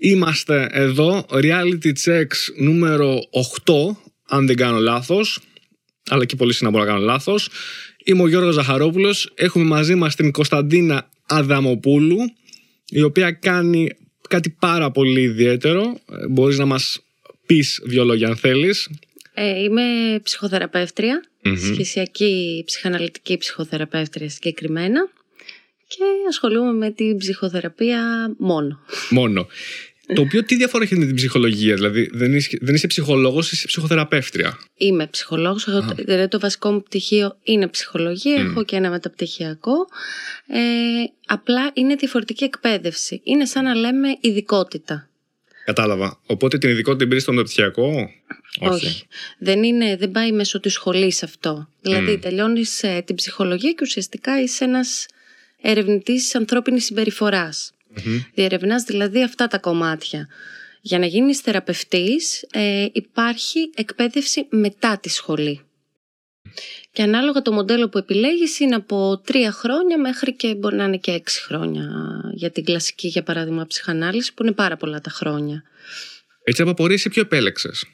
Είμαστε 0.00 0.68
εδώ, 0.70 1.26
reality 1.30 1.92
checks 2.04 2.36
νούμερο 2.56 3.18
8, 3.66 3.96
αν 4.28 4.46
δεν 4.46 4.56
κάνω 4.56 4.78
λάθος, 4.78 5.40
αλλά 6.08 6.24
και 6.24 6.36
πολύ 6.36 6.52
συχνά 6.52 6.70
μπορώ 6.70 6.84
να 6.84 6.90
κάνω 6.90 7.04
λάθος. 7.04 7.48
Είμαι 8.04 8.22
ο 8.22 8.28
Γιώργος 8.28 8.54
Ζαχαρόπουλος, 8.54 9.32
έχουμε 9.34 9.64
μαζί 9.64 9.94
μας 9.94 10.14
την 10.14 10.32
Κωνσταντίνα 10.32 11.08
Αδαμοπούλου, 11.26 12.18
η 12.88 13.02
οποία 13.02 13.32
κάνει 13.32 13.88
κάτι 14.28 14.56
πάρα 14.58 14.90
πολύ 14.90 15.20
ιδιαίτερο. 15.20 16.00
Ε, 16.12 16.26
Μπορείς 16.28 16.58
να 16.58 16.64
μας 16.64 17.00
πεις 17.46 17.80
δυο 17.84 18.04
λόγια 18.04 18.28
αν 18.28 18.36
θέλεις. 18.36 18.90
Ε, 19.34 19.62
είμαι 19.62 19.82
ψυχοθεραπεύτρια, 20.22 21.24
σχεσιακή 21.72 22.62
ψυχαναλυτική 22.66 23.36
ψυχοθεραπεύτρια 23.36 24.28
συγκεκριμένα 24.28 25.08
και 25.88 26.04
ασχολούμαι 26.28 26.72
με 26.72 26.90
την 26.90 27.16
ψυχοθεραπεία 27.16 28.34
μόνο. 28.38 28.80
Μόνο. 29.10 29.46
Το 30.14 30.20
οποίο 30.20 30.44
τι 30.44 30.56
διαφορά 30.56 30.84
έχει 30.84 30.96
με 30.96 31.06
την 31.06 31.14
ψυχολογία, 31.14 31.74
δηλαδή 31.74 32.10
δεν 32.12 32.34
είσαι, 32.34 32.58
δεν 32.60 32.74
είσαι 32.74 32.86
ψυχολόγος, 32.86 33.52
είσαι 33.52 33.66
ψυχοθεραπεύτρια. 33.66 34.58
Είμαι 34.76 35.06
ψυχολόγος, 35.06 35.68
εγώ, 35.68 35.80
το, 35.80 35.94
δηλαδή 35.96 36.28
το 36.28 36.40
βασικό 36.40 36.70
μου 36.70 36.82
πτυχίο 36.82 37.36
είναι 37.42 37.68
ψυχολογία, 37.68 38.34
έχω 38.34 38.64
και 38.64 38.76
ένα 38.76 38.90
μεταπτυχιακό. 38.90 39.74
Ε, 40.46 40.58
απλά 41.26 41.70
είναι 41.74 41.94
διαφορετική 41.94 42.44
εκπαίδευση. 42.44 43.20
Είναι 43.24 43.46
σαν 43.46 43.64
να 43.64 43.74
λέμε 43.74 44.08
ειδικότητα. 44.20 45.08
Κατάλαβα. 45.64 46.20
Οπότε 46.26 46.58
την 46.58 46.70
ειδικότητα 46.70 46.98
την 46.98 47.08
πήρες 47.08 47.22
στο 47.22 47.32
μεταπτυχιακό; 47.32 48.10
Όχι. 48.60 49.06
Δεν, 49.38 49.62
είναι, 49.62 49.96
δεν 49.96 50.10
πάει 50.10 50.32
μέσω 50.32 50.60
της 50.60 50.72
σχολής 50.72 51.22
αυτό. 51.22 51.68
Δηλαδή 51.80 52.18
τελειώνεις 52.18 52.82
ε, 52.82 53.02
την 53.06 53.14
ψυχολογία 53.14 53.70
και 53.70 53.82
ουσιαστικά 53.82 54.42
είσαι 54.42 54.64
ένας 54.64 55.06
ερευνητής 55.62 56.34
ανθρώπινης 56.34 56.92
συμπεριφοράς. 57.94 58.30
Διερευνάς 58.34 58.82
δηλαδή 58.82 59.22
αυτά 59.22 59.46
τα 59.46 59.58
κομμάτια. 59.58 60.28
Για 60.80 60.98
να 60.98 61.06
γίνεις 61.06 61.40
θεραπευτής 61.40 62.46
ε, 62.52 62.86
υπάρχει 62.92 63.70
εκπαίδευση 63.74 64.46
μετά 64.50 64.98
τη 64.98 65.08
σχολή. 65.08 65.60
Και 66.92 67.02
ανάλογα 67.02 67.42
το 67.42 67.52
μοντέλο 67.52 67.88
που 67.88 67.98
επιλέγεις 67.98 68.58
είναι 68.58 68.74
από 68.74 69.20
τρία 69.24 69.52
χρόνια 69.52 69.98
μέχρι 69.98 70.34
και 70.34 70.54
μπορεί 70.54 70.76
να 70.76 70.84
είναι 70.84 70.96
και 70.96 71.10
έξι 71.10 71.42
χρόνια 71.42 71.88
για 72.34 72.50
την 72.50 72.64
κλασική 72.64 73.08
για 73.08 73.22
παράδειγμα 73.22 73.66
ψυχανάλυση 73.66 74.34
που 74.34 74.42
είναι 74.42 74.52
πάρα 74.52 74.76
πολλά 74.76 75.00
τα 75.00 75.10
χρόνια. 75.10 75.62
Έτσι 76.44 76.62
από 76.62 76.70
απορρίση 76.70 77.08
ποιο 77.08 77.22
επέλεξες. 77.22 77.84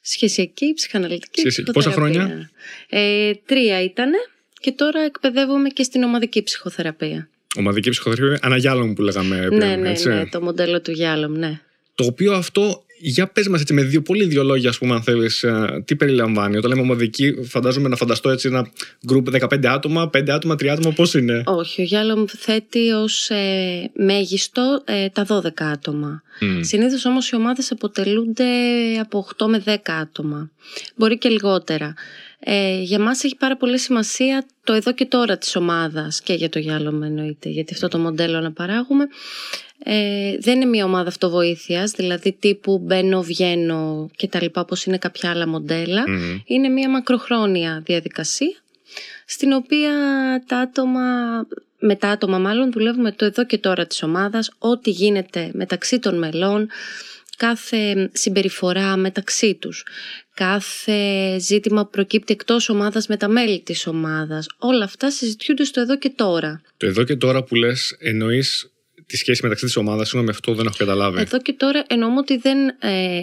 Σχεσιακή, 0.00 0.72
ψυχαναλυτική 0.74 1.40
Σχεσιακή. 1.40 1.70
Πόσα 1.70 1.90
ψυχοθεραπεία. 1.90 2.24
χρόνια; 2.24 2.50
Ε, 2.88 3.34
τρία 3.34 3.82
ήτανε 3.82 4.16
και 4.60 4.72
τώρα 4.72 5.00
εκπαιδεύομαι 5.00 5.68
και 5.68 5.82
στην 5.82 6.02
ομαδική 6.02 6.42
ψυχοθεραπεία. 6.42 7.28
Ομαδική 7.56 7.90
ψυχοθεραπεία, 7.90 8.38
αναγιάλων 8.42 8.94
που 8.94 9.02
λέγαμε 9.02 9.36
πριν, 9.46 9.58
ναι, 9.58 9.76
ναι, 9.76 9.90
έτσι. 9.90 10.08
ναι, 10.08 10.26
το 10.26 10.40
μοντέλο 10.40 10.80
του 10.80 10.90
Γιάλομ, 10.90 11.32
ναι. 11.32 11.60
Το 11.94 12.04
οποίο 12.04 12.32
αυτό, 12.32 12.84
για 12.98 13.26
πες 13.26 13.48
μας 13.48 13.60
έτσι 13.60 13.72
με 13.72 13.82
δύο, 13.82 14.02
πολύ 14.02 14.24
δύο 14.24 14.42
λόγια, 14.42 14.68
ας 14.68 14.78
πούμε, 14.78 14.94
αν 14.94 15.02
θέλεις, 15.02 15.42
ε, 15.42 15.82
τι 15.84 15.96
περιλαμβάνει. 15.96 16.56
Όταν 16.56 16.70
λέμε 16.70 16.82
ομαδική, 16.82 17.34
φαντάζομαι 17.44 17.88
να 17.88 17.96
φανταστώ 17.96 18.30
έτσι 18.30 18.48
ένα 18.48 18.68
γκρουπ 19.06 19.28
15 19.30 19.66
άτομα, 19.66 20.10
5 20.10 20.30
άτομα, 20.30 20.54
3 20.54 20.66
άτομα, 20.66 20.94
πώς 20.94 21.14
είναι; 21.14 21.42
Όχι, 21.46 21.80
ο 21.80 21.84
Γιάλομ 21.84 22.24
θέτει 22.26 22.90
ως 22.90 23.30
ε, 23.30 23.90
μέγιστο 23.94 24.82
ε, 24.84 25.08
τα 25.08 25.26
12 25.28 25.48
άτομα. 25.72 26.22
Μμ. 26.40 26.60
Συνήθως 26.60 27.04
όμως 27.04 27.30
οι 27.30 27.36
ομάδες 27.36 27.70
αποτελούνται 27.70 28.44
από 29.00 29.26
8 29.38 29.46
με 29.46 29.62
10 29.66 29.76
άτομα. 30.00 30.50
Μπορεί 30.94 31.18
και 31.18 31.28
λιγότερα. 31.28 31.94
Ε, 32.46 32.80
για 32.80 32.98
μας 32.98 33.24
έχει 33.24 33.36
πάρα 33.36 33.56
πολύ 33.56 33.78
σημασία 33.78 34.46
το 34.64 34.72
εδώ 34.72 34.92
και 34.92 35.06
τώρα 35.06 35.38
της 35.38 35.56
ομάδας 35.56 36.20
και 36.20 36.32
για 36.32 36.48
το 36.48 36.58
Γιάλομ 36.58 37.02
εννοείται, 37.02 37.48
γιατί 37.48 37.74
αυτό 37.74 37.88
το 37.88 37.98
μοντέλο 37.98 38.40
να 38.40 38.52
παράγουμε 38.52 39.06
ε, 39.86 40.36
δεν 40.40 40.54
είναι 40.54 40.64
μια 40.64 40.84
ομάδα 40.84 41.08
αυτοβοήθειας, 41.08 41.90
δηλαδή 41.90 42.32
τύπου 42.32 42.78
μπαίνω, 42.78 43.22
βγαίνω 43.22 44.10
και 44.16 44.28
τα 44.28 44.42
λοιπά 44.42 44.60
όπως 44.60 44.84
είναι 44.84 44.98
κάποια 44.98 45.30
άλλα 45.30 45.48
μοντέλα. 45.48 46.04
Μμμ. 46.06 46.38
Είναι 46.44 46.68
μια 46.68 46.90
μακροχρόνια 46.90 47.82
διαδικασία 47.84 48.56
στην 49.26 49.52
οποία 49.52 49.92
τα 50.46 50.58
άτομα, 50.58 51.00
με 51.78 51.96
τα 51.96 52.08
άτομα 52.08 52.38
μάλλον 52.38 52.72
δουλεύουμε 52.72 53.12
το 53.12 53.24
εδώ 53.24 53.44
και 53.44 53.58
τώρα 53.58 53.86
της 53.86 54.02
ομάδας, 54.02 54.50
ό,τι 54.58 54.90
γίνεται 54.90 55.50
μεταξύ 55.52 55.98
των 55.98 56.18
μελών, 56.18 56.68
κάθε 57.36 58.10
συμπεριφορά 58.12 58.96
μεταξύ 58.96 59.54
τους, 59.54 59.86
κάθε 60.34 61.38
ζήτημα 61.38 61.84
που 61.84 61.90
προκύπτει 61.90 62.32
εκτός 62.32 62.68
ομάδας 62.68 63.06
με 63.06 63.16
τα 63.16 63.28
μέλη 63.28 63.60
της 63.60 63.86
ομάδας, 63.86 64.46
όλα 64.58 64.84
αυτά 64.84 65.10
συζητιούνται 65.10 65.64
στο 65.64 65.80
εδώ 65.80 65.98
και 65.98 66.10
τώρα. 66.10 66.60
Το 66.76 66.86
εδώ 66.86 67.04
και 67.04 67.16
τώρα 67.16 67.42
που 67.44 67.54
λες, 67.54 67.96
εννοείς 67.98 68.70
τη 69.06 69.16
σχέση 69.16 69.40
μεταξύ 69.42 69.64
της 69.64 69.76
ομάδας, 69.76 70.08
συγγνώμη, 70.08 70.30
αυτό 70.30 70.54
δεν 70.54 70.66
έχω 70.66 70.76
καταλάβει. 70.78 71.20
Εδώ 71.20 71.38
και 71.38 71.52
τώρα 71.52 71.84
εννοούμε 71.86 72.18
ότι 72.18 72.36
δεν 72.36 72.68
ε, 72.68 73.20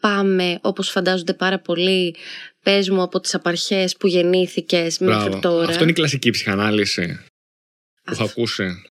πάμε 0.00 0.58
όπως 0.62 0.90
φαντάζονται 0.90 1.34
πάρα 1.34 1.58
πολλοί 1.58 2.16
πες 2.62 2.88
μου 2.88 3.02
από 3.02 3.20
τις 3.20 3.34
απαρχές 3.34 3.96
που 3.96 4.06
γεννήθηκες 4.06 4.98
μέχρι 4.98 5.22
Μπράβο. 5.28 5.40
τώρα. 5.40 5.68
Αυτό 5.68 5.82
είναι 5.82 5.90
η 5.90 5.94
κλασική 5.94 6.30
ψυχανάλυση 6.30 7.06
που 8.04 8.12
έχω 8.12 8.22
Αυτό 8.22 8.24
ακούσει. 8.24 8.82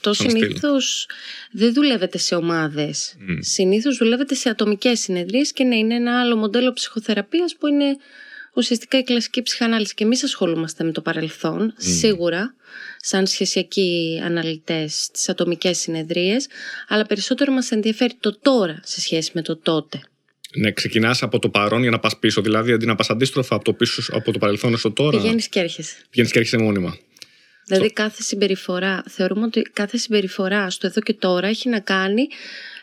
Αυτό 0.00 0.12
στον 0.12 0.30
στυλ. 0.30 0.42
συνήθως 0.42 1.08
δεν 1.52 1.72
δουλεύεται 1.72 2.18
σε 2.18 2.34
ομάδες. 2.34 3.14
Μμ. 3.18 3.38
Συνήθως 3.40 3.96
δουλεύεται 3.96 4.34
σε 4.34 4.48
ατομικές 4.48 5.00
συνεδρίες 5.00 5.52
και 5.52 5.64
ναι, 5.64 5.76
είναι 5.76 5.94
ένα 5.94 6.20
άλλο 6.20 6.36
μοντέλο 6.36 6.72
ψυχοθεραπείας 6.72 7.56
που 7.58 7.66
είναι 7.66 7.96
ουσιαστικά 8.54 8.98
η 8.98 9.02
κλασική 9.02 9.42
ψυχανάλυση. 9.42 9.94
Και 9.94 10.04
εμείς 10.04 10.24
ασχολούμαστε 10.24 10.84
με 10.84 10.92
το 10.92 11.00
παρελθόν, 11.00 11.74
σίγουρα, 11.76 12.54
σαν 12.96 13.26
σχεσιακοί 13.26 14.20
αναλυτές 14.24 15.02
στις 15.02 15.28
ατομικές 15.28 15.78
συνεδρίες, 15.78 16.46
αλλά 16.88 17.06
περισσότερο 17.06 17.52
μας 17.52 17.70
ενδιαφέρει 17.70 18.14
το 18.20 18.38
τώρα 18.38 18.80
σε 18.84 19.00
σχέση 19.00 19.30
με 19.34 19.42
το 19.42 19.56
τότε. 19.56 20.00
Ναι, 20.56 20.72
ξεκινάς 20.72 21.22
από 21.22 21.38
το 21.38 21.48
παρόν 21.48 21.80
για 21.82 21.90
να 21.90 21.98
πας 21.98 22.18
πίσω. 22.18 22.40
Δηλαδή, 22.42 22.72
αντί 22.72 22.86
να 22.86 22.94
πας 22.94 23.10
αντίστροφα 23.10 23.54
από 23.54 23.64
το, 23.64 23.72
πίσω, 23.72 24.02
από 24.12 24.32
το 24.32 24.38
παρελθόν 24.38 24.76
στο 24.76 24.92
τώρα, 24.92 25.20
Πηγαίνεις 25.20 25.48
και 25.48 25.60
έρχεσαι. 25.60 25.94
πηγαίνεις 26.10 26.32
και 26.32 26.38
έρχεσαι 26.38 26.62
μόνιμα. 26.62 26.98
Δηλαδή 27.68 27.92
κάθε 27.92 28.22
συμπεριφορά, 28.22 29.02
θεωρούμε 29.08 29.44
ότι 29.44 29.62
κάθε 29.62 29.96
συμπεριφορά 29.96 30.70
στο 30.70 30.86
εδώ 30.86 31.00
και 31.00 31.14
τώρα 31.14 31.46
έχει 31.46 31.68
να 31.68 31.80
κάνει 31.80 32.28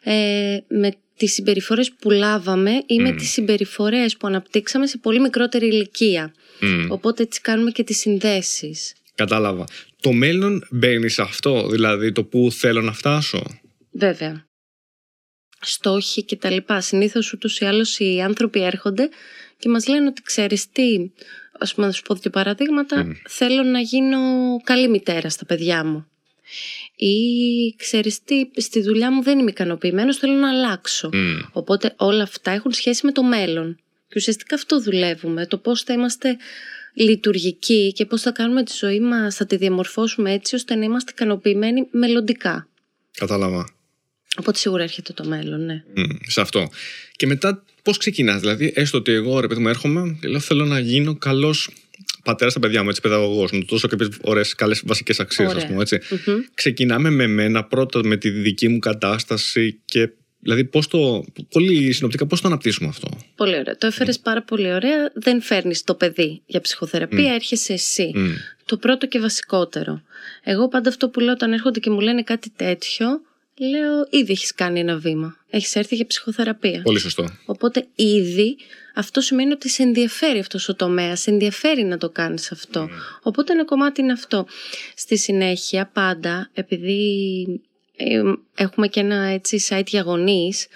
ε, 0.03 0.57
με 0.67 0.91
τις 1.17 1.33
συμπεριφορές 1.33 1.91
που 1.91 2.09
λάβαμε 2.11 2.71
ή 2.85 2.99
με 2.99 3.11
τις 3.11 3.29
συμπεριφορές 3.31 4.17
που 4.17 4.27
αναπτύξαμε 4.27 4.87
σε 4.87 4.97
πολύ 4.97 5.19
μικρότερη 5.19 5.67
ηλικία. 5.67 6.33
Μμ. 6.61 6.91
Οπότε 6.91 7.23
έτσι 7.23 7.41
κάνουμε 7.41 7.71
και 7.71 7.83
τις 7.83 7.97
συνδέσεις. 7.97 8.93
Κατάλαβα. 9.15 9.65
Το 10.01 10.11
μέλλον 10.11 10.67
μπαίνει 10.71 11.09
σε 11.09 11.21
αυτό, 11.21 11.67
δηλαδή 11.67 12.11
το 12.11 12.23
που 12.23 12.51
θέλω 12.51 12.81
να 12.81 12.93
φτάσω; 12.93 13.59
Βέβαια. 13.91 14.45
Στόχοι 15.61 16.23
και 16.23 16.35
τα 16.35 16.49
λοιπά. 16.49 16.81
Συνήθως 16.81 17.33
ούτως 17.33 17.59
ή 17.59 17.65
άλλως 17.65 17.99
οι 17.99 18.21
άνθρωποι 18.21 18.63
έρχονται 18.63 19.09
και 19.57 19.69
μας 19.69 19.87
λένε 19.87 20.07
ότι 20.07 20.21
ξέρεις 20.21 20.69
τι, 20.69 21.11
ας 21.59 21.73
πούμε 21.73 21.87
να 21.87 21.93
σου 21.93 22.01
πω 22.01 22.15
δύο 22.15 22.31
παραδείγματα, 22.31 23.15
θέλω 23.27 23.63
να 23.63 23.79
γίνω 23.79 24.17
καλή 24.63 24.89
μητέρα 24.89 25.29
στα 25.29 25.45
παιδιά 25.45 25.85
μου. 25.85 26.07
Ή 26.95 27.15
ξέρεις 27.77 28.23
τι, 28.23 28.49
στη 28.55 28.81
δουλειά 28.81 29.11
μου 29.11 29.23
δεν 29.23 29.39
είμαι 29.39 29.49
ικανοποιημένος, 29.49 30.17
θέλω 30.17 30.33
να 30.33 30.49
αλλάξω. 30.49 31.09
Μμ. 31.13 31.37
Οπότε 31.51 31.93
όλα 31.97 32.23
αυτά 32.23 32.51
έχουν 32.51 32.71
σχέση 32.71 33.05
με 33.05 33.11
το 33.11 33.23
μέλλον. 33.23 33.79
Και 34.07 34.13
ουσιαστικά 34.15 34.55
αυτό 34.55 34.81
δουλεύουμε. 34.81 35.45
Το 35.45 35.57
πώς 35.57 35.81
θα 35.81 35.93
είμαστε 35.93 36.37
λειτουργικοί 36.93 37.91
και 37.95 38.05
πώς 38.05 38.21
θα 38.21 38.31
κάνουμε 38.31 38.63
τη 38.63 38.73
ζωή 38.75 38.99
μας, 38.99 39.35
θα 39.35 39.45
τη 39.45 39.55
διαμορφώσουμε 39.55 40.33
έτσι 40.33 40.55
ώστε 40.55 40.75
να 40.75 40.83
είμαστε 40.83 41.11
ικανοποιημένοι 41.11 41.87
μελλοντικά. 41.91 42.67
Κατάλαβα. 43.17 43.69
Οπότε 44.39 44.57
σίγουρα 44.57 44.83
έρχεται 44.83 45.13
το 45.13 45.25
μέλλον, 45.25 45.65
ναι. 45.65 45.83
Μμ, 45.95 46.17
σε 46.27 46.41
αυτό. 46.41 46.69
Και 47.15 47.27
μετά 47.27 47.63
πώς 47.85 47.97
ξεκινάς, 47.97 48.39
δηλαδή, 48.39 48.73
έστω 48.75 48.97
ότι 48.97 49.11
εγώ 49.11 49.39
ρε 49.39 49.47
παιδί 49.47 49.61
μου 49.61 49.67
έρχομαι 49.67 50.17
και 50.21 50.27
λέω 50.27 50.39
θέλω 50.39 50.65
να 50.65 50.79
γίνω 50.79 51.15
καλός 51.15 51.69
πατέρας 52.23 52.51
στα 52.51 52.61
παιδιά 52.61 52.83
μου, 52.83 52.89
έτσι, 52.89 53.01
παιδαγωγός, 53.01 53.51
να 53.51 53.59
του 53.59 53.65
δώσω 53.69 53.87
κάποιες 53.87 54.09
ωραίες, 54.21 54.55
καλές 54.55 54.81
βασικές 54.85 55.19
αξίες, 55.19 55.47
ας 55.47 55.53
Ωραία. 55.53 55.67
πούμε. 55.67 55.81
Έτσι. 55.81 55.99
Ξεκινάμε 56.53 57.09
με 57.09 57.27
μένα 57.27 57.63
πρώτα 57.63 57.99
με 58.03 58.17
τη 58.17 58.29
δική 58.29 58.67
μου 58.67 58.79
κατάσταση 58.79 59.79
και. 59.85 60.09
Δηλαδή, 60.39 60.63
πώς 60.65 60.87
το, 60.87 61.25
πολύ 61.49 61.91
συνοπτικά, 61.91 62.25
πώς 62.25 62.41
το 62.41 62.47
αναπτύσσουμε 62.47 62.89
αυτό; 62.89 63.07
Πολύ 63.35 63.57
ωραία. 63.57 63.77
Το 63.77 63.87
έφερες 63.87 64.19
πάρα 64.19 64.43
πολύ 64.43 64.73
ωραία. 64.73 65.11
Δεν 65.13 65.41
φέρνεις 65.41 65.83
το 65.83 65.93
παιδί 65.93 66.41
για 66.45 66.61
ψυχοθεραπεία, 66.61 67.33
έρχεσαι 67.33 67.73
εσύ. 67.73 68.11
Μμ. 68.15 68.27
Το 68.65 68.77
πρώτο 68.77 69.07
και 69.07 69.19
βασικότερο. 69.19 70.01
Εγώ 70.43 70.67
πάντα 70.67 70.89
αυτό 70.89 71.09
που 71.09 71.19
λέω 71.19 71.33
όταν 71.33 71.53
έρχονται 71.53 71.79
και 71.79 71.89
μου 71.89 71.99
λένε 71.99 72.23
κάτι 72.23 72.51
τέτοιο, 72.55 73.07
λέω 73.57 74.07
ήδη 74.09 74.31
έχεις 74.31 74.53
κάνει 74.53 74.79
ένα 74.79 74.97
βήμα. 74.97 75.37
Έχεις 75.49 75.75
έρθει 75.75 75.95
για 75.95 76.05
ψυχοθεραπεία. 76.05 76.81
Πολύ 76.81 76.99
σωστό. 76.99 77.37
Οπότε 77.45 77.87
ήδη 77.95 78.57
αυτό 78.95 79.21
σημαίνει 79.21 79.51
ότι 79.51 79.69
σε 79.69 79.83
ενδιαφέρει 79.83 80.39
αυτός 80.39 80.69
ο 80.69 80.75
τομέας, 80.75 81.19
σε 81.19 81.31
ενδιαφέρει 81.31 81.83
να 81.83 81.97
το 81.97 82.09
κάνεις 82.09 82.51
αυτό. 82.51 82.89
Οπότε 83.21 83.53
ένα 83.53 83.65
κομμάτι 83.65 84.01
είναι 84.01 84.11
αυτό. 84.11 84.45
Στη 84.95 85.17
συνέχεια, 85.17 85.89
πάντα, 85.93 86.49
επειδή 86.53 87.45
ε, 87.95 88.21
έχουμε 88.55 88.87
και 88.87 88.99
ένα 88.99 89.25
έτσι 89.25 89.65
site 89.69 89.87
για 89.87 90.01
γονείς, 90.01 90.67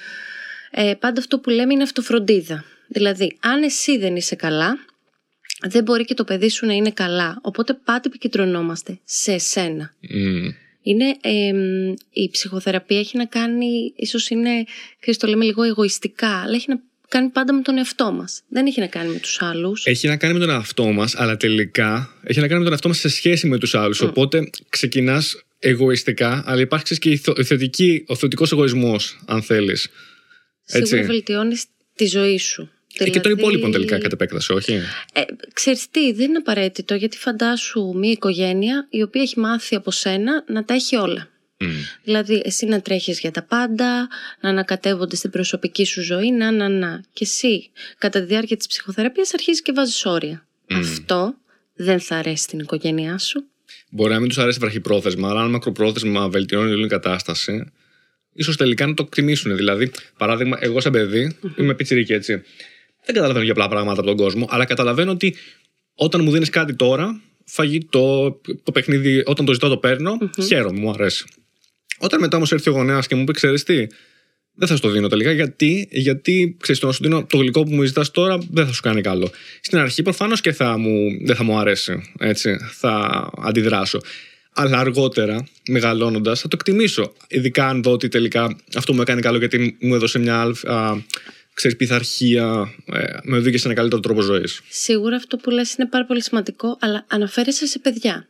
ε, 0.71 0.93
πάντα 0.99 1.19
αυτό 1.19 1.39
που 1.39 1.49
λέμε 1.49 1.73
είναι 1.73 1.83
αυτοφροντίδα. 1.83 2.63
Δηλαδή, 2.87 3.37
αν 3.39 3.63
εσύ 3.63 3.97
δεν 3.97 4.15
είσαι 4.15 4.35
καλά, 4.35 4.77
δεν 5.67 5.83
μπορεί 5.83 6.05
και 6.05 6.13
το 6.13 6.23
παιδί 6.23 6.49
σου 6.49 6.65
να 6.65 6.73
είναι 6.73 6.91
καλά. 6.91 7.39
Οπότε 7.41 7.73
πάντα 7.73 8.01
επικεντρωνόμαστε 8.05 8.99
σε 9.03 9.31
εσένα. 9.31 9.93
Μμ. 9.99 10.47
Είναι, 10.89 11.17
εμ, 11.21 11.93
η 12.11 12.29
ψυχοθεραπεία 12.31 12.99
έχει 12.99 13.17
να 13.17 13.25
κάνει, 13.25 13.93
ίσως 13.95 14.29
είναι, 14.29 14.63
ξέρεις, 14.99 15.19
το 15.19 15.27
λέμε 15.27 15.45
λίγο 15.45 15.63
εγωιστικά, 15.63 16.41
αλλά 16.41 16.55
έχει 16.55 16.65
να 16.69 16.79
κάνει 17.07 17.29
πάντα 17.29 17.53
με 17.53 17.61
τον 17.61 17.77
εαυτό 17.77 18.11
μας. 18.11 18.41
Δεν 18.49 18.65
έχει 18.65 18.79
να 18.79 18.87
κάνει 18.87 19.11
με 19.11 19.19
τους 19.19 19.41
άλλους. 19.41 19.85
Έχει 19.85 20.07
να 20.07 20.17
κάνει 20.17 20.33
με 20.33 20.39
τον 20.39 20.49
εαυτό 20.49 20.85
μας, 20.85 21.15
αλλά 21.15 21.37
τελικά 21.37 22.15
έχει 22.23 22.39
να 22.39 22.47
κάνει 22.47 22.57
με 22.57 22.63
τον 22.63 22.71
εαυτό 22.71 22.87
μας 22.87 22.97
σε 22.97 23.09
σχέση 23.09 23.47
με 23.47 23.57
τους 23.57 23.75
άλλους. 23.75 24.01
Οπότε 24.01 24.49
ξεκινάς 24.69 25.43
εγωιστικά, 25.59 26.43
αλλά 26.45 26.61
υπάρχει 26.61 26.83
ξέρεις, 26.83 27.03
και 27.03 27.09
η 27.09 27.17
θο- 27.17 27.37
η 27.37 27.43
θετική, 27.43 28.03
ο 28.07 28.15
θετικός 28.15 28.51
εγωισμός, 28.51 29.19
αν 29.25 29.41
θέλεις. 29.41 29.87
Σίγουρα 30.63 31.03
βελτιώνεις 31.03 31.65
τη 31.95 32.05
ζωή 32.05 32.37
σου. 32.37 32.69
Και 32.93 33.03
των 33.03 33.21
Δηλαδή, 33.21 33.41
υπόλοιπων 33.41 33.71
τελικά 33.71 33.97
κατ' 33.97 34.11
επέκταση, 34.11 34.53
όχι; 34.53 34.73
Ε, 35.13 35.21
ξέρεις 35.53 35.89
τι, 35.89 36.13
δεν 36.13 36.27
είναι 36.27 36.37
απαραίτητο, 36.37 36.95
γιατί 36.95 37.17
φαντάσου 37.17 37.93
μια 37.95 38.11
οικογένεια 38.11 38.87
η 38.89 39.01
οποία 39.01 39.21
έχει 39.21 39.39
μάθει 39.39 39.75
από 39.75 39.91
σένα 39.91 40.43
να 40.47 40.65
τα 40.65 40.73
έχει 40.73 40.95
όλα. 40.95 41.29
Μμ. 41.57 41.67
Δηλαδή, 42.03 42.41
εσύ 42.45 42.65
να 42.65 42.81
τρέχεις 42.81 43.19
για 43.19 43.31
τα 43.31 43.43
πάντα, 43.43 44.07
να 44.41 44.49
ανακατεύονται 44.49 45.15
στην 45.15 45.29
προσωπική 45.29 45.85
σου 45.85 46.01
ζωή, 46.01 46.31
να, 46.31 46.51
να, 46.51 46.69
να. 46.69 47.03
Και 47.13 47.23
εσύ, 47.23 47.69
κατά 47.97 48.19
τη 48.19 48.25
διάρκεια 48.25 48.57
της 48.57 48.67
ψυχοθεραπείας, 48.67 49.33
αρχίζεις 49.33 49.61
και 49.61 49.71
βάζεις 49.71 50.05
όρια. 50.05 50.47
Αυτό 50.71 51.35
δεν 51.73 51.99
θα 51.99 52.15
αρέσει 52.15 52.43
στην 52.43 52.59
οικογένειά 52.59 53.17
σου. 53.17 53.43
Μπορεί 53.89 54.13
να 54.13 54.19
μην 54.19 54.27
τους 54.27 54.37
αρέσει 54.37 54.59
βραχυπρόθεσμα, 54.59 55.29
αλλά 55.29 55.41
αν 55.41 55.49
μακροπρόθεσμα 55.49 56.29
βελτιώνει 56.29 56.71
όλη 56.71 56.85
η 56.85 56.87
κατάσταση, 56.87 57.71
ίσως 58.33 58.57
τελικά 58.57 58.87
να 58.87 58.93
το 58.93 59.03
εκτιμήσουν. 59.05 59.55
Δηλαδή, 59.55 59.91
παράδειγμα, 60.17 60.57
εγώ 60.61 60.79
σαν 60.79 60.91
παιδί, 60.91 61.37
είμαι 61.57 61.75
πιτσιρίκι 61.75 62.13
έτσι. 62.13 62.43
Δεν 63.05 63.15
καταλαβαίνω 63.15 63.43
για 63.43 63.51
απλά 63.53 63.67
πράγματα 63.67 63.99
από 63.99 64.09
τον 64.09 64.17
κόσμο, 64.17 64.47
αλλά 64.49 64.65
καταλαβαίνω 64.65 65.11
ότι 65.11 65.35
όταν 65.93 66.23
μου 66.23 66.31
δίνεις 66.31 66.49
κάτι 66.49 66.75
τώρα, 66.75 67.21
φαγητό, 67.45 68.41
το 68.63 68.71
παιχνίδι, 68.71 69.23
όταν 69.25 69.45
το 69.45 69.53
ζητάω 69.53 69.69
το 69.69 69.77
παίρνω, 69.77 70.17
χαίρομαι, 70.45 70.79
μου 70.79 70.89
αρέσει. 70.89 71.25
Όταν 71.97 72.19
μετά 72.19 72.35
όμως 72.37 72.51
έρθει 72.51 72.69
ο 72.69 72.73
γονέας 72.73 73.07
και 73.07 73.15
μου 73.15 73.23
πει, 73.23 73.33
ξέρεις 73.33 73.63
τι, 73.63 73.87
δεν 74.59 74.67
θα 74.67 74.75
σου 74.75 74.81
το 74.81 74.89
δίνω 74.89 75.07
τελικά. 75.07 75.31
Γιατί, 75.31 75.87
γιατί 75.91 76.57
ξέρεις, 76.59 76.81
το 76.81 76.87
να 76.87 76.93
σου 76.93 77.03
δίνω 77.03 77.25
το 77.25 77.37
γλυκό 77.37 77.63
που 77.63 77.73
μου 77.73 77.83
ζητάς 77.83 78.11
τώρα 78.11 78.37
δεν 78.51 78.65
θα 78.65 78.71
σου 78.71 78.81
κάνει 78.81 79.01
καλό. 79.01 79.31
Στην 79.61 79.77
αρχή 79.77 80.01
προφανώς 80.01 80.41
και 80.41 80.51
θα 80.51 80.77
μου, 80.77 81.25
δεν 81.25 81.35
θα 81.35 81.43
μου 81.43 81.57
αρέσει. 81.57 82.11
Έτσι, 82.19 82.57
θα 82.71 83.25
αντιδράσω. 83.37 83.99
Αλλά 84.53 84.79
αργότερα, 84.79 85.47
μεγαλώνοντας, 85.69 86.39
θα 86.39 86.47
το 86.47 86.57
εκτιμήσω. 86.59 87.13
Ειδικά 87.27 87.67
αν 87.67 87.81
δω 87.83 87.91
ότι 87.91 88.07
τελικά 88.07 88.55
αυτό 88.75 88.93
μου 88.93 89.01
έκανε 89.01 89.21
καλό 89.21 89.37
γιατί 89.37 89.77
μου 89.81 89.95
έδωσε 89.95 90.19
μια 90.19 90.39
αλφα, 90.39 91.05
ξέρεις, 91.59 91.77
πειθαρχία, 91.77 92.73
ε, 92.93 93.03
με 93.23 93.37
οδήγησε 93.37 93.61
σε 93.61 93.67
ένα 93.67 93.75
καλύτερο 93.75 94.01
τρόπο 94.01 94.21
ζωής. 94.21 94.61
Σίγουρα 94.69 95.15
αυτό 95.15 95.37
που 95.37 95.49
λες 95.49 95.73
είναι 95.73 95.87
πάρα 95.87 96.05
πολύ 96.05 96.21
σημαντικό, 96.23 96.77
αλλά 96.81 97.05
αναφέρεσαι 97.07 97.65
σε 97.67 97.79
παιδιά. 97.79 98.27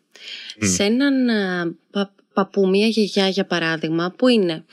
Σε 0.60 0.84
έναν 0.84 1.30
α, 1.30 1.74
πα- 1.92 2.14
παππού, 2.34 2.68
μια 2.70 2.88
γιαγιά 2.88 3.28
για 3.28 3.46
παράδειγμα, 3.46 4.12
που 4.18 4.28
είναι 4.28 4.64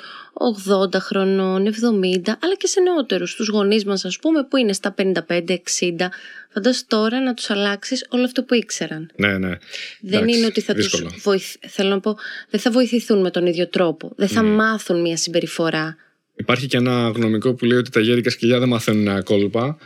80 0.95 0.95
χρονών, 1.01 1.67
70, 1.67 2.37
αλλά 2.41 2.55
και 2.59 2.67
σε 2.67 2.81
νεότερους, 2.81 3.35
τους 3.35 3.49
γονείς 3.49 3.85
μας 3.85 4.05
ας 4.05 4.19
πούμε, 4.19 4.45
που 4.45 4.57
είναι 4.57 4.73
στα 4.73 4.95
55-60. 4.99 6.11
Φαντάσου 6.53 6.87
τώρα 6.87 7.21
να 7.21 7.35
τους 7.35 7.51
αλλάξεις 7.51 8.07
όλο 8.11 8.25
αυτό 8.25 8.43
που 8.43 8.55
ήξεραν. 8.55 9.11
Ναι, 9.17 9.39
ναι. 9.39 9.49
Δεν 10.01 10.21
Εντάξει, 10.21 10.37
είναι 10.37 10.47
ότι 10.47 10.61
θα 10.61 10.75
δύσκολο. 10.75 11.09
τους 11.11 11.23
βοηθ... 11.23 11.55
Θέλω 11.69 11.89
να 11.89 12.01
πω, 12.01 12.17
δεν 12.51 12.61
θα 12.61 12.71
βοηθηθούν 12.71 13.21
με 13.21 13.31
τον 13.31 13.47
ίδιο 13.47 13.69
τρόπο. 13.69 14.13
Δεν 14.17 14.29
θα 14.29 14.43
μάθουν 14.43 15.01
μια 15.01 15.17
συμπεριφορά. 15.17 15.97
Υπάρχει 16.37 16.67
και 16.67 16.77
ένα 16.77 17.13
γνωμικό 17.15 17.55
που 17.55 17.65
λέει 17.65 17.79
ότι 17.79 17.91
τα 17.91 18.01
γέρικα 18.01 18.31
σκυλιά 18.31 18.59
δεν 18.59 18.69
μαθαίνουν 18.69 19.03
νέα 19.03 19.21
κόλπα. 19.21 19.77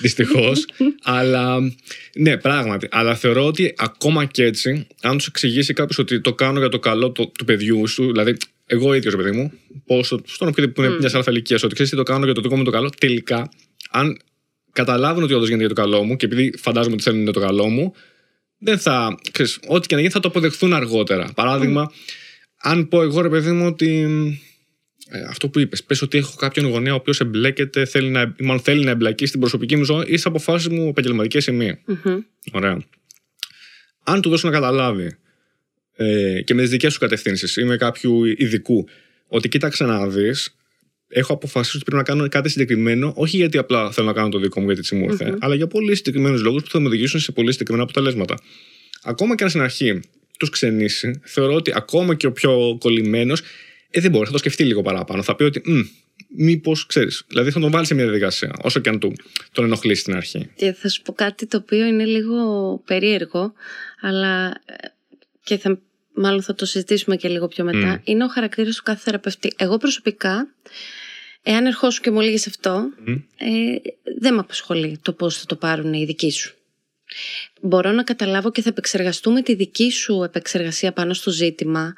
Δυστυχώς. 0.00 0.66
αλλά 1.02 1.58
ναι, 2.14 2.36
πράγματι. 2.36 2.88
Αλλά 2.90 3.14
θεωρώ 3.14 3.46
ότι 3.46 3.74
ακόμα 3.76 4.24
και 4.24 4.44
έτσι, 4.44 4.86
αν 5.02 5.16
τους 5.16 5.26
εξηγήσει 5.26 5.72
κάποιος 5.72 5.98
ότι 5.98 6.20
το 6.20 6.34
κάνω 6.34 6.58
για 6.58 6.68
το 6.68 6.78
καλό 6.78 7.10
του, 7.10 7.32
του 7.38 7.44
παιδιού 7.44 7.86
σου, 7.86 8.06
δηλαδή 8.06 8.36
εγώ 8.66 8.94
ίδιος, 8.94 9.16
παιδί 9.16 9.30
μου, 9.30 9.52
πω 9.86 10.02
στο- 10.04 10.20
στον 10.26 10.48
οποιοδήποτε 10.48 10.86
που 10.88 10.92
είναι 10.94 11.06
μια 11.06 11.16
αλφα 11.16 11.30
ηλικία, 11.30 11.58
ότι 11.62 11.74
ξέρεις 11.74 11.90
τι 11.90 11.96
το 11.96 12.02
κάνω 12.02 12.24
για 12.24 12.34
το 12.34 12.40
δικό 12.40 12.56
μου 12.56 12.64
το 12.64 12.70
καλό, 12.70 12.90
τελικά, 12.98 13.50
αν 13.90 14.18
καταλάβουν 14.72 15.22
ότι 15.22 15.32
όντως 15.34 15.48
γίνεται 15.48 15.66
για 15.66 15.74
το 15.74 15.80
καλό 15.82 16.02
μου 16.04 16.16
και 16.16 16.26
επειδή 16.26 16.54
φαντάζομαι 16.58 16.94
ότι 16.94 17.02
θέλουν 17.02 17.22
για 17.22 17.32
το 17.32 17.40
καλό 17.40 17.68
μου, 17.68 17.94
δεν 18.58 18.78
θα. 18.78 19.18
Ξέρεις, 19.32 19.58
ό,τι 19.66 19.86
και 19.86 19.94
να 19.94 20.00
γίνει 20.00 20.12
θα 20.12 20.20
το 20.20 20.28
αποδεχθούν 20.28 20.72
αργότερα. 20.72 21.30
Παράδειγμα, 21.34 21.92
αν 22.62 22.88
πω 22.88 23.02
εγώ 23.02 23.20
ρε 23.20 23.28
παιδί 23.28 23.50
μου 23.50 23.66
ότι. 23.66 24.06
Ε, 25.10 25.20
αυτό 25.28 25.48
που 25.48 25.58
είπες, 25.58 25.84
πες 25.84 26.02
ότι 26.02 26.18
έχω 26.18 26.36
κάποιον 26.36 26.66
γονέα 26.66 26.92
ο 26.92 26.96
οποίος 26.96 27.20
εμπλέκεται, 27.20 27.84
θέλει 27.84 28.08
να, 28.08 28.34
ή 28.36 28.44
μάλλον 28.44 28.62
θέλει 28.62 28.84
να 28.84 28.90
εμπλακεί 28.90 29.26
στην 29.26 29.40
προσωπική 29.40 29.76
μου 29.76 29.84
ζωή 29.84 30.04
ή 30.06 30.16
στι 30.16 30.28
αποφάσει 30.28 30.70
μου 30.70 30.88
επαγγελματικές 30.88 31.46
ή 31.46 31.52
μη. 31.52 31.78
Μμμ. 31.86 32.18
Ωραία. 32.52 32.82
Αν 34.04 34.20
του 34.20 34.28
δώσω 34.28 34.46
να 34.46 34.52
καταλάβει 34.52 35.16
ε, 35.96 36.42
και 36.42 36.54
με 36.54 36.60
τις 36.60 36.70
δικές 36.70 36.92
σου 36.92 36.98
κατευθύνσεις 36.98 37.56
ή 37.56 37.64
με 37.64 37.76
κάποιου 37.76 38.24
ειδικού 38.24 38.88
ότι 39.26 39.48
κοίταξε 39.48 39.84
να 39.84 40.08
δεις, 40.08 40.56
έχω 41.08 41.32
αποφασίσει 41.32 41.76
ότι 41.76 41.84
πρέπει 41.84 41.96
να 41.96 42.14
κάνω 42.14 42.28
κάτι 42.28 42.48
συγκεκριμένο, 42.48 43.12
όχι 43.16 43.36
γιατί 43.36 43.58
απλά 43.58 43.90
θέλω 43.90 44.06
να 44.06 44.12
κάνω 44.12 44.28
το 44.28 44.38
δικό 44.38 44.60
μου 44.60 44.66
γιατί 44.66 44.80
έτσι 44.80 44.94
μου 44.94 45.04
ήρθε, 45.04 45.36
αλλά 45.40 45.54
για 45.54 45.66
πολύ 45.66 45.94
συγκεκριμένους 45.94 46.42
λόγους 46.42 46.62
που 46.62 46.70
θα 46.70 46.80
με 46.80 46.86
οδηγήσουν 46.86 47.20
σε 47.20 47.32
πολύ 47.32 47.52
συγκεκριμένα 47.52 47.84
αποτελέσματα. 47.84 48.38
Ακόμα 49.02 49.34
και 49.34 49.42
αν 49.42 49.48
στην 49.48 49.62
αρχή 49.62 50.00
τους 50.38 50.50
ξενήσει, 50.50 51.20
θεωρώ 51.24 51.54
ότι 51.54 51.72
ακόμα 51.74 52.14
και 52.14 52.26
ο 52.26 52.32
πιο 52.32 52.76
κολλημένος 52.80 53.42
ε, 53.90 54.00
δεν 54.00 54.10
μπορείς, 54.10 54.26
θα 54.26 54.32
το 54.32 54.38
σκεφτεί 54.38 54.64
λίγο 54.64 54.82
παραπάνω. 54.82 55.22
Θα 55.22 55.36
πει 55.36 55.42
ότι 55.42 55.62
μήπως 56.28 56.86
ξέρεις. 56.86 57.24
Δηλαδή 57.28 57.50
θα 57.50 57.60
τον 57.60 57.70
βάλει 57.70 57.86
σε 57.86 57.94
μια 57.94 58.04
διαδικασία, 58.04 58.52
όσο 58.62 58.80
και 58.80 58.88
αν 58.88 58.98
του, 58.98 59.12
τον 59.52 59.64
ενοχλήσει 59.64 60.00
στην 60.00 60.14
αρχή. 60.14 60.50
Και 60.56 60.72
θα 60.72 60.88
σου 60.88 61.02
πω 61.02 61.12
κάτι 61.12 61.46
το 61.46 61.56
οποίο 61.56 61.86
είναι 61.86 62.04
λίγο 62.04 62.78
περίεργο, 62.86 63.52
αλλά 64.00 64.46
ε, 64.48 64.74
και 65.44 65.58
θα, 65.58 65.80
μάλλον 66.14 66.42
θα 66.42 66.54
το 66.54 66.64
συζητήσουμε 66.64 67.16
και 67.16 67.28
λίγο 67.28 67.48
πιο 67.48 67.64
μετά. 67.64 68.00
Είναι 68.04 68.24
ο 68.24 68.28
χαρακτήρας 68.28 68.76
του 68.76 68.82
κάθε 68.82 69.00
θεραπευτή. 69.02 69.52
Εγώ 69.56 69.76
προσωπικά, 69.76 70.54
εάν 71.42 71.66
ερχόσουν 71.66 72.02
και 72.02 72.10
μου 72.10 72.20
έλεγες 72.20 72.46
αυτό, 72.46 72.88
ε, 73.36 73.48
δεν 74.20 74.34
με 74.34 74.40
απασχολεί 74.40 74.98
το 75.02 75.12
πώς 75.12 75.38
θα 75.38 75.46
το 75.46 75.56
πάρουν 75.56 75.92
οι 75.92 76.04
δικοί 76.04 76.30
σου. 76.30 76.57
Μπορώ 77.60 77.92
να 77.92 78.02
καταλάβω 78.02 78.50
και 78.50 78.62
θα 78.62 78.68
επεξεργαστούμε 78.68 79.42
τη 79.42 79.54
δική 79.54 79.90
σου 79.90 80.22
επεξεργασία 80.22 80.92
πάνω 80.92 81.14
στο 81.14 81.30
ζήτημα. 81.30 81.94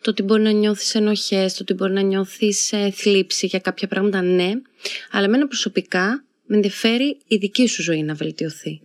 Το 0.00 0.10
ότι 0.10 0.22
μπορεί 0.22 0.42
να 0.42 0.50
νιώθεις 0.50 0.94
ενοχές, 0.94 1.52
το 1.52 1.58
ότι 1.62 1.74
μπορεί 1.74 1.92
να 1.92 2.00
νιώθεις 2.00 2.72
ε, 2.72 2.90
θλίψη 2.90 3.46
για 3.46 3.58
κάποια 3.58 3.88
πράγματα, 3.88 4.22
ναι. 4.22 4.50
Αλλά 5.10 5.24
εμένα 5.24 5.46
προσωπικά 5.46 6.24
με 6.46 6.56
ενδιαφέρει 6.56 7.18
η 7.26 7.36
δική 7.36 7.66
σου 7.66 7.82
ζωή 7.82 8.02
να 8.02 8.14
βελτιωθεί. 8.14 8.80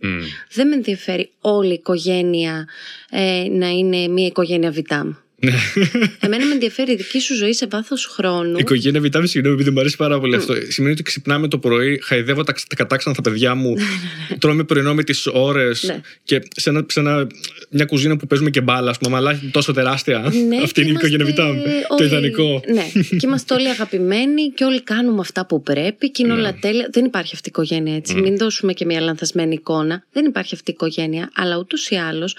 Δεν 0.52 0.68
με 0.68 0.74
ενδιαφέρει 0.74 1.30
όλη 1.40 1.70
η 1.70 1.72
οικογένεια 1.72 2.68
ε, 3.10 3.44
να 3.50 3.68
είναι 3.68 4.08
μια 4.08 4.26
οικογένεια 4.26 4.70
βιτάμ. 4.70 5.12
Εμένα 6.20 6.44
με 6.46 6.52
ενδιαφέρει 6.52 6.92
η 6.92 6.96
δική 6.96 7.20
σου 7.20 7.34
ζωή 7.34 7.52
σε 7.52 7.66
βάθος 7.70 8.06
χρόνου. 8.06 8.50
Η 8.56 8.60
οικογένεια 8.60 9.00
βιτάμι, 9.00 9.26
συγγνώμη, 9.28 9.54
επειδή 9.56 9.70
μου 9.70 9.80
αρέσει 9.80 9.96
πάρα 9.96 10.20
πολύ 10.20 10.34
αυτό. 10.36 10.54
Σημαίνει 10.68 10.92
ότι 10.92 11.02
ξυπνάμε 11.02 11.48
το 11.48 11.58
πρωί, 11.58 12.00
χαϊδεύω 12.04 12.42
τα, 12.44 12.52
τα 12.52 12.74
κατάξανα 12.76 13.14
τα 13.16 13.22
παιδιά 13.22 13.54
μου, 13.54 13.74
τρώμε 14.40 14.64
πρωινό 14.64 14.94
με 14.94 15.02
τις 15.04 15.26
ώρες 15.26 15.82
Ναι. 15.82 16.00
και 16.24 16.42
σε, 16.56 16.70
ένα, 16.70 16.84
σε 16.88 17.00
ένα, 17.00 17.26
μια 17.70 17.84
κουζίνα 17.84 18.16
που 18.16 18.26
παίζουμε 18.26 18.50
και 18.50 18.60
μπάλα, 18.60 18.90
ας 18.90 18.98
πούμε, 18.98 19.16
αλλά 19.16 19.30
όχι 19.30 19.46
τόσο 19.46 19.72
τεράστια. 19.72 20.18
Ναι, 20.48 20.56
Αυτή 20.64 20.72
και 20.72 20.80
είναι 20.80 20.90
η 20.90 20.92
οικογένεια 20.92 21.24
είμαστε 21.26 21.42
βιτάμι. 21.42 21.62
Το 21.88 21.94
όλοι- 21.94 22.04
ιδανικό. 22.06 22.62
Ναι, 22.72 23.02
και 23.18 23.26
είμαστε 23.26 23.54
όλοι 23.54 23.68
αγαπημένοι 23.68 24.48
και 24.54 24.64
όλοι 24.64 24.82
κάνουμε 24.82 25.20
αυτά 25.20 25.46
που 25.46 25.62
πρέπει 25.62 26.10
και 26.10 26.22
είναι 26.22 26.34
Ναι. 26.34 26.40
όλα 26.40 26.56
τέλεια. 26.60 26.88
Δεν 26.92 27.04
υπάρχει 27.04 27.34
αυτή 27.34 27.48
η 27.48 27.52
οικογένεια 27.54 27.94
έτσι. 27.96 28.14
Μην 28.14 28.36
δώσουμε 28.38 28.72
και 28.72 28.84
μια 28.84 29.00
λανθασμένη 29.00 29.54
εικόνα. 29.54 30.04
Δεν 30.12 30.24
υπάρχει 30.24 30.54
αυτή 30.54 30.70
η 30.70 30.74
οικογένεια, 30.76 31.30
αλλά 31.34 31.56
ούτως 31.56 31.88
ή 31.90 31.94
άλλως 31.96 32.36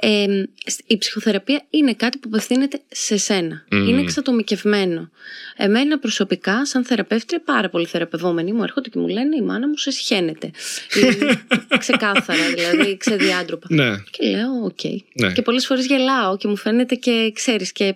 ε, 0.00 0.26
η 0.86 0.98
ψυχοθεραπεία 0.98 1.62
είναι 1.70 1.94
κάτι 1.94 2.18
που 2.18 2.28
απευθύνεται 2.32 2.80
σε 2.88 3.16
σένα. 3.16 3.64
Είναι 3.72 4.00
εξατομικευμένο. 4.00 5.10
Εμένα 5.56 5.98
προσωπικά, 5.98 6.66
σαν 6.66 6.84
θεραπεύτρια, 6.84 7.42
πάρα 7.44 7.68
πολλοί 7.68 7.86
θεραπευόμενοι 7.86 8.52
μου 8.52 8.62
έρχονται 8.62 8.88
και 8.88 8.98
μου 8.98 9.08
λένε: 9.08 9.36
Η 9.36 9.42
μάνα 9.42 9.68
μου 9.68 9.76
σε 9.76 9.90
σιχαίνεται. 9.90 10.46
Ή, 10.94 11.36
ξεκάθαρα, 11.78 12.42
δηλαδή, 12.54 12.96
ξεδιάντροπα. 12.96 13.66
Ναι. 13.70 13.96
Και 14.10 14.26
λέω, 14.26 14.50
οκ. 14.64 14.78
Ναι. 15.20 15.32
Και 15.32 15.42
πολλές 15.42 15.66
φορές 15.66 15.86
γελάω 15.86 16.36
και 16.36 16.48
μου 16.48 16.56
φαίνεται 16.56 16.94
και 16.94 17.30
ξέρεις 17.34 17.72
και, 17.72 17.94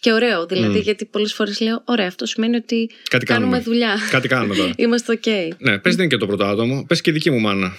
και 0.00 0.12
ωραίο. 0.12 0.46
Δηλαδή, 0.46 0.78
γιατί 0.78 1.04
πολλές 1.04 1.34
φορές 1.34 1.60
λέω, 1.60 1.82
ωραία, 1.84 2.06
αυτό 2.06 2.26
σημαίνει 2.26 2.56
ότι 2.56 2.90
Κάτι 3.10 3.24
κάνουμε, 3.24 3.46
κάνουμε. 3.50 3.70
δουλειά. 3.70 3.96
Κάτι 4.10 4.28
κάνουμε 4.28 4.54
τώρα. 4.56 4.72
Είμαστε 4.84 5.12
οκ. 5.12 5.26
Ναι, 5.58 5.78
πες 5.78 5.94
δεν 5.94 6.04
είναι 6.04 6.14
και 6.14 6.20
το 6.20 6.26
πρώτο 6.26 6.44
άτομο, 6.44 6.84
πες 6.88 7.00
και 7.00 7.10
η 7.10 7.12
δική 7.12 7.30
μου 7.30 7.40
μάνα. 7.40 7.76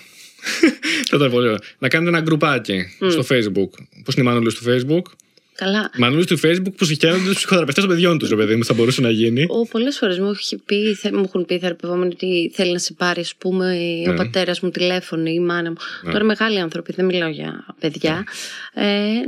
Θα 1.10 1.16
ήταν 1.18 1.32
πολύ 1.32 1.46
ωραίο. 1.48 1.58
Να 1.80 1.88
κάνετε 1.88 2.10
ένα 2.10 2.20
γκρουπάκι 2.22 2.84
στο 3.10 3.22
Facebook. 3.30 3.70
Πώς 4.04 4.16
είναι 4.16 4.30
οι 4.30 4.34
μανούλες 4.34 4.52
του 4.52 4.64
Facebook; 4.68 5.12
Καλά. 5.58 5.92
Μανούλες 5.98 6.26
του 6.26 6.40
Facebook 6.40 6.74
που 6.78 6.86
σιχαίνονται 6.86 7.24
τους 7.24 7.36
ψυχοθεραπευτές 7.36 7.84
των 7.84 7.94
παιδιών 7.94 8.18
τους, 8.18 8.30
ρε 8.30 8.36
παιδί 8.36 8.56
μου, 8.56 8.66
θα 8.66 8.74
μπορούσε 8.74 9.02
να 9.02 9.10
γίνει. 9.10 9.46
Ο, 9.50 9.66
πολλές 9.68 9.98
φορές 9.98 10.20
μου, 10.20 10.30
έχει 10.32 10.58
πει, 10.66 10.94
θε- 10.94 11.14
μου 11.14 11.24
έχουν 11.28 11.46
πει 11.46 11.54
οι 11.54 11.60
θεραπευόμενοι 11.60 12.12
ότι 12.14 12.52
θέλει 12.54 12.72
να 12.72 12.78
σε 12.78 12.94
πάρει, 12.94 13.20
ας 13.22 13.36
πούμε, 13.38 13.66
ο 14.08 14.10
Ναι. 14.12 14.16
πατέρας 14.16 14.60
μου 14.60 14.70
τηλέφωνο 14.70 15.30
ή 15.30 15.34
η 15.36 15.40
μάνα 15.40 15.70
μου. 15.70 15.76
Τώρα 16.12 16.24
μεγάλοι 16.24 16.60
άνθρωποι, 16.60 16.94
δεν 16.96 17.06
μιλάω 17.06 17.30
για 17.30 17.66
παιδιά. 17.80 18.24
Ε, 18.74 18.84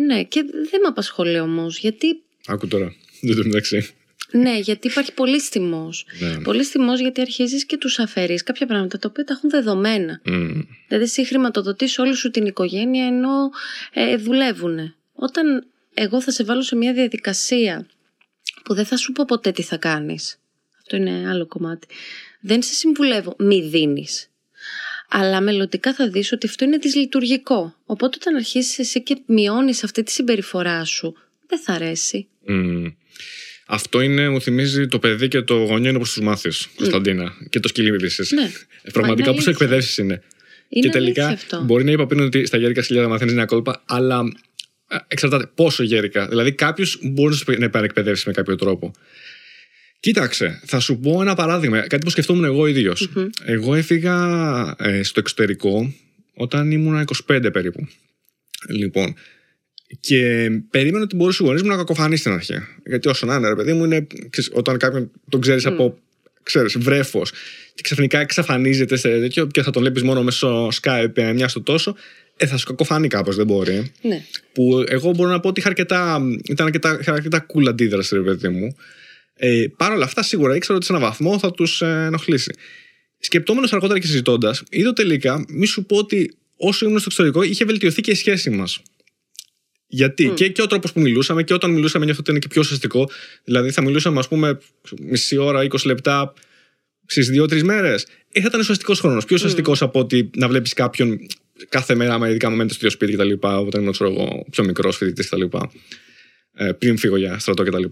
ναι, 0.05 0.23
και 0.23 0.41
δεν 0.51 0.79
με 0.81 0.87
απασχολεί 0.87 1.39
όμως, 1.39 1.77
γιατί 1.77 2.07
Άκου 2.47 2.67
τώρα. 2.67 2.93
Δεν 3.21 3.35
το 3.35 3.43
μεταξύ. 3.45 3.89
Ναι, 4.31 4.57
γιατί 4.57 4.87
υπάρχει 4.87 5.13
πολύ 5.13 5.39
θυμό. 5.39 5.89
Ναι. 6.19 6.41
Πολύ 6.41 6.63
θυμό 6.63 6.95
γιατί 6.95 7.21
αρχίζεις 7.21 7.65
και 7.65 7.77
τους 7.77 7.99
αφαιρείς 7.99 8.43
κάποια 8.43 8.67
πράγματα 8.67 8.99
τα 8.99 9.07
οποία 9.11 9.23
τα 9.23 9.33
έχουν 9.33 9.49
δεδομένα. 9.49 10.21
Μμ. 10.25 10.59
Δηλαδή, 10.87 11.05
εσύ 11.05 11.25
χρηματοδοτείς 11.25 11.99
όλη 11.99 12.15
σου 12.15 12.31
την 12.31 12.45
οικογένεια 12.45 13.05
ενώ 13.05 13.49
ε, 13.93 14.15
δουλεύουν. 14.15 14.95
Όταν 15.13 15.65
εγώ 15.93 16.21
θα 16.21 16.31
σε 16.31 16.43
βάλω 16.43 16.61
σε 16.61 16.75
μια 16.75 16.93
διαδικασία 16.93 17.87
που 18.63 18.73
δεν 18.73 18.85
θα 18.85 18.97
σου 18.97 19.11
πω 19.11 19.25
ποτέ 19.27 19.51
τι 19.51 19.61
θα 19.61 19.77
κάνεις. 19.77 20.39
Αυτό 20.77 20.95
είναι 20.95 21.29
άλλο 21.29 21.45
κομμάτι. 21.45 21.87
Δεν 22.41 22.61
σε 22.61 22.73
συμβουλεύω, 22.73 23.35
μη 23.37 23.61
δίνεις. 23.61 24.29
Αλλά 25.09 25.41
μελλοντικά 25.41 25.93
θα 25.93 26.09
δεις 26.09 26.31
ότι 26.31 26.47
αυτό 26.47 26.65
είναι 26.65 26.77
δυσλειτουργικό. 26.77 27.75
Οπότε 27.85 28.17
όταν 28.21 28.35
αρχίσεις 28.35 28.79
εσύ 28.79 29.03
και 29.03 29.17
μειώνεις 29.25 29.83
αυτή 29.83 30.03
τη 30.03 30.11
συμπεριφορά 30.11 30.83
σου, 30.83 31.15
δεν 31.47 31.59
θα 31.59 31.73
αρέσει. 31.73 32.27
Mm. 32.49 32.93
Αυτό 33.67 34.01
είναι, 34.01 34.29
μου 34.29 34.41
θυμίζει 34.41 34.87
το 34.87 34.99
παιδί 34.99 35.27
και 35.27 35.41
το 35.41 35.55
γονιό 35.55 35.89
είναι 35.89 35.97
προς 35.97 36.13
τους 36.13 36.23
μάθεις, 36.23 36.67
Κωνσταντίνα. 36.75 37.33
Και 37.49 37.59
το 37.59 37.67
σκυλί 37.67 37.89
επίση. 37.89 38.35
Ναι. 38.35 38.51
Πραγματικά 38.93 39.33
πώ 39.33 39.49
εκπαιδεύσεις 39.49 39.97
είναι. 39.97 40.21
Είναι 40.69 40.87
και 40.87 40.91
τελικά 40.91 41.27
αυτό. 41.27 41.63
μπορεί 41.63 41.83
να 41.83 41.91
είπα 41.91 42.07
πριν 42.07 42.19
ότι 42.21 42.45
στα 42.45 42.57
γέρικα 42.57 42.81
σκυλιά 42.81 43.01
δεν 43.01 43.09
μαθαίνεις 43.09 43.33
νέα 43.33 43.45
κόλπα, 43.45 43.83
αλλά 43.85 44.23
ε, 44.87 44.95
εξαρτάται 45.07 45.49
πόσο 45.55 45.83
γέρικα. 45.83 46.27
Δηλαδή 46.27 46.51
κάποιος 46.51 46.99
μπορεί 47.01 47.29
να 47.29 47.35
σου 47.35 47.51
επανεκπαιδεύσεις 47.51 48.25
με 48.25 48.31
κάποιο 48.31 48.55
τρόπο. 48.55 48.91
Κοίταξε, 49.99 50.61
θα 50.65 50.79
σου 50.79 50.99
πω 50.99 51.21
ένα 51.21 51.35
παράδειγμα. 51.35 51.79
Κάτι 51.79 51.97
που 51.97 52.09
σκεφτόμουν 52.09 52.43
εγώ 52.43 52.65
Εγώ 53.45 53.75
έφυγα 53.75 54.75
ε, 54.79 55.03
στο 55.03 55.19
εξωτερικό 55.19 55.93
όταν 56.33 56.71
ήμουν 56.71 57.07
25 57.27 57.49
περίπου. 57.53 57.87
Λοιπόν, 58.69 59.15
και 59.99 60.49
περίμενα 60.69 61.03
ότι 61.03 61.15
μπορούσε 61.15 61.43
ο 61.43 61.45
γονείς 61.45 61.61
μου 61.61 61.67
να 61.67 61.75
κακοφανεί 61.75 62.17
στην 62.17 62.31
αρχή. 62.31 62.55
Γιατί 62.85 63.07
όσο 63.07 63.25
να 63.25 63.35
είναι, 63.35 63.47
ρε 63.47 63.55
παιδί 63.55 63.73
μου, 63.73 63.83
είναι 63.83 64.07
όταν 64.51 64.77
κάποιον 64.77 65.11
τον 65.29 65.41
ξέρεις 65.41 65.65
από 65.65 65.97
ξέρεις, 66.43 66.77
βρέφος 66.77 67.31
και 67.73 67.81
ξαφνικά 67.83 68.19
εξαφανίζεται 68.19 68.95
σε 68.95 69.19
τέτοιο 69.19 69.47
και 69.47 69.61
θα 69.61 69.71
τον 69.71 69.81
βλέπεις 69.81 70.03
μόνο 70.03 70.23
μέσω 70.23 70.69
Skype 70.81 71.31
μια 71.33 71.47
στο 71.47 71.61
τόσο, 71.61 71.95
ε, 72.37 72.45
θα 72.45 72.57
σου 72.57 72.65
κακοφανεί 72.65 73.07
κάπως, 73.07 73.35
δεν 73.35 73.45
μπορεί. 73.45 73.91
Ναι. 74.01 74.23
Που 74.53 74.83
εγώ 74.87 75.11
μπορώ 75.11 75.29
να 75.29 75.39
πω 75.39 75.47
ότι 75.47 75.59
είχα 75.59 75.69
αρκετά, 75.69 76.21
ήταν 76.43 76.65
αρκετά, 76.65 76.97
είχα 77.01 77.13
αρκετά 77.13 77.45
cool 77.53 77.67
αντίδραση, 77.67 78.15
ρε 78.15 78.21
παιδί 78.21 78.49
μου. 78.49 78.75
Ε, 79.35 79.65
Παρ' 79.77 79.91
όλα 79.91 80.05
αυτά, 80.05 80.23
σίγουρα 80.23 80.55
ήξερα 80.55 80.77
ότι 80.77 80.85
σε 80.85 80.93
έναν 80.93 81.07
βαθμό 81.07 81.39
θα 81.39 81.51
τους 81.51 81.81
ε, 81.81 82.03
ενοχλήσει. 82.07 82.53
Σκεπτόμενος 83.19 83.73
αργότερα 83.73 83.99
και 83.99 84.07
συζητώντας, 84.07 84.63
είδω 84.69 84.93
τελικά, 84.93 85.45
μη 85.49 85.65
σου 85.65 85.85
πω 85.85 85.97
ότι 85.97 86.37
όσο 86.57 86.85
ήμουν 86.85 86.99
στο 86.99 87.07
εξωτερικό, 87.09 87.43
είχε 87.43 87.65
βελτιωθεί 87.65 88.01
και 88.01 88.11
η 88.11 88.15
σχέση 88.15 88.49
μας. 88.49 88.81
Γιατί 89.87 90.31
και, 90.35 90.49
και 90.49 90.61
ο 90.61 90.67
τρόπος 90.67 90.91
που 90.91 90.99
μιλούσαμε 90.99 91.43
και 91.43 91.53
όταν 91.53 91.71
μιλούσαμε 91.71 92.05
νιώθω 92.05 92.19
ότι 92.19 92.31
είναι 92.31 92.39
και 92.39 92.47
πιο 92.47 92.61
ουσιαστικό. 92.61 93.09
Δηλαδή 93.43 93.71
θα 93.71 93.81
μιλούσαμε, 93.81 94.19
ας 94.19 94.27
πούμε, 94.27 94.59
μισή 94.99 95.37
ώρα, 95.37 95.63
20 95.63 95.85
λεπτά 95.85 96.33
στις 97.05 97.29
δύο-τρεις 97.29 97.63
μέρες. 97.63 98.07
Ε, 98.31 98.41
θα 98.41 98.47
ήταν 98.47 98.59
ουσιαστικός 98.59 98.99
χρόνος. 98.99 99.25
Πιο 99.25 99.35
ουσιαστικός 99.35 99.81
από 99.81 99.99
ότι 99.99 100.29
να 100.35 100.47
βλέπεις 100.47 100.73
κάποιον 100.73 101.17
κάθε 101.69 101.95
μέρα, 101.95 102.19
με 102.19 102.29
ειδικά 102.29 102.49
momentum 102.49 102.65
στο 102.67 102.75
ίδιο 102.75 102.89
σπίτι 102.89 103.13
κτλ. 103.13 103.31
Όταν 103.41 103.81
ήμουν, 103.81 103.91
ξέρω 103.91 104.11
εγώ, 104.11 104.45
πιο 104.51 104.63
μικρός 104.63 104.97
φοιτητής 104.97 105.29
κτλ. 105.29 105.43
Ε, 106.53 106.71
πριν 106.71 106.97
φύγω 106.97 107.17
για 107.17 107.39
στρατό 107.39 107.63
κτλ. 107.63 107.83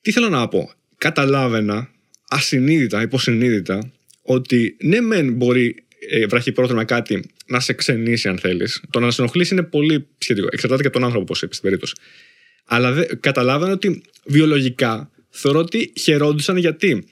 Τι 0.00 0.12
θέλω 0.12 0.28
να 0.28 0.48
πω. 0.48 0.72
Καταλάβαινα 0.98 1.90
ασυνείδητα, 2.28 3.02
υποσυνείδητα, 3.02 3.92
ότι 4.22 4.76
ναι, 4.80 5.00
μεν 5.00 5.32
μπορεί 5.32 5.85
ε, 6.10 6.26
βραχυπρόθεσμα 6.26 6.84
κάτι 6.84 7.30
να 7.46 7.60
σε 7.60 7.72
ξενήσει, 7.72 8.28
αν 8.28 8.38
θέλεις. 8.38 8.82
Το 8.90 9.00
να 9.00 9.10
σε 9.10 9.22
ενοχλήσει 9.22 9.54
είναι 9.54 9.62
πολύ 9.62 10.06
σχετικό. 10.18 10.48
Εξαρτάται 10.50 10.82
και 10.82 10.88
από 10.88 10.96
τον 10.96 11.06
άνθρωπο, 11.06 11.24
όπως 11.24 11.42
είπες 11.42 11.56
στην 11.56 11.68
περίπτωση. 11.68 11.94
Αλλά 12.64 12.92
δε, 12.92 13.04
καταλάβαινα 13.20 13.72
ότι 13.72 14.02
βιολογικά 14.24 15.10
θεωρώ 15.30 15.58
ότι 15.58 15.92
χαιρόντουσαν 16.00 16.56
γιατί. 16.56 17.08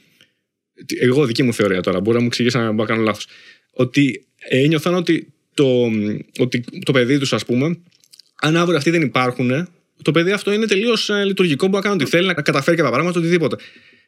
Εγώ, 1.01 1.27
δική 1.27 1.43
μου 1.43 1.53
θεωρία 1.53 1.81
τώρα, 1.81 2.01
μπορεί 2.01 2.17
να 2.17 2.21
μου 2.21 2.27
εξηγήσει 2.27 2.59
αν 2.59 2.75
να 2.75 2.85
κάνω 2.85 3.03
λάθος. 3.03 3.27
Ότι 3.71 4.27
ένιωθαν 4.49 4.95
ότι 4.95 5.33
το, 5.55 5.91
ότι 6.39 6.65
το 6.85 6.93
παιδί 6.93 7.19
τους, 7.19 7.33
ας 7.33 7.45
πούμε, 7.45 7.79
αν 8.41 8.57
αύριο 8.57 8.77
αυτοί 8.77 8.91
δεν 8.91 9.03
υπάρχουν, 9.03 9.69
το 10.03 10.11
παιδί 10.11 10.31
αυτό 10.31 10.53
είναι 10.53 10.67
τελείως 10.67 11.11
ε, 11.11 11.25
λειτουργικό, 11.25 11.67
μπορεί 11.67 11.83
να 11.83 11.89
κάνει 11.89 12.03
ό,τι 12.03 12.11
θέλει, 12.11 12.27
να 12.27 12.35
καταφέρει 12.35 12.77
κάποια 12.77 12.91
πράγματα, 12.91 13.19
οτιδήποτε. 13.19 13.57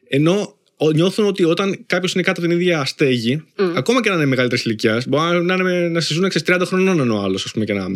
Ενώ 0.07 0.57
νιώθουν 0.93 1.25
ότι 1.25 1.43
όταν 1.43 1.83
κάποιος 1.85 2.13
είναι 2.13 2.23
κάτω 2.23 2.39
από 2.39 2.49
την 2.49 2.59
ίδια 2.59 2.85
στέγη, 2.85 3.43
ακόμα 3.75 4.01
και 4.01 4.09
να 4.09 4.15
είναι 4.15 4.25
μεγαλύτερης 4.25 4.65
ηλικίας, 4.65 5.07
μπορεί 5.07 5.43
να, 5.43 5.53
είναι, 5.53 5.87
να 5.87 5.99
συζούν 5.99 6.31
30 6.45 6.61
χρονών 6.65 6.99
ενώ 6.99 7.21
άλλος, 7.21 7.45
ας 7.45 7.51
πούμε, 7.51 7.65
και 7.65 7.73
να 7.73 7.87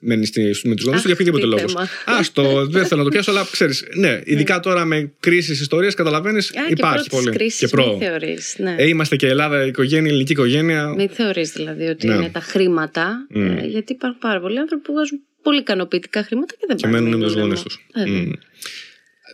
μένει 0.00 0.28
με 0.64 0.74
τους 0.74 0.84
γονείς 0.84 1.02
του 1.02 1.06
για 1.06 1.12
οποιοδήποτε 1.12 1.46
λόγος. 1.46 1.76
Άστο, 2.04 2.66
δεν 2.66 2.86
θέλω 2.86 3.00
να 3.00 3.04
το 3.06 3.10
πιάσω, 3.10 3.30
αλλά 3.30 3.46
ξέρεις, 3.50 3.84
ναι, 3.94 4.20
ειδικά 4.24 4.60
τώρα 4.60 4.84
με 4.84 5.12
κρίσεις 5.20 5.60
ιστορίε, 5.60 5.92
καταλαβαίνεις, 5.92 6.52
υπάρχει 6.68 7.08
πολύ. 7.08 7.30
Κρίσεις, 7.30 7.58
και 7.58 7.68
προ. 7.68 7.96
Θεωρείς, 8.00 8.54
ναι. 8.58 8.74
ε, 8.78 8.88
είμαστε 8.88 9.16
και 9.16 9.26
Ελλάδα, 9.26 9.66
οικογένεια, 9.66 10.10
ελληνική 10.10 10.32
οικογένεια. 10.32 10.88
Μην 10.88 11.08
θεωρείς 11.08 11.52
δηλαδή 11.52 11.84
ότι 11.84 12.06
ναι. 12.06 12.14
είναι 12.14 12.30
τα 12.32 12.40
χρήματα, 12.40 13.26
ε, 13.34 13.66
γιατί 13.66 13.92
υπάρχουν 13.92 14.20
πάρα 14.20 14.40
πολλοί 14.40 14.58
άνθρωποι 14.58 14.82
που 14.82 14.92
βγάζουν 14.92 15.20
πολύ 15.42 15.58
ικανοποιητικά 15.58 16.22
χρήματα 16.22 16.54
και 16.58 16.64
δεν 16.66 16.76
και 16.76 16.86
μένουν 16.86 17.18
με 17.18 17.24
τους 17.24 17.34
γονείς 17.34 17.62
τους. 17.62 17.78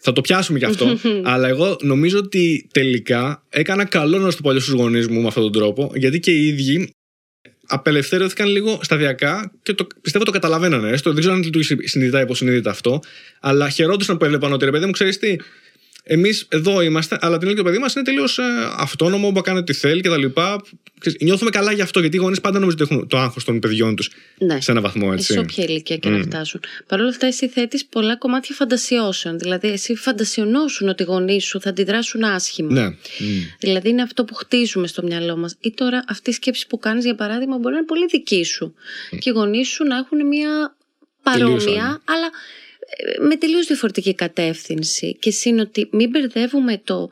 Θα 0.01 0.13
το 0.13 0.21
πιάσουμε 0.21 0.59
κι 0.59 0.65
αυτό. 0.65 0.99
αλλά 1.33 1.49
εγώ 1.49 1.77
νομίζω 1.81 2.19
ότι 2.19 2.69
τελικά 2.73 3.45
έκανα 3.49 3.85
καλό 3.85 4.19
να 4.19 4.31
στο 4.31 4.43
παλιό 4.43 4.61
στου 4.61 4.77
γονείς 4.77 5.09
μου 5.09 5.21
με 5.21 5.27
αυτόν 5.27 5.43
τον 5.43 5.53
τρόπο, 5.53 5.93
γιατί 5.95 6.21
και 6.21 6.31
οι 6.31 6.47
ίδιοι 6.47 6.95
απελευθέρωθηκαν 7.67 8.49
λίγο 8.49 8.79
σταδιακά 8.83 9.53
και 9.63 9.73
το, 9.73 9.87
πιστεύω 10.01 10.25
το 10.25 10.31
καταλαβαίνανε. 10.31 10.89
Έστω, 10.91 11.11
δεν 11.11 11.21
ξέρω 11.21 11.35
αν 11.35 11.43
λειτουργεί 11.43 11.89
συνειδητά 11.89 12.19
ή 12.19 12.23
υποσυνείδητα 12.23 12.71
αυτό, 12.71 13.01
αλλά 13.41 13.69
χαιρόντουσαν 13.69 14.17
που 14.17 14.25
έβλεπαν 14.25 14.53
ότι 14.53 14.65
ρε 14.65 14.71
παιδί 14.71 14.87
μου, 14.87 14.91
ξέρεις 14.91 15.19
τι, 15.19 15.37
Εμείς 16.13 16.47
εδώ 16.49 16.81
είμαστε, 16.81 17.19
αλλά 17.21 17.39
την 17.39 17.57
το 17.57 17.63
παιδί 17.63 17.79
μας 17.79 17.95
είναι 17.95 18.05
τελείως 18.05 18.39
ε, 18.39 18.43
αυτόνομο, 18.77 19.23
μπορεί 19.23 19.35
να 19.35 19.41
κάνει 19.41 19.59
ό,τι 19.59 19.73
θέλει 19.73 20.01
κτλ. 20.01 20.27
Νιώθουμε 21.21 21.51
καλά 21.51 21.73
γι' 21.73 21.81
αυτό, 21.81 22.01
γιατί 22.01 22.17
οι 22.17 22.19
γονείς 22.19 22.41
πάντα 22.41 22.59
νομίζω 22.59 22.77
ότι 22.81 22.95
έχουν 22.95 23.09
το 23.09 23.19
άγχος 23.19 23.45
των 23.45 23.59
παιδιών 23.59 23.97
τους 23.97 24.11
ναι. 24.39 24.61
σε 24.61 24.71
ένα 24.71 24.81
βαθμό 24.81 25.11
έτσι. 25.13 25.33
Σε 25.33 25.39
όποια 25.39 25.65
ηλικία 25.65 25.97
και 25.97 26.09
mm. 26.09 26.13
να 26.13 26.23
φτάσουν. 26.23 26.61
Παρ' 26.87 27.01
όλα 27.01 27.09
αυτά, 27.09 27.27
εσύ 27.27 27.49
θέτεις 27.49 27.87
πολλά 27.87 28.17
κομμάτια 28.17 28.55
φαντασιώσεων. 28.55 29.39
Δηλαδή, 29.39 29.69
εσύ 29.69 29.95
φαντασιωνώσουν 29.95 30.89
ότι 30.89 31.03
οι 31.03 31.07
γονείς 31.07 31.45
σου 31.45 31.61
θα 31.61 31.69
αντιδράσουν 31.69 32.23
άσχημα. 32.25 32.73
Ναι. 32.73 32.97
Δηλαδή, 33.59 33.89
είναι 33.89 34.03
αυτό 34.03 34.25
που 34.25 34.35
χτίζουμε 34.35 34.87
στο 34.87 35.03
μυαλό 35.03 35.37
μας. 35.37 35.57
Ή 35.61 35.73
τώρα 35.73 36.05
αυτή 36.09 36.31
η 36.31 36.33
σκέψη 36.33 36.67
που 36.67 36.79
κάνεις, 36.79 37.05
για 37.05 37.15
παράδειγμα, 37.15 37.57
μπορεί 37.59 37.73
να 37.73 37.79
είναι 37.79 37.87
πολύ 37.87 38.07
δική 38.07 38.45
σου. 38.45 38.75
Mm. 38.75 39.19
Και 39.19 39.31
οι 39.31 39.33
γονείς 39.33 39.69
σου 39.69 39.85
να 39.85 39.97
έχουν 39.97 40.27
μια 40.27 40.77
παρόμοια, 41.23 42.01
αλλά 42.05 42.31
με 43.21 43.37
τελείως 43.37 43.67
διαφορετική 43.67 44.15
κατεύθυνση 44.15 45.17
και 45.21 45.33
είναι 45.45 45.61
ότι 45.61 45.89
μην 45.93 46.11
μπερδεύουμε 46.11 46.81
το 46.85 47.09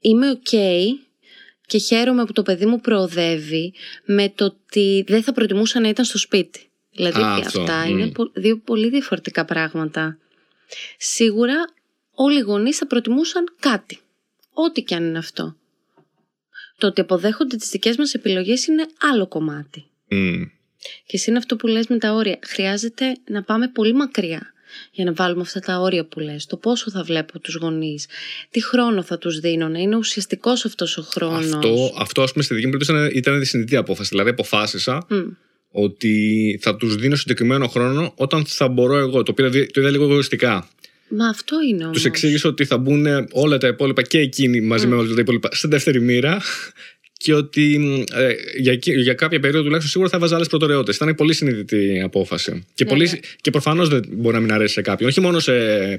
είμαι 0.00 0.40
ok 0.42 0.56
και 1.66 1.78
χαίρομαι 1.78 2.24
που 2.24 2.32
το 2.32 2.42
παιδί 2.42 2.66
μου 2.66 2.80
προοδεύει 2.80 3.72
με 4.04 4.32
το 4.34 4.44
ότι 4.44 5.04
δεν 5.06 5.22
θα 5.22 5.32
προτιμούσα 5.32 5.80
να 5.80 5.88
ήταν 5.88 6.04
στο 6.04 6.18
σπίτι. 6.18 6.68
Δηλαδή 6.92 7.20
αυτά 7.20 7.84
είναι 7.88 8.12
δύο 8.32 8.58
πολύ 8.58 8.88
διαφορετικά 8.88 9.44
πράγματα. 9.44 10.18
Σίγουρα 10.98 11.64
όλοι 12.10 12.38
οι 12.38 12.42
γονείς 12.42 12.76
θα 12.76 12.86
προτιμούσαν 12.86 13.44
κάτι. 13.60 13.98
Ό,τι 14.52 14.82
και 14.82 14.94
αν 14.94 15.04
είναι 15.04 15.18
αυτό. 15.18 15.56
Το 16.78 16.86
ότι 16.86 17.00
αποδέχονται 17.00 17.56
τις 17.56 17.68
δικές 17.68 17.96
μας 17.96 18.14
επιλογές 18.14 18.66
είναι 18.66 18.86
άλλο 19.12 19.26
κομμάτι. 19.26 19.84
Και 21.06 21.16
εσύ 21.16 21.30
είναι 21.30 21.38
αυτό 21.38 21.56
που 21.56 21.66
λες 21.66 21.86
με 21.86 21.98
τα 21.98 22.12
όρια. 22.12 22.38
Χρειάζεται 22.46 23.16
να 23.30 23.42
πάμε 23.42 23.68
πολύ 23.68 23.92
μακριά 23.92 24.54
για 24.90 25.04
να 25.04 25.12
βάλουμε 25.12 25.40
αυτά 25.40 25.60
τα 25.60 25.78
όρια 25.78 26.04
που 26.04 26.20
λες. 26.20 26.46
Το 26.46 26.56
πόσο 26.56 26.90
θα 26.90 27.02
βλέπω 27.02 27.38
τους 27.38 27.54
γονείς, 27.54 28.06
τι 28.50 28.64
χρόνο 28.64 29.02
θα 29.02 29.18
τους 29.18 29.40
δίνω, 29.40 29.68
να 29.68 29.78
είναι 29.78 29.96
ουσιαστικός 29.96 30.64
αυτός 30.64 30.96
ο 30.98 31.02
χρόνος. 31.02 31.52
Αυτό, 31.52 31.94
αυτό 31.98 32.22
ας 32.22 32.32
πούμε 32.32 32.44
στη 32.44 32.54
δική 32.54 32.66
μου 32.66 32.72
περίπτωση 32.72 33.18
ήταν 33.18 33.38
δυσυνδυτή 33.38 33.76
απόφαση. 33.76 34.08
Δηλαδή 34.08 34.30
αποφάσισα 34.30 35.06
ότι 35.70 36.58
θα 36.62 36.76
τους 36.76 36.96
δίνω 36.96 37.16
συγκεκριμένο 37.16 37.68
χρόνο 37.68 38.12
όταν 38.16 38.44
θα 38.46 38.68
μπορώ 38.68 38.96
εγώ. 38.96 39.22
Το, 39.22 39.32
πήρα, 39.32 39.50
το 39.50 39.80
είδα 39.80 39.90
λίγο 39.90 40.04
εγωιστικά. 40.04 40.68
Μα 41.08 41.28
αυτό 41.28 41.56
είναι 41.68 41.84
όμως. 41.84 42.00
Του 42.02 42.08
εξήγησα 42.08 42.48
ότι 42.48 42.64
θα 42.64 42.78
μπουν 42.78 43.06
όλα 43.32 43.58
τα 43.58 43.66
υπόλοιπα 43.66 44.02
και 44.02 44.18
εκείνοι 44.18 44.60
μαζί 44.60 44.86
mm. 44.86 44.88
με 44.88 44.96
όλα 44.96 45.14
τα 45.14 45.20
υπόλοιπα 45.20 45.48
σε 45.52 45.68
δεύτερη 45.68 46.00
μοίρα 46.00 46.42
και 47.24 47.34
ότι 47.34 48.04
ε, 48.12 48.32
για, 48.56 48.78
για 48.80 49.14
κάποια 49.14 49.40
περίοδο 49.40 49.62
τουλάχιστον 49.64 49.90
σίγουρα 49.90 50.10
θα 50.10 50.16
έβαζα 50.16 50.34
άλλες 50.34 50.48
προτεραιότητες. 50.48 50.96
Ήταν 50.96 51.14
πολύ 51.14 51.34
συνειδητή 51.34 52.00
απόφαση. 52.04 52.66
Και, 52.74 52.84
ναι, 52.84 52.96
ναι. 52.96 53.10
και 53.40 53.50
προφανώς 53.50 53.88
δεν 53.88 54.04
μπορεί 54.10 54.34
να 54.34 54.40
μην 54.40 54.52
αρέσει 54.52 54.72
σε 54.72 54.80
κάποιον. 54.80 55.08
Όχι 55.08 55.20
μόνο 55.20 55.38
σε 55.38 55.52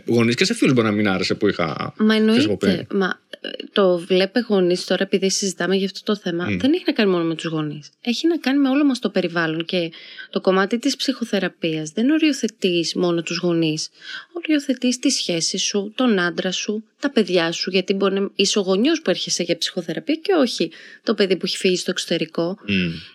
γονείς 0.05 0.35
και 0.35 0.45
σε 0.45 0.53
φίλους 0.53 0.73
μπορεί 0.73 0.87
να 0.87 0.93
μην 0.93 1.07
άρεσε 1.07 1.35
που 1.35 1.47
είχα. 1.47 1.93
Μα 1.97 2.15
εννοείται. 2.15 2.87
Μα 2.93 3.19
ε, 3.41 3.49
το 3.71 3.97
βλέπε 3.97 4.45
γονείς 4.47 4.85
τώρα, 4.85 5.03
επειδή 5.03 5.29
συζητάμε 5.29 5.75
για 5.75 5.85
αυτό 5.85 6.13
το 6.13 6.19
θέμα, 6.19 6.45
δεν 6.45 6.73
έχει 6.73 6.83
να 6.85 6.93
κάνει 6.93 7.11
μόνο 7.11 7.23
με 7.23 7.35
τους 7.35 7.45
γονείς. 7.45 7.89
Έχει 8.01 8.27
να 8.27 8.37
κάνει 8.37 8.59
με 8.59 8.69
όλο 8.69 8.85
μας 8.85 8.99
το 8.99 9.09
περιβάλλον. 9.09 9.65
Και 9.65 9.91
το 10.29 10.41
κομμάτι 10.41 10.79
της 10.79 10.95
ψυχοθεραπείας 10.95 11.89
δεν 11.89 12.09
οριοθετείς 12.09 12.95
μόνο 12.95 13.21
τους 13.21 13.37
γονείς. 13.37 13.89
Οριοθετείς 14.33 14.99
τη 14.99 15.09
σχέση 15.09 15.57
σου, 15.57 15.91
τον 15.95 16.19
άντρα 16.19 16.51
σου, 16.51 16.83
τα 17.05 17.11
παιδιά 17.11 17.51
σου. 17.51 17.69
Γιατί 17.69 17.93
μπορεί 17.93 18.19
να 18.19 18.29
είσαι 18.35 18.59
ο 18.59 18.61
γονιός 18.61 19.01
που 19.01 19.09
έρχεσαι 19.09 19.43
για 19.43 19.57
ψυχοθεραπεία 19.57 20.15
και 20.15 20.33
όχι 20.33 20.71
το 21.03 21.13
παιδί 21.13 21.35
που 21.35 21.45
έχει 21.45 21.57
φύγει 21.57 21.77
στο 21.77 21.91
εξωτερικό. 21.91 22.57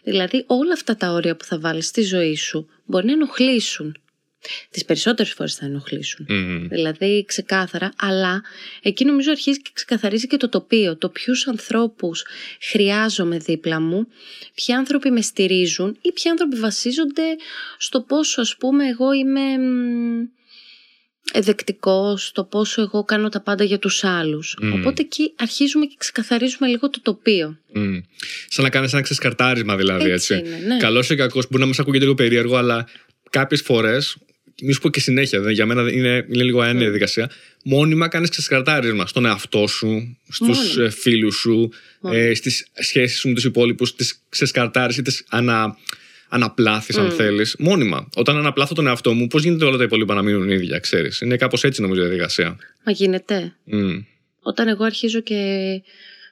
Δηλαδή 0.05 0.45
όλα 0.47 0.73
αυτά 0.73 0.97
τα 0.97 1.11
όρια 1.11 1.37
που 1.37 1.45
θα 1.45 1.59
βάλεις 1.59 1.87
στη 1.87 2.03
ζωή 2.03 2.37
σου 2.37 2.69
μπορεί 2.85 3.07
να 3.07 3.13
ενοχλήσουν. 3.13 3.97
Τις 4.71 4.85
περισσότερες 4.85 5.33
φορές 5.33 5.55
θα 5.55 5.67
ενοχλήσουν. 5.67 6.27
Δηλαδή 6.69 7.25
ξεκάθαρα, 7.27 7.93
αλλά 7.99 8.43
εκεί 8.83 9.05
νομίζω 9.05 9.31
αρχίζει 9.31 9.63
και 9.63 9.71
ξεκαθαρίζει 9.73 10.27
και 10.27 10.37
το 10.37 10.49
τοπίο. 10.49 10.97
Το 10.97 11.09
ποιους 11.09 11.47
ανθρώπους 11.47 12.25
χρειάζομαι 12.61 13.39
δίπλα 13.39 13.81
μου, 13.81 14.07
ποιοι 14.55 14.75
άνθρωποι 14.75 15.11
με 15.11 15.21
στηρίζουν 15.21 15.99
ή 16.03 16.13
ποιοι 16.13 16.31
άνθρωποι 16.31 16.57
βασίζονται 16.57 17.37
στο 17.79 18.01
πόσο 18.01 18.41
ας 18.41 18.57
πούμε 18.57 18.89
εγώ 18.89 19.13
είμαι 19.13 19.41
δεκτικό 21.35 22.17
στο 22.17 22.45
πόσο 22.45 22.83
εγώ 22.83 23.05
κάνω 23.05 23.29
τα 23.29 23.41
πάντα 23.41 23.65
για 23.65 23.79
τους 23.79 24.05
άλλους. 24.05 24.57
Οπότε 24.73 25.03
εκεί 25.03 25.33
αρχίζουμε 25.37 25.87
και 25.87 25.95
ξεκαθαρίζουμε 25.99 26.67
λίγο 26.69 26.91
το 26.91 27.01
τοπίο. 27.03 27.59
Mm. 27.77 28.01
Σαν 28.49 28.65
να 28.65 28.71
κάνεις 28.71 28.93
ένα 28.93 29.03
ξεσκαρτάρισμα 29.03 29.77
δηλαδή, 29.77 30.11
Έτσι 30.11 30.35
έτσι. 30.35 30.49
είναι, 30.49 30.59
ναι. 30.67 30.77
Καλός 30.77 31.11
ή 31.11 31.15
κακός, 31.17 31.47
μπορεί 31.51 31.63
να 31.63 31.69
μας 31.69 31.79
ακούγεται 31.79 32.03
λίγο 32.05 32.15
περίεργο, 32.15 32.57
αλλά 32.57 32.89
κάποιες 33.31 33.61
φορές, 33.63 34.17
μη 34.63 34.73
σου 34.73 34.81
πω 34.81 34.91
και 34.91 35.01
συνέχεια, 35.01 35.41
δεν- 35.41 35.53
για 35.53 35.67
μένα 35.67 35.81
είναι, 35.93 36.27
είναι 36.31 36.43
λίγο 36.43 36.61
αένια 36.61 36.81
διαδικασία, 36.81 37.31
μόνιμα 37.65 38.09
κάνεις 38.09 38.29
ξεσκαρτάρισμα 38.29 39.07
στον 39.07 39.25
εαυτό 39.27 39.67
σου, 39.67 40.17
στους 40.29 40.59
Μόνιμα. 40.59 40.85
ε, 40.85 40.91
φίλους 40.91 41.35
σου, 41.37 41.71
ε, 42.11 42.35
στις 42.35 42.67
σχέσεις 42.75 43.19
σου 43.19 43.29
με 43.29 43.35
τους 43.35 43.45
υπόλοιπους, 43.45 43.95
τις 43.95 44.23
ξεσκαρτάρεις 44.29 44.97
ή 44.97 45.03
τις 45.03 45.25
ανα, 45.29 45.77
αναπλάθεις 46.31 46.97
αν 46.97 47.11
θέλεις, 47.11 47.57
μόνιμα. 47.59 48.09
Όταν 48.15 48.37
αναπλάθω 48.37 48.75
τον 48.75 48.87
εαυτό 48.87 49.15
μου, 49.15 49.27
πώς 49.27 49.43
γίνεται 49.43 49.65
όλα 49.65 49.77
τα 49.77 49.83
υπόλοιπα 49.83 50.15
να 50.15 50.23
μείνουν 50.23 50.51
ίδια, 50.51 50.79
ξέρεις. 50.79 51.21
Είναι 51.21 51.37
κάπως 51.37 51.65
έτσι 51.65 51.81
νομίζω 51.81 52.01
η 52.01 52.05
διαδικασία. 52.05 52.57
Μα 52.85 52.93
γίνεται. 52.93 53.55
Mm. 53.73 54.05
Όταν 54.43 54.69
εγώ 54.69 54.85
αρχίζω 54.85 55.21
και, 55.21 55.37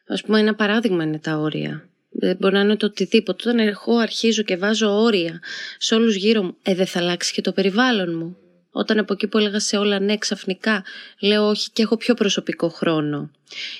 ας 0.09 0.23
πούμε, 0.23 0.41
ένα 0.41 0.55
παράδειγμα 0.55 1.05
είναι 1.05 1.19
τα 1.19 1.37
όρια. 1.37 1.89
Δεν 2.11 2.37
μπορεί 2.41 2.55
να 2.55 2.61
είναι 2.61 2.77
το 2.77 2.87
οτιδήποτε. 2.87 3.49
Όταν 3.49 3.67
εγώ 3.67 3.97
αρχίζω 3.97 4.43
και 4.43 4.57
βάζω 4.57 5.03
όρια 5.03 5.41
σε 5.79 5.95
όλους 5.95 6.15
γύρω 6.15 6.43
μου, 6.43 6.57
ε, 6.63 6.75
δεν 6.75 6.87
θα 6.87 6.99
αλλάξει 6.99 7.33
και 7.33 7.41
το 7.41 7.53
περιβάλλον 7.53 8.17
μου. 8.17 8.37
Όταν 8.79 8.99
από 8.99 9.13
εκεί 9.13 9.27
που 9.27 9.39
έλεγα 9.39 9.61
σε 9.61 9.77
όλα 9.77 10.01
ναι, 10.01 10.17
ξαφνικά 10.17 10.85
λέω 11.21 11.49
όχι 11.49 11.71
και 11.73 11.83
έχω 11.83 11.97
πιο 11.97 12.15
προσωπικό 12.15 12.69
χρόνο. 12.69 13.31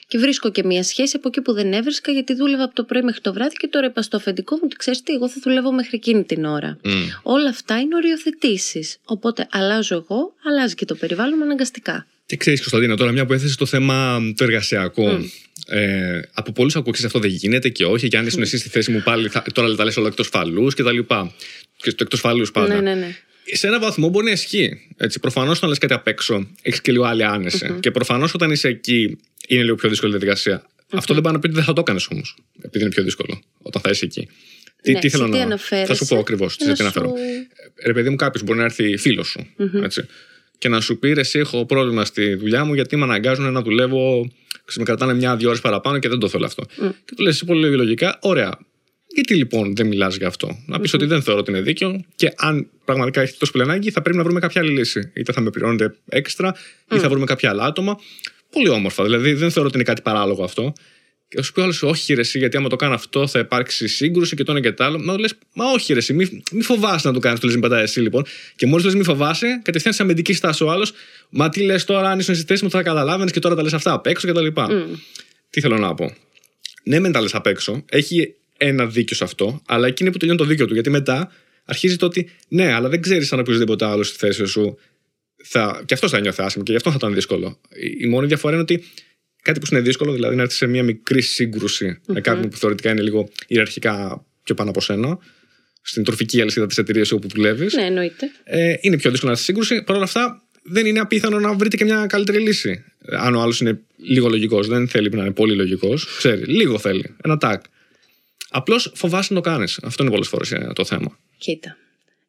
Και 0.07 0.19
βρίσκω 0.19 0.51
και 0.51 0.65
μια 0.65 0.83
σχέση 0.83 1.17
από 1.17 1.29
εκεί 1.29 1.41
που 1.41 1.53
δεν 1.53 1.73
έβρισκα, 1.73 2.13
γιατί 2.13 2.35
δούλευα 2.35 2.65
από 2.65 2.75
το 2.75 2.85
πρωί 2.85 3.03
μέχρι 3.03 3.21
το 3.21 3.33
βράδυ 3.33 3.55
και 3.55 3.67
τώρα 3.67 3.87
είπα 3.87 4.03
στο 4.03 4.17
αφεντικό 4.17 4.55
μου 4.55 4.61
ότι 4.65 4.77
ξέρεις 4.77 5.03
τι, 5.03 5.13
εγώ 5.13 5.29
θα 5.29 5.37
δουλεύω 5.43 5.73
μέχρι 5.73 5.91
εκείνη 5.95 6.25
την 6.25 6.45
ώρα. 6.45 6.79
Mm. 6.85 6.91
Όλα 7.23 7.49
αυτά 7.49 7.81
είναι 7.81 7.95
οριοθετήσεις. 7.95 8.97
Οπότε 9.05 9.47
αλλάζω 9.51 9.95
εγώ, 9.95 10.35
αλλάζει 10.45 10.75
και 10.75 10.85
το 10.85 10.95
περιβάλλον 10.95 11.35
μου 11.39 11.45
αναγκαστικά. 11.45 12.07
Και 12.27 12.37
ξέρεις, 12.37 12.61
Κωνσταντίνα, 12.61 12.97
τώρα 12.97 13.13
μια 13.13 13.27
που 13.27 13.33
έθεσε 13.33 13.57
το 13.57 13.67
θέμα 13.67 14.21
το 14.37 14.45
εργασιακό. 14.45 15.21
Ε, 15.67 16.21
από 16.33 16.53
πολλούς 16.53 16.77
ακούω 16.77 16.93
«Ξέρεις, 16.93 17.15
αυτό 17.15 17.29
δεν 17.29 17.37
γίνεται 17.37 17.69
και 17.69 17.85
όχι. 17.85 18.09
Και 18.09 18.17
αν 18.17 18.27
ήσουν 18.27 18.43
εσύ 18.43 18.59
στη 18.59 18.69
θέση 18.69 18.91
μου 18.91 19.03
πάλι, 19.05 19.29
θα, 19.29 19.45
τώρα 19.53 19.75
τα 19.75 19.85
λες 19.85 19.97
όλα 19.97 20.09
εκτός 20.09 20.29
φαλούς 20.29 20.75
και 20.75 20.83
τα 20.83 20.93
λοιπά. 20.93 21.35
Και 21.77 21.91
στο 21.91 22.03
εκτός 22.03 22.21
φαλούς 22.21 22.51
πάντα. 22.51 22.75
Ναι, 22.75 22.81
ναι, 22.81 22.95
ναι. 22.95 23.17
Σε 23.53 23.67
ένα 23.67 23.79
βαθμό 23.81 24.09
μπορεί 24.09 24.25
να 24.25 24.31
ισχύει. 24.31 24.81
Προφανώς 25.21 25.57
όταν 25.57 25.69
λες 25.69 25.79
κάτι 25.79 25.93
απ' 25.95 26.07
έξω, 26.07 26.47
έχεις 26.63 26.81
και 26.81 26.93
λίγο 26.93 27.05
άλλη 27.05 27.25
άνεση. 27.25 27.77
Και 27.81 27.91
προφανώς 27.91 28.35
όταν 28.35 28.51
είσαι 28.51 28.69
εκεί, 28.69 29.19
είναι 29.49 29.63
λίγο 29.63 29.75
πιο 29.77 29.89
δύσκολη 29.89 30.15
η 30.15 30.17
διαδικασία. 30.19 30.67
Αυτό 30.93 31.15
δεν 31.15 31.23
πάει 31.23 31.33
να 31.33 31.39
πει 31.39 31.47
ότι 31.47 31.55
δεν 31.55 31.65
θα 31.65 31.73
το 31.73 31.81
έκανες 31.81 32.07
όμως. 32.13 32.37
Επειδή 32.63 32.85
είναι 32.85 32.93
πιο 32.95 33.03
δύσκολο 33.03 33.41
όταν 33.63 33.83
θα 33.83 33.91
είσαι 33.91 34.05
εκεί. 34.05 34.29
Τι, 34.83 34.93
Ναι, 34.93 34.99
τι 34.99 35.09
θέλω 35.09 35.25
σε 35.25 35.31
τι 35.31 35.37
να. 35.39 35.45
αναφέρεσαι 35.45 35.87
Θα 35.87 35.95
σου 35.95 36.07
πω 36.07 36.19
ακριβώς 36.19 36.57
και 36.57 36.63
τι 36.65 36.69
να 36.71 36.75
τι 36.77 36.83
αναφέρω. 36.83 37.09
σου- 37.09 37.15
Ε, 37.75 37.87
Ρε 37.87 37.93
παιδί 37.93 38.11
μου, 38.11 38.17
κάποιος 38.17 38.43
μπορεί 38.43 38.59
να 38.59 38.65
έρθει 38.65 38.97
φίλος 38.97 39.29
σου. 39.29 39.47
Έτσι, 39.83 40.07
και 40.59 40.69
να 40.69 40.81
σου 40.81 40.99
πει 40.99 41.13
«Ρε, 41.13 41.21
εσύ 41.21 41.39
έχω 41.39 41.67
πρόβλημα 41.67 42.05
στη 42.05 42.35
δουλειά 42.35 42.65
μου 42.65 42.75
γιατί 42.75 42.97
με 42.97 43.03
αναγκάζουν 43.05 43.53
να 43.53 43.63
δουλεύω. 43.63 44.31
Με 44.77 44.85
κρατάνε 44.85 45.15
μια-δύο 45.15 45.49
ώρες 45.49 45.61
παραπάνω 45.61 45.99
και 45.99 46.09
δεν 46.09 46.19
το 46.19 46.29
θέλω 46.29 46.45
αυτό. 46.47 46.65
Και 47.05 47.13
του 47.17 47.23
λες 47.23 47.35
εσύ 47.35 47.45
πολύ 47.45 47.71
λογικά, 47.77 48.19
ωραία. 48.21 48.59
Γιατί 49.15 49.35
λοιπόν 49.35 49.77
δεν 49.77 49.87
μιλάς 49.87 50.17
για 50.17 50.27
αυτό; 50.27 50.59
Να 50.67 50.81
πεις 50.81 50.93
ότι 50.95 51.05
δεν 51.05 51.23
θεωρώ 51.23 51.41
ότι 51.41 51.51
είναι 51.51 51.61
δίκαιο 51.61 52.05
και 52.15 52.33
αν 52.37 52.69
πραγματικά 52.85 53.21
έχει 53.21 53.37
τόσο 53.39 53.53
πολύ 53.53 53.65
ανάγκη, 53.65 53.91
θα 53.91 54.03
πρέπει 54.03 54.17
να 54.17 54.23
βρούμε 54.23 54.41
κάποια 54.41 54.61
άλλη 54.61 54.71
λύση. 54.71 55.13
Είτε 55.15 55.33
θα 55.33 55.41
με 55.41 55.51
πληρώνετε 55.51 55.97
έξτρα, 56.09 56.55
ή 56.93 56.99
θα 56.99 57.09
βρούμε 57.09 57.25
κάποια 57.25 57.51
άλλα 57.51 57.65
άτομα. 57.65 57.99
Πολύ 58.51 58.69
όμορφα. 58.69 59.05
Δηλαδή 59.05 59.33
δεν 59.33 59.51
θεωρώ 59.51 59.69
ότι 59.69 59.77
είναι 59.77 59.87
κάτι 59.87 60.03
παράλογο 60.03 60.45
αυτό. 60.45 60.73
Και 61.29 61.37
θα 61.37 61.43
σου 61.43 61.53
πει 61.53 61.61
ο 61.61 61.63
άλλος, 61.63 61.83
Όχι, 61.83 62.15
ρε, 62.15 62.21
εσύ, 62.21 62.39
γιατί 62.39 62.57
άμα 62.57 62.69
το 62.69 62.77
κάνω 62.77 62.95
αυτό 62.95 63.27
θα 63.27 63.39
υπάρξει 63.39 63.89
σύγκρουση 63.89 64.37
και 64.37 64.43
το 64.45 64.53
ένα 64.53 64.61
και 64.61 64.73
το 64.73 64.85
άλλο. 64.85 64.99
Μα 64.99 65.19
λες, 65.19 65.35
Μα 65.55 65.65
όχι, 65.71 65.93
ρε, 65.93 65.99
εσύ, 65.99 66.13
μη, 66.13 66.43
μη 66.53 66.63
φοβάσαι 66.63 67.09
να 67.09 67.15
το 67.15 67.19
κάνεις. 67.19 67.41
Του 67.41 67.47
λες, 67.47 67.55
Μην 67.55 67.63
πατάει 67.63 67.83
εσύ 67.83 68.01
λοιπόν. 68.01 68.25
Και 68.57 68.67
μόλις 68.67 68.85
λες, 68.85 68.95
Μη 68.95 69.05
φοβάσαι, 69.05 69.61
κατευθείαν 69.63 69.95
σε 69.95 70.03
αμυντική 70.03 70.33
στάση 70.33 70.65
ο 70.65 70.71
άλλος. 70.71 70.93
Μα 71.31 71.49
τι 71.49 71.63
λες 71.63 71.85
τώρα, 71.85 72.11
αν 72.11 72.19
ήσουν 72.19 72.35
στη 72.35 72.45
θέση 72.45 72.65
μου, 72.65 72.71
θα 72.71 72.83
καταλάβαινες 72.83 73.33
και 73.33 73.41
τώρα 73.41 73.55
τα 73.55 73.63
λες 73.63 73.73
αυτά 73.73 73.93
απ' 73.93 74.07
έξω 74.07 74.29
κτλ. 74.29 74.47
Τι 75.51 75.61
θέλω 75.61 75.79
να 75.79 75.95
πω; 75.95 76.15
Ναι, 76.83 76.99
μεν 76.99 77.13
τα 77.13 77.21
λες 77.21 77.35
απ' 77.35 77.47
έξω. 77.47 77.85
Έχει 77.89 78.35
ένα 78.59 78.87
δίκιο 78.87 79.17
σε 79.17 79.25
αυτό, 79.25 79.63
αλλά 79.67 79.87
εκείνη 79.87 80.11
που 80.11 80.19
τελειώνει 80.19 80.39
το 80.41 80.45
δίκιο 80.47 80.67
του. 80.67 80.75
Γιατί 80.75 80.91
μετά 80.91 81.33
αρχίζει 81.65 81.97
το 81.97 82.07
ότι 82.07 82.31
ναι, 82.49 82.73
αλλά 82.73 82.89
δεν 82.89 83.01
ξέρεις 83.03 83.33
αν 83.33 83.39
οποιοδήποτε 83.39 83.85
άλλο 83.85 84.03
στη 84.03 84.19
θέση 84.19 84.47
σου 84.47 84.79
θα. 85.45 85.83
και 85.87 85.95
αυτό 85.95 86.09
θα 86.09 86.21
νιώθει 86.21 86.43
άσχημα 86.43 86.65
και 86.65 86.71
γι' 86.71 86.77
αυτό 86.77 86.91
θα 86.91 86.97
ήταν 86.99 87.15
δύσκολο. 87.15 87.61
Η- 87.71 87.97
Η 88.05 88.07
μόνη 88.09 88.27
διαφορά 88.27 88.53
είναι 88.53 88.63
ότι 88.63 88.85
κάτι 89.43 89.61
που 89.61 89.67
σου 89.67 89.75
είναι 89.75 89.85
δύσκολο, 89.85 90.13
δηλαδή 90.13 90.37
να 90.37 90.43
έρθεις 90.43 90.57
σε 90.57 90.67
μια 90.67 90.83
μικρή 90.83 91.23
σύγκρουση 91.23 92.01
με 92.07 92.21
κάποιον 92.21 92.49
που 92.51 92.57
θεωρητικά 92.57 92.91
είναι 92.91 93.03
λίγο 93.03 93.29
ιεραρχικά 93.47 94.25
πιο 94.45 94.55
πάνω 94.55 94.71
από 94.71 94.81
σένα, 94.81 95.19
στην 95.83 96.05
τροφική 96.05 96.41
αλυσίδα 96.41 96.67
της 96.67 96.79
εταιρείας 96.79 97.13
όπου 97.13 97.29
δουλεύεις, 97.29 97.75
Ναι, 97.75 97.83
εννοείται. 97.85 98.31
ε, 98.45 98.75
είναι 98.81 98.97
πιο 98.97 99.11
δύσκολο 99.11 99.33
να 99.33 99.39
έρθεις 99.39 99.45
σε 99.45 99.45
σύγκρουση. 99.45 99.83
Παρ' 99.85 99.97
όλα 99.97 100.05
αυτά, 100.05 100.43
δεν 100.63 100.87
είναι 100.87 101.01
απίθανο 101.01 101.39
να 101.41 101.55
βρείτε 101.55 101.77
και 101.77 101.85
μια 101.85 102.07
καλύτερη 102.07 102.39
λύση. 102.39 102.85
Ε, 103.05 103.17
Αν 103.17 103.35
ο 103.35 103.41
άλλος 103.41 103.61
είναι 103.61 103.81
λίγο 103.97 104.29
λογικός, 104.29 104.67
δεν 104.69 104.89
θέλει 104.89 105.09
να 105.11 105.21
είναι 105.23 105.31
πολύ 105.33 105.55
λογικός, 105.55 106.17
ξέρει, 106.17 106.45
λίγο 106.45 106.79
θέλει. 106.79 107.15
Ένα 107.25 107.39
τάκ. 107.39 107.63
Απλώς 108.51 108.93
φοβάσαι 108.95 109.35
να 109.35 109.41
το 109.43 109.51
κάνεις. 109.51 109.81
Αυτό 109.83 110.03
είναι 110.03 110.13
πολλές 110.13 110.29
φορές 110.29 110.53
το 110.75 110.85
θέμα. 110.85 111.19
Κοίτα. 111.39 111.77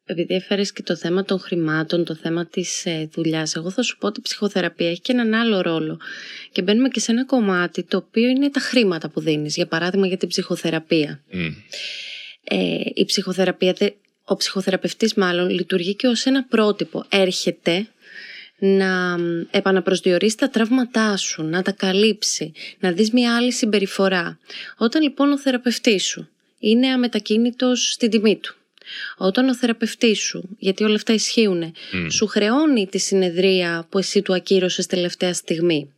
Επειδή 0.04 0.34
έφερες 0.34 0.72
και 0.72 0.82
το 0.82 0.96
θέμα 0.96 1.24
των 1.24 1.38
χρημάτων, 1.38 2.04
το 2.04 2.14
θέμα 2.14 2.46
της 2.46 2.86
ε, 2.86 3.08
δουλειάς, 3.12 3.54
εγώ 3.56 3.70
θα 3.70 3.82
σου 3.82 3.96
πω 3.98 4.06
ότι 4.06 4.18
η 4.20 4.22
ψυχοθεραπεία 4.22 4.90
έχει 4.90 5.00
και 5.00 5.12
έναν 5.12 5.34
άλλο 5.34 5.60
ρόλο. 5.60 6.00
Και 6.52 6.62
μπαίνουμε 6.62 6.88
και 6.88 7.00
σε 7.00 7.12
ένα 7.12 7.24
κομμάτι 7.24 7.82
το 7.82 7.96
οποίο 7.96 8.28
είναι 8.28 8.50
τα 8.50 8.60
χρήματα 8.60 9.08
που 9.08 9.20
δίνεις. 9.20 9.54
Για 9.56 9.66
παράδειγμα, 9.66 10.06
για 10.06 10.16
την 10.16 10.28
ψυχοθεραπεία. 10.28 11.22
Μμ. 11.30 11.46
Ε, 12.44 12.80
η 12.94 13.04
ψυχοθεραπεία, 13.04 13.72
δε- 13.72 13.90
ο 14.24 14.36
ψυχοθεραπευτής 14.36 15.14
μάλλον, 15.14 15.48
λειτουργεί 15.50 15.94
και 15.94 16.06
ως 16.06 16.24
ένα 16.24 16.44
πρότυπο. 16.44 17.04
Έρχεται 17.08 17.86
να 18.60 19.18
μ, 19.18 19.42
επαναπροσδιορίσει 19.50 20.36
τα 20.36 20.48
τραύματά 20.48 21.16
σου, 21.16 21.42
να 21.42 21.62
τα 21.62 21.72
καλύψει, 21.72 22.52
να 22.78 22.92
δεις 22.92 23.10
μια 23.10 23.36
άλλη 23.36 23.52
συμπεριφορά. 23.52 24.38
Όταν 24.76 25.02
λοιπόν 25.02 25.32
ο 25.32 25.38
θεραπευτής 25.38 26.04
σου 26.04 26.28
είναι 26.58 26.86
αμετακίνητος 26.86 27.92
στην 27.92 28.10
τιμή 28.10 28.36
του, 28.36 28.54
όταν 29.16 29.48
ο 29.48 29.54
θεραπευτής 29.54 30.18
σου, 30.20 30.56
γιατί 30.58 30.84
όλα 30.84 30.94
αυτά 30.94 31.12
ισχύουν, 31.12 31.72
σου 32.10 32.26
χρεώνει 32.26 32.86
τη 32.86 32.98
συνεδρία 32.98 33.86
που 33.88 33.98
εσύ 33.98 34.22
του 34.22 34.34
ακύρωσες 34.34 34.86
τελευταία 34.86 35.34
στιγμή, 35.34 35.92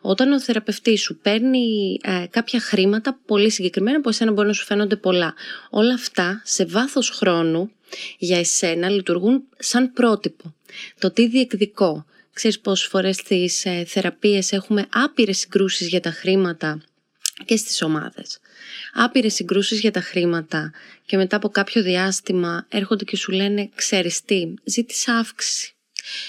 όταν 0.00 0.32
ο 0.32 0.40
θεραπευτής 0.40 1.02
σου 1.02 1.16
παίρνει 1.16 1.98
ε, 2.02 2.24
κάποια 2.30 2.60
χρήματα 2.60 3.18
πολύ 3.26 3.50
συγκεκριμένα 3.50 4.00
που 4.00 4.08
εσένα 4.08 4.32
μπορεί 4.32 4.46
να 4.46 4.52
σου 4.52 4.64
φαίνονται 4.64 4.96
πολλά. 4.96 5.34
Όλα 5.70 5.94
αυτά 5.94 6.42
σε 6.44 6.64
βάθος 6.64 7.10
χρόνου 7.10 7.70
για 8.18 8.38
εσένα 8.38 8.88
λειτουργούν 8.88 9.42
σαν 9.58 9.92
πρότυπο. 9.92 10.54
Το 10.98 11.10
τι 11.10 11.28
διεκδικώ. 11.28 12.04
Ξέρεις 12.32 12.60
πόσες 12.60 12.88
φορές 12.88 13.16
στις 13.16 13.64
ε, 13.64 13.84
θεραπείες 13.86 14.52
έχουμε 14.52 14.86
άπειρες 14.92 15.38
συγκρούσεις 15.38 15.88
για 15.88 16.00
τα 16.00 16.10
χρήματα 16.10 16.82
και 17.44 17.56
στις 17.56 17.82
ομάδες. 17.82 18.38
Άπειρες 18.94 19.34
συγκρούσεις 19.34 19.80
για 19.80 19.90
τα 19.90 20.00
χρήματα 20.00 20.72
και 21.06 21.16
μετά 21.16 21.36
από 21.36 21.48
κάποιο 21.48 21.82
διάστημα 21.82 22.66
έρχονται 22.68 23.04
και 23.04 23.16
σου 23.16 23.32
λένε 23.32 23.70
ξέρεις 23.74 24.24
τι, 24.24 24.54
ζήτησα 24.64 25.16
αύξηση. 25.16 25.74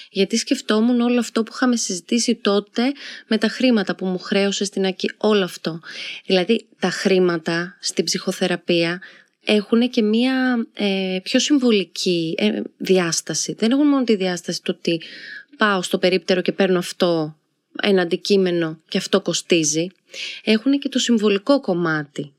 Γιατί 0.10 0.38
σκεφτόμουν 0.38 1.02
όλο 1.02 1.19
αυτό 1.19 1.43
που 1.43 1.52
είχαμε 1.56 1.76
συζητήσει 1.76 2.36
τότε 2.36 2.91
με 3.28 3.38
τα 3.38 3.47
χρήματα 3.47 3.95
που 3.95 4.06
μου 4.06 4.19
χρέωσε 4.19 4.65
στην 4.65 4.86
ΑΚΙ. 4.86 5.12
Όλο 5.17 5.43
αυτό. 5.43 5.80
Δηλαδή 6.26 6.67
τα 6.80 6.89
χρήματα 6.89 7.78
στην 7.80 8.06
ψυχοθεραπεία 8.06 9.02
έχουν 9.46 9.90
και 9.90 10.02
μία 10.02 10.68
ε, 10.74 11.20
πιο 11.24 11.40
συμβολική 11.40 12.36
ε, 12.38 12.62
διάσταση. 12.78 13.54
Δεν 13.54 13.72
έχουν 13.72 13.88
μόνο 13.88 14.04
τη 14.04 14.16
διάσταση 14.16 14.62
του 14.64 14.76
ότι 14.78 15.02
πάω 15.58 15.82
στο 15.82 15.98
περίπτερο 15.98 16.42
και 16.42 16.52
παίρνω 16.52 16.78
αυτό 16.78 17.36
ένα 17.82 18.02
αντικείμενο 18.02 18.80
και 18.88 18.98
αυτό 18.98 19.22
κοστίζει. 19.22 19.88
Έχουν 20.44 20.80
και 20.80 20.90
το 20.90 21.00
συμβολικό 21.00 21.62
κομμάτι. 21.62 22.34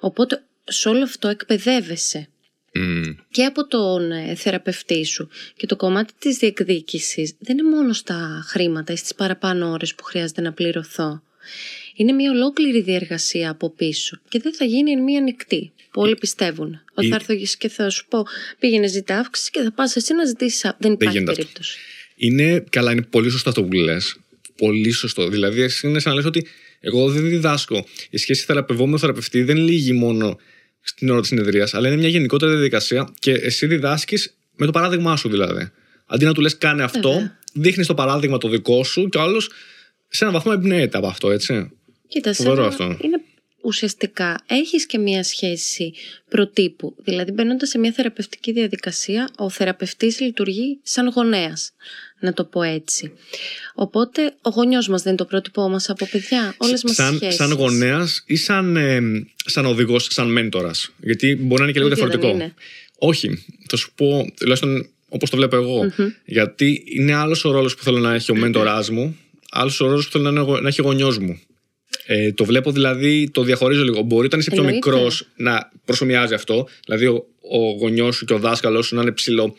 Οπότε 0.00 0.42
σε 0.64 0.88
όλο 0.88 1.02
αυτό 1.02 1.28
εκπαιδεύεσαι 1.28 2.28
Μμ. 2.72 3.02
και 3.30 3.44
από 3.44 3.66
τον 3.66 4.12
ε, 4.12 4.34
θεραπευτή 4.34 5.04
σου 5.04 5.28
και 5.56 5.66
το 5.66 5.76
κομμάτι 5.76 6.12
της 6.18 6.36
διεκδίκησης 6.36 7.34
δεν 7.38 7.58
είναι 7.58 7.76
μόνο 7.76 7.92
στα 7.92 8.44
χρήματα 8.46 8.92
ή 8.92 8.96
στις 8.96 9.14
παραπάνω 9.14 9.70
ώρες 9.70 9.94
που 9.94 10.04
χρειάζεται 10.04 10.40
να 10.40 10.52
πληρωθώ. 10.52 11.22
Είναι 11.94 12.12
μια 12.12 12.30
ολόκληρη 12.30 12.80
διεργασία 12.82 13.50
από 13.50 13.70
πίσω 13.70 14.20
και 14.28 14.38
δεν 14.42 14.54
θα 14.54 14.64
γίνει 14.64 14.90
εν 14.90 15.02
μία 15.02 15.20
νυχτή. 15.20 15.72
Πολλοί 15.92 16.14
πιστεύουν 16.16 16.80
ότι 16.94 17.06
Η- 17.06 17.08
θα 17.10 17.14
έρθω 17.14 17.34
και 17.58 17.68
θα 17.68 17.90
σου 17.90 18.06
πω 18.08 18.26
πήγαινε 18.58 18.86
ζητά 18.86 19.18
αύξηση 19.18 19.50
και 19.50 19.60
θα 19.62 19.72
πας 19.72 19.96
εσύ 19.96 20.14
να 20.14 20.24
ζητήσεις 20.24 20.64
α- 20.64 20.76
Δεν 20.80 20.92
υπάρχει 20.92 21.16
γίνεται 21.18 21.30
αυτό. 21.32 21.42
περίπτωση. 21.42 21.78
Είναι, 22.16 22.64
καλά, 22.70 22.92
είναι 22.92 23.02
πολύ 23.02 23.30
σωστό 23.30 23.48
αυτό 23.48 23.62
που 23.64 23.72
λες. 23.72 24.16
Πολύ 24.56 24.90
σωστό. 24.90 25.28
Δηλαδή, 25.28 25.60
εσύ 25.60 25.88
είναι 25.88 25.98
σαν 26.00 26.10
να 26.12 26.16
λες 26.18 26.26
ότι 26.26 26.46
εγώ 26.80 27.10
δεν 27.10 27.28
διδάσκω. 27.28 27.86
Η 28.10 28.16
σχέση 28.16 28.44
θεραπευόμενο-θεραπευτή 28.44 29.42
δεν 29.42 29.56
λύγει 29.56 29.92
μόνο 29.92 30.38
στην 30.80 31.10
ώρα 31.10 31.20
της 31.20 31.28
συνεδρίας, 31.28 31.74
αλλά 31.74 31.88
είναι 31.88 31.96
μια 31.96 32.08
γενικότερη 32.08 32.52
διαδικασία 32.52 33.14
και 33.18 33.32
εσύ 33.32 33.66
διδάσκεις 33.66 34.36
με 34.56 34.66
το 34.66 34.72
παράδειγμά 34.72 35.16
σου 35.16 35.28
δηλαδή. 35.28 35.70
Αντί 36.06 36.24
να 36.24 36.32
του 36.34 36.40
λες, 36.40 36.58
κάνε 36.58 36.82
αυτό, 36.82 37.12
Βέβαια. 37.12 37.38
δείχνεις 37.52 37.86
το 37.86 37.94
παράδειγμα 37.94 38.38
το 38.38 38.48
δικό 38.48 38.84
σου 38.84 39.08
και 39.08 39.18
ο 39.18 39.20
άλλος 39.20 39.50
σε 40.08 40.24
έναν 40.24 40.36
βαθμό 40.36 40.52
εμπνέεται 40.54 40.98
από 40.98 41.06
αυτό, 41.06 41.30
έτσι. 41.30 41.70
Κοίτα, 42.08 42.32
σε 42.32 42.42
Φοβερό 42.42 42.60
ένα- 42.62 42.70
αυτό. 42.70 42.84
είναι 42.84 43.20
ουσιαστικά 43.62 44.40
έχεις 44.46 44.86
και 44.86 44.98
μία 44.98 45.22
σχέση 45.24 45.92
προτύπου. 46.28 46.94
Δηλαδή 47.04 47.32
μπαίνοντας 47.32 47.68
σε 47.68 47.78
μία 47.78 47.92
θεραπευτική 47.92 48.52
διαδικασία, 48.52 49.30
ο 49.36 49.50
θεραπευτής 49.50 50.20
λειτουργεί 50.20 50.78
σαν 50.82 51.08
γονέας. 51.08 51.72
να 52.20 52.32
το 52.32 52.44
πω 52.44 52.62
έτσι. 52.62 53.12
Οπότε 53.74 54.34
ο 54.42 54.50
γονιός 54.50 54.88
μας 54.88 55.02
δεν 55.02 55.12
είναι 55.12 55.20
το 55.22 55.24
πρότυπό 55.28 55.68
μας 55.68 55.90
από 55.90 56.06
παιδιά, 56.10 56.54
όλες 56.58 56.82
μας 56.84 56.94
σαν, 56.94 57.14
σχέσεις. 57.16 57.34
σαν 57.34 57.52
γονέας 57.52 58.22
ή 58.26 58.36
σαν, 58.36 58.76
ε, 58.76 59.00
σαν 59.44 59.66
οδηγός, 59.66 60.06
σαν 60.10 60.32
μέντορας; 60.32 60.90
Γιατί 60.98 61.34
μπορεί 61.40 61.60
να 61.62 61.68
είναι 61.68 61.72
και 61.72 61.78
λίγο 61.84 61.94
Γιατί 61.94 62.00
δεν 62.00 62.20
διαφορετικό. 62.20 62.28
είναι. 62.44 62.54
Όχι, 62.98 63.44
θα 63.68 63.76
σου 63.76 63.92
πω, 63.94 64.32
τουλάχιστον 64.38 64.88
όπως 65.08 65.30
το 65.30 65.36
βλέπω 65.36 65.56
εγώ. 65.56 65.92
Γιατί 66.24 66.82
είναι 66.86 67.14
άλλος 67.14 67.44
ο 67.44 67.50
ρόλος 67.50 67.74
που 67.76 67.82
θέλω 67.82 67.98
να 67.98 68.14
έχει 68.14 68.30
ο 68.32 68.34
μέντοράς 68.36 68.90
μου, 68.90 69.16
άλλος 69.50 69.80
ο 69.80 69.86
ρόλος 69.86 70.04
που 70.06 70.10
θέλω 70.12 70.24
να, 70.24 70.30
είναι 70.30 70.40
ο- 70.52 70.60
να 70.60 70.68
έχει 70.68 70.80
ο 70.80 70.84
γονιός 70.84 71.18
μου. 71.18 71.40
Ε, 72.06 72.32
το 72.32 72.44
βλέπω 72.44 72.70
δηλαδή, 72.70 73.30
το 73.32 73.42
διαχωρίζω 73.42 73.82
λίγο. 73.82 74.02
Μπορεί 74.02 74.26
όταν 74.26 74.40
είσαι 74.40 74.50
πιο 74.50 74.62
Εννοείται. 74.62 74.88
μικρός 74.88 75.28
να 75.36 75.72
προσωμιάζει 75.84 76.34
αυτό. 76.34 76.68
Δηλαδή, 76.86 77.06
ο, 77.06 77.26
ο 77.50 77.58
γονιός 77.58 78.16
σου 78.16 78.24
και 78.24 78.32
ο 78.32 78.38
δάσκαλο 78.38 78.82
σου 78.82 78.94
να 78.94 79.02
είναι 79.02 79.12
ψηλό 79.12 79.56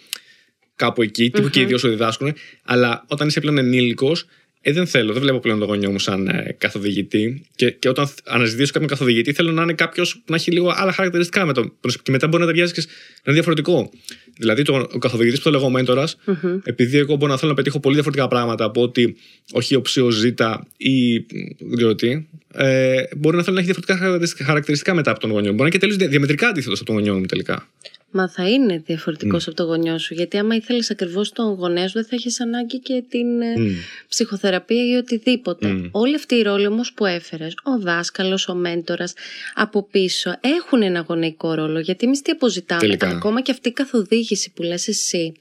κάπου 0.76 1.02
εκεί, 1.02 1.30
τύπου 1.30 1.50
και 1.50 1.60
οι 1.60 1.66
δύο 1.66 1.78
σου 1.78 1.90
διδάσκουν. 1.90 2.34
Αλλά 2.64 3.06
όταν 3.08 3.28
είσαι 3.28 3.40
πλέον 3.40 3.58
ενήλικος, 3.58 4.26
ε, 4.68 4.72
δεν 4.72 4.88
θέλω, 4.88 5.14
δεν 5.14 5.22
βλέπω 5.22 5.40
πλέον 5.40 5.60
τον 5.60 5.68
γονιό 5.68 5.92
μου 5.92 6.00
σαν 6.00 6.28
ε, 6.28 6.56
καθοδηγητή. 6.58 7.46
Και, 7.56 7.72
και 7.72 7.90
όταν 7.90 8.08
θ- 8.08 8.20
αναζητήσω 8.24 8.72
κάποιον 8.72 8.90
καθοδηγητή, 8.90 9.34
θέλω 9.34 9.52
να 9.52 9.62
είναι 9.64 9.74
κάποιος 9.74 10.14
που 10.16 10.24
να 10.30 10.36
έχει 10.36 10.52
λίγο 10.52 10.74
άλλα 10.76 10.92
χαρακτηριστικά 10.92 11.46
με 11.46 11.54
τον. 11.54 11.74
Και 12.04 12.12
μετά 12.12 12.28
μπορεί 12.28 12.42
να 12.42 12.48
ταιριάζει 12.50 12.74
και 12.74 12.82
σ- 12.82 12.88
να 12.90 12.94
είναι 13.24 13.34
διαφορετικό. 13.34 13.90
Δηλαδή, 14.38 14.62
το, 14.64 14.88
ο 14.94 14.98
καθοδηγητής 14.98 15.38
που 15.40 15.44
το 15.46 15.52
λέγω 15.58 15.70
μέντορας, 15.70 16.18
επειδή 16.64 16.98
εγώ 16.98 17.16
μπορώ 17.16 17.32
να 17.32 17.38
θέλω 17.38 17.50
να 17.50 17.56
πετύχω 17.58 17.80
πολύ 17.80 17.96
διαφορετικά 17.96 18.28
πράγματα 18.28 18.64
από 18.66 18.82
ότι 18.82 19.16
ο 19.54 19.62
Χ, 19.62 19.72
ο 19.78 19.82
Ψ, 19.82 19.98
ο 19.98 20.10
Ζ 20.10 20.24
ή 20.24 20.30
μ, 20.30 21.24
δεν 21.68 21.76
ξέρω 21.76 21.96
τι, 21.96 22.26
ε, 22.54 23.02
μπορεί 23.18 23.38
να 23.38 23.44
θέλω 23.44 23.56
να 23.56 23.62
έχει 23.62 23.72
διαφορετικά 23.72 23.98
χαρακτηριστικά- 23.98 24.46
χαρακτηριστικά 24.46 24.94
μετά 24.94 25.12
από 25.12 25.20
τον 25.20 25.30
γονιό 25.32 25.50
μου. 25.50 25.56
Μπορεί 25.56 25.70
να 25.72 25.76
είναι 25.78 25.88
και 25.88 25.94
τελείως 25.96 26.10
διαμετρικά 26.12 26.48
αντίθετος 26.48 26.78
από 26.80 26.86
τον 26.92 26.96
γονιό 26.96 27.20
μου 27.20 27.26
τελικά. 27.26 27.70
Μα 28.12 28.30
θα 28.30 28.50
είναι 28.50 28.78
διαφορετικός 28.86 29.48
από 29.48 29.56
το 29.56 29.64
γονιό 29.64 29.98
σου. 29.98 30.14
Γιατί 30.14 30.38
άμα 30.38 30.56
ήθελες 30.56 30.92
ακριβώς 30.92 31.32
τον 31.32 31.54
γονέας 31.54 31.92
σου, 31.92 31.98
δεν 31.98 32.08
θα 32.08 32.16
έχεις 32.16 32.42
ανάγκη 32.42 32.80
και 32.80 33.04
την 33.10 33.42
ε, 33.42 33.60
Μμ. 33.60 33.68
ψυχοθεραπεία 34.08 34.86
ή 34.86 34.96
οτιδήποτε. 34.96 35.68
Μμ. 35.68 35.88
Όλοι 35.92 36.16
αυτοί 36.16 36.36
οι 36.36 36.42
ρόλοι 36.42 36.68
όμως 36.68 36.94
που 36.94 37.06
έφερες, 37.06 37.54
ο 37.64 37.80
δάσκαλος, 37.80 38.48
ο 38.48 38.56
μέντορας, 38.56 39.14
από 39.54 39.84
πίσω 39.92 40.36
έχουν 40.42 40.82
ένα 40.82 41.00
γονεϊκό 41.08 41.54
ρόλο. 41.54 41.80
Γιατί 41.80 42.06
εμείς 42.06 42.22
τι 42.22 42.32
αποζητάμε, 42.32 42.80
Τελικά. 42.82 43.08
ακόμα 43.08 43.42
και 43.42 43.52
αυτή 43.52 43.70
η 43.70 43.72
καθοδήγηση 43.72 44.52
που 44.56 44.62
λες 44.64 44.88
εσύ. 44.88 45.34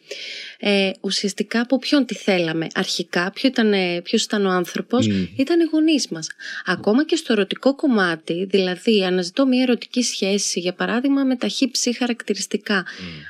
Ε, 0.66 0.90
ουσιαστικά 1.00 1.60
από 1.60 1.78
ποιον 1.78 2.06
τη 2.06 2.14
θέλαμε. 2.14 2.66
Αρχικά, 2.74 3.30
ποιο 3.34 3.48
ήταν, 3.48 3.72
ε, 3.72 4.00
ποιος 4.00 4.22
ήταν 4.22 4.46
ο 4.46 4.50
άνθρωπος, 4.50 5.06
Μμ. 5.06 5.24
ήταν 5.36 5.60
οι 5.60 5.64
γονείς 5.72 6.08
μας. 6.08 6.28
Ακόμα 6.66 7.04
και 7.04 7.16
στο 7.16 7.32
ερωτικό 7.32 7.74
κομμάτι, 7.74 8.44
δηλαδή 8.50 9.04
αναζητώ 9.04 9.46
μια 9.46 9.62
ερωτική 9.62 10.02
σχέση, 10.02 10.60
για 10.60 10.72
παράδειγμα 10.72 11.24
με 11.24 11.36
τα 11.36 11.48
χύψη 11.48 11.92
χαρακτηριστικά. 11.96 12.86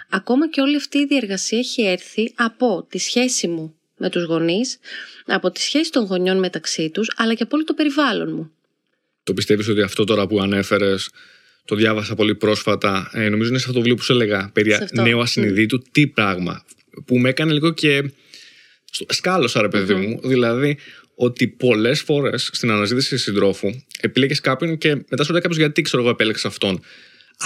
Ακόμα 0.08 0.48
και 0.48 0.60
όλη 0.60 0.76
αυτή 0.76 0.98
η 0.98 1.06
διεργασία 1.06 1.58
έχει 1.58 1.82
έρθει 1.82 2.32
από 2.34 2.86
τη 2.90 2.98
σχέση 2.98 3.48
μου 3.48 3.74
με 3.96 4.10
τους 4.10 4.24
γονείς, 4.24 4.78
από 5.26 5.50
τη 5.50 5.60
σχέση 5.60 5.90
των 5.90 6.04
γονιών 6.04 6.38
μεταξύ 6.38 6.90
τους, 6.90 7.10
αλλά 7.16 7.34
και 7.34 7.42
από 7.42 7.56
όλο 7.56 7.64
το 7.64 7.74
περιβάλλον 7.74 8.34
μου. 8.34 8.50
Το 9.22 9.34
πιστεύεις 9.34 9.68
ότι 9.68 9.82
αυτό 9.82 10.04
τώρα 10.04 10.26
που 10.26 10.40
ανέφερες, 10.40 11.10
το 11.64 11.74
διάβασα 11.76 12.14
πολύ 12.14 12.34
πρόσφατα. 12.34 13.10
Ε, 13.12 13.28
νομίζω 13.28 13.48
είναι 13.48 13.58
σε 13.58 13.64
αυτό 13.68 13.72
το 13.72 13.78
βιβλίο 13.78 13.94
που 13.94 14.02
σου 14.02 14.12
έλεγα. 14.12 14.50
Περί 14.52 14.70
Σε 14.72 14.82
αυτό. 14.82 15.02
νέου 15.02 15.20
ασυνειδήτου, 15.20 15.82
τι 15.92 16.06
πράγμα. 16.06 16.64
Που 17.06 17.18
με 17.18 17.28
έκανε 17.28 17.52
λίγο 17.52 17.70
και. 17.72 18.02
στο- 18.90 19.06
Σκάλωσα, 19.08 19.60
ρε 19.60 19.68
παιδί 19.68 19.94
μου. 19.94 20.20
Δηλαδή, 20.24 20.76
ότι 21.14 21.48
πολλές 21.48 22.00
φορές 22.00 22.50
στην 22.52 22.70
αναζήτηση 22.70 23.16
συντρόφου 23.18 23.70
επιλέγεις 24.00 24.40
κάποιον 24.40 24.78
και 24.78 24.88
μετά 25.08 25.24
σου 25.24 25.32
λέει 25.32 25.40
κάποιος 25.40 25.58
γιατί 25.60 25.82
ξέρω 25.82 26.02
εγώ 26.02 26.10
επέλεξα 26.10 26.48
αυτόν. 26.48 26.80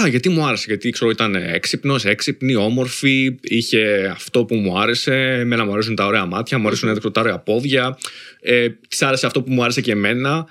Α, 0.02 0.08
γιατί 0.08 0.28
μου 0.28 0.46
άρεσε, 0.46 0.64
γιατί 0.68 0.90
ξέρω 0.90 1.10
ήταν 1.10 1.34
έξυπνος, 1.34 2.04
έξυπνη, 2.04 2.54
όμορφη, 2.54 3.38
είχε 3.42 4.08
αυτό 4.12 4.44
που 4.44 4.54
μου 4.54 4.78
άρεσε. 4.78 5.14
Εμένα 5.14 5.64
μου 5.64 5.72
αρέσουν 5.72 5.94
τα 5.94 6.06
ωραία 6.06 6.24
μάτια, 6.26 6.58
μου 6.58 6.66
αρέσουν 6.66 6.96
mm 6.96 7.12
τα 7.12 7.20
ωραία 7.20 7.38
πόδια. 7.38 7.98
Ε, 8.40 8.68
Της 8.88 9.02
άρεσε 9.02 9.26
αυτό 9.26 9.42
που 9.42 9.52
μου 9.52 9.62
άρεσε 9.62 9.80
και 9.80 9.92
εμένα. 9.92 10.46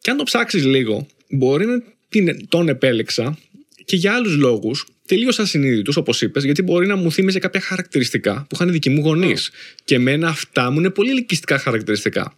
Και 0.00 0.10
αν 0.10 0.16
το 0.16 0.22
ψάξεις 0.22 0.64
λίγο, 0.64 1.06
μπορεί 1.30 1.66
να 1.66 1.82
την, 2.08 2.48
τον 2.48 2.68
επέλεξα 2.68 3.38
και 3.84 3.96
για 3.96 4.14
άλλους 4.14 4.36
λόγους, 4.36 4.86
τελείως 5.10 5.38
ασυνείδητου, 5.38 5.92
όπως 5.96 6.22
είπες, 6.22 6.44
γιατί 6.44 6.62
μπορεί 6.62 6.86
να 6.86 6.96
μου 6.96 7.12
θύμιζε 7.12 7.38
κάποια 7.38 7.60
χαρακτηριστικά 7.60 8.34
που 8.48 8.54
είχαν 8.54 8.68
οι 8.68 8.70
δικοί 8.70 8.90
μου 8.90 9.00
γονείς. 9.00 9.50
Και 9.84 9.94
εμένα 9.94 10.28
αυτά 10.28 10.70
μου 10.70 10.78
είναι 10.78 10.90
πολύ 10.90 11.10
ελκυστικά 11.10 11.58
χαρακτηριστικά. 11.58 12.36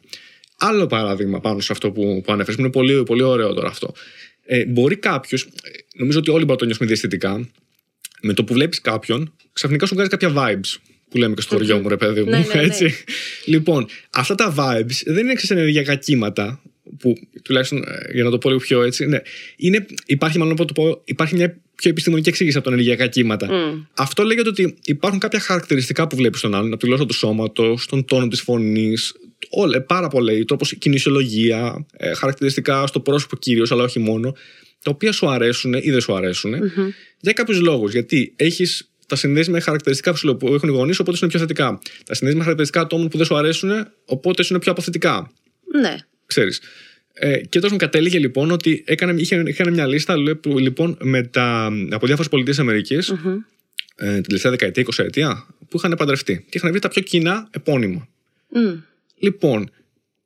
Άλλο 0.56 0.86
παράδειγμα 0.86 1.40
πάνω 1.40 1.60
σε 1.60 1.72
αυτό 1.72 1.90
που, 1.90 2.20
που 2.24 2.32
ανέφερες, 2.32 2.54
που 2.54 2.60
είναι 2.60 2.70
πολύ, 2.70 3.02
πολύ 3.02 3.22
ωραίο 3.22 3.54
τώρα 3.54 3.68
αυτό. 3.68 3.94
Ε, 4.44 4.64
μπορεί 4.64 4.96
κάποιος, 4.96 5.48
νομίζω 5.94 6.18
ότι 6.18 6.30
όλοι 6.30 6.44
μπορούμε 6.44 6.52
να 6.52 6.58
το 6.58 6.64
νιώσουμε 6.64 6.86
διαισθητικά, 6.86 7.50
με 8.22 8.32
το 8.32 8.44
που 8.44 8.52
βλέπεις 8.54 8.80
κάποιον, 8.80 9.34
ξαφνικά 9.52 9.86
σου 9.86 9.94
βγάζει 9.94 10.10
κάποια 10.10 10.32
vibes. 10.36 10.80
Που 11.08 11.18
λέμε 11.18 11.34
και 11.34 11.40
στο 11.40 11.56
χωριό 11.56 11.78
μου, 11.78 11.88
ρε 11.88 11.96
παιδί 11.96 12.22
μου. 12.22 12.30
Ναι, 12.30 12.38
ναι, 12.38 12.54
ναι. 12.54 12.62
έτσι. 12.62 12.94
Λοιπόν, 13.44 13.86
αυτά 14.10 14.34
τα 14.34 14.54
vibes 14.58 15.02
δεν 15.04 15.24
είναι 15.24 15.34
ξενεργειακά 15.34 15.94
κύματα, 15.94 16.62
που 16.98 17.14
τουλάχιστον 17.42 17.78
ε, 17.78 18.12
για 18.12 18.24
να 18.24 18.30
το 18.30 18.38
πω 18.38 18.48
λίγο 18.48 18.60
πιο 18.60 18.82
έτσι. 18.82 19.06
Ναι, 19.06 19.18
είναι, 19.56 19.86
υπάρχει, 20.06 20.38
μάλλον 20.38 20.56
να 20.58 20.64
το 20.64 20.72
πω, 20.72 21.02
υπάρχει 21.04 21.34
μια 21.34 21.56
πιο 21.82 21.90
επιστημονική 21.90 22.28
εξήγηση 22.28 22.56
από 22.56 22.66
τα 22.66 22.72
ενεργειακά 22.72 23.06
κύματα. 23.06 23.46
Μμ. 23.52 23.84
Αυτό 23.94 24.22
λέγεται 24.22 24.48
ότι 24.48 24.76
υπάρχουν 24.84 25.20
κάποια 25.20 25.40
χαρακτηριστικά 25.40 26.06
που 26.06 26.16
βλέπεις 26.16 26.38
στον 26.38 26.54
άλλον, 26.54 26.72
από 26.72 26.82
τη 26.82 26.86
γλώσσα 26.86 27.06
του 27.06 27.14
σώματος, 27.14 27.86
τον 27.86 28.04
τόνο 28.04 28.28
της 28.28 28.40
φωνής, 28.40 29.14
όλα, 29.50 29.82
πάρα 29.82 30.08
πολλά, 30.08 30.32
η 30.32 30.44
τρόπος 30.44 30.74
κινησιολογία, 30.78 31.86
ε, 31.96 32.14
χαρακτηριστικά 32.14 32.86
στο 32.86 33.00
πρόσωπο 33.00 33.36
κυρίως, 33.36 33.72
αλλά 33.72 33.82
όχι 33.82 33.98
μόνο, 33.98 34.32
τα 34.82 34.90
οποία 34.90 35.12
σου 35.12 35.28
αρέσουν 35.28 35.72
ή 35.72 35.90
δεν 35.90 36.00
σου 36.00 36.14
αρεσουν 36.14 36.54
για 37.20 37.32
κάποιους 37.32 37.60
λόγους. 37.60 37.92
Γιατί 37.92 38.32
έχεις 38.36 38.90
τα 39.06 39.16
συνδέσει 39.16 39.50
με 39.50 39.60
χαρακτηριστικά 39.60 40.10
που 40.10 40.16
σου 40.16 40.26
λέω, 40.26 40.36
που 40.36 40.54
έχουν 40.54 40.68
οι 40.68 40.72
γονείς, 40.72 40.98
οπότε 40.98 41.16
σου 41.16 41.24
είναι 41.24 41.32
πιο 41.32 41.42
θετικά. 41.42 41.78
Τα 42.04 42.14
συνδέσει 42.14 42.38
με 42.38 42.42
χαρακτηριστικά 42.42 42.80
ατόμων 42.80 43.08
που 43.08 43.16
δεν 43.16 43.26
σου 43.26 43.36
αρέσουν, 43.36 43.70
οπότε 44.04 44.42
σου 44.42 44.52
είναι 44.52 44.62
πιο 44.62 44.72
αποθετικά. 44.72 45.32
Ναι. 45.80 45.96
Ξέρεις. 46.26 46.60
Ε, 47.14 47.40
και 47.40 47.58
τόσο 47.58 47.72
μου 47.72 47.78
κατέληγε 47.78 48.18
λοιπόν 48.18 48.50
ότι 48.50 48.84
έκανε, 48.86 49.20
είχε, 49.20 49.42
είχαν 49.46 49.72
μια 49.72 49.86
λίστα 49.86 50.16
λέ- 50.16 50.46
λοιπόν 50.46 50.96
με 51.00 51.22
τα, 51.22 51.72
από 51.90 52.06
διάφορες 52.06 52.30
πολιτείες 52.30 52.58
Αμερικής, 52.58 53.08
ε, 53.96 54.12
την 54.14 54.22
τελευταία 54.22 54.50
δεκαετία, 54.50 54.82
20 54.82 55.04
ετία, 55.04 55.46
που 55.68 55.76
είχαν 55.76 55.94
παντρευτεί. 55.96 56.44
Και 56.48 56.58
είχαν 56.58 56.70
βρει 56.70 56.80
τα 56.80 56.88
πιο 56.88 57.02
κοινά 57.02 57.48
επώνυμα. 57.50 58.08
Μμ. 58.48 58.74
Λοιπόν, 59.18 59.70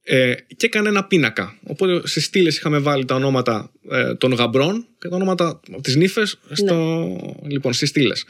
ε, 0.02 0.34
και 0.56 0.66
έκανε 0.66 0.88
ένα 0.88 1.04
πίνακα. 1.04 1.58
Οπότε 1.62 2.06
στις 2.06 2.24
στήλες 2.24 2.56
είχαμε 2.56 2.78
βάλει 2.78 3.04
τα 3.04 3.14
ονόματα 3.14 3.72
ε, 3.90 4.14
των 4.14 4.32
γαμπρών 4.32 4.86
και 4.98 5.08
τα 5.08 5.16
ονόματα 5.16 5.60
από 5.72 5.80
τις 5.80 5.96
νύφες 5.96 6.38
λοιπόν, 7.46 7.72
στις 7.72 7.88
στήλες. 7.88 8.24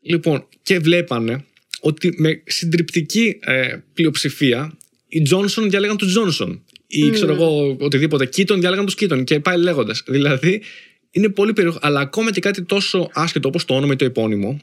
Λοιπόν, 0.00 0.48
και 0.62 0.78
βλέπανε 0.78 1.44
ότι 1.80 2.14
με 2.16 2.42
συντριπτική 2.46 3.38
ε, 3.40 3.76
πλειοψηφία 3.94 4.78
οι 5.08 5.22
Τζόνσον 5.22 5.70
διάλεγαν 5.70 5.96
τους 5.96 6.08
Τζόνσον. 6.08 6.64
Ή 6.90 7.10
ξέρω 7.10 7.32
εγώ, 7.32 7.76
οτιδήποτε. 7.80 8.26
Κίτον 8.26 8.60
διάλεγαν 8.60 8.84
τους 8.84 8.94
Κίτον. 8.94 9.24
Και 9.24 9.40
πάει 9.40 9.58
λέγοντας. 9.58 10.02
Δηλαδή, 10.06 10.62
είναι 11.10 11.28
πολύ 11.28 11.52
περίεργο. 11.52 11.78
Αλλά 11.82 12.00
ακόμα 12.00 12.30
και 12.30 12.40
κάτι 12.40 12.62
τόσο 12.62 13.10
άσχετο 13.12 13.48
όπως 13.48 13.64
το 13.64 13.74
όνομα 13.74 13.92
ή 13.92 13.96
το 13.96 14.04
επώνυμο, 14.04 14.60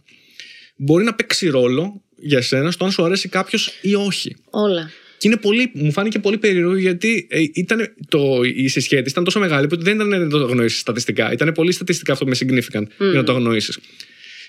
μπορεί 0.76 1.04
να 1.04 1.14
παίξει 1.14 1.48
ρόλο 1.48 2.02
για 2.18 2.42
σένα 2.42 2.72
στο 2.72 2.86
αν 2.86 2.92
σου 2.92 3.04
αρέσει 3.04 3.30
κάποιος 3.30 3.72
ή 3.82 3.96
όχι. 3.96 4.36
Όλα. 4.50 4.92
Και 5.18 5.28
είναι 5.28 5.38
πολύ, 5.38 5.72
μου 5.74 5.92
φάνηκε 5.92 6.20
πολύ 6.20 6.38
περίεργο 6.38 6.76
γιατί 6.76 7.28
ε, 7.30 7.42
ήταν 7.54 7.94
το, 8.08 8.42
η 8.56 8.68
συσχέτιση 8.68 9.10
ήταν 9.10 9.24
τόσο 9.24 9.40
μεγάλη 9.40 9.68
που 9.68 9.82
δεν 9.82 9.96
ήταν 9.96 10.08
να 10.08 10.28
το 10.28 10.38
αγνοήσει 10.38 10.78
στατιστικά. 10.78 11.32
Ήταν 11.32 11.52
πολύ 11.52 11.72
στατιστικά 11.72 12.14
αυτό 12.14 12.26
που 12.26 12.32
με 12.32 12.38
significant 12.40 12.88
για 12.98 13.14
να 13.14 13.24
το 13.24 13.32
αγνοήσει. 13.32 13.74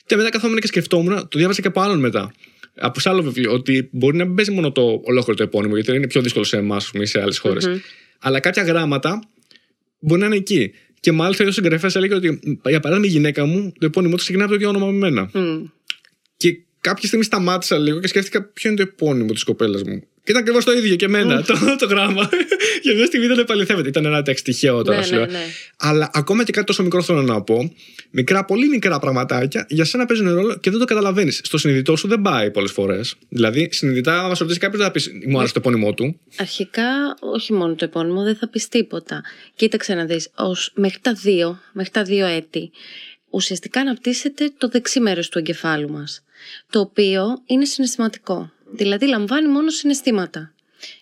Και 0.06 0.16
μετά 0.16 0.28
καθόμουν 0.28 0.58
και 0.58 0.66
σκεφτόμουν, 0.66 1.28
το 1.28 1.38
διάβασα 1.38 1.60
και 1.60 1.68
από 1.68 1.80
άλλον 1.80 1.98
μετά. 1.98 2.32
Από 2.78 3.00
σε 3.00 3.08
άλλο 3.08 3.22
βιβλίο, 3.22 3.52
ότι 3.52 3.88
μπορεί 3.92 4.16
να 4.16 4.24
μην 4.24 4.34
παίζει 4.34 4.50
μόνο 4.50 4.72
το 4.72 5.00
ολόκληρο 5.04 5.34
το 5.36 5.42
επώνυμο, 5.42 5.74
γιατί 5.74 5.92
είναι 5.92 6.06
πιο 6.06 6.20
δύσκολο 6.20 6.44
σε 6.44 6.56
εμάς 6.56 6.90
ή 6.94 7.04
σε 7.04 7.20
άλλες 7.20 7.38
χώρες. 7.38 7.68
Αλλά 8.18 8.40
κάποια 8.40 8.62
γράμματα 8.62 9.28
μπορεί 9.98 10.20
να 10.20 10.26
είναι 10.26 10.36
εκεί. 10.36 10.72
Και 11.00 11.12
μάλιστα 11.12 11.44
ο 11.44 11.50
συγγραφέας 11.50 11.96
έλεγε 11.96 12.14
ότι, 12.14 12.40
για 12.68 12.80
παράδειγμα, 12.80 13.06
η 13.06 13.10
γυναίκα 13.10 13.44
μου, 13.44 13.72
το 13.78 13.86
επώνυμό 13.86 14.14
του 14.14 14.22
ξεκινάει 14.22 14.46
από 14.46 14.52
το 14.54 14.58
ίδιο 14.60 14.68
όνομα 14.68 14.86
με 14.86 14.98
μένα. 14.98 15.30
Μμ. 15.34 15.64
Και 16.36 16.58
κάποια 16.80 17.06
στιγμή 17.06 17.24
σταμάτησα 17.24 17.78
λίγο 17.78 18.00
και 18.00 18.08
σκέφτηκα 18.08 18.42
ποιο 18.42 18.70
είναι 18.70 18.78
το 18.84 18.88
επώνυμο 18.92 19.32
της 19.32 19.44
κοπέλας 19.44 19.82
μου. 19.82 20.02
Και 20.26 20.32
ήταν 20.32 20.42
ακριβώς 20.42 20.64
το 20.64 20.72
ίδιο 20.72 20.96
και 20.96 21.04
εμένα 21.04 21.42
το, 21.42 21.54
το 21.78 21.86
γράμμα. 21.86 22.28
Για 22.82 22.94
μια 22.94 23.06
στιγμή 23.06 23.26
δεν 23.26 23.38
επαληθεύεται. 23.38 23.88
Ήταν 23.88 24.04
ένα 24.04 24.22
τέξ 24.22 24.42
τυχαίο 24.42 24.82
τώρα, 24.82 24.98
Ναι, 24.98 25.04
σου 25.04 25.10
ναι, 25.10 25.16
λέω. 25.18 25.26
ναι. 25.26 25.44
Αλλά 25.76 26.10
ακόμα 26.12 26.44
και 26.44 26.52
κάτι 26.52 26.66
τόσο 26.66 26.82
μικρό 26.82 27.02
θέλω 27.02 27.22
να 27.22 27.42
πω, 27.42 27.72
μικρά, 28.10 28.44
πολύ 28.44 28.68
μικρά 28.68 28.98
πραγματάκια 28.98 29.66
για 29.68 29.84
σένα 29.84 30.06
παίζουν 30.06 30.34
ρόλο 30.34 30.56
και 30.58 30.70
δεν 30.70 30.78
το 30.78 30.84
καταλαβαίνεις. 30.84 31.40
Στο 31.44 31.58
συνειδητό 31.58 31.96
σου 31.96 32.08
δεν 32.08 32.22
πάει 32.22 32.50
πολλές 32.50 32.72
φορές. 32.72 33.14
Δηλαδή, 33.28 33.68
συνειδητά, 33.72 34.20
αν 34.20 34.26
μα 34.28 34.34
ρωτήσει 34.38 34.58
κάποιος, 34.58 34.78
δεν 34.78 34.86
θα 34.86 34.92
πεις 34.92 35.10
Μου 35.28 35.38
άρεσε 35.38 35.52
το 35.52 35.58
επώνυμό 35.58 35.94
του. 35.94 36.20
Αρχικά, 36.36 37.16
όχι 37.20 37.52
μόνο 37.52 37.74
το 37.74 37.84
επώνυμο, 37.84 38.22
δεν 38.22 38.36
θα 38.36 38.48
πεις 38.48 38.68
τίποτα. 38.68 39.22
Κοίταξε 39.54 39.94
να 39.94 40.04
δεις, 40.04 40.30
ως, 40.36 40.72
μέχρι, 40.74 40.98
τα 41.00 41.12
δύο, 41.12 41.58
μέχρι 41.72 41.90
τα 41.90 42.02
δύο 42.02 42.26
έτη, 42.26 42.70
ουσιαστικά 43.30 43.80
αναπτύσσεται 43.80 44.52
το 44.58 44.68
δεξί 44.68 45.00
μέρος 45.00 45.28
του 45.28 45.38
εγκεφάλου 45.38 45.90
μας, 45.90 46.22
το 46.70 46.80
οποίο 46.80 47.42
είναι 47.46 47.64
συναισθηματικό. 47.64 48.50
Δηλαδή 48.72 49.06
λαμβάνει 49.06 49.48
μόνο 49.48 49.70
συναισθήματα. 49.70 50.54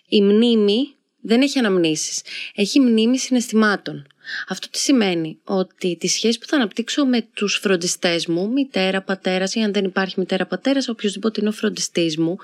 Η 0.07 0.21
μνήμη 0.21 0.95
δεν 1.21 1.41
έχει 1.41 1.59
αναμνήσεις, 1.59 2.21
έχει 2.55 2.79
μνήμη 2.79 3.17
συναισθημάτων. 3.17 4.07
Αυτό 4.47 4.69
τι 4.69 4.77
σημαίνει, 4.77 5.39
ότι 5.43 5.97
τη 5.99 6.07
σχέση 6.07 6.39
που 6.39 6.45
θα 6.47 6.55
αναπτύξω 6.55 7.05
με 7.05 7.27
τους 7.33 7.55
φροντιστές 7.55 8.27
μου, 8.27 8.51
μητέρα, 8.51 9.01
πατέρας 9.01 9.55
ή 9.55 9.59
αν 9.59 9.73
δεν 9.73 9.85
υπάρχει 9.85 10.19
μητέρα, 10.19 10.45
πατέρας, 10.45 10.87
οποιοδήποτε 10.87 11.39
είναι 11.41 11.49
ο 11.49 11.53
φροντιστής 11.53 12.17
μου, 12.17 12.37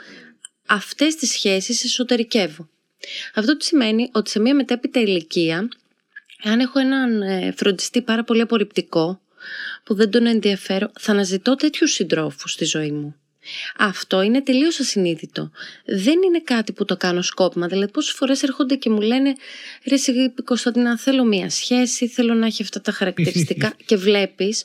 αυτές 0.65 1.15
τις 1.15 1.31
σχέσεις 1.31 1.83
εσωτερικεύω. 1.83 2.69
Αυτό 3.33 3.57
τι 3.57 3.65
σημαίνει; 3.65 4.09
Ότι 4.13 4.29
σε 4.29 4.39
μια 4.39 4.55
μετέπειτα 4.55 4.99
ηλικία, 4.99 5.67
αν 6.43 6.59
έχω 6.59 6.79
έναν 6.79 7.21
ε, 7.21 7.53
φροντιστή 7.57 8.01
πάρα 8.01 8.23
πολύ 8.23 8.41
απορριπτικό, 8.41 9.21
που 9.83 9.95
δεν 9.95 10.09
τον 10.09 10.25
ενδιαφέρω, 10.25 10.91
θα 10.99 11.11
αναζητώ 11.11 11.55
τέτοιους 11.55 11.91
συντρόφους 11.91 12.51
στη 12.51 12.65
ζωή 12.65 12.91
μου. 12.91 13.15
Αυτό 13.77 14.21
είναι 14.21 14.41
τελείως 14.41 14.79
ασυνείδητο. 14.79 15.51
Δεν 15.85 16.21
είναι 16.25 16.41
κάτι 16.43 16.71
που 16.71 16.85
το 16.85 16.97
κάνω 16.97 17.21
σκόπιμα. 17.21 17.67
Δηλαδή, 17.67 17.91
πόσες 17.91 18.13
φορές 18.13 18.43
έρχονται 18.43 18.75
και 18.75 18.89
μου 18.89 19.01
λένε 19.01 19.35
Ρε, 19.85 19.95
Κωνσταντίνα, 20.43 20.97
θέλω 20.97 21.23
μία 21.23 21.49
σχέση, 21.49 22.07
θέλω 22.07 22.33
να 22.33 22.45
έχει 22.45 22.61
αυτά 22.61 22.81
τα 22.81 22.91
χαρακτηριστικά. 22.91 23.73
και 23.85 23.95
βλέπεις 23.95 24.63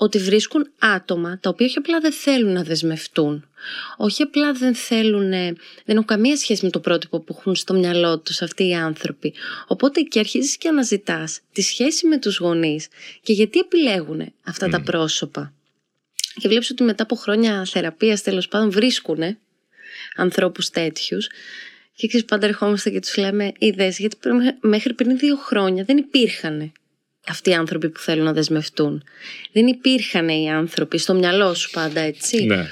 ότι 0.00 0.18
βρίσκουν 0.18 0.70
άτομα 0.78 1.38
τα 1.40 1.50
οποία 1.50 1.66
όχι 1.66 1.78
απλά 1.78 2.00
δεν 2.00 2.12
θέλουν 2.12 2.52
να 2.52 2.62
δεσμευτούν, 2.62 3.48
όχι 3.96 4.22
απλά 4.22 4.52
δεν 4.52 4.74
θέλουν, 4.74 5.30
δεν 5.30 5.56
έχουν 5.86 6.04
καμία 6.04 6.36
σχέση 6.36 6.64
με 6.64 6.70
το 6.70 6.80
πρότυπο 6.80 7.20
που 7.20 7.36
έχουν 7.38 7.54
στο 7.54 7.74
μυαλό 7.74 8.18
τους 8.18 8.42
αυτοί 8.42 8.68
οι 8.68 8.74
άνθρωποι. 8.74 9.34
Οπότε 9.66 10.00
και 10.00 10.18
αρχίζεις 10.18 10.56
και 10.56 10.68
αναζητάς 10.68 11.40
τη 11.52 11.62
σχέση 11.62 12.06
με 12.06 12.18
τους 12.18 12.38
γονείς 12.38 12.88
και 13.22 13.32
γιατί 13.32 13.58
επιλέγουν 13.58 14.32
αυτά 14.44 14.68
τα 14.68 14.80
πρόσωπα. 14.80 15.52
Και 16.40 16.48
βλέπεις 16.48 16.70
ότι 16.70 16.82
μετά 16.82 17.02
από 17.02 17.14
χρόνια 17.14 17.64
θεραπείας 17.64 18.22
τέλος 18.22 18.48
πάντων 18.48 18.70
βρίσκουν 18.70 19.38
ανθρώπους 20.16 20.70
τέτοιους 20.70 21.28
και 21.94 22.06
ξέρεις 22.06 22.26
πάντα 22.26 22.46
ερχόμαστε 22.46 22.90
και 22.90 23.00
τους 23.00 23.16
λέμε 23.16 23.52
είδες 23.58 23.98
γιατί 23.98 24.16
μέχρι 24.60 24.94
πριν 24.94 25.18
δύο 25.18 25.36
χρόνια 25.36 25.84
δεν 25.84 25.96
υπήρχαν 25.96 26.72
αυτοί 27.28 27.50
οι 27.50 27.54
άνθρωποι 27.54 27.88
που 27.88 28.00
θέλουν 28.00 28.24
να 28.24 28.32
δεσμευτούν. 28.32 29.04
Δεν 29.52 29.66
υπήρχαν 29.66 30.28
οι 30.28 30.50
άνθρωποι 30.50 30.98
στο 30.98 31.14
μυαλό 31.14 31.54
σου 31.54 31.70
πάντα, 31.70 32.00
έτσι. 32.00 32.44
Ναι. 32.44 32.68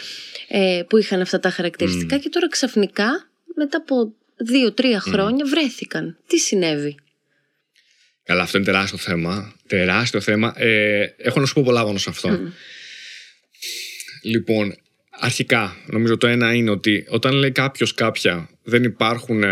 Ε, 0.48 0.82
που 0.88 0.96
είχαν 0.96 1.20
αυτά 1.20 1.40
τα 1.40 1.50
χαρακτηριστικά 1.50 2.18
και 2.18 2.28
τώρα 2.28 2.48
ξαφνικά, 2.48 3.28
μετά 3.54 3.76
από 3.76 4.12
δύο-τρία 4.36 5.00
χρόνια, 5.00 5.44
βρέθηκαν. 5.46 6.18
Τι 6.26 6.38
συνέβη; 6.38 6.96
Καλά, 8.22 8.42
αυτό 8.42 8.56
είναι 8.56 8.66
τεράστιο 8.66 8.98
θέμα. 8.98 9.54
Τεράστιο 9.66 10.20
θέμα. 10.20 10.54
Ε, 10.56 11.14
έχω 11.16 11.40
να 11.40 11.46
σου 11.46 11.54
πω 11.54 11.62
πολλά 11.62 11.84
πάνω 11.84 11.98
σε 11.98 12.10
αυτό. 12.10 12.38
Λοιπόν, 14.22 14.74
αρχικά, 15.10 15.76
νομίζω 15.86 16.16
το 16.16 16.26
ένα 16.26 16.54
είναι 16.54 16.70
ότι 16.70 17.04
όταν 17.08 17.34
λέει 17.34 17.50
κάποιος 17.50 17.94
κάποια 17.94 18.48
δεν 18.62 18.82
υπάρχουν 18.82 19.42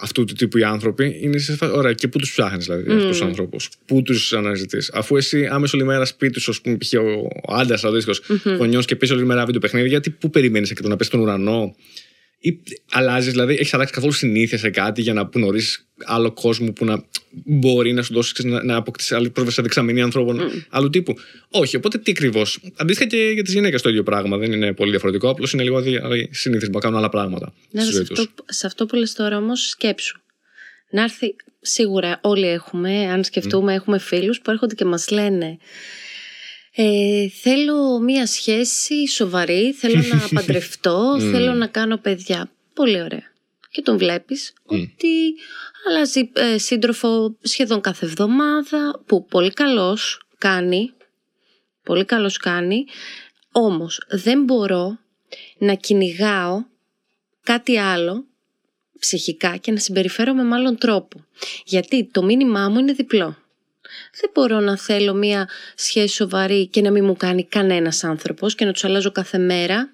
αυτού 0.00 0.24
του 0.24 0.34
τύπου 0.34 0.58
οι 0.58 0.62
άνθρωποι 0.62 1.18
είναι 1.20 1.38
σε 1.38 1.56
φάση. 1.56 1.72
Ωραία, 1.72 1.92
και 1.92 2.08
πού 2.08 2.18
τους 2.18 2.30
ψάχνεις 2.30 2.64
δηλαδή 2.64 2.84
mm. 2.88 2.94
αυτούς 2.94 3.06
τους 3.06 3.22
ανθρώπους; 3.22 3.70
Πού 3.86 4.02
τους 4.02 4.32
αναζητείς; 4.32 4.90
Αφού 4.92 5.16
εσύ 5.16 5.46
άμεσο 5.46 5.76
όλη 5.76 5.86
μέρα 5.86 6.04
σπίτι 6.04 6.40
σου, 6.40 6.50
ας 6.50 6.60
πούμε, 6.60 6.76
π.χ. 6.76 6.92
ο 7.46 7.54
άντρας, 7.54 7.84
ο 7.84 7.88
αντίστοιχος 7.88 8.22
mm-hmm. 8.28 8.56
γονιός 8.56 8.84
και 8.84 8.96
πεις 8.96 9.10
όλη 9.10 9.24
μέρα 9.24 9.44
βίντεο 9.44 9.60
παιχνίδι, 9.60 9.88
γιατί 9.88 10.10
πού 10.10 10.30
περιμένεις 10.30 10.72
και 10.72 10.82
το 10.82 10.88
να 10.88 10.96
πέσει 10.96 11.08
στον 11.08 11.20
ουρανό; 11.20 11.76
Ή 12.46 12.60
αλλάζεις, 12.90 13.32
δηλαδή, 13.32 13.54
έχεις 13.54 13.74
αλλάξει 13.74 13.92
καθόλου 13.92 14.12
συνήθεια 14.12 14.58
σε 14.58 14.70
κάτι 14.70 15.02
για 15.02 15.12
να 15.12 15.30
γνωρίσει 15.34 15.84
άλλο 16.04 16.32
κόσμο 16.32 16.72
που 16.72 16.84
να 16.84 17.04
μπορεί 17.44 17.92
να 17.92 18.02
σου 18.02 18.14
δώσει 18.14 18.46
να, 18.46 18.64
να 18.64 18.76
αποκτήσει 18.76 19.14
άλλη 19.14 19.30
πρόσβαση 19.30 19.56
σε 19.56 19.62
δεξαμενή 19.62 20.00
ανθρώπων 20.00 20.40
mm. 20.40 20.64
άλλου 20.68 20.90
τύπου. 20.90 21.14
Όχι, 21.50 21.76
οπότε 21.76 21.98
τι 21.98 22.10
ακριβώς. 22.10 22.60
Αντίστοιχα 22.76 23.08
και 23.08 23.30
για 23.34 23.42
τις 23.42 23.52
γυναίκες 23.52 23.82
το 23.82 23.88
ίδιο 23.88 24.02
πράγμα. 24.02 24.36
Δεν 24.36 24.52
είναι 24.52 24.72
πολύ 24.72 24.90
διαφορετικό. 24.90 25.28
Απλώς 25.28 25.52
είναι 25.52 25.62
λίγο 25.62 25.82
συνήθισμα 26.30 26.74
να 26.74 26.80
κάνουν 26.80 26.98
άλλα 26.98 27.08
πράγματα. 27.08 27.52
Ναι, 27.70 27.82
σε, 27.82 28.00
αυτό, 28.00 28.26
σε 28.46 28.66
αυτό 28.66 28.86
που 28.86 28.96
λες 28.96 29.12
τώρα 29.12 29.36
όμως, 29.36 29.68
σκέψου. 29.68 30.20
Να 30.90 31.02
έρθει, 31.02 31.36
σίγουρα 31.60 32.18
όλοι 32.22 32.46
έχουμε, 32.46 33.06
αν 33.06 33.24
σκεφτούμε, 33.24 33.72
mm. 33.72 33.76
έχουμε 33.76 33.98
φίλους 33.98 34.40
που 34.40 34.50
έρχονται 34.50 34.74
και 34.74 34.84
μας 34.84 35.10
λένε. 35.10 35.58
Ε, 36.76 37.28
θέλω 37.28 37.98
μία 37.98 38.26
σχέση 38.26 39.08
σοβαρή, 39.08 39.72
θέλω 39.72 40.02
να 40.02 40.28
παντρευτώ, 40.40 41.16
θέλω 41.20 41.52
να 41.52 41.66
κάνω 41.66 41.96
παιδιά. 41.96 42.50
Πολύ 42.74 43.02
ωραία. 43.02 43.32
Και 43.70 43.82
τον 43.82 43.98
βλέπεις 43.98 44.52
ότι 44.64 45.34
αλλάζει 45.88 46.30
ε, 46.32 46.58
σύντροφο 46.58 47.36
σχεδόν 47.42 47.80
κάθε 47.80 48.06
εβδομάδα, 48.06 49.02
που 49.06 49.26
πολύ 49.26 49.52
καλός 49.52 50.26
κάνει, 50.38 50.92
πολύ 51.82 52.04
καλός 52.04 52.36
κάνει, 52.36 52.84
όμως 53.52 54.06
δεν 54.08 54.44
μπορώ 54.44 54.98
να 55.58 55.74
κυνηγάω 55.74 56.64
κάτι 57.42 57.78
άλλο 57.78 58.24
ψυχικά 58.98 59.56
και 59.56 59.72
να 59.72 59.78
συμπεριφέρομαι 59.78 60.42
με 60.42 60.54
άλλον 60.54 60.78
τρόπο. 60.78 61.24
Γιατί 61.64 62.08
το 62.12 62.22
μήνυμά 62.22 62.68
μου 62.68 62.78
είναι 62.78 62.92
διπλό. 62.92 63.43
Δεν 64.20 64.30
μπορώ 64.34 64.60
να 64.60 64.76
θέλω 64.76 65.14
μία 65.14 65.48
σχέση 65.74 66.14
σοβαρή 66.14 66.66
και 66.66 66.80
να 66.80 66.90
μην 66.90 67.04
μου 67.04 67.16
κάνει 67.16 67.44
κανένας 67.44 68.04
άνθρωπος 68.04 68.54
και 68.54 68.64
να 68.64 68.72
τους 68.72 68.84
αλλάζω 68.84 69.12
κάθε 69.12 69.38
μέρα. 69.38 69.92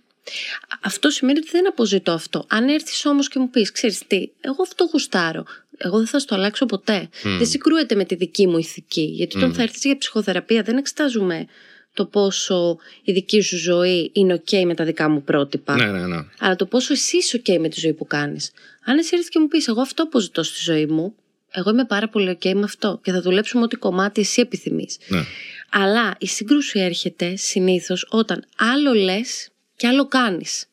Αυτό 0.82 1.10
σημαίνει 1.10 1.38
ότι 1.38 1.48
δεν 1.50 1.68
αποζητώ 1.68 2.12
αυτό. 2.12 2.44
Αν 2.48 2.68
έρθεις 2.68 3.06
όμως 3.06 3.28
και 3.28 3.38
μου 3.38 3.50
πεις, 3.50 3.72
ξέρεις 3.72 4.02
τι, 4.06 4.30
εγώ 4.40 4.62
αυτό 4.62 4.88
γουστάρω. 4.92 5.44
Εγώ 5.76 5.96
δεν 5.96 6.06
θα 6.06 6.18
στο 6.18 6.34
αλλάξω 6.34 6.66
ποτέ. 6.66 7.08
Δεν 7.22 7.46
συγκρούεται 7.46 7.94
με 7.94 8.04
τη 8.04 8.14
δική 8.14 8.46
μου 8.46 8.58
ηθική. 8.58 9.02
Γιατί 9.02 9.36
όταν 9.36 9.54
θα 9.54 9.62
έρθεις 9.62 9.84
για 9.84 9.98
ψυχοθεραπεία, 9.98 10.62
δεν 10.62 10.76
εξετάζουμε 10.76 11.46
το 11.94 12.06
πόσο 12.06 12.78
η 13.02 13.12
δική 13.12 13.40
σου 13.40 13.56
ζωή 13.56 14.10
είναι 14.14 14.42
OK 14.44 14.64
με 14.64 14.74
τα 14.74 14.84
δικά 14.84 15.08
μου 15.08 15.22
πρότυπα. 15.22 15.76
Ναι, 15.76 15.98
ναι, 15.98 16.06
ναι. 16.06 16.24
Αλλά 16.38 16.56
το 16.56 16.66
πόσο 16.66 16.92
εσύ 16.92 17.16
είσαι 17.16 17.42
OK 17.42 17.58
με 17.58 17.68
τη 17.68 17.80
ζωή 17.80 17.92
που 17.92 18.06
κάνεις. 18.06 18.52
Αν 18.84 18.98
εσύ 18.98 19.10
έρθεις 19.12 19.28
και 19.28 19.38
μου 19.38 19.48
πεις, 19.48 19.68
Εγώ 19.68 19.80
αυτό 19.80 20.02
αποζητώ 20.02 20.42
στη 20.42 20.58
ζωή 20.62 20.86
μου, 20.86 21.14
εγώ 21.50 21.70
είμαι 21.70 21.84
πάρα 21.84 22.08
πολύ 22.08 22.38
OK 22.40 22.52
με 22.54 22.62
αυτό 22.62 23.00
και 23.02 23.12
θα 23.12 23.20
δουλέψουμε 23.20 23.62
ό,τι 23.62 23.76
κομμάτι 23.76 24.20
εσύ 24.20 24.40
επιθυμείς. 24.40 24.98
Ναι. 25.08 25.24
Αλλά 25.70 26.16
η 26.18 26.26
σύγκρουση 26.26 26.78
έρχεται 26.80 27.36
συνήθως 27.36 28.06
όταν 28.08 28.44
άλλο 28.56 28.92
λες 28.92 29.48
και 29.76 29.86
άλλο 29.86 30.06
κάνεις. 30.08 30.64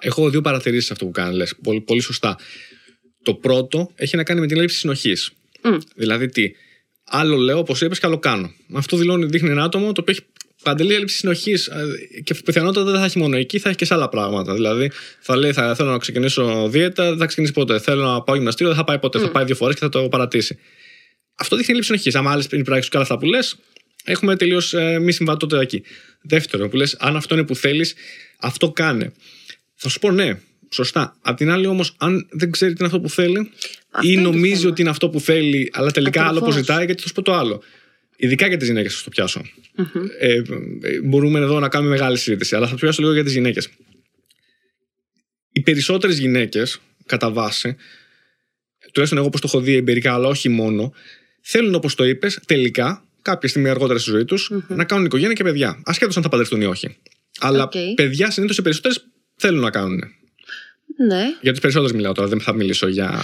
Έχω 0.00 0.30
δύο 0.30 0.40
παρατηρήσεις 0.40 0.90
αυτό 0.90 1.04
που 1.04 1.10
κάνεις, 1.10 1.36
λες. 1.36 1.54
Πολύ, 1.62 1.80
πολύ 1.80 2.00
σωστά. 2.00 2.38
Το 3.22 3.34
πρώτο 3.34 3.90
έχει 3.94 4.16
να 4.16 4.24
κάνει 4.24 4.40
με 4.40 4.46
την 4.46 4.56
έλλειψη 4.56 4.76
συνοχής. 4.76 5.32
Δηλαδή 5.94 6.28
τι. 6.28 6.50
Άλλο 7.04 7.36
λέω, 7.36 7.58
όπως 7.58 7.80
είπες, 7.80 7.98
και 7.98 8.06
άλλο 8.06 8.18
κάνω. 8.18 8.52
Αυτό 8.74 8.96
δηλώνει, 8.96 9.26
δείχνει 9.26 9.50
ένα 9.50 9.62
άτομο 9.62 9.92
το 9.92 10.00
οποίο 10.00 10.14
έχει 10.18 10.31
παντελή 10.62 10.94
έλλειψη 10.94 11.16
συνοχής 11.16 11.66
ε, 11.66 12.20
και 12.24 12.34
πιθανότατα 12.44 12.90
δεν 12.90 13.00
θα 13.00 13.04
έχει 13.04 13.18
μόνο 13.18 13.36
εκεί, 13.36 13.58
θα 13.58 13.68
έχει 13.68 13.78
και 13.78 13.84
σε 13.84 13.94
άλλα 13.94 14.08
πράγματα. 14.08 14.54
Δηλαδή 14.54 14.90
θα 15.20 15.36
λέει, 15.36 15.52
θα 15.52 15.74
θέλω 15.74 15.90
να 15.90 15.98
ξεκινήσω 15.98 16.68
δίαιτα, 16.68 17.08
δεν 17.08 17.18
θα 17.18 17.26
ξεκινήσει 17.26 17.52
ποτέ. 17.52 17.78
Θέλω 17.78 18.04
να 18.04 18.22
πάω 18.22 18.36
γυμναστήριο, 18.36 18.68
δεν 18.68 18.78
θα 18.78 18.84
πάει 18.84 18.98
ποτέ. 18.98 19.18
Θα 19.18 19.30
πάει 19.30 19.44
δύο 19.44 19.54
φορές 19.54 19.74
και 19.74 19.80
θα 19.80 19.88
το 19.88 20.08
παρατήσει. 20.08 20.58
Αυτό 21.34 21.56
δείχνει 21.56 21.72
έλλειψη 21.72 21.90
συνοχής. 21.90 22.14
Αν 22.14 22.28
άλλες 22.28 22.46
πράξεις 22.46 22.90
και 22.90 22.96
όλα 22.96 23.04
αυτά 23.04 23.18
που 23.18 23.26
λες, 23.26 23.56
έχουμε 24.04 24.36
τελείως 24.36 24.74
ε, 24.74 24.98
μη 24.98 25.12
συμβατότητα 25.12 25.60
εκεί. 25.60 25.82
Δεύτερο, 26.22 26.68
που 26.68 26.76
λες, 26.76 26.96
αν 26.98 27.16
αυτό 27.16 27.34
είναι 27.34 27.44
που 27.44 27.56
θέλεις, 27.56 27.94
αυτό 28.38 28.70
κάνε. 28.70 29.12
Θα 29.74 29.88
σου 29.88 29.98
πω 29.98 30.10
ναι, 30.10 30.38
σωστά. 30.70 31.16
Απ' 31.22 31.36
την 31.36 31.50
άλλη 31.50 31.66
όμως, 31.66 31.94
αν 31.98 32.26
δεν 32.30 32.50
ξέρει 32.50 32.72
τι 32.72 32.76
είναι 32.78 32.86
αυτό 32.86 33.00
που 33.00 33.08
θέλει, 33.08 33.50
αυτό 33.90 34.08
ή 34.08 34.16
νομίζει 34.16 34.66
ότι 34.66 34.80
είναι 34.80 34.90
αυτό 34.90 35.08
που 35.08 35.20
θέλει, 35.20 35.70
αλλά 35.72 35.90
τελικά 35.90 36.20
Ακριβώς. 36.20 36.42
άλλο 36.42 36.50
αποζητάει, 36.50 36.84
γιατί 36.84 37.02
θα 37.02 37.08
σου 37.08 37.14
πω 37.14 37.22
το 37.22 37.34
άλλο. 37.34 37.62
Ειδικά 38.22 38.46
για 38.46 38.56
τις 38.56 38.68
γυναίκες, 38.68 38.94
θα 38.96 39.02
το 39.04 39.10
πιασω 39.10 39.42
Ε, 40.18 40.32
ε, 40.32 40.42
μπορούμε 41.02 41.38
εδώ 41.38 41.60
να 41.60 41.68
κάνουμε 41.68 41.90
μεγάλη 41.90 42.18
συζήτηση, 42.18 42.56
αλλά 42.56 42.66
θα 42.66 42.72
το 42.72 42.78
πιάσω 42.78 43.02
λίγο 43.02 43.14
για 43.14 43.24
τις 43.24 43.32
γυναίκες. 43.32 43.68
Οι 45.52 45.60
περισσότερες 45.60 46.18
γυναίκες, 46.18 46.80
κατά 47.06 47.30
βάση, 47.30 47.76
τουλάχιστον 48.92 49.18
εγώ 49.18 49.26
όπω 49.26 49.38
το 49.40 49.46
έχω 49.46 49.60
δει 49.60 49.74
εμπειρικά, 49.74 50.14
αλλά 50.14 50.28
όχι 50.28 50.48
μόνο, 50.48 50.92
θέλουν 51.40 51.74
όπως 51.74 51.94
το 51.94 52.04
είπες, 52.04 52.40
τελικά, 52.46 53.04
κάποια 53.22 53.48
στιγμή 53.48 53.68
αργότερα 53.68 53.98
στη 53.98 54.10
ζωή 54.10 54.24
τους, 54.24 54.50
να 54.68 54.84
κάνουν 54.84 55.04
οικογένεια 55.04 55.34
και 55.34 55.42
παιδιά. 55.42 55.82
Ασχέτως 55.84 56.16
αν 56.16 56.22
θα 56.22 56.28
παντρευτούν 56.28 56.60
ή 56.60 56.64
όχι. 56.64 56.96
Αλλά 57.40 57.68
okay. 57.68 57.94
παιδιά 57.94 58.30
συνήθως 58.30 58.58
οι 58.58 58.62
περισσότερες 58.62 59.04
θέλουν 59.36 59.60
να 59.60 59.70
κάνουν. 59.70 60.02
Ναι. 61.06 61.22
Για 61.40 61.50
τις 61.50 61.60
περισσότερες 61.60 61.94
μιλάω 61.94 62.12
τώρα, 62.12 62.28
δεν 62.28 62.40
θα 62.40 62.54
μιλήσω 62.54 62.88
για. 62.88 63.22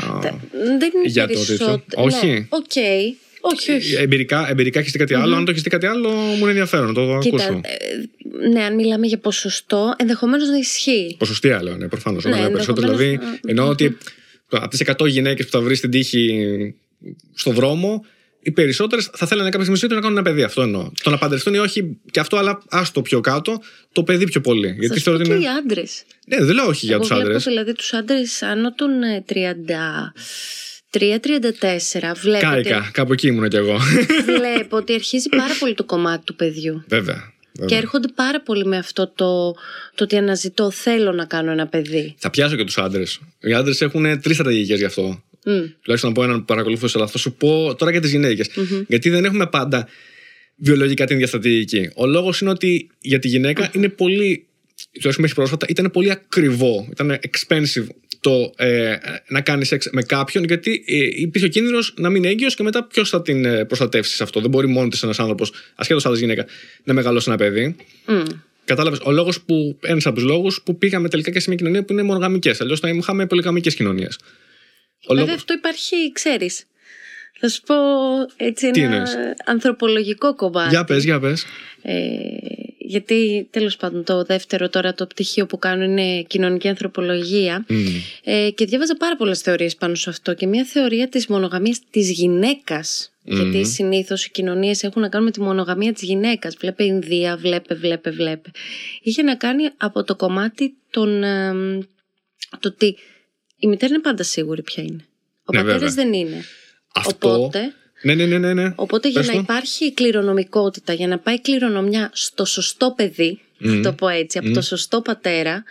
Δεν 0.53 0.91
είναι 0.95 1.07
για 1.07 1.29
το 1.29 1.45
τέτοιο. 1.47 1.85
Όχι. 1.95 2.27
Ναι. 2.27 2.49
Okay. 2.51 3.28
Όχι, 3.40 3.72
όχι. 3.72 3.94
Εμπειρικά, 3.94 4.51
εμπειρικά 4.51 4.79
έχεις 4.81 4.92
δει 4.92 4.98
κάτι 4.98 5.14
άλλο; 5.14 5.37
Αν 5.37 5.44
το 5.44 5.51
έχεις 5.51 5.62
δει 5.62 5.70
κάτι 5.70 5.87
άλλο, 5.87 6.11
μου 6.11 6.38
είναι 6.40 6.48
ενδιαφέρον. 6.48 6.94
Το 6.94 7.18
Κοίτα, 7.20 7.37
ακούσω. 7.37 7.61
Ε, 7.62 8.48
ναι, 8.48 8.62
αν 8.62 8.74
μιλάμε 8.74 9.07
για 9.07 9.18
ποσοστό, 9.18 9.94
ενδεχομένως 9.96 10.48
να 10.48 10.57
ισχύει. 10.57 11.16
Ποσοστία 11.18 11.62
λέω, 11.62 11.77
ναι, 11.77 11.88
προφανώς. 11.88 12.24
Ναι, 12.24 12.51
περισσότερο. 12.51 12.87
Δηλαδή, 12.87 13.18
εννοώ 13.46 13.68
ότι 13.68 13.96
από 14.48 14.68
τις 14.68 14.81
100 14.81 15.07
γυναίκες 15.07 15.44
που 15.44 15.51
θα 15.51 15.61
βρεις 15.61 15.79
στην 15.79 15.90
τύχη 15.90 16.74
στον 17.35 17.55
δρόμο, 17.55 18.05
οι 18.40 18.51
περισσότερες 18.51 19.11
θα 19.12 19.27
θέλανε 19.27 19.51
κάποια 19.51 19.74
στιγμή 19.74 19.94
να 19.94 20.01
κάνουν 20.01 20.16
ένα 20.16 20.27
παιδί. 20.27 20.42
Αυτό 20.42 20.62
εννοώ. 20.62 20.90
Το 21.03 21.11
να 21.11 21.18
παντρευτούν 21.18 21.55
ή 21.55 21.59
όχι 21.59 21.96
και 22.11 22.20
αυτό, 22.20 22.37
αλλά 22.37 22.62
άστο 22.68 23.03
πιο 23.03 23.20
κάτω, 23.20 23.62
το 23.92 24.03
παιδί 24.03 24.24
πιο 24.24 24.40
πολύ. 24.40 24.77
Γιατί 24.79 25.01
θεωρώ 25.01 25.20
ότι 25.20 25.31
είναι. 25.31 25.38
οι 25.42 25.48
άντρες. 25.48 26.03
Ναι, 26.27 26.44
δεν 26.44 26.55
λέω 26.55 26.66
όχι 26.66 26.87
για 26.87 26.98
τους 26.98 27.11
άντρες. 27.11 27.44
Δηλαδή 27.44 27.72
τους 27.72 27.92
άντρες 27.92 28.42
άνω 28.42 28.74
των 28.74 28.90
30. 29.27 30.12
Ε, 30.90 31.16
3-34, 31.22 32.14
βλέπετε. 32.20 32.46
Κάικα, 32.46 32.90
κάπου 32.92 33.12
εκεί 33.12 33.27
ήμουν 33.27 33.48
κι 33.48 33.57
εγώ. 33.57 33.79
Βλέπω 34.38 34.77
ότι 34.77 34.94
αρχίζει 34.94 35.29
πάρα 35.29 35.55
πολύ 35.59 35.74
το 35.74 35.85
κομμάτι 35.85 36.24
του 36.24 36.37
παιδιού. 36.37 36.85
Βέβαια. 36.88 37.33
Και 37.66 37.74
έρχονται 37.74 38.09
πάρα 38.14 38.40
πολύ 38.40 38.64
με 38.64 38.77
αυτό 38.77 39.12
το, 39.14 39.53
το 39.94 40.05
ότι 40.05 40.16
αναζητώ, 40.16 40.70
θέλω 40.70 41.12
να 41.12 41.24
κάνω 41.24 41.51
ένα 41.51 41.66
παιδί. 41.66 42.14
Θα 42.18 42.31
πιάσω 42.31 42.57
και 42.57 42.64
τους 42.64 42.79
άντρες. 42.79 43.20
Οι 43.40 43.53
άντρες 43.53 43.81
έχουν 43.81 44.20
τρεις 44.20 44.37
στρατηγικές 44.37 44.79
γι' 44.79 44.85
αυτό. 44.85 45.22
Mm. 45.33 45.72
Τουλάχιστον 45.81 46.11
να 46.11 46.12
πω 46.12 46.22
έναν 46.22 46.38
που 46.38 46.44
παρακολουθούσε, 46.44 46.98
αλλά 46.98 47.07
θα 47.07 47.18
σου 47.18 47.33
πω 47.33 47.74
τώρα 47.74 47.90
για 47.90 48.01
τις 48.01 48.11
γυναικε 48.11 48.44
Γιατί 48.87 49.11
δεν 49.11 49.24
έχουμε 49.24 49.46
πάντα 49.46 49.88
βιολογικά 50.57 51.05
την 51.05 51.14
ίδια 51.14 51.27
στρατηγική. 51.27 51.90
Ο 51.94 52.07
λόγος 52.07 52.40
είναι 52.40 52.51
ότι 52.51 52.90
για 53.01 53.18
τη 53.18 53.29
γυναίκα 53.29 53.70
είναι 53.72 53.88
πολύ 53.88 54.48
τουλάχιστον 54.92 55.20
μέχρι 55.20 55.35
πρόσφατα, 55.35 55.66
ήταν 55.68 55.90
πολύ 55.90 56.11
ακριβό. 56.11 56.88
Ήταν 56.90 57.18
expensive 57.31 57.87
το 58.20 58.52
ε, 58.57 58.96
να 59.28 59.40
κάνεις 59.40 59.68
σεξ 59.68 59.88
με 59.92 60.02
κάποιον, 60.02 60.44
γιατί 60.44 60.85
ε, 60.87 61.20
υπήρχε 61.20 61.46
ο 61.46 61.50
κίνδυνος 61.50 61.94
να 61.96 62.09
μην 62.09 62.22
είναι 62.22 62.33
έγκυος 62.33 62.54
και 62.54 62.62
μετά 62.62 62.85
ποιος 62.85 63.09
θα 63.09 63.22
την 63.22 63.44
ε, 63.44 63.64
προστατεύσεις 63.64 64.16
σε 64.16 64.22
αυτό. 64.22 64.40
Δεν 64.40 64.50
μπορεί 64.50 64.66
μόνος 64.66 64.90
της 64.90 65.02
ένας 65.02 65.18
άνθρωπος, 65.18 65.52
ασχέτως 65.74 66.07
άντρα 66.07 66.18
γυναίκα, 66.18 66.46
να 66.85 66.94
μεγαλώσει 66.94 67.24
ένα 67.28 67.38
παιδί. 67.38 67.76
Μμ. 68.07 68.22
Κατάλαβες. 68.64 68.98
Ο 69.02 69.11
λόγος 69.11 69.40
που. 69.40 69.78
Ένας 69.83 70.07
από 70.07 70.14
τους 70.14 70.24
λόγους 70.24 70.62
που 70.64 70.78
πήγαμε 70.78 71.09
τελικά 71.09 71.31
και 71.31 71.40
σε 71.40 71.48
μια 71.48 71.59
κοινωνία 71.59 71.85
που 71.85 71.92
είναι 71.92 72.02
μονογαμικές. 72.02 72.61
Αλλιώς 72.61 72.81
θα 72.81 72.88
είχαμε 72.88 73.26
πολυγαμικές 73.26 73.74
κοινωνίες. 73.74 74.18
Ο 74.20 75.14
Βέβαια 75.14 75.24
λόγος- 75.24 75.35
αυτό 75.40 75.54
υπάρχει, 75.54 76.12
ξέρεις. 76.12 76.64
Θα 77.40 77.48
σου 77.48 77.61
πω 77.66 77.74
έτσι 78.37 78.70
Τι 78.70 78.81
ένα 78.81 78.92
εννοείς; 78.92 79.14
ανθρωπολογικό 79.46 80.35
κομμάτι. 80.35 80.68
Για 80.68 80.85
πες, 80.85 81.04
για 81.04 81.20
πες. 81.20 81.44
Ε, 81.83 81.94
γιατί 82.88 83.48
τέλος 83.51 83.77
πάντων 83.77 84.05
το 84.05 84.22
δεύτερο 84.24 84.68
τώρα 84.68 84.94
το 84.94 85.07
πτυχίο 85.07 85.46
που 85.46 85.59
κάνω 85.59 85.85
είναι 85.85 86.22
κοινωνική 86.22 86.68
ανθρωπολογία. 86.68 87.66
Ε, 88.24 88.51
και 88.51 88.64
διάβαζα 88.64 88.96
πάρα 88.96 89.16
πολλές 89.16 89.40
θεωρίες 89.40 89.74
πάνω 89.77 89.94
σε 89.94 90.11
αυτό. 90.11 90.35
Και 90.35 90.46
μια 90.46 90.64
θεωρία 90.64 91.09
της 91.09 91.27
μονογαμίας 91.27 91.81
της 91.90 92.11
γυναίκας. 92.11 93.12
Γιατί 93.22 93.66
συνήθως 93.66 94.24
οι 94.24 94.31
κοινωνίες 94.31 94.83
έχουν 94.83 95.03
να 95.03 95.09
κάνουν 95.09 95.27
με 95.27 95.33
τη 95.33 95.40
μονογαμία 95.40 95.92
της 95.92 96.03
γυναίκας. 96.03 96.55
Βλέπε 96.57 96.85
Ινδία, 96.85 97.37
βλέπε, 97.37 97.74
βλέπε, 97.74 98.11
βλέπε. 98.11 98.51
Είχε 99.03 99.22
να 99.22 99.35
κάνει 99.37 99.62
από 99.77 100.05
το 100.05 100.16
κομμάτι 100.16 100.74
των 100.90 101.22
εμ, 101.22 101.79
το 102.61 102.68
ότι 102.68 102.96
η 103.57 103.66
μητέρα 103.66 103.94
είναι 103.94 104.03
πάντα 104.03 104.22
σίγουρη 104.22 104.62
ποια 104.62 104.83
είναι. 104.83 105.05
Ο 105.44 105.53
Ναι, 105.53 105.59
πατέρας 105.59 105.81
βέβαια. 105.81 105.94
δεν 105.94 106.12
είναι. 106.12 106.44
Αυτό. 106.94 107.35
οπότε 107.35 107.74
Ναι, 108.03 108.15
ναι, 108.15 108.27
ναι, 108.27 108.39
ναι. 108.39 108.55
ναι. 108.55 108.73
Οπότε 108.77 109.09
για 109.09 109.21
Πες 109.21 109.29
να 109.29 109.35
το. 109.35 109.41
υπάρχει 109.43 109.93
κληρονομικότητα, 109.93 110.93
για 110.93 111.07
να 111.07 111.19
πάει 111.19 111.41
κληρονομιά 111.41 112.11
στο 112.13 112.45
σωστό 112.45 112.93
παιδί, 112.97 113.41
να 113.59 113.81
το 113.81 113.93
πω 113.93 114.09
έτσι, 114.09 114.39
από 114.39 114.51
το 114.51 114.61
σωστό 114.61 115.01
πατέρα, 115.03 115.65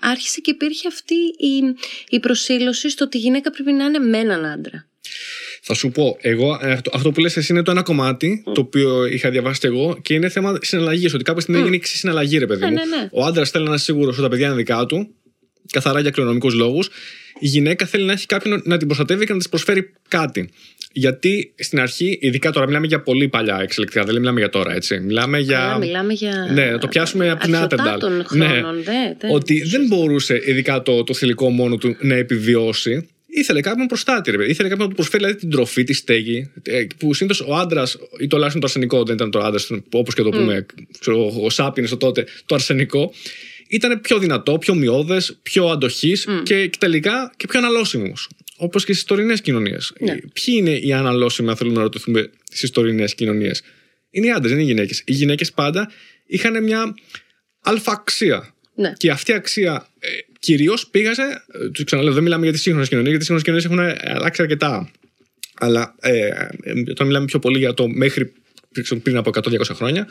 άρχισε 0.00 0.40
και 0.40 0.50
υπήρχε 0.50 0.88
αυτή 0.88 1.14
η, 1.38 1.74
η 2.08 2.20
προσήλωση 2.20 2.90
στο 2.90 3.04
ότι 3.04 3.16
η 3.16 3.20
γυναίκα 3.20 3.50
πρέπει 3.50 3.72
να 3.72 3.84
είναι 3.84 3.98
με 3.98 4.18
έναν 4.18 4.44
άντρα. 4.44 4.86
Θα 5.62 5.74
σου 5.74 5.90
πω, 5.90 6.16
εγώ, 6.20 6.58
ε, 6.62 6.72
αυτό, 6.72 6.90
αυτό 6.94 7.10
που 7.12 7.20
λες 7.20 7.36
εσύ 7.36 7.52
είναι 7.52 7.62
το 7.62 7.70
ένα 7.70 7.82
κομμάτι, 7.82 8.42
το 8.54 8.60
οποίο 8.60 9.04
είχα 9.06 9.30
διαβάσει 9.30 9.60
και 9.60 9.66
εγώ, 9.66 9.98
και 10.02 10.14
είναι 10.14 10.28
θέμα 10.28 10.58
συναλλαγής. 10.62 11.14
Ότι 11.14 11.24
κάποια 11.24 11.40
στιγμή 11.42 11.60
έγινε 11.60 11.76
εξή 11.76 11.96
συναλλαγή, 11.96 12.38
ρε 12.38 12.46
παιδί 12.46 12.60
Ναι, 12.60 12.66
μου. 12.66 12.74
ναι, 12.74 12.84
ναι. 12.84 13.08
Ο 13.12 13.24
άντρας 13.24 13.50
θέλει 13.50 13.64
να 13.64 13.70
είναι 13.70 13.78
σίγουρος 13.78 14.12
ότι 14.14 14.22
τα 14.22 14.28
παιδιά 14.28 14.46
είναι 14.46 14.56
δικά 14.56 14.86
του, 14.86 15.14
καθαρά 15.72 16.00
για 16.00 16.10
κληρονομικούς 16.10 16.54
λόγους. 16.54 16.88
Η 17.38 17.46
γυναίκα 17.46 17.86
θέλει 17.86 18.04
να 18.04 18.12
έχει 18.12 18.26
κάποιον 18.26 18.62
να 18.64 18.76
την 18.76 18.86
προστατεύει 18.86 19.26
και 19.26 19.32
να 19.32 19.38
της 19.38 19.48
προσφέρει 19.48 19.92
κάτι. 20.08 20.50
Γιατί 20.96 21.52
στην 21.58 21.80
αρχή, 21.80 22.18
ειδικά 22.20 22.50
τώρα 22.50 22.66
μιλάμε 22.66 22.86
για 22.86 23.00
πολύ 23.02 23.28
παλιά 23.28 23.58
εξελικτικά, 23.62 24.04
δεν 24.04 24.14
μιλάμε 24.14 24.38
για 24.40 24.48
τώρα, 24.48 24.74
έτσι. 24.74 25.00
Μιλάμε 25.00 25.38
για. 25.38 25.60
Αλλά 25.64 25.78
μιλάμε 25.78 26.12
για. 26.12 26.48
Ναι, 26.52 26.70
να 26.70 26.78
το 26.78 26.88
πιάσουμε 26.88 27.30
από 27.30 27.44
την 27.44 27.56
Άτενταλ. 27.56 27.86
αρχαιοτάτων 27.88 28.24
χρόνων, 28.24 28.82
δε, 28.82 28.92
δε. 29.18 29.34
Ότι 29.34 29.62
δεν 29.62 29.86
μπορούσε, 29.86 30.42
ειδικά 30.44 30.82
το, 30.82 31.04
το 31.04 31.14
θηλυκό 31.14 31.50
μόνο 31.50 31.76
του, 31.76 31.96
να 32.00 32.14
επιβιώσει. 32.14 33.08
Ήθελε 33.26 33.60
κάποιον 33.60 33.86
προστάτη, 33.86 34.30
ρε 34.30 34.36
παιδί. 34.36 34.50
Ήθελε 34.50 34.68
κάποιον 34.68 34.86
να 34.86 34.94
του 34.94 34.96
προσφέρει 34.96 35.22
δηλαδή, 35.22 35.40
την 35.40 35.50
τροφή, 35.50 35.84
τη 35.84 35.92
στέγη. 35.92 36.50
ε, 36.62 36.86
Που 36.98 37.14
συνήθως 37.14 37.40
ο 37.48 37.54
άντρας, 37.54 37.96
ή 38.20 38.26
τουλάχιστον 38.26 38.60
το 38.60 38.66
αρσενικό, 38.66 39.04
δεν 39.04 39.14
ήταν 39.14 39.30
το 39.30 39.38
άντρα, 39.38 39.60
όπως 39.92 40.14
και 40.14 40.22
το 40.22 40.30
πούμε, 40.30 40.66
ξέρω, 41.00 41.32
ο 41.42 41.50
Σάπινε 41.50 41.86
το 41.88 41.96
τότε, 41.96 42.26
το 42.46 42.54
αρσενικό. 42.54 43.12
Ήταν 43.68 44.00
πιο 44.00 44.18
δυνατό, 44.18 44.58
πιο 44.58 44.74
μειώδες, 44.74 45.38
πιο 45.42 45.66
αντοχής 45.66 46.26
και, 46.42 46.66
και 46.66 46.76
τελικά 46.78 47.32
και 47.36 47.46
πιο 47.46 47.58
αναλώσιμος. 47.58 48.28
Όπως 48.64 48.84
και 48.84 48.92
στις 48.92 49.04
τωρινές 49.04 49.40
κοινωνίες. 49.40 49.92
Ναι. 50.00 50.14
Ποιοι 50.14 50.54
είναι 50.58 50.70
οι 50.70 50.92
αναλώσιμοι, 50.92 51.48
αν 51.48 51.56
θέλουμε 51.56 51.76
να 51.76 51.82
ρωτηθούμε, 51.82 52.30
στις 52.52 52.70
τωρινές 52.70 53.14
κοινωνίες; 53.14 53.62
Είναι 54.10 54.26
οι 54.26 54.30
άντρες, 54.30 54.50
δεν 54.50 54.60
είναι 54.60 54.70
οι 54.70 54.74
γυναίκες. 54.74 55.02
Οι 55.06 55.12
γυναίκες 55.12 55.52
πάντα 55.52 55.90
είχαν 56.26 56.62
μια 56.62 56.94
αλφα 57.60 57.92
αξία. 57.92 58.54
Ναι. 58.74 58.92
Και 58.96 59.10
αυτή 59.10 59.30
η 59.30 59.34
αξία 59.34 59.86
ε, 59.98 60.08
κυρίως 60.38 60.86
πήγαζε. 60.86 61.44
Ε, 61.52 61.68
τους 61.68 61.84
ξαναλέω, 61.84 62.12
δεν 62.12 62.22
μιλάμε 62.22 62.42
για 62.42 62.52
τις 62.52 62.62
σύγχρονες 62.62 62.88
κοινωνίες, 62.88 63.10
γιατί 63.16 63.32
οι 63.32 63.36
σύγχρονες 63.36 63.64
κοινωνίες 63.64 63.98
έχουν 64.00 64.10
αλλάξει 64.16 64.42
αρκετά. 64.42 64.90
Αλλά 65.54 65.94
ε, 66.00 66.26
ε, 66.62 66.90
όταν 66.90 67.06
μιλάμε 67.06 67.24
πιο 67.24 67.38
πολύ 67.38 67.58
για 67.58 67.74
το 67.74 67.88
μέχρι 67.88 68.32
πριν- 68.72 69.02
πριν 69.02 69.16
από 69.16 69.30
100-200 69.30 69.74
χρόνια, 69.74 70.08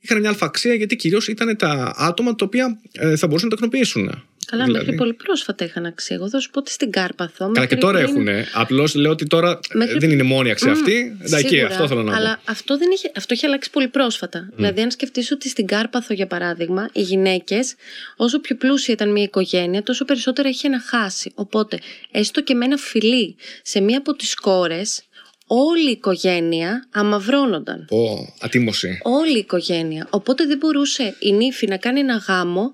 είχαν 0.00 0.20
μια 0.20 0.28
αλφα 0.28 0.46
αξία 0.46 0.74
γιατί 0.74 0.96
κυρίως 0.96 1.28
ήταν 1.28 1.56
τα 1.56 1.92
άτομα 1.96 2.34
τα 2.34 2.44
οποία 2.44 2.78
ε, 2.92 3.16
θα 3.16 3.26
μπορούσαν 3.26 3.48
να 3.48 3.56
το 3.56 3.64
εκνοποιήσουν. 3.64 4.22
Καλά, 4.50 4.64
Δηλαδή. 4.64 4.84
μέχρι 4.84 4.96
πολύ 4.98 5.12
πρόσφατα 5.14 5.64
είχαν 5.64 5.86
αξία. 5.86 6.16
Εγώ 6.16 6.28
θα 6.28 6.40
σου 6.40 6.50
πω 6.50 6.58
ότι 6.58 6.70
στην 6.70 6.90
Κάρπαθο. 6.90 7.32
Καλά, 7.38 7.52
και 7.52 7.60
μέχρι 7.60 7.78
τώρα 7.78 7.98
πριν- 8.02 8.28
έχουν. 8.28 8.46
Απλώς 8.52 8.94
λέω 8.94 9.10
ότι 9.10 9.26
τώρα 9.26 9.50
ε, 9.50 9.76
Μέχρι- 9.76 9.98
δεν 9.98 10.10
είναι 10.10 10.22
μόνη 10.22 10.48
η 10.48 10.50
αξία 10.50 10.72
αυτή. 10.72 11.16
Εντάξει, 11.22 11.48
Σίγουρα, 11.48 11.66
αυτό 11.66 11.88
θέλω 11.88 12.02
να 12.02 12.10
πω. 12.10 12.16
Αλλά 12.16 12.40
αυτό, 12.44 12.78
δεν 12.78 12.90
είχε, 12.90 13.10
αυτό 13.16 13.34
έχει 13.34 13.46
αλλάξει 13.46 13.70
πολύ 13.70 13.88
πρόσφατα. 13.88 14.50
Δηλαδή, 14.56 14.80
αν 14.80 14.90
σκεφτείς 14.90 15.30
ότι 15.30 15.48
στην 15.48 15.66
Κάρπαθο, 15.66 16.14
για 16.14 16.26
παράδειγμα, 16.26 16.88
οι 16.92 17.00
γυναίκες, 17.02 17.74
όσο 18.16 18.40
πιο 18.40 18.56
πλούσια 18.56 18.94
ήταν 18.94 19.12
μια 19.12 19.22
οικογένεια, 19.22 19.82
τόσο 19.82 20.04
περισσότερα 20.04 20.48
είχε 20.48 20.68
να 20.68 20.80
χάσει. 20.80 21.32
Οπότε, 21.34 21.78
έστω 22.10 22.42
και 22.42 22.54
με 22.54 22.64
ένα 22.64 22.76
φιλί 22.76 23.36
σε 23.62 23.80
μία 23.80 23.98
από 23.98 24.14
τις 24.14 24.34
κόρες, 24.34 25.02
όλη 25.48 25.88
η 25.88 25.90
οικογένεια 25.90 26.88
αμαυρώνονταν. 26.90 27.84
Πω, 27.88 28.34
ατίμωση. 28.40 28.98
Όλη 29.02 29.36
η 29.36 29.38
οικογένεια. 29.38 30.06
Οπότε 30.10 30.46
δεν 30.46 30.58
μπορούσε 30.58 31.16
η 31.18 31.32
νύφη 31.32 31.66
να 31.66 31.76
κάνει 31.76 32.00
ένα 32.00 32.16
γάμο 32.16 32.72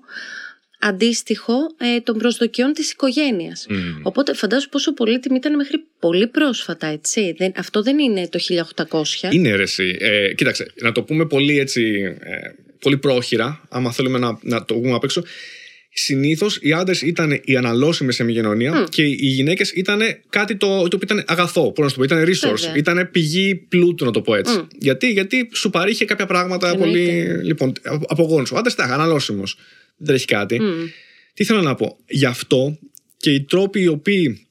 αντίστοιχο 0.79 1.53
ε, 1.77 1.99
των 1.99 2.17
προσδοκιών 2.17 2.73
της 2.73 2.91
οικογένειας. 2.91 3.65
Οπότε 4.03 4.33
φαντάζομαι 4.33 4.69
πόσο 4.71 4.93
πολύτιμη 4.93 5.37
ήταν 5.37 5.55
μέχρι 5.55 5.83
πολύ 5.99 6.27
πρόσφατα, 6.27 6.87
έτσι. 6.87 7.35
Δεν, 7.37 7.51
αυτό 7.55 7.81
δεν 7.81 7.99
είναι 7.99 8.27
το 8.27 8.39
1800. 8.89 9.33
Είναι 9.33 9.49
αίρεση. 9.49 9.97
Ε, 9.99 10.33
κοίταξε, 10.33 10.71
να 10.81 10.91
το 10.91 11.03
πούμε 11.03 11.25
πολύ 11.25 11.59
έτσι. 11.59 11.81
Ε, 12.19 12.35
πολύ 12.79 12.97
πρόχειρα, 12.97 13.61
άμα 13.69 13.91
θέλουμε 13.91 14.17
να, 14.17 14.39
να 14.41 14.65
το 14.65 14.73
πούμε 14.73 14.93
απ' 14.93 15.03
έξω. 15.03 15.23
Συνήθως 15.97 16.57
οι 16.61 16.73
άντρες 16.73 17.01
ήταν 17.01 17.41
οι 17.43 17.55
αναλώσιμοι 17.55 18.13
σε 18.13 18.23
μια 18.23 18.33
κοινωνία 18.33 18.87
και 18.89 19.03
οι 19.03 19.15
γυναίκες 19.25 19.71
ήταν 19.71 19.99
κάτι 20.29 20.55
το, 20.55 20.67
το 20.67 20.95
οποίο 20.95 20.99
ήταν 21.01 21.23
αγαθό. 21.27 21.71
Πώ 21.71 21.81
να 21.83 21.89
σου 21.89 21.95
το 21.95 22.05
πω, 22.07 22.15
ήταν 22.15 22.25
resource. 22.27 22.59
Βέβαια. 22.59 22.75
Ήταν 22.75 23.09
πηγή 23.11 23.55
πλούτου, 23.55 24.05
να 24.05 24.11
το 24.11 24.21
πω 24.21 24.35
έτσι. 24.35 24.67
Γιατί, 24.79 25.11
γιατί 25.11 25.49
σου 25.53 25.69
παρήχε 25.69 26.05
κάποια 26.05 26.25
πράγματα 26.25 26.69
Εννοείται. 26.69 26.91
πολύ. 27.33 27.43
Λοιπόν, 27.45 27.73
από- 27.83 28.05
από 28.09 28.23
γόνους. 28.23 28.51
Ο 28.51 28.57
άντρα 28.57 28.71
ήταν 28.73 28.91
αναλώσιμος. 28.91 29.57
Δεν 29.97 30.07
τρέχει 30.07 30.25
κάτι. 30.25 30.59
Τι 31.33 31.43
θέλω 31.43 31.61
να 31.61 31.75
πω; 31.75 31.97
Γι' 32.07 32.25
αυτό 32.25 32.77
και 33.17 33.31
οι 33.31 33.41
τρόποι 33.41 33.81
οι 33.81 33.87
οποίοι 33.87 34.47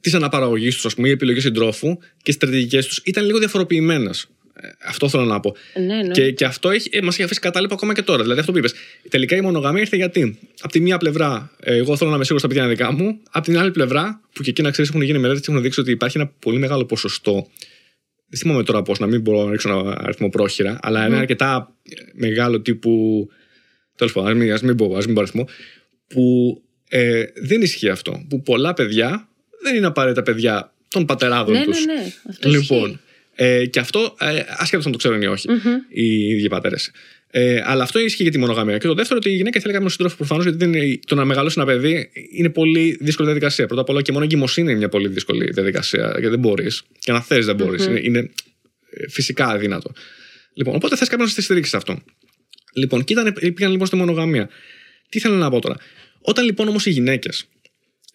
της 0.00 0.14
αναπαραγωγής 0.14 0.74
τους, 0.74 0.84
ας 0.86 0.94
πούμε, 0.94 1.08
οι 1.08 1.10
επιλογές 1.10 1.42
συντρόφου 1.42 1.96
και 1.98 2.30
οι 2.30 2.32
στρατηγικές 2.32 2.86
τους 2.86 3.00
ήταν 3.04 3.24
λίγο 3.24 3.38
διαφοροποιημένες. 3.38 4.26
Αυτό 4.86 5.08
θέλω 5.08 5.24
να 5.24 5.40
πω. 5.40 5.56
Ναι, 5.74 6.02
ναι. 6.02 6.10
Και, 6.10 6.30
και 6.30 6.44
αυτό 6.44 6.70
έχει, 6.70 6.90
ε, 6.92 7.00
μας 7.00 7.14
έχει 7.14 7.22
αφήσει 7.22 7.40
κατάλοιπο 7.40 7.74
ακόμα 7.74 7.94
και 7.94 8.02
τώρα. 8.02 8.22
Δηλαδή 8.22 8.40
αυτό 8.40 8.52
που 8.52 8.58
είπες. 8.58 8.74
Τελικά 9.08 9.36
η 9.36 9.40
μονογαμία 9.40 9.80
ήρθε 9.80 9.96
γιατί. 9.96 10.38
Από 10.60 10.72
τη 10.72 10.80
μία 10.80 10.98
πλευρά, 10.98 11.50
ε, 11.60 11.76
εγώ 11.76 11.96
θέλω 11.96 12.10
να 12.10 12.16
είμαι 12.16 12.24
σίγουρος 12.24 12.40
στα 12.40 12.48
παιδιά 12.48 12.62
είναι 12.62 12.72
δικά 12.72 12.92
μου. 12.92 13.20
Από 13.30 13.44
την 13.44 13.58
άλλη 13.58 13.70
πλευρά, 13.70 14.20
που 14.32 14.42
και 14.42 14.50
εκεί 14.50 14.62
να 14.62 14.70
ξέρεις, 14.70 14.90
έχουν 14.90 15.02
γίνει 15.02 15.18
μελέτες 15.18 15.42
και 15.42 15.50
έχουν 15.50 15.62
δείξει 15.62 15.80
ότι 15.80 15.90
υπάρχει 15.90 16.18
ένα 16.18 16.26
πολύ 16.38 16.58
μεγάλο 16.58 16.84
ποσοστό. 16.84 17.46
Δεν 18.28 18.38
θυμάμαι 18.38 18.62
τώρα 18.62 18.82
πώς, 18.82 18.98
να 18.98 19.06
μην 19.06 19.20
μπορώ 19.20 19.44
να 19.44 19.50
ρίξω 19.50 19.68
ένα 19.68 19.96
αριθμό 19.98 20.28
πρόχειρα, 20.28 20.78
αλλά 20.82 21.06
είναι 21.06 21.16
αρκετά 21.16 21.74
ε, 21.82 21.94
μεγάλο 22.12 22.60
τύπου. 22.60 22.90
Τέλος 23.96 24.12
πάντων, 24.12 24.30
ας 24.30 24.36
μην, 24.36 24.52
ας 24.52 24.62
μην 24.62 24.76
πω, 24.76 24.96
ας 24.96 25.06
μην 25.06 25.14
πω 25.14 25.20
αριθμό. 25.20 25.48
Που 26.06 26.56
ε, 26.88 27.24
δεν 27.42 27.62
ισχύει 27.62 27.88
αυτό. 27.88 28.26
Που 28.28 28.42
πολλά 28.42 28.74
παιδιά 28.74 29.28
δεν 29.62 29.76
είναι 29.76 29.86
απαραίτητα 29.86 30.22
παιδιά 30.22 30.72
των 30.88 31.04
πατεράδων 31.04 31.54
ναι, 31.54 31.64
τους. 31.64 31.84
ναι, 31.84 31.92
ναι. 31.92 32.12
Αυτό 32.28 32.48
Λοιπόν, 32.48 32.90
ισχύει. 32.90 33.00
Ε, 33.36 33.66
και 33.66 33.78
αυτό 33.78 34.16
ε, 34.20 34.42
ασχέτω 34.46 34.82
αν 34.86 34.92
το 34.92 34.98
ξέρουν 34.98 35.22
ή 35.22 35.26
όχι 35.26 35.48
οι 35.88 36.28
ίδιοι 36.28 36.48
πατέρες. 36.48 36.90
Ε, 37.30 37.62
αλλά 37.64 37.82
αυτό 37.82 37.98
ισχύει 37.98 38.22
για 38.22 38.32
τη 38.32 38.38
μονογαμία. 38.38 38.78
Και 38.78 38.86
το 38.86 38.94
δεύτερο, 38.94 39.18
ότι 39.22 39.30
η 39.30 39.34
γυναίκα 39.34 39.60
θέλει 39.60 39.72
κάποιον 39.72 39.90
σύντροφο 39.90 40.16
προφανώς, 40.16 40.44
γιατί 40.44 40.58
δεν 40.58 40.72
είναι, 40.72 40.98
το 41.06 41.14
να 41.14 41.24
μεγαλώσει 41.24 41.54
ένα 41.58 41.66
παιδί 41.66 42.10
είναι 42.32 42.50
πολύ 42.50 42.96
δύσκολη 43.00 43.28
διαδικασία. 43.28 43.66
Πρώτα 43.66 43.80
απ' 43.80 43.88
όλα 43.88 44.02
και 44.02 44.12
μόνο 44.12 44.24
η 44.24 44.28
εγκυμοσύνη 44.30 44.70
είναι 44.70 44.78
μια 44.78 44.88
πολύ 44.88 45.08
δύσκολη 45.08 45.50
διαδικασία. 45.50 46.06
Γιατί 46.06 46.28
δεν 46.28 46.38
μπορείς. 46.38 46.82
Και 46.98 47.12
να 47.12 47.20
θες, 47.20 47.46
δεν 47.46 47.56
μπορει 47.56 47.84
Είναι, 47.84 48.00
είναι 48.02 48.18
ε, 48.90 49.08
φυσικά 49.08 49.46
αδύνατο. 49.46 49.92
Λοιπόν, 50.54 50.74
οπότε 50.74 50.96
θες 50.96 51.08
κάποιον 51.08 51.26
να 51.26 51.32
στη 51.32 51.42
στηρίξει 51.42 51.70
σε 51.70 51.76
αυτό. 51.76 52.02
Λοιπόν, 52.74 53.04
και 53.04 53.12
ήταν, 53.12 53.32
πήγαν 53.54 53.70
λοιπόν 53.70 53.86
στη 53.86 53.96
μονογαμία. 53.96 54.48
Τι 55.08 55.20
θέλω 55.20 55.34
να 55.34 55.50
πω 55.50 55.60
τώρα. 55.60 55.76
Όταν 56.20 56.44
λοιπόν 56.44 56.68
όμως 56.68 56.86
οι 56.86 56.90
γυναίκες 56.90 57.40
ε, 57.40 57.55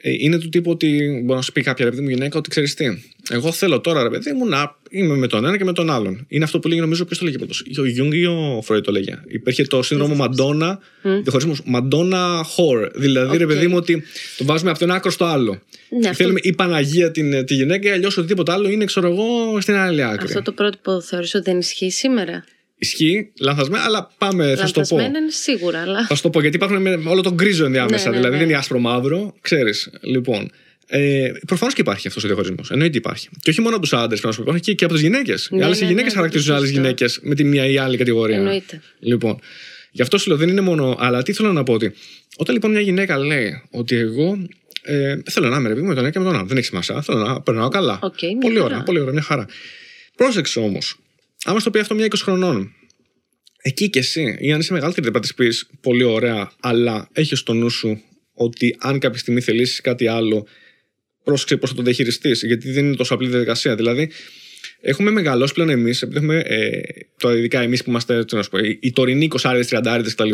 είναι 0.03 0.37
του 0.37 0.49
τύπου 0.49 0.71
ότι 0.71 1.21
μπορεί 1.23 1.37
να 1.37 1.41
σου 1.41 1.51
πει 1.51 1.61
κάποια 1.61 1.85
ρε 1.85 1.91
παιδί 1.91 2.03
μου 2.03 2.09
γυναίκα 2.09 2.37
ότι 2.37 2.49
ξέρεις 2.49 2.73
τι. 2.73 2.85
Εγώ 3.29 3.51
θέλω 3.51 3.79
τώρα 3.81 4.03
ρε 4.03 4.09
παιδί 4.09 4.31
μου 4.31 4.47
να 4.47 4.75
είμαι 4.89 5.15
με 5.15 5.27
τον 5.27 5.45
ένα 5.45 5.57
και 5.57 5.63
με 5.63 5.73
τον 5.73 5.89
άλλον. 5.89 6.25
Είναι 6.27 6.43
αυτό 6.43 6.59
που 6.59 6.67
λέγει 6.67 6.79
νομίζω 6.79 7.05
ποιος 7.05 7.17
το 7.19 7.25
λέγει 7.25 7.37
πρώτος. 7.37 7.63
Ο 7.79 7.85
Γιουνγκ 7.86 8.13
ή 8.13 8.25
ο 8.25 8.61
Φρόιντ 8.63 8.84
το 8.83 8.91
λέγε. 8.91 9.19
Υπήρχε 9.27 9.63
το 9.63 9.81
σύνδρομο 9.83 10.15
Μαντόνα, 10.15 10.79
διαχωρισμό 11.01 11.55
Μαντόνα 11.65 12.41
whore. 12.45 12.89
Δηλαδή 12.95 13.37
ρε 13.37 13.43
Οκ. 13.43 13.49
παιδί 13.49 13.67
μου 13.67 13.75
ότι 13.75 14.03
το 14.37 14.45
βάζουμε 14.45 14.69
από 14.69 14.79
το 14.79 14.85
ένα 14.85 14.93
άκρο 14.93 15.11
στο 15.11 15.25
άλλο. 15.25 15.61
Ναι, 15.89 16.09
αυτό- 16.09 16.13
Θέλουμε 16.23 16.39
η 16.43 16.53
Παναγία 16.53 17.11
την, 17.11 17.45
τη 17.45 17.53
γυναίκα, 17.53 17.93
αλλιώς 17.93 18.17
οτιδήποτε 18.17 18.51
άλλο 18.51 18.69
είναι, 18.69 18.85
ξέρω 18.85 19.07
εγώ, 19.07 19.61
στην 19.61 19.73
άλλη 19.75 20.03
άκρη. 20.03 20.25
Αυτό 20.25 20.41
το 20.41 20.51
πρότυπο 20.51 21.01
θεωρείς 21.01 21.33
ότι 21.35 21.49
δεν 21.49 21.59
ισχύει 21.59 21.89
σήμερα; 21.91 22.43
Ισχύει, 22.84 23.32
λανθασμένα, 23.39 23.84
αλλά 23.84 24.11
πάμε, 24.17 24.55
θα 24.55 24.67
σου 24.67 24.73
το 24.73 24.82
πω. 24.82 24.95
Λανθασμένα 24.95 25.19
είναι 25.19 25.32
σίγουρα, 25.32 25.82
αλλά. 25.82 26.05
Θα 26.07 26.15
σου 26.15 26.21
το 26.21 26.29
πω 26.29 26.41
γιατί 26.41 26.55
υπάρχουν 26.55 26.82
με 26.82 27.09
όλο 27.09 27.21
τον 27.21 27.34
γκρίζο 27.34 27.65
ενδιάμεσα. 27.65 28.03
Ναι, 28.03 28.09
ναι, 28.09 28.15
δηλαδή 28.15 28.34
ναι. 28.34 28.39
δεν 28.39 28.49
είναι 28.49 28.57
άσπρο 28.57 28.79
μαύρο, 28.79 29.36
ξέρεις. 29.41 29.89
Λοιπόν. 30.01 30.51
Ε, 30.88 31.32
Προφανώς 31.47 31.73
και 31.73 31.82
υπάρχει 31.82 32.07
αυτός 32.07 32.23
ο 32.23 32.27
διαχωρισμός. 32.27 32.71
Εννοείται 32.71 32.97
υπάρχει. 32.97 33.29
Και 33.41 33.49
όχι 33.49 33.61
μόνο 33.61 33.75
από 33.75 33.84
τους 33.84 33.93
άντρες, 33.93 34.21
να 34.21 34.32
σου 34.32 34.38
πω, 34.38 34.43
υπάρχει 34.43 34.61
και, 34.61 34.73
και 34.73 34.84
από 34.86 34.93
τις 34.93 35.03
γυναίκες. 35.03 35.47
Ναι, 35.51 35.59
οι 35.59 35.63
άλλες 35.63 35.79
ναι, 35.82 35.88
γυναίκες 35.88 36.11
ναι, 36.11 36.15
χαρακτηρίζουν 36.15 36.55
άλλες 36.55 36.67
σωστό. 36.67 36.82
γυναίκες 36.82 37.19
με 37.21 37.36
τη 37.36 37.43
μία 37.43 37.65
ή 37.65 37.77
άλλη 37.77 37.97
κατηγορία. 37.97 38.38
Εννοείται. 38.38 38.82
Λοιπόν. 38.99 39.39
Γι' 39.91 40.01
αυτό 40.01 40.17
σου 40.17 40.27
λέω 40.29 40.38
δεν 40.38 40.49
είναι 40.49 40.61
μόνο. 40.61 40.95
Αλλά 40.99 41.23
τι 41.23 41.34
θέλω 41.34 41.51
να 41.51 41.63
πω 41.63 41.73
ότι 41.73 41.93
όταν 42.38 42.53
λοιπόν 42.55 42.71
μια 42.71 42.79
γυναίκα 42.82 43.17
λέει 43.17 43.63
ότι 43.71 43.95
εγώ 43.95 44.47
ε, 44.82 45.15
θέλω 45.29 45.49
να 45.49 45.57
είμαι 45.57 45.67
ρε 45.67 45.73
παιδί 45.73 45.82
μου 45.82 45.89
με 45.89 45.95
τον 45.95 46.03
ένα 46.03 46.13
και 46.13 46.19
με 46.19 46.25
τον 46.25 46.36
άλλο, 46.36 46.45
δεν 46.45 46.57
έχει 46.57 46.65
σημασία. 46.65 47.01
Θέλω 47.01 47.19
να 47.19 47.41
περνάω 47.41 47.67
καλά. 47.67 47.99
Οκ, 48.01 48.21
μια 48.21 48.38
πολύ 48.41 48.55
χαρά. 48.55 48.65
ωραία, 48.65 48.84
πολύ 48.84 48.99
ωραία, 48.99 49.13
μια 49.13 49.21
χαρά. 49.21 49.45
Πρόσεξε 50.15 50.59
όμως, 50.59 50.97
άμα 51.45 51.59
στο 51.59 51.71
πει 51.71 51.79
αυτό 51.79 51.95
μια 51.95 52.05
20 52.05 52.09
χρονών, 52.15 52.73
εκεί 53.61 53.89
κι 53.89 53.97
εσύ, 53.97 54.37
ή 54.39 54.51
αν 54.51 54.59
είσαι 54.59 54.73
μεγαλύτερη, 54.73 55.09
δεν 55.09 55.21
θα 55.21 55.27
τη 55.27 55.33
πεις 55.33 55.69
πολύ 55.81 56.03
ωραία, 56.03 56.51
αλλά 56.59 57.09
έχεις 57.11 57.39
στο 57.39 57.53
νου 57.53 57.69
σου 57.69 58.01
ότι 58.33 58.75
αν 58.79 58.99
κάποια 58.99 59.19
στιγμή 59.19 59.41
θελήσεις 59.41 59.81
κάτι 59.81 60.07
άλλο, 60.07 60.47
πρόσεξε 61.23 61.57
πώς 61.57 61.69
θα 61.69 61.75
το 61.75 61.81
διαχειριστείς, 61.81 62.43
γιατί 62.43 62.71
δεν 62.71 62.85
είναι 62.85 62.95
τόσο 62.95 63.13
απλή 63.13 63.27
διαδικασία. 63.27 63.75
Δηλαδή, 63.75 64.11
έχουμε 64.81 65.11
μεγαλώσει 65.11 65.53
πλέον 65.53 65.69
εμείς, 65.69 66.01
επειδή 66.01 66.17
έχουμε, 66.17 66.39
ε, 66.39 66.81
το 67.17 67.35
ειδικά 67.35 67.61
εμείς 67.61 67.83
που 67.83 67.89
είμαστε 67.89 68.25
τι 68.25 68.35
να 68.35 68.43
σου 68.43 68.49
πω, 68.49 68.57
οι, 68.57 68.79
οι 68.81 68.91
τωρινοί 68.91 69.27
20 69.41 69.63
30 69.69 70.01
κτλ., 70.03 70.33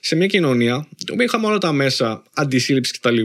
σε 0.00 0.16
μια 0.16 0.26
κοινωνία, 0.26 0.88
το 1.04 1.12
οποίο 1.12 1.24
είχαμε 1.24 1.46
όλα 1.46 1.58
τα 1.58 1.72
μέσα 1.72 2.22
αντισύλληψη 2.34 2.92
κτλ., 2.92 3.22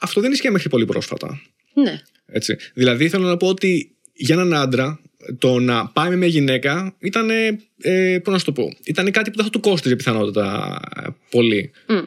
αυτό 0.00 0.20
δεν 0.20 0.32
ισχύει 0.32 0.50
μέχρι 0.50 0.68
πολύ 0.68 0.84
πρόσφατα. 0.84 1.42
Ναι. 1.74 2.00
Έτσι. 2.26 2.56
Δηλαδή, 2.74 3.08
θέλω 3.08 3.26
να 3.26 3.36
πω 3.36 3.48
ότι 3.48 3.94
για 4.12 4.34
έναν 4.34 4.54
άντρα 4.54 5.00
το 5.38 5.58
να 5.58 5.86
πάει 5.86 6.08
με 6.08 6.16
μια 6.16 6.26
γυναίκα 6.26 6.94
ήταν. 6.98 7.30
Ε, 7.30 8.18
πώς 8.24 8.32
να 8.32 8.38
σου 8.38 8.44
το 8.44 8.52
πω. 8.52 8.72
Ήταν 8.84 9.10
κάτι 9.10 9.30
που 9.30 9.36
δεν 9.36 9.44
θα 9.44 9.50
του 9.50 9.60
κόστιζε 9.60 9.96
πιθανότατα 9.96 10.78
ε, 10.96 11.08
πολύ. 11.30 11.70
Μμ. 11.88 11.98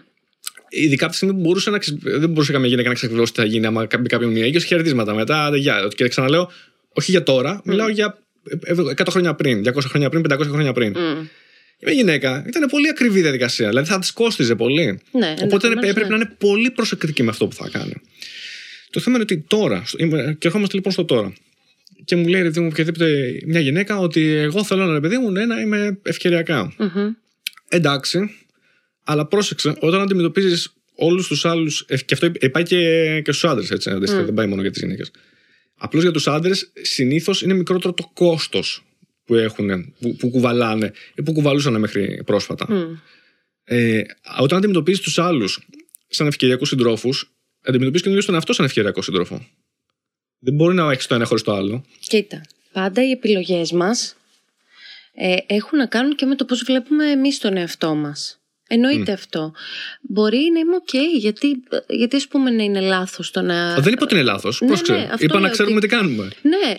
Ειδικά 0.70 1.04
από 1.04 1.12
τη 1.12 1.18
στιγμή 1.20 1.36
που 1.36 1.42
μπορούσε 1.42 1.70
να, 1.70 1.78
ξε- 1.78 1.98
δεν 2.02 2.30
μπορούσε 2.30 2.52
καμία 2.52 2.68
γυναίκα 2.70 2.88
να 2.88 2.94
ξεκλειδώσει 2.94 3.34
τι 3.34 3.40
θα 3.40 3.46
γίνει 3.46 3.66
άμα 3.66 3.88
μπει 4.00 4.08
κάποιον 4.10 4.32
μία. 4.32 4.46
Είχε 4.46 4.60
χαιρετίσματα 4.60 5.14
μετά. 5.14 5.46
άντε, 5.46 5.58
Γεια. 5.58 5.88
Και 5.96 6.08
ξαναλέω, 6.08 6.52
όχι 6.94 7.12
για 7.12 7.24
τώρα, 7.24 7.62
μιλάω 7.66 7.88
για 7.90 8.18
ε, 8.66 8.72
ε, 8.72 8.76
100 9.04 9.08
χρόνια 9.10 9.34
πριν, 9.34 9.64
200 9.66 9.74
χρόνια 9.80 10.10
πριν, 10.10 10.24
500 10.34 10.40
χρόνια 10.42 10.74
πριν. 10.74 10.90
Μμ. 10.90 11.28
Για 11.80 11.92
μια 11.92 11.94
γυναίκα 11.94 12.44
ήταν 12.48 12.70
πολύ 12.70 12.90
ακριβή 12.90 13.22
διαδικασία. 13.22 13.70
Δηλαδή 13.70 13.90
θα 13.90 14.00
της 14.00 14.12
κόστιζε 14.12 14.56
πολύ. 14.56 14.86
Ναι, 15.12 15.34
Οπότε 15.42 15.68
ενδεχομένως, 15.68 15.90
έπρεπε 15.90 16.10
ναι. 16.10 16.16
να 16.16 16.16
είναι 16.16 16.36
πολύ 16.38 16.72
προσεκτική 16.72 17.24
με 17.24 17.30
αυτό 17.30 17.48
που 17.48 17.56
θα 17.56 17.70
κάνει. 17.72 17.94
Το 18.90 19.00
θέμα 19.00 19.16
είναι 19.16 19.24
ότι 19.32 19.44
τώρα, 19.48 19.84
στο- 19.86 19.98
είμαι- 20.04 20.36
και 20.40 20.48
ερχόμαστε 20.48 20.76
λοιπόν 20.76 20.92
στο 20.92 21.06
τώρα, 21.06 21.34
και 22.06 22.16
μου 22.16 22.28
λέει 22.28 22.42
ρε 22.42 22.48
παιδί 22.48 22.60
μου 22.60 22.68
οποιαδήποτε 22.72 23.40
μια 23.46 23.60
γυναίκα 23.60 23.98
ότι 23.98 24.22
εγώ 24.22 24.64
θέλω 24.64 24.86
να 24.86 24.94
ρε 24.94 25.00
παιδί 25.00 25.18
μου 25.18 25.32
ναι, 25.32 25.46
να 25.46 25.62
είμαι 25.62 26.00
ευκαιριακά. 26.04 26.74
Μμμ. 26.78 27.12
Εντάξει, 27.70 28.20
αλλά 29.04 29.26
πρόσεξε, 29.26 29.76
όταν 29.80 30.02
αντιμετωπίζεις 30.02 30.74
όλους 30.96 31.28
τους 31.28 31.46
άλλους. 31.46 31.86
Και 32.06 32.14
αυτό 32.14 32.32
πάει 32.52 32.64
και, 32.64 33.22
και 33.24 33.32
στους 33.32 33.44
άντρες, 33.50 33.72
έτσι. 33.72 33.90
αντίστοιχα, 33.90 34.24
Δεν 34.24 34.34
πάει 34.34 34.48
μόνο 34.48 34.62
για 34.62 34.72
τις 34.72 34.82
γυναίκες. 34.82 35.12
Απλώς 35.76 36.04
για 36.04 36.12
τους 36.12 36.28
άντρες 36.28 36.72
συνήθως 36.82 37.42
είναι 37.42 37.54
μικρότερο 37.54 37.94
το 37.94 38.12
κόστος 38.14 38.86
που 39.26 39.36
έχουν, 39.36 39.94
που, 40.00 40.16
που 40.16 40.30
κουβαλάνε 40.30 40.92
ή 41.16 41.24
που 41.24 41.34
κουβαλούσαν 41.34 41.80
μέχρι 41.80 42.22
πρόσφατα. 42.26 42.74
Μμ. 42.74 42.96
Ε, 43.64 44.02
όταν 44.40 44.58
αντιμετωπίζεις 44.58 45.02
τους 45.02 45.20
άλλους 45.20 45.68
σαν 46.08 46.28
ευκαιριακούς 46.28 46.68
συντρόφους, 46.68 47.32
αντιμετωπίζεις 47.62 48.02
και 48.02 48.08
τον 48.08 48.12
ίδιο 48.12 48.26
τον 48.26 48.36
εαυτό 48.36 48.54
σαν 48.54 48.66
ευκαιριακό 48.66 49.02
σύντροφο. 49.02 49.48
Δεν 50.44 50.54
μπορεί 50.54 50.76
να 50.76 50.92
έχεις 50.92 51.08
το 51.08 51.16
ένα 51.16 51.26
χωρίς 51.26 51.44
το 51.44 51.54
άλλο. 51.54 51.86
Κοίτα, 52.08 52.42
πάντα 52.72 53.04
οι 53.06 53.12
επιλογές 53.12 53.72
μας 53.72 54.16
ε, 55.14 55.36
έχουν 55.48 55.78
να 55.78 55.86
κάνουν 55.86 56.16
και 56.16 56.26
με 56.26 56.36
το 56.36 56.46
πώς 56.46 56.64
βλέπουμε 56.64 57.12
εμείς 57.12 57.40
τον 57.40 57.58
εαυτό 57.58 57.96
μας. 57.96 58.38
Εννοείται 58.68 59.12
αυτό. 59.12 59.54
Μπορεί 60.02 60.38
να 60.54 60.60
είμαι 60.60 60.76
οκ, 60.76 61.18
γιατί, 61.18 61.64
γιατί 61.90 62.16
ας 62.16 62.28
πούμε 62.28 62.50
να 62.52 62.64
είναι 62.64 62.80
λάθος 62.80 63.32
το 63.32 63.42
να... 63.42 63.76
Δεν 63.80 63.94
είπα 63.94 64.04
ότι 64.04 64.14
είναι 64.14 64.24
λάθος. 64.24 64.62
Ναι, 64.62 64.68
Πρόσεξε. 64.68 64.94
ναι, 64.94 65.04
αυτό 65.12 65.26
είπα 65.26 65.34
να 65.34 65.40
λέω 65.42 65.52
ξέρουμε 65.52 65.76
ότι- 65.76 65.88
τι 65.88 65.96
κάνουμε. 65.96 66.30
Ναι, 66.42 66.76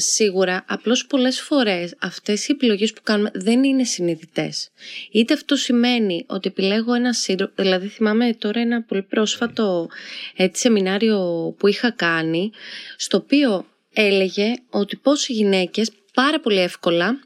σίγουρα. 0.00 0.64
Απλώς 0.68 1.06
πολλές 1.06 1.40
φορές 1.40 1.94
αυτές 1.98 2.48
οι 2.48 2.52
επιλογές 2.52 2.92
που 2.92 3.00
κάνουμε 3.02 3.30
δεν 3.34 3.64
είναι 3.64 3.84
συνειδητές. 3.84 4.70
Είτε 5.10 5.34
αυτό 5.34 5.56
σημαίνει 5.56 6.24
ότι 6.26 6.48
επιλέγω 6.48 6.94
ένα 6.94 7.12
σύντροφο. 7.12 7.52
Δηλαδή, 7.56 7.88
θυμάμαι 7.88 8.34
τώρα 8.34 8.60
ένα 8.60 8.82
πολύ 8.82 9.02
πρόσφατο 9.02 9.88
έτσι, 10.36 10.60
σεμινάριο 10.60 11.54
που 11.58 11.66
είχα 11.66 11.90
κάνει, 11.90 12.50
στο 12.96 13.16
οποίο 13.16 13.66
έλεγε 13.92 14.54
ότι 14.70 14.96
πώς 14.96 15.28
οι 15.28 15.32
γυναίκες 15.32 15.90
πάρα 16.14 16.40
πολύ 16.40 16.60
εύκολα, 16.60 17.20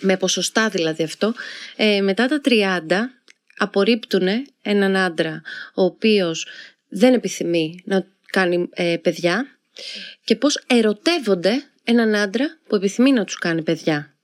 με 0.00 0.16
ποσοστά 0.16 0.68
δηλαδή 0.68 1.02
αυτό, 1.02 1.34
ε, 1.76 2.00
μετά 2.00 2.26
τα 2.26 2.40
30 2.44 2.80
απορρίπτουν 3.56 4.28
έναν 4.62 4.96
άντρα 4.96 5.42
ο 5.74 5.82
οποίος 5.82 6.46
δεν 6.88 7.14
επιθυμεί 7.14 7.82
να 7.84 8.06
κάνει 8.30 8.68
ε, 8.72 8.96
παιδιά 9.02 9.46
και 10.24 10.36
πώς 10.36 10.64
ερωτεύονται 10.66 11.62
έναν 11.84 12.14
άντρα 12.14 12.58
που 12.68 12.74
επιθυμεί 12.76 13.12
να 13.12 13.24
τους 13.24 13.34
κάνει 13.38 13.62
παιδιά. 13.62 14.14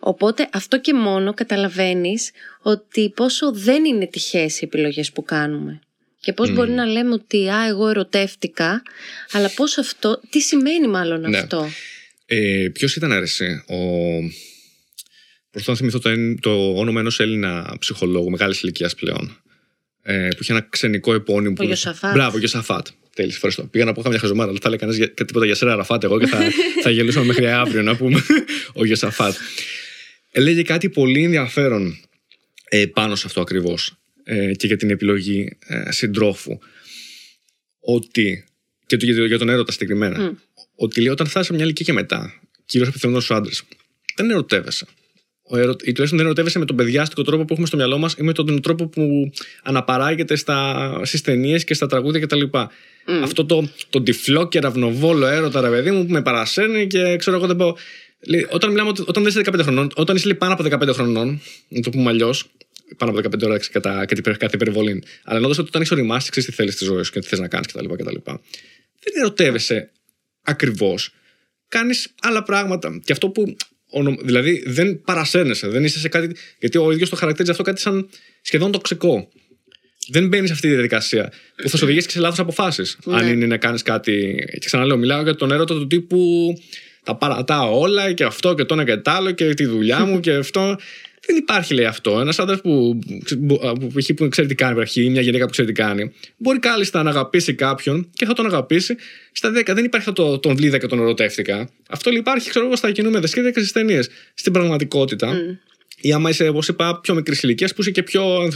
Οπότε 0.00 0.48
αυτό 0.52 0.80
και 0.80 0.94
μόνο 0.94 1.34
καταλαβαίνεις 1.34 2.30
ότι 2.62 3.12
πόσο 3.16 3.52
δεν 3.52 3.84
είναι 3.84 4.06
τυχαίες 4.06 4.60
οι 4.60 4.64
επιλογές 4.64 5.12
που 5.12 5.22
κάνουμε. 5.22 5.80
Και 6.20 6.32
πώς 6.32 6.52
μπορεί 6.52 6.70
να 6.70 6.84
λέμε 6.86 7.12
ότι 7.12 7.48
«Α, 7.48 7.66
εγώ 7.66 7.88
ερωτεύτηκα», 7.88 8.82
αλλά 9.32 9.50
πώς 9.56 9.78
αυτό, 9.78 10.20
τι 10.30 10.40
σημαίνει 10.40 10.88
μάλλον 10.88 11.20
Ναι. 11.20 11.38
αυτό; 11.38 11.68
Ε, 12.26 12.68
Ποιος 12.72 12.96
ήταν 12.96 13.12
αρέσει, 13.12 13.64
ο. 13.68 13.76
Προσπαθώ 15.50 15.72
να 15.72 15.76
θυμηθώ 15.78 15.98
το, 15.98 16.08
εν- 16.08 16.40
το 16.40 16.78
όνομα 16.78 17.00
ενός 17.00 17.20
Έλληνα 17.20 17.76
ψυχολόγου 17.78 18.30
μεγάλης 18.30 18.60
ηλικίας 18.62 18.94
πλέον. 18.94 19.40
Ε, 20.02 20.28
που 20.28 20.38
είχε 20.42 20.52
ένα 20.52 20.66
ξενικό 20.70 21.14
επώνυμο. 21.14 21.54
που- 21.54 21.62
Γιωσαφάτ. 21.64 22.12
Μπράβο, 22.12 22.38
Γιωσαφάτ. 22.38 22.86
Τέλει, 23.16 23.28
ευχαριστώ. 23.30 23.62
Πήγα 23.64 23.84
να 23.84 23.92
πω 23.92 24.02
καμιά 24.02 24.18
χαζομάρα, 24.18 24.50
αλλά 24.50 24.58
θα 24.62 24.68
έλεγα 24.68 24.86
κανένα 24.86 25.08
τίποτα 25.14 25.44
για 25.46 25.54
σέρα 25.54 25.74
Ραφάτ 25.74 26.04
εγώ 26.04 26.18
και 26.18 26.26
θα, 26.26 26.38
θα 26.82 26.90
γελούσαμε 26.90 27.26
μέχρι 27.26 27.46
αύριο 27.46 27.82
να 27.82 27.96
πούμε. 27.96 28.22
ο 28.80 28.84
Γιωσαφάτ. 28.84 29.34
Έλεγε 30.30 30.62
κάτι 30.62 30.88
πολύ 30.90 31.24
ενδιαφέρον 31.24 31.96
ε, 32.68 32.86
πάνω 32.86 33.14
σε 33.16 33.22
αυτό 33.26 33.40
ακριβώς 33.40 33.96
ε, 34.24 34.52
και 34.54 34.66
για 34.66 34.76
την 34.76 34.90
επιλογή 34.90 35.56
ε, 35.66 35.92
συντρόφου. 35.92 36.58
Ότι. 37.80 38.44
και 38.86 38.96
το- 38.96 39.04
για, 39.04 39.14
το- 39.14 39.24
για 39.24 39.38
τον 39.38 39.48
έρωτα 39.48 39.72
συγκεκριμένα. 39.72 40.18
Μμ. 40.18 40.34
Ότι 40.74 41.00
λέει 41.00 41.10
όταν 41.12 41.26
φτάσει 41.26 41.46
σε 41.46 41.52
μια 41.54 41.64
ηλικία 41.64 41.84
και 41.84 41.92
μετά, 41.92 42.40
κυρίως 42.66 42.88
απευθυνόμενος 42.88 43.24
στους 43.24 43.36
άντρες, 43.36 43.62
δεν 44.16 44.30
ερωτεύεσαι. 44.30 44.86
Ο 45.48 45.56
ερω... 45.58 45.70
Ή 45.70 45.76
τουλάχιστον 45.76 46.16
δεν 46.16 46.20
ερωτεύεσαι 46.26 46.58
με 46.58 46.64
τον 46.64 46.76
παιδιάστικο 46.76 47.22
τρόπο 47.22 47.44
που 47.44 47.52
έχουμε 47.52 47.66
στο 47.66 47.76
μυαλό 47.76 47.98
μας 47.98 48.14
ή 48.18 48.22
με 48.22 48.32
τον 48.32 48.62
τρόπο 48.62 48.86
που 48.86 49.30
αναπαράγεται 49.62 50.36
στα... 50.36 51.00
στις 51.04 51.20
ταινίες 51.20 51.64
και 51.64 51.74
στα 51.74 51.86
τραγούδια 51.86 52.20
κτλ. 52.20 52.42
Μμ. 53.06 53.22
Αυτό 53.22 53.46
το, 53.46 53.68
το 53.90 54.02
τυφλό 54.02 54.48
και 54.48 54.58
ραυνοβόλο 54.60 55.26
έρωτα, 55.26 55.60
ρε 55.60 55.68
παιδί 55.70 55.90
μου, 55.90 56.06
που 56.06 56.12
με 56.12 56.22
παρασέρνει 56.22 56.86
και 56.86 57.16
ξέρω 57.16 57.36
εγώ 57.36 57.46
δεν 57.46 57.56
πάω. 57.56 57.74
Λέει, 58.26 58.46
όταν, 58.50 58.70
μιλάμε, 58.70 58.88
ότι- 58.88 59.00
όταν 59.06 59.22
δεν 59.22 59.26
είσαι 59.26 59.40
15 59.52 59.58
χρονών, 59.62 59.90
όταν 59.94 60.16
είσαι 60.16 60.26
λέει, 60.26 60.34
πάνω 60.36 60.52
από 60.52 60.62
15 60.86 60.92
χρονών, 60.94 61.40
να 61.68 61.80
το 61.80 61.90
πούμε 61.90 62.10
αλλιώς, 62.10 62.44
πάνω 62.96 63.12
από 63.12 63.20
15 63.28 63.42
ώρα 63.44 63.58
κατά 63.72 63.90
κάτι, 64.06 64.18
υπερ- 64.18 64.36
κάτι 64.36 64.54
υπερβολή. 64.54 65.02
Αλλά 65.24 65.36
εννοώντα 65.36 65.58
ότι 65.60 65.68
όταν 65.68 65.82
έχει 65.82 65.94
οριμάσει, 65.94 66.30
ξέρεις 66.30 66.48
τι 66.48 66.54
θέλεις 66.54 66.74
στη 66.74 66.84
ζωή 66.84 67.02
σου 67.02 67.12
και 67.12 67.20
τι 67.20 67.26
θες 67.26 67.38
να 67.38 67.48
κάνεις 67.48 67.66
κτλ. 67.66 67.84
κτλ. 67.94 68.16
Δεν 68.24 69.12
ερωτεύεσαι 69.18 69.90
ακριβώς. 70.42 71.10
Κάνεις 71.68 72.14
άλλα 72.22 72.42
πράγματα. 72.42 73.00
Και 73.04 73.12
αυτό 73.12 73.28
που. 73.28 73.56
Ονο- 73.90 74.18
Δηλαδή 74.22 74.62
δεν 74.66 75.00
παρασέρνεσαι, 75.02 75.68
δεν 75.68 75.84
είσαι 75.84 75.98
σε 75.98 76.08
κάτι. 76.08 76.36
Γιατί 76.58 76.78
ο 76.78 76.92
ίδιος 76.92 77.10
το 77.10 77.16
χαρακτηρίζει 77.16 77.50
αυτό 77.50 77.62
κάτι 77.62 77.80
σαν 77.80 78.08
σχεδόν 78.42 78.72
τοξικό. 78.72 79.28
Δεν 80.10 80.28
μπαίνεις 80.28 80.46
σε 80.48 80.52
αυτή 80.54 80.66
τη 80.66 80.72
διαδικασία 80.72 81.32
που 81.62 81.68
θα 81.68 81.76
σου 81.76 81.82
οδηγήσει 81.84 82.06
και 82.06 82.12
σε 82.12 82.20
λάθος 82.20 82.38
αποφάσεις. 82.38 82.98
Ναι. 83.04 83.16
Αν 83.16 83.28
είναι 83.28 83.46
να 83.46 83.56
κάνεις 83.56 83.82
κάτι. 83.82 84.44
Και 84.52 84.66
ξαναλέω, 84.66 84.96
μιλάω 84.96 85.22
για 85.22 85.34
τον 85.34 85.50
έρωτα 85.52 85.74
του 85.74 85.86
τύπου. 85.86 86.52
Τα 87.04 87.16
παρατάω 87.16 87.78
όλα 87.80 88.12
και 88.12 88.24
αυτό 88.24 88.54
και 88.54 88.64
το 88.64 88.74
ένα 88.74 88.84
και 88.84 88.96
το 88.96 89.10
άλλο 89.10 89.30
και 89.30 89.54
τη 89.54 89.64
δουλειά 89.64 90.04
μου 90.04 90.20
και 90.24 90.32
αυτό. 90.32 90.76
Δεν 91.26 91.36
υπάρχει, 91.36 91.74
λέει 91.74 91.84
αυτό. 91.84 92.20
Ένας 92.20 92.38
άντρας 92.38 92.60
που, 92.60 92.98
που, 93.28 93.46
που, 93.46 93.86
που, 93.88 94.14
που 94.14 94.28
ξέρει 94.28 94.48
τι 94.48 94.54
κάνει, 94.54 94.80
αρχή, 94.80 95.02
ή 95.02 95.10
μια 95.10 95.20
γυναίκα 95.20 95.44
που 95.44 95.50
ξέρει 95.50 95.68
τι 95.68 95.74
κάνει, 95.74 96.12
μπορεί 96.36 96.58
κάλλιστα 96.58 97.02
να 97.02 97.10
αγαπήσει 97.10 97.54
κάποιον 97.54 98.10
και 98.12 98.24
θα 98.24 98.32
τον 98.32 98.46
αγαπήσει 98.46 98.96
στα 99.32 99.48
10. 99.48 99.62
Δεν 99.74 99.84
υπάρχει 99.84 100.08
αυτό 100.08 100.24
το, 100.24 100.38
τον 100.38 100.56
βλίδα 100.56 100.78
και 100.78 100.86
τον 100.86 100.98
ερωτεύτηκα. 100.98 101.70
Αυτό 101.88 102.10
υπάρχει, 102.10 102.50
ξέρω 102.50 102.64
εγώ, 102.64 102.76
στα 102.76 102.90
κινούμενα 102.90 103.20
δeskίδια 103.20 103.50
και 103.50 103.60
στις 103.60 103.72
ταινίες. 103.72 104.08
Στην 104.34 104.52
πραγματικότητα, 104.52 105.26
Μμ. 105.32 105.56
ή 106.00 106.12
άμα 106.12 106.30
είσαι, 106.30 106.48
όπως 106.48 106.68
είπα, 106.68 107.00
πιο 107.00 107.14
μικρής 107.14 107.42
ηλικίας 107.42 107.74
που 107.74 107.80
είσαι 107.80 107.90
και 107.90 108.02
πιο 108.02 108.50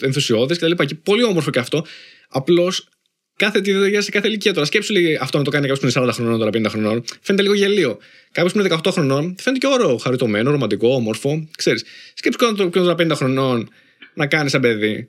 ενθουσιώδης 0.00 0.58
κτλ. 0.58 0.84
Και 0.84 0.94
πολύ 0.94 1.24
όμορφο 1.24 1.50
και 1.50 1.58
αυτό. 1.58 1.86
Απλώς 2.28 2.88
κάθε 3.36 3.60
τι 3.60 3.72
δεν 3.72 4.02
σε 4.02 4.10
κάθε 4.10 4.28
ηλικία 4.28 4.52
τώρα. 4.52 4.66
Σκέψου 4.66 4.92
λίγο 4.92 5.18
αυτό 5.20 5.38
να 5.38 5.44
το 5.44 5.50
κάνει 5.50 5.66
κάποιος 5.68 5.92
που 5.94 6.00
είναι 6.00 6.08
40 6.10 6.14
χρονών, 6.14 6.38
τώρα 6.38 6.50
50 6.50 6.64
χρονών. 6.68 7.04
Φαίνεται 7.20 7.42
λίγο 7.44 7.54
γελίο. 7.54 7.98
Κάποιος 8.32 8.52
που 8.52 8.58
είναι 8.58 8.68
18 8.84 8.90
χρονών 8.92 9.36
φαίνεται 9.40 9.66
και 9.66 9.72
ωραίο, 9.74 9.96
χαριτωμένο, 9.96 10.50
ρομαντικό, 10.50 10.94
όμορφο. 10.94 11.48
Ξέρεις. 11.56 11.84
Σκέψου 12.14 12.38
και 12.38 12.44
όταν 12.44 12.70
το 12.70 12.94
50 12.98 13.16
χρονών 13.16 13.70
να 14.14 14.26
κάνει 14.26 14.50
σαν 14.50 14.60
παιδί. 14.60 15.08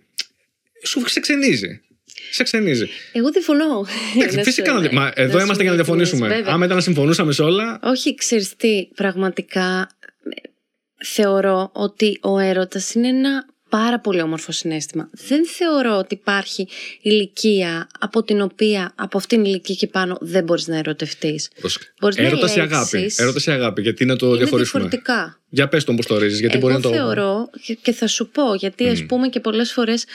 Σου 0.86 1.08
σε 1.10 1.20
ξενίζει. 1.20 1.82
Σε 2.32 2.44
ξενίζει. 2.44 2.88
Εγώ 3.12 3.30
διαφωνώ. 3.32 3.86
Εντάξει, 4.16 4.36
Να 4.38 4.44
φυσικά. 4.44 4.72
σου- 4.72 4.82
να- 4.82 4.92
Μα 4.94 5.02
να 5.04 5.12
εδώ 5.16 5.38
σου 5.40 5.46
είμαστε 5.46 5.64
για 5.64 5.72
να 5.72 5.78
ειλικρινής, 5.78 6.10
διαφωνήσουμε. 6.10 6.28
βέβαια. 6.28 6.54
Άμα 6.54 6.66
ήταν 6.66 6.78
να 6.78 6.84
συμφωνούσαμε 6.84 7.32
σε 7.32 7.44
όλα. 7.44 7.80
Όχι, 7.84 8.16
ξέρεις 8.16 8.56
τι, 8.56 8.88
πραγματικά 8.96 9.90
ε, 10.24 11.06
θεωρώ 11.06 11.70
ότι 11.74 12.20
ο 12.22 12.40
έρωτας 12.40 12.94
είναι 12.94 13.08
ένα 13.08 13.46
πάρα 13.70 14.00
πολύ 14.00 14.22
όμορφο 14.22 14.52
συνέστημα. 14.52 15.10
Δεν 15.28 15.46
θεωρώ 15.48 15.98
ότι 15.98 16.14
υπάρχει 16.14 16.68
ηλικία 17.02 17.88
από 18.00 18.24
την 18.24 18.42
οποία, 18.42 18.92
από 18.96 19.18
αυτήν 19.18 19.38
την 19.44 19.52
ηλικία 19.52 19.76
και 19.76 19.88
πάνω, 19.88 20.18
δεν 20.22 20.44
μπορείς 20.44 20.68
να 20.68 20.78
ερωτευτείς. 20.78 21.50
Έρωτα 22.16 22.54
ή 22.58 22.60
αγάπη. 22.60 23.12
Έρωτα 23.18 23.52
ή 23.52 23.52
αγάπη, 23.52 23.82
γιατί 23.82 24.06
να 24.06 24.16
το 24.16 24.28
είναι 24.28 24.38
διαχωρίσουμε. 24.38 24.82
διαφορετικά. 24.82 25.42
Για 25.50 25.68
πες 25.68 25.84
το 25.84 25.94
πώ 25.94 26.06
το 26.06 26.14
ορίζει, 26.14 26.40
γιατί 26.40 26.58
Εγώ 26.58 26.62
μπορεί 26.62 26.74
να 26.74 26.82
το. 26.82 26.90
θεωρώ 26.90 27.50
και- 27.66 27.74
και 27.82 27.92
θα 27.92 28.08
σου 28.08 28.30
πω, 28.30 28.54
γιατί 28.56 28.88
ας 28.90 29.06
πούμε 29.06 29.28
και 29.30 29.40
πολλές 29.40 29.72
φορές 29.72 30.06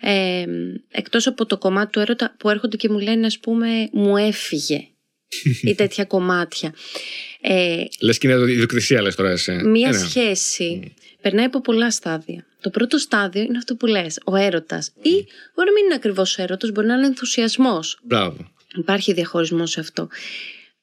ε, 0.00 0.44
εκτός 0.90 1.26
από 1.26 1.46
το 1.46 1.58
κομμάτι 1.58 1.90
του 1.92 2.00
έρωτα 2.00 2.34
που 2.38 2.50
έρχονται 2.50 2.76
και 2.76 2.88
μου 2.88 2.98
λένε 2.98 3.26
ας 3.26 3.38
πούμε 3.38 3.68
μου 3.92 4.16
έφυγε 4.16 4.80
ή 5.70 5.74
τέτοια 5.74 6.04
κομμάτια. 6.04 6.74
Ε, 7.40 7.76
Λες 8.00 8.18
και 8.18 8.28
είναι 8.28 8.50
ιδιοκτησία, 8.52 9.02
λες 9.02 9.14
τώρα 9.14 9.30
εσύ. 9.30 9.52
μία 9.52 9.88
Ε, 9.88 9.92
ναι. 9.92 9.98
σχέση 9.98 10.92
περνάει 11.22 11.44
από 11.44 11.60
πολλά 11.60 11.90
στάδια. 11.90 12.46
Το 12.60 12.70
πρώτο 12.70 12.98
στάδιο 12.98 13.42
είναι 13.42 13.58
αυτό 13.58 13.76
που 13.76 13.86
λες, 13.86 14.18
ο 14.24 14.36
έρωτας. 14.36 14.88
Ή 15.02 15.10
μπορεί 15.54 15.68
να 15.68 15.72
μην 15.74 15.84
είναι 15.84 15.94
ακριβώς 15.94 16.38
έρωτας, 16.38 16.70
μπορεί 16.70 16.86
να 16.86 16.94
είναι 16.94 17.06
ενθουσιασμός. 17.06 17.98
Μπράβο. 18.02 18.52
Υπάρχει 18.76 19.12
διαχωρισμός 19.12 19.70
σε 19.70 19.80
αυτό. 19.80 20.08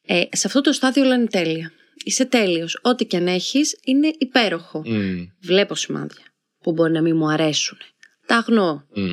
Ε, 0.06 0.22
σε 0.32 0.48
αυτό 0.48 0.62
το 0.62 0.72
στάδιο 0.74 1.04
όλα 1.04 1.16
είναι 1.16 1.28
τέλεια. 1.28 1.72
Είσαι 2.04 2.26
τέλειος. 2.26 2.80
Ό,τι 2.82 3.06
και 3.06 3.18
αν 3.18 3.28
έχεις 3.28 3.80
είναι 3.84 4.12
υπέροχο. 4.18 4.82
Μμ, 4.86 5.24
Βλέπω 5.42 5.76
σημάδια 5.76 6.24
που 6.62 6.72
μπορεί 6.72 6.92
να 6.92 7.02
μην 7.02 7.16
μου 7.16 7.28
αρέσουν. 7.30 7.78
Τα 8.26 8.36
αγνοώ. 8.38 8.82
μμ. 8.94 9.12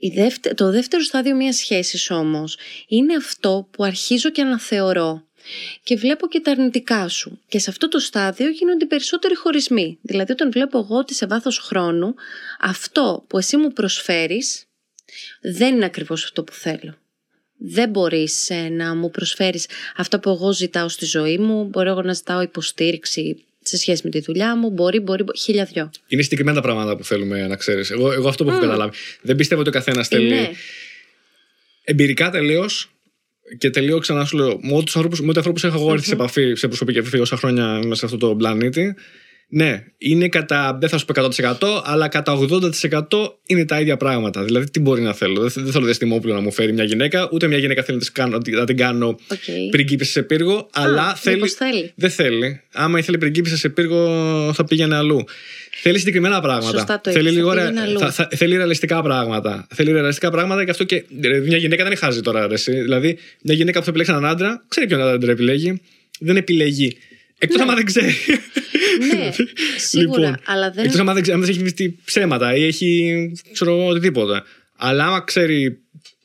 Η 0.00 0.08
δεύτε- 0.14 0.54
το 0.54 0.70
δεύτερο 0.70 1.02
στάδιο 1.02 1.34
μιας 1.34 1.56
σχέσης 1.56 2.10
όμως 2.10 2.58
είναι 2.88 3.14
αυτό 3.14 3.68
που 3.72 3.84
αρχίζω 3.84 4.30
και 4.30 4.42
αναθεωρώ 4.42 5.27
και 5.82 5.96
βλέπω 5.96 6.28
και 6.28 6.40
τα 6.40 6.50
αρνητικά 6.50 7.08
σου. 7.08 7.40
Και 7.48 7.58
σε 7.58 7.70
αυτό 7.70 7.88
το 7.88 7.98
στάδιο 7.98 8.48
γίνονται 8.48 8.84
οι 8.84 8.88
περισσότεροι 8.88 9.34
χωρισμοί. 9.34 9.98
Δηλαδή 10.02 10.32
όταν 10.32 10.50
βλέπω 10.50 10.78
εγώ 10.78 10.96
ότι 10.96 11.14
σε 11.14 11.26
βάθος 11.26 11.58
χρόνου 11.58 12.14
αυτό 12.60 13.24
που 13.26 13.38
εσύ 13.38 13.56
μου 13.56 13.72
προσφέρεις 13.72 14.64
δεν 15.40 15.74
είναι 15.74 15.84
ακριβώς 15.84 16.24
αυτό 16.24 16.44
που 16.44 16.52
θέλω. 16.52 16.94
Δεν 17.58 17.88
μπορείς 17.88 18.50
ε, 18.50 18.68
να 18.68 18.94
μου 18.94 19.10
προσφέρεις 19.10 19.66
αυτό 19.96 20.18
που 20.18 20.30
εγώ 20.30 20.52
ζητάω 20.52 20.88
στη 20.88 21.04
ζωή 21.04 21.38
μου. 21.38 21.64
Μπορώ 21.64 21.90
εγώ 21.90 22.02
να 22.02 22.12
ζητάω 22.12 22.42
υποστήριξη 22.42 23.44
σε 23.62 23.76
σχέση 23.76 24.00
με 24.04 24.10
τη 24.10 24.20
δουλειά 24.20 24.56
μου. 24.56 24.70
Μπορεί, 24.70 25.00
μπορεί, 25.00 25.22
μπορεί 25.22 25.38
χίλια 25.38 25.64
δυο. 25.64 25.90
Είναι 26.06 26.22
συγκεκριμένα 26.22 26.56
τα 26.56 26.62
πράγματα 26.62 26.96
που 26.96 27.04
θέλουμε 27.04 27.46
να 27.46 27.56
ξέρεις. 27.56 27.90
Εγώ, 27.90 28.12
εγώ 28.12 28.28
αυτό 28.28 28.44
που 28.44 28.50
έχω 28.50 28.60
καταλάβει. 28.60 28.96
Δεν 29.22 29.36
πιστεύω 29.36 29.60
ότι 29.60 29.70
ο 29.70 29.72
καθένας 29.72 30.08
θέλει. 30.08 30.28
Ναι. 30.28 30.50
Εμπειρικά 31.84 32.30
τελείως 32.30 32.90
και 33.58 33.70
τελείω 33.70 33.98
ξανά 33.98 34.24
σου 34.24 34.36
λέω, 34.36 34.58
με 34.62 34.72
ό,τι 34.72 34.92
ανθρώπους 34.94 35.20
με 35.20 35.28
ό,τι 35.28 35.38
ανθρώπους 35.38 35.64
έχω 35.64 35.78
εγώ 35.78 35.92
έρθει 35.92 36.06
σε 36.06 36.12
επαφή, 36.12 36.54
σε 36.54 36.66
προσωπική 36.66 36.98
επαφή 36.98 37.18
όσα 37.18 37.36
χρόνια 37.36 37.64
μέσα 37.64 37.94
σε 37.94 38.04
αυτό 38.04 38.16
το 38.16 38.34
πλανήτη, 38.34 38.94
ναι, 39.50 39.84
είναι 39.98 40.28
κατά, 40.28 40.76
δεν 40.80 40.88
θα 40.88 40.98
σου 40.98 41.04
πω 41.04 41.28
100%, 41.60 41.82
αλλά 41.84 42.08
κατά 42.08 42.38
80% 42.50 43.02
είναι 43.46 43.64
τα 43.64 43.80
ίδια 43.80 43.96
πράγματα. 43.96 44.44
Δηλαδή, 44.44 44.70
τι 44.70 44.80
μπορεί 44.80 45.02
να 45.02 45.12
θέλω; 45.14 45.40
Δεν, 45.40 45.50
δεν 45.64 45.72
θέλω 45.72 45.84
διαστημόπουλο 45.84 46.34
να 46.34 46.40
μου 46.40 46.52
φέρει 46.52 46.72
μια 46.72 46.84
γυναίκα, 46.84 47.28
ούτε 47.32 47.46
μια 47.46 47.58
γυναίκα 47.58 47.82
θέλει 47.82 47.96
να, 47.96 48.02
τις 48.02 48.12
κάνω, 48.12 48.38
να 48.46 48.64
την 48.66 48.76
κάνω 48.76 49.06
Οκ. 49.08 49.70
πριγκίπισσα 49.70 50.10
σε 50.12 50.22
πύργο, 50.22 50.68
αλλά 50.72 51.14
θέλει. 51.14 51.34
μήπως 51.34 51.52
θέλει. 51.52 51.92
Δεν 51.94 52.10
θέλει. 52.10 52.60
Άμα 52.72 52.98
ήθελε 52.98 53.18
πριγκίπισσα 53.18 53.56
σε 53.56 53.68
πύργο, 53.68 53.98
θα 54.54 54.64
πήγαινε 54.64 54.96
αλλού. 54.96 55.24
Θέλει 55.82 55.98
συγκεκριμένα 55.98 56.40
πράγματα. 56.40 56.70
Σωστά 56.78 57.00
το 57.00 57.10
θέλει, 57.10 57.22
είπες, 57.24 57.34
λίγο 57.36 57.48
θα 57.48 57.54
ре- 57.54 57.62
πήγαινε 57.68 57.80
αλλού. 57.80 57.98
θα- 57.98 58.10
θα- 58.10 58.28
θέλει 58.34 58.56
ρεαλιστικά 58.56 59.02
πράγματα. 59.02 59.66
Θέλει 59.74 59.92
ρεαλιστικά 59.92 60.30
πράγματα 60.30 60.64
και 60.64 60.70
αυτό 60.70 60.84
και. 60.84 61.04
ρε, 61.22 61.38
Μια 61.38 61.56
γυναίκα 61.56 61.84
δεν 61.84 61.96
χάζει 61.96 62.20
τώρα. 62.20 62.46
Ρε, 62.46 62.54
εσύ. 62.54 62.72
δηλαδή, 62.80 63.18
μια 63.42 63.54
γυναίκα 63.54 63.78
που 63.78 63.84
θα 63.84 63.90
επιλέξει 63.90 64.12
έναν 64.12 64.30
άντρα, 64.30 64.64
ξέρει 64.68 64.86
ποιον 64.86 65.00
άντρα 65.00 65.30
επιλέγει. 65.30 65.80
Δεν 66.20 66.36
επιλέγει. 66.36 66.96
Εκτός 67.38 67.60
άμα 67.60 67.74
δεν 67.74 67.84
ξέρει. 67.84 68.14
Ναι, 69.12 69.30
σίγουρα, 69.88 70.40
αλλά 70.44 70.70
δεν- 70.70 70.84
Εκτός 70.84 71.00
άμα 71.00 71.12
δεν, 71.12 71.22
ξέρει, 71.22 71.36
άμα 71.36 71.46
δεν 71.46 71.56
έχεις 71.58 71.74
πει 71.74 71.98
ψέματα 72.04 72.56
ή 72.56 72.64
έχει. 72.64 73.32
ξέρω 73.52 73.70
εγώ, 73.72 73.86
οτιδήποτε. 73.88 74.42
Αλλά 74.76 75.06
άμα 75.06 75.20
ξέρει 75.20 75.78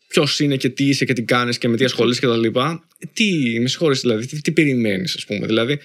ποιος 0.07 0.39
είναι 0.39 0.57
και 0.57 0.69
τι 0.69 0.87
είσαι 0.87 1.05
και 1.05 1.13
τι 1.13 1.23
κάνεις 1.23 1.57
και 1.57 1.67
με 1.67 1.77
τι 1.77 1.83
ασχολείσαι 1.85 2.19
και 2.19 2.27
τα 2.27 2.37
λοιπά. 2.37 2.87
Τι, 3.13 3.59
με 3.59 3.67
συγχωρείς 3.67 3.99
δηλαδή, 4.01 4.25
τι, 4.25 4.41
τι 4.41 4.51
περιμένεις, 4.51 5.15
ας 5.15 5.25
πούμε. 5.25 5.45
Δηλαδή, 5.45 5.79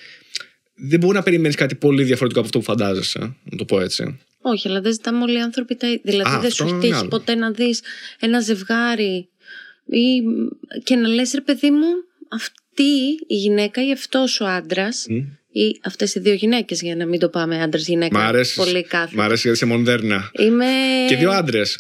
δεν 0.74 0.98
μπορεί 0.98 1.14
να 1.16 1.22
περιμένεις 1.22 1.56
κάτι 1.56 1.74
πολύ 1.74 2.02
διαφορετικό 2.04 2.40
από 2.40 2.48
αυτό 2.48 2.58
που 2.58 2.64
φαντάζεσαι, 2.64 3.18
να 3.50 3.56
το 3.56 3.64
πω 3.64 3.80
έτσι. 3.80 4.18
Όχι, 4.40 4.68
αλλά 4.68 4.80
δεν 4.80 4.92
ζητάμε 4.92 5.22
όλοι 5.22 5.36
οι 5.36 5.40
άνθρωποι 5.40 5.74
τα 5.76 5.86
ίδια. 5.86 6.00
Δηλαδή 6.04 6.28
Α, 6.30 6.38
δεν 6.40 6.46
αυτό 6.50 6.54
σου 6.54 6.62
έχει 6.64 6.72
είναι 6.72 6.80
τύχει 6.80 6.92
άλλο. 6.94 7.08
ποτέ 7.08 7.34
να 7.34 7.50
δεις 7.50 7.82
ένα 8.20 8.40
ζευγάρι 8.40 9.28
ή... 9.86 10.04
και 10.84 10.94
να 10.96 11.08
λες 11.08 11.32
ρε 11.34 11.40
παιδί 11.40 11.70
μου, 11.70 11.86
αυτή 12.78 13.24
η 13.26 13.34
γυναίκα 13.34 13.86
ή 13.86 13.92
αυτός 13.92 14.40
ο 14.40 14.46
άντρας. 14.46 15.06
Ή 15.52 15.80
αυτές 15.82 16.14
οι 16.14 16.20
δύο 16.20 16.34
γυναίκες, 16.34 16.80
για 16.80 16.96
να 16.96 17.06
μην 17.06 17.20
το 17.20 17.28
πάμε 17.28 17.62
άντρα-γυναίκα. 17.62 18.18
Μ' 18.18 18.22
αρέσει. 18.22 18.54
Πολύ 18.54 18.82
κάθετα. 18.84 19.22
Μ' 19.22 19.24
αρέσεις 19.24 19.42
γιατί 19.42 19.56
είσαι 19.58 19.66
μοντέρνα. 19.66 20.30
Είμαι. 20.38 20.64
Και 21.08 21.16
δύο 21.16 21.30
άντρες. 21.30 21.78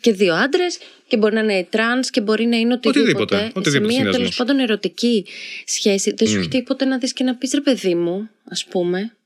και 0.00 0.12
δύο 0.12 0.34
άντρες 0.34 0.78
και 1.06 1.16
μπορεί 1.16 1.34
να 1.34 1.40
είναι 1.40 1.66
τρανς 1.70 2.10
και 2.10 2.20
μπορεί 2.20 2.44
να 2.46 2.56
είναι 2.56 2.72
οτιδήποτε. 2.74 3.34
Οτιδήποτε, 3.34 3.36
σε 3.36 3.52
οτιδήποτε 3.54 3.92
μια 3.92 3.96
τέλος 3.96 4.14
συνδυασμός. 4.14 4.36
πάντων 4.36 4.58
ερωτική 4.58 5.26
σχέση. 5.64 6.14
Δεν 6.16 6.28
σου 6.28 6.38
έχει 6.38 6.48
τύχει 6.48 6.62
ποτέ 6.62 6.84
να 6.84 6.98
δεις 6.98 7.12
και 7.12 7.24
να 7.24 7.34
πεις 7.34 7.52
ρε 7.54 7.60
παιδί 7.60 7.94
μου, 7.94 8.30
ας 8.50 8.64
πούμε, 8.64 9.16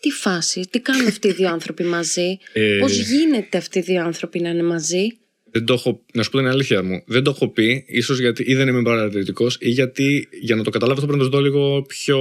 τι 0.00 0.10
φάση, 0.10 0.68
τι 0.70 0.80
κάνουν 0.80 1.06
αυτοί 1.06 1.28
οι 1.28 1.32
δύο 1.32 1.48
άνθρωποι 1.48 1.84
μαζί, 1.84 2.38
Ε. 2.52 2.78
Πώς 2.80 2.96
γίνεται 2.96 3.58
αυτοί 3.58 3.78
οι 3.78 3.82
δύο 3.82 4.02
άνθρωποι 4.02 4.40
να 4.40 4.48
είναι 4.48 4.62
μαζί. 4.62 5.06
Δεν 5.50 5.64
το 5.64 5.72
έχω, 5.72 6.04
να 6.12 6.22
σου 6.22 6.30
πω 6.30 6.38
την 6.38 6.46
αλήθεια 6.46 6.82
μου. 6.82 7.02
Δεν 7.06 7.22
το 7.22 7.30
έχω 7.30 7.48
πει, 7.48 7.84
ίσως 7.86 8.18
γιατί 8.18 8.42
ή 8.46 8.54
δεν 8.54 8.68
είμαι 8.68 8.82
παρατηρητικός, 8.82 9.56
ή 9.60 9.68
γιατί 9.70 10.28
για 10.40 10.56
να 10.56 10.62
το 10.62 10.70
καταλάβω 10.70 11.00
αυτό 11.00 11.12
πρέπει 11.12 11.24
να 11.24 11.30
το 11.30 11.36
δω 11.36 11.42
λίγο 11.44 11.82
πιο 11.82 12.20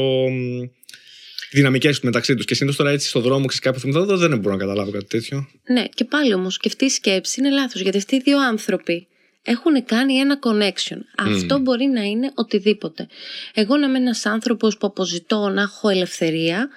δυναμικές 1.52 2.00
μεταξύ 2.00 2.36
τους. 2.36 2.46
Και 2.46 2.56
συνήθως 2.56 2.78
τώρα 2.78 2.92
έτσι 2.92 3.08
στον 3.08 3.22
δρόμο, 3.22 3.46
ξέρεις 3.46 3.60
κάποιο 3.60 3.82
που 3.82 3.88
μου 3.88 3.94
θα 3.94 4.02
δω, 4.02 4.18
δεν 4.18 4.40
μπορώ 4.40 4.56
να 4.56 4.60
καταλάβω 4.60 4.92
κάτι 4.92 5.06
τέτοιο. 5.06 5.48
Ναι, 5.68 5.86
και 5.94 6.06
πάλι 6.06 6.34
όμως 6.34 6.58
και 6.58 6.68
αυτή 6.68 6.86
η 6.86 6.90
σκέψη 6.90 7.40
είναι 7.40 7.50
λάθος 7.50 7.82
γιατί 7.82 7.98
αυτοί 7.98 8.16
οι 8.16 8.22
δύο 8.24 8.40
άνθρωποι 8.40 9.08
έχουν 9.44 9.86
κάνει 9.86 10.14
ένα 10.14 10.40
connection. 10.40 10.98
Αυτό 11.18 11.60
μπορεί 11.60 11.86
να 11.86 12.02
είναι 12.02 12.32
οτιδήποτε. 12.36 13.08
Εγώ 13.54 13.78
να 13.78 13.88
είμαι 13.88 13.98
ένας 13.98 14.26
άνθρωπος 14.26 14.78
που 14.78 14.88
αποζητώ 14.88 15.50
να 15.50 15.62
έχω 15.62 15.90
ελευθερία. 15.90 16.70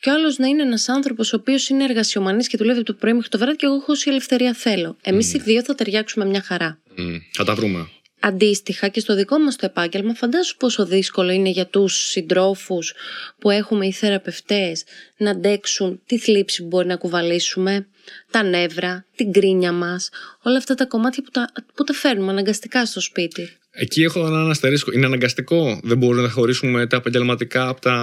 Και 0.00 0.10
ο 0.10 0.12
άλλος 0.12 0.38
να 0.38 0.46
είναι 0.46 0.62
ένας 0.62 0.88
άνθρωπος 0.88 1.32
ο 1.32 1.36
οποίος 1.36 1.68
είναι 1.68 1.84
εργασιομανής 1.84 2.48
και 2.48 2.56
δουλεύει 2.56 2.78
από 2.78 2.86
το 2.86 2.94
πρωί 2.94 3.12
μέχρι 3.12 3.28
το 3.28 3.38
βράδυ 3.38 3.56
και 3.56 3.66
εγώ 3.66 3.74
έχω 3.74 3.92
όση 3.92 4.10
ελευθερία 4.10 4.52
θέλω. 4.54 4.96
Εμείς 5.02 5.34
οι 5.34 5.38
δύο 5.38 5.62
θα 5.62 5.74
ταιριάξουμε 5.74 6.24
μια 6.24 6.42
χαρά. 6.42 6.78
Μμ, 6.96 7.16
θα 7.32 7.44
τα 7.44 7.54
βρούμε. 7.54 7.88
Αντίστοιχα 8.20 8.88
και 8.88 9.00
στο 9.00 9.14
δικό 9.14 9.38
μας 9.38 9.56
το 9.56 9.66
επάγγελμα 9.66 10.14
φαντάσου 10.14 10.56
πόσο 10.56 10.86
δύσκολο 10.86 11.30
είναι 11.32 11.48
για 11.48 11.66
τους 11.66 11.94
συντρόφους 12.08 12.94
που 13.38 13.50
έχουμε 13.50 13.86
οι 13.86 13.92
θεραπευτές 13.92 14.84
να 15.16 15.30
αντέξουν 15.30 16.00
τη 16.06 16.18
θλίψη 16.18 16.62
που 16.62 16.68
μπορεί 16.68 16.86
να 16.86 16.96
κουβαλήσουμε, 16.96 17.86
τα 18.30 18.42
νεύρα, 18.42 19.04
την 19.16 19.32
κρίνια 19.32 19.72
μας, 19.72 20.08
όλα 20.42 20.56
αυτά 20.56 20.74
τα 20.74 20.86
κομμάτια 20.86 21.22
που 21.22 21.30
τα, 21.30 21.52
που 21.74 21.84
τα 21.84 21.92
φέρνουμε 21.92 22.30
αναγκαστικά 22.32 22.86
στο 22.86 23.00
σπίτι. 23.00 23.50
Εκεί 23.70 24.02
έχω 24.02 24.26
έναν 24.26 24.50
αστερίσκο. 24.50 24.92
Είναι 24.92 25.06
αναγκαστικό. 25.06 25.80
Δεν 25.82 25.98
μπορούμε 25.98 26.22
να 26.22 26.30
χωρίσουμε 26.30 26.86
τα 26.86 26.96
επαγγελματικά 26.96 27.68
από 27.68 27.80
τα. 27.80 27.94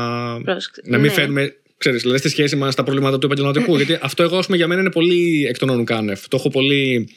Πρόσεξε. 0.44 0.82
Να 0.86 0.98
μην 0.98 1.08
Ναι. 1.08 1.14
φέρνουμε. 1.14 1.56
Ξέρεις, 1.84 2.02
δηλαδή 2.02 2.20
στη 2.20 2.30
σχέση 2.30 2.56
μας 2.56 2.76
τα 2.76 2.84
προβλήματα 2.84 3.18
του 3.18 3.26
επαγγελματικού. 3.26 3.76
γιατί 3.80 3.98
αυτό 4.02 4.24
εγώ, 4.24 4.38
ας 4.38 4.46
πούμε, 4.46 4.58
για 4.58 4.68
μένα 4.68 4.82
είναι 4.82 4.92
πολύ 4.92 5.46
εκ 5.50 5.58
των 5.58 5.70
όνων 5.70 5.86
κάνευ. 5.86 6.28
Το 6.28 6.38
έχω 6.38 6.50
πολύ. 6.50 7.10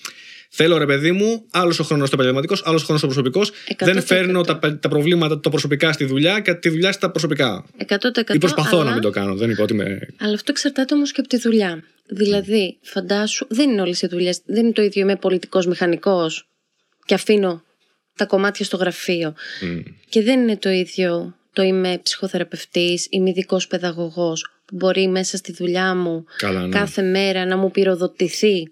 Θέλω 0.50 0.78
ρε 0.78 0.86
παιδί 0.86 1.12
μου, 1.12 1.46
άλλος 1.50 1.78
ο 1.78 1.84
χρόνος 1.84 2.06
στο 2.06 2.16
επαγγελματικός, 2.16 2.62
άλλος 2.64 2.82
ο 2.82 2.84
χρόνος 2.84 3.00
στο 3.00 3.10
προσωπικός. 3.10 3.52
Δεν 3.78 3.98
100%. 3.98 4.02
φέρνω 4.04 4.40
τα, 4.40 4.58
τα 4.58 4.88
προβλήματα 4.88 5.40
τα 5.40 5.50
προσωπικά 5.50 5.92
στη 5.92 6.04
δουλειά 6.04 6.40
και 6.40 6.54
τη 6.54 6.68
δουλειά 6.68 6.92
στα 6.92 7.10
προσωπικά. 7.10 7.64
100% 7.88 8.34
Ή 8.34 8.38
προσπαθώ 8.38 8.76
αλλά... 8.76 8.88
να 8.88 8.92
μην 8.92 9.02
το 9.02 9.10
κάνω. 9.10 9.34
Δεν 9.34 9.50
είπα 9.50 9.62
ότι 9.62 9.74
με. 9.74 9.98
Αλλά 10.20 10.34
αυτό 10.34 10.50
εξαρτάται 10.50 10.94
όμως 10.94 11.12
και 11.12 11.20
από 11.20 11.28
τη 11.28 11.38
δουλειά. 11.38 11.82
Δηλαδή, 12.08 12.78
φαντάσου, 12.82 13.46
δεν 13.48 13.70
είναι 13.70 13.80
όλες 13.80 14.02
οι 14.02 14.06
δουλειές. 14.06 14.40
Δεν 14.44 14.64
είναι 14.64 14.72
το 14.72 14.82
ίδιο. 14.82 15.02
Είμαι 15.02 15.16
πολιτικός 15.16 15.66
μηχανικός 15.66 16.48
και 17.04 17.14
αφήνω 17.14 17.62
τα 18.16 18.26
κομμάτια 18.26 18.64
στο 18.64 18.76
γραφείο. 18.76 19.34
Και 20.08 20.22
δεν 20.22 20.40
είναι 20.40 20.56
το 20.56 20.70
ίδιο 20.70 21.34
το 21.56 21.62
είμαι 21.62 22.00
ψυχοθεραπευτής, 22.02 23.06
είμαι 23.10 23.30
ειδικός 23.30 23.66
παιδαγωγός 23.66 24.55
που 24.66 24.76
μπορεί 24.76 25.08
μέσα 25.08 25.36
στη 25.36 25.52
δουλειά 25.52 25.94
μου 25.94 26.24
Καλά, 26.36 26.60
ναι. 26.66 26.78
κάθε 26.78 27.02
μέρα 27.02 27.46
να 27.46 27.56
μου 27.56 27.70
πυροδοτηθεί 27.70 28.68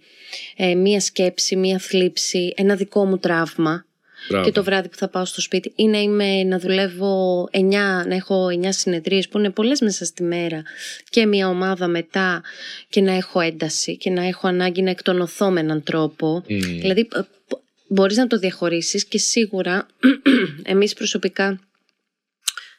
ε, 0.57 0.74
μία 0.74 1.01
σκέψη, 1.01 1.57
μία 1.57 1.78
θλίψη, 1.78 2.53
ένα 2.57 2.74
δικό 2.74 3.05
μου 3.05 3.18
τραύμα 3.18 3.84
Μπράβο. 4.28 4.45
και 4.45 4.53
το 4.53 4.64
βράδυ 4.64 4.88
που 4.88 4.97
θα 4.97 5.09
πάω 5.09 5.24
στο 5.24 5.40
σπίτι 5.40 5.72
ή 5.76 5.86
να, 5.86 5.99
είμαι, 6.01 6.42
να 6.42 6.59
δουλεύω 6.59 7.49
9, 7.53 7.61
να 8.07 8.14
έχω 8.14 8.47
9 8.62 8.66
συνεδρίες 8.68 9.28
που 9.28 9.38
είναι 9.38 9.51
πολλές 9.51 9.80
μέσα 9.80 10.05
στη 10.05 10.22
μέρα 10.22 10.62
και 11.11 11.26
μια 11.26 11.49
ομάδα 11.49 11.86
μετά 11.86 12.42
και 12.88 13.01
να 13.01 13.12
έχω 13.12 13.40
ένταση 13.40 13.97
και 13.97 14.11
να 14.11 14.26
έχω 14.26 14.49
ανάγκη 14.49 14.82
να 14.82 14.90
εκτονωθώ 14.90 15.51
με 15.51 15.61
έναν 15.61 15.82
τρόπο. 15.82 16.42
Δηλαδή 16.80 17.01
ε, 17.14 17.20
π- 17.20 17.59
μπορείς 17.88 18.16
να 18.16 18.26
το 18.26 18.38
διαχωρίσεις 18.38 19.05
και 19.05 19.18
σίγουρα 19.18 19.86
εμείς 20.62 20.95
προσωπικά, 20.95 21.61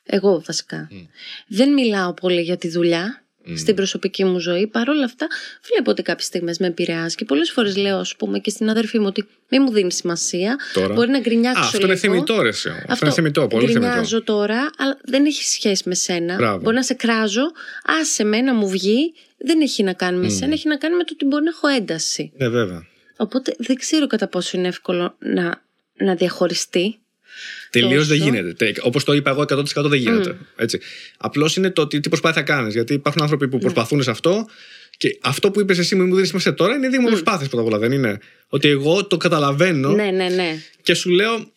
εγώ 0.05 0.41
βασικά, 0.45 0.89
δεν 1.47 1.73
μιλάω 1.73 2.13
πολύ 2.13 2.41
για 2.41 2.57
τη 2.57 2.69
δουλειά 2.69 3.25
στην 3.55 3.75
προσωπική 3.75 4.25
μου 4.25 4.39
ζωή. 4.39 4.67
Παρ' 4.67 4.89
όλα 4.89 5.05
αυτά, 5.05 5.27
βλέπω 5.71 5.91
ότι 5.91 6.01
κάποιες 6.01 6.25
στιγμές 6.25 6.57
με 6.57 6.67
επηρεάζει 6.67 7.15
και 7.15 7.25
πολλές 7.25 7.51
φορές 7.51 7.75
λέω, 7.75 7.97
ας 7.97 8.15
πούμε, 8.15 8.39
και 8.39 8.49
στην 8.49 8.69
αδερφή 8.69 8.99
μου 8.99 9.05
ότι 9.07 9.27
μην 9.49 9.61
μου 9.65 9.71
δίνεις 9.71 9.95
σημασία. 9.95 10.55
Τώρα. 10.73 10.93
Μπορεί 10.93 11.09
να 11.09 11.19
γκρινιάξω. 11.19 11.61
Α, 11.61 11.65
αυτό 11.65 11.77
είναι 11.77 11.85
λίγο. 11.87 11.99
θεμητό, 11.99 12.41
ρε. 12.41 12.47
εσύ. 12.47 12.69
Αυτό, 12.87 13.05
είναι 13.05 13.15
θεμητό, 13.15 13.47
πολύ 13.47 13.65
γκρινιάζω 13.65 14.09
θεμητό. 14.09 14.33
τώρα, 14.33 14.69
αλλά 14.77 14.97
δεν 15.03 15.25
έχει 15.25 15.43
σχέση 15.43 15.83
με 15.85 15.95
σένα. 15.95 16.35
Μπράβο. 16.35 16.59
Μπορεί 16.59 16.75
να 16.75 16.83
σε 16.83 16.93
κράζω, 16.93 17.51
άσε 18.01 18.23
με 18.23 18.41
να 18.41 18.53
μου 18.53 18.69
βγει. 18.69 19.13
Δεν 19.37 19.61
έχει 19.61 19.83
να 19.83 19.93
κάνει 19.93 20.17
με 20.17 20.29
σένα, 20.29 20.53
έχει 20.53 20.67
να 20.67 20.77
κάνει 20.77 20.95
με 20.95 21.03
το 21.03 21.09
ότι 21.13 21.25
μπορεί 21.25 21.43
να 21.43 21.49
έχω 21.49 21.67
ένταση. 21.67 22.31
Ναι, 22.37 22.49
βέβαια. 22.49 22.85
Οπότε 23.17 23.55
δεν 23.57 23.75
ξέρω 23.75 24.07
κατά 24.07 24.27
πόσο 24.27 24.57
είναι 24.57 24.67
εύκολο 24.67 25.15
να, 25.19 25.63
να 25.93 26.15
διαχωριστεί. 26.15 26.99
Τελείως 27.69 28.07
δεν 28.07 28.17
Τόσο. 28.17 28.29
γίνεται. 28.29 28.73
Όπως 28.81 29.03
το 29.03 29.13
είπα 29.13 29.29
εγώ, 29.29 29.41
100% 29.41 29.89
δεν 29.89 29.99
γίνεται. 29.99 30.37
Έτσι. 30.55 30.79
Απλώς 31.17 31.55
είναι 31.55 31.69
το 31.69 31.87
τι, 31.87 31.99
τι 31.99 32.09
προσπάθεια 32.09 32.41
κάνεις. 32.41 32.73
Γιατί 32.73 32.93
υπάρχουν 32.93 33.21
άνθρωποι 33.21 33.45
Ναι. 33.45 33.51
που 33.51 33.57
προσπαθούν 33.57 34.03
σε 34.03 34.11
αυτό. 34.11 34.45
Και 34.97 35.17
αυτό 35.21 35.51
που 35.51 35.59
είπες 35.59 35.77
εσύ, 35.77 35.95
μην 35.95 36.05
μου 36.07 36.13
δίνεις 36.13 36.27
σημασία 36.27 36.53
τώρα, 36.53 36.75
είναι 36.75 36.89
δείγμα 36.89 37.07
προσπάθεια 37.09 37.47
πρώτα 37.47 37.61
απ' 37.61 37.67
όλα. 37.67 37.77
Δεν 37.77 37.91
είναι. 37.91 38.17
Ότι 38.47 38.67
εγώ 38.67 39.05
το 39.05 39.17
καταλαβαίνω 39.17 39.89
Ναι, 39.91 40.03
ναι, 40.11 40.27
ναι. 40.29 40.61
και 40.81 40.93
σου 40.93 41.09
λέω, 41.09 41.51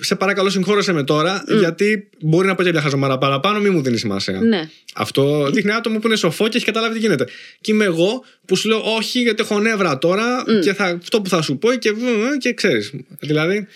σε 0.00 0.14
παρακαλώ, 0.14 0.50
συγχώρεσαι 0.50 0.92
με 0.92 1.02
τώρα, 1.04 1.44
γιατί 1.58 2.08
μπορεί 2.20 2.46
να 2.46 2.54
πω 2.54 2.62
και 2.62 2.70
μια 2.70 2.80
χαζομάρα 2.80 3.18
παραπάνω, 3.18 3.60
μην 3.60 3.72
μου 3.72 3.82
δίνεις 3.82 4.00
σημασία. 4.00 4.40
Ναι. 4.40 4.68
Αυτό 4.94 5.50
δείχνει 5.50 5.72
άτομο 5.72 5.98
που 5.98 6.06
είναι 6.06 6.16
σοφό 6.16 6.48
και 6.48 6.56
έχει 6.56 6.66
καταλάβει 6.66 6.94
τι 6.94 7.00
γίνεται. 7.00 7.24
Και 7.60 7.72
είμαι 7.72 7.84
εγώ 7.84 8.24
που 8.46 8.56
σου 8.56 8.68
λέω 8.68 8.82
όχι, 8.96 9.20
γιατί 9.20 9.42
έχω 9.42 9.58
νεύρα 9.60 9.98
τώρα 9.98 10.44
και 10.62 10.74
θα, 10.74 10.84
αυτό 10.84 11.20
που 11.20 11.28
θα 11.28 11.42
σου 11.42 11.58
πω 11.58 11.74
και, 11.74 11.92
και 12.38 12.52
ξέρεις. 12.54 12.92
Δηλαδή, 13.18 13.66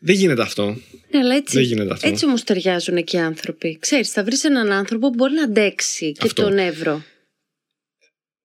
δεν 0.00 0.14
γίνεται 0.14 0.42
αυτό. 0.42 0.76
Ναι, 1.10 1.18
αλλά 1.18 1.34
έτσι, 1.34 1.56
Δεν 1.56 1.64
γίνεται 1.66 1.92
αυτό. 1.92 2.08
έτσι 2.08 2.24
όμως 2.24 2.44
ταιριάζουν 2.44 3.04
και 3.04 3.16
οι 3.16 3.20
άνθρωποι. 3.20 3.76
Ξέρεις, 3.80 4.10
θα 4.10 4.24
βρεις 4.24 4.44
έναν 4.44 4.72
άνθρωπο 4.72 5.08
που 5.08 5.14
μπορεί 5.14 5.32
να 5.34 5.42
αντέξει 5.42 6.12
και 6.12 6.20
Αυτό. 6.26 6.42
τον 6.42 6.58
εύρο. 6.58 7.02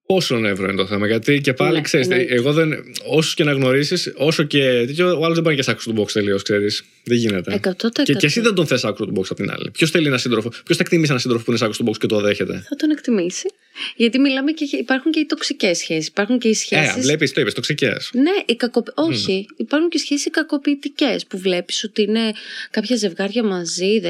Πόσο 0.05 0.37
νεύρο 0.37 0.63
είναι 0.67 0.75
το 0.75 0.87
θέμα. 0.87 1.07
Γιατί 1.07 1.41
και 1.41 1.53
πάλι 1.53 1.75
Ναι, 1.75 1.81
ξέρεις, 1.81 2.07
εννοείται. 2.07 2.33
εγώ 2.33 2.53
δεν. 2.53 2.73
Όσο 3.07 3.33
και 3.35 3.43
να 3.43 3.51
γνωρίσεις, 3.51 4.13
όσο 4.15 4.43
και. 4.43 4.83
τέτοιο, 4.85 5.19
Ο 5.19 5.23
άλλος 5.23 5.33
δεν 5.35 5.43
πάει 5.43 5.55
και 5.55 5.61
σε 5.61 5.71
άκρη 5.71 5.93
του 5.93 6.01
box 6.01 6.11
τελείως, 6.11 6.41
ξέρεις. 6.43 6.83
Δεν 7.03 7.17
γίνεται. 7.17 7.59
100%. 7.63 8.03
Και, 8.03 8.13
και 8.13 8.25
εσύ 8.25 8.41
δεν 8.41 8.53
τον 8.53 8.67
θες 8.67 8.83
άκρη 8.83 9.05
του 9.05 9.13
box 9.17 9.23
απ' 9.29 9.37
την 9.37 9.51
άλλη. 9.51 9.71
Ποιος 9.71 9.91
θέλει 9.91 10.07
ένα 10.07 10.17
σύντροφο, 10.17 10.49
ποιος 10.49 10.77
θα 10.77 10.83
εκτιμήσει 10.83 11.11
ένα 11.11 11.19
σύντροφο 11.19 11.43
που 11.43 11.49
είναι 11.49 11.59
σε 11.59 11.65
άκρη 11.65 11.77
του 11.77 11.91
box 11.91 11.97
και 11.97 12.07
το 12.07 12.21
δέχεται; 12.21 12.63
Θα 12.69 12.75
τον 12.75 12.89
εκτιμήσει. 12.91 13.47
Γιατί 13.95 14.19
μιλάμε 14.19 14.51
και 14.51 14.77
υπάρχουν 14.77 15.11
και 15.11 15.19
οι 15.19 15.25
τοξικές 15.25 15.77
σχέσεις. 15.77 16.07
Υπάρχουν 16.07 16.39
και 16.39 16.47
οι 16.47 16.51
Ε, 16.51 16.53
σχέσεις... 16.53 17.01
βλέπεις, 17.03 17.31
το 17.31 17.41
είπες, 17.41 17.53
τοξικές. 17.53 18.09
Ναι, 18.13 18.31
οι 18.45 18.55
κακο... 18.55 18.83
όχι. 18.95 19.45
Υπάρχουν 19.57 19.89
και 19.89 19.97
σχέσεις 19.97 20.29
κακοποιητικές 20.31 21.25
που 21.25 21.37
βλέπεις 21.37 21.83
ότι 21.83 22.01
είναι 22.01 22.33
κάποια 22.71 22.95
ζευγάρια 22.95 23.43
μαζί 23.43 24.01
10, 24.03 24.09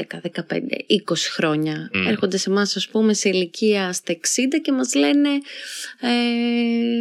20 0.88 1.14
χρόνια. 1.34 1.90
Μμ. 1.92 2.06
Έρχονται 2.06 2.36
σε 2.36 2.50
εμάς, 2.50 2.76
ας 2.76 2.88
πούμε, 2.88 3.14
σε 3.14 3.28
ηλικία 3.28 3.92
στα 3.92 4.12
60 4.14 4.18
και 4.62 4.72
μας 4.72 4.94
λένε 4.94 5.28
ε, 6.00 6.08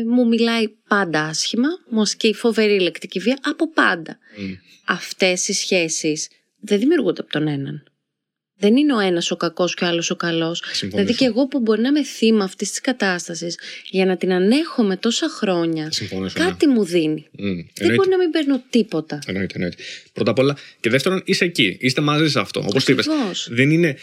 μου 0.08 0.28
μιλάει 0.28 0.68
πάντα 0.88 1.24
άσχημα, 1.24 1.68
μου 1.90 2.02
ασκεί 2.02 2.34
φοβερή 2.34 2.80
λεκτική 2.80 3.20
βία 3.20 3.38
από 3.44 3.72
πάντα. 3.72 4.18
Αυτές 4.86 5.48
οι 5.48 5.54
σχέσεις 5.54 6.28
δεν 6.60 6.80
δημιουργούνται 6.80 7.22
από 7.22 7.32
τον 7.32 7.48
έναν. 7.48 7.84
Δεν 8.64 8.76
είναι 8.78 8.94
ο 8.96 9.00
ένας 9.00 9.32
ο 9.32 9.36
κακός 9.36 9.74
και 9.74 9.84
ο 9.84 9.88
άλλος 9.88 10.10
ο 10.10 10.16
καλός. 10.16 10.64
Δηλαδή 10.82 11.16
και 11.16 11.26
εγώ 11.26 11.48
που 11.48 11.60
μπορεί 11.60 11.82
να 11.82 11.88
είμαι 11.88 12.04
θύμα 12.04 12.44
αυτής 12.44 12.70
της 12.70 12.82
κατάστασης 12.82 13.60
για 13.90 14.06
να 14.06 14.18
την 14.18 14.34
ανέχομαι 14.34 14.98
τόσα 14.98 15.30
χρόνια, 15.30 15.92
Συμφωνήσω. 15.92 16.40
ναι. 16.40 16.46
κάτι 16.50 16.68
μου 16.68 16.84
δίνει. 16.86 17.26
Μμ, 17.32 17.46
Δεν 17.46 17.66
εννοείται. 17.80 17.96
μπορεί 17.96 18.10
να 18.10 18.18
μην 18.18 18.30
παίρνω 18.32 18.64
τίποτα. 18.70 19.20
Εννοείται, 19.26 19.54
εννοείται. 19.56 19.76
Πρώτα 20.14 20.32
απ' 20.32 20.40
όλα. 20.40 20.58
Και 20.80 20.90
δεύτερον, 20.90 21.22
είσαι 21.26 21.46
εκεί. 21.46 21.78
Είστε 21.80 22.02
μαζί 22.02 22.30
σε 22.30 22.40
αυτό. 22.40 22.60
Όπως 22.68 22.88
είπες. 22.88 23.08
Ακριβώς. 23.08 23.48
Δεν 23.52 23.72
είναι. 23.72 23.98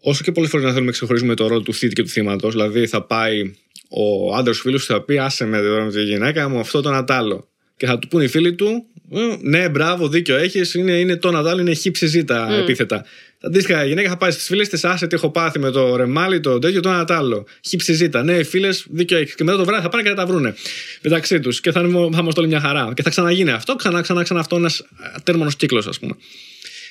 Όσο 0.00 0.24
και 0.24 0.32
πολλές 0.32 0.50
φορές 0.50 0.64
να 0.64 0.70
θέλουμε 0.72 0.90
να 0.90 0.96
ξεχωρίζουμε 0.96 1.34
το 1.34 1.46
ρόλο 1.46 1.60
του 1.62 1.74
θήτη 1.74 1.94
και 1.94 2.02
του 2.02 2.08
θύματος. 2.08 2.52
Δηλαδή, 2.52 2.86
θα 2.86 3.02
πάει 3.02 3.52
ο 3.88 4.34
άντρας 4.34 4.58
φίλου 4.58 4.76
του, 4.78 4.84
θα 4.84 5.02
πει 5.02 5.18
Άσε 5.18 5.44
με 5.44 5.58
τώρα 5.58 5.84
με 5.84 5.90
τη 5.90 6.02
γυναίκα 6.02 6.48
μου, 6.48 6.58
αυτό 6.58 6.80
το 6.80 6.90
Νατάλο. 6.90 7.48
Και 7.76 7.86
θα 7.86 7.98
του 7.98 8.08
πούνε 8.08 8.24
οι 8.24 8.28
φίλοι 8.28 8.54
του, 8.54 8.86
«Ε, 9.12 9.36
Ναι, 9.40 9.68
μπράβο, 9.68 10.08
δίκιο 10.08 10.36
έχεις. 10.36 10.74
Είναι, 10.74 10.92
είναι 10.92 11.16
το 11.16 11.30
Νατάλο, 11.30 11.60
είναι 11.60 11.74
χύψη 11.74 12.06
ζήτα 12.06 12.48
επίθετα. 12.62 13.04
Αντίστοιχα, 13.46 13.84
η 13.84 13.88
γυναίκα 13.88 14.08
θα 14.08 14.16
πάει 14.16 14.30
στι 14.30 14.42
φίλες 14.42 14.68
της, 14.68 14.84
άσε 14.84 15.06
τι 15.06 15.14
έχω 15.14 15.30
πάθει 15.30 15.58
με 15.58 15.70
το 15.70 15.96
ρεμάλι, 15.96 16.40
το 16.40 16.58
τέτοιο, 16.58 16.80
το 16.80 16.90
Νατάλο. 16.90 17.46
Χύψη 17.66 17.92
ζήτα. 17.92 18.22
Ναι, 18.22 18.32
οι 18.36 18.44
φίλες, 18.44 18.86
δίκιο 18.90 19.16
έχεις. 19.18 19.34
Και 19.34 19.44
μετά 19.44 19.56
το 19.56 19.64
βράδυ 19.64 19.82
θα 19.82 19.88
πάνε 19.88 20.02
και 20.02 20.08
θα 20.08 20.14
τα 20.14 20.26
βρούνε 20.26 20.54
μεταξύ 21.02 21.40
τους. 21.40 21.60
Και 21.60 21.72
θα, 21.72 21.80
είναι- 21.80 22.08
θα 22.12 22.18
είμαστε 22.20 22.40
όλοι 22.40 22.48
μια 22.48 22.60
χαρά. 22.60 22.92
Και 22.96 23.02
θα 23.02 23.10
ξαναγίνει 23.10 23.50
αυτό, 23.50 23.74
ξανά, 23.76 24.00
ξανά, 24.00 24.22
ξανά 24.22 24.40
αυτό 24.40 24.56
ένας 24.56 24.82
τέρμονος 25.22 25.56
κύκλος, 25.56 25.86
ας 25.86 25.98
πούμε. 25.98 26.14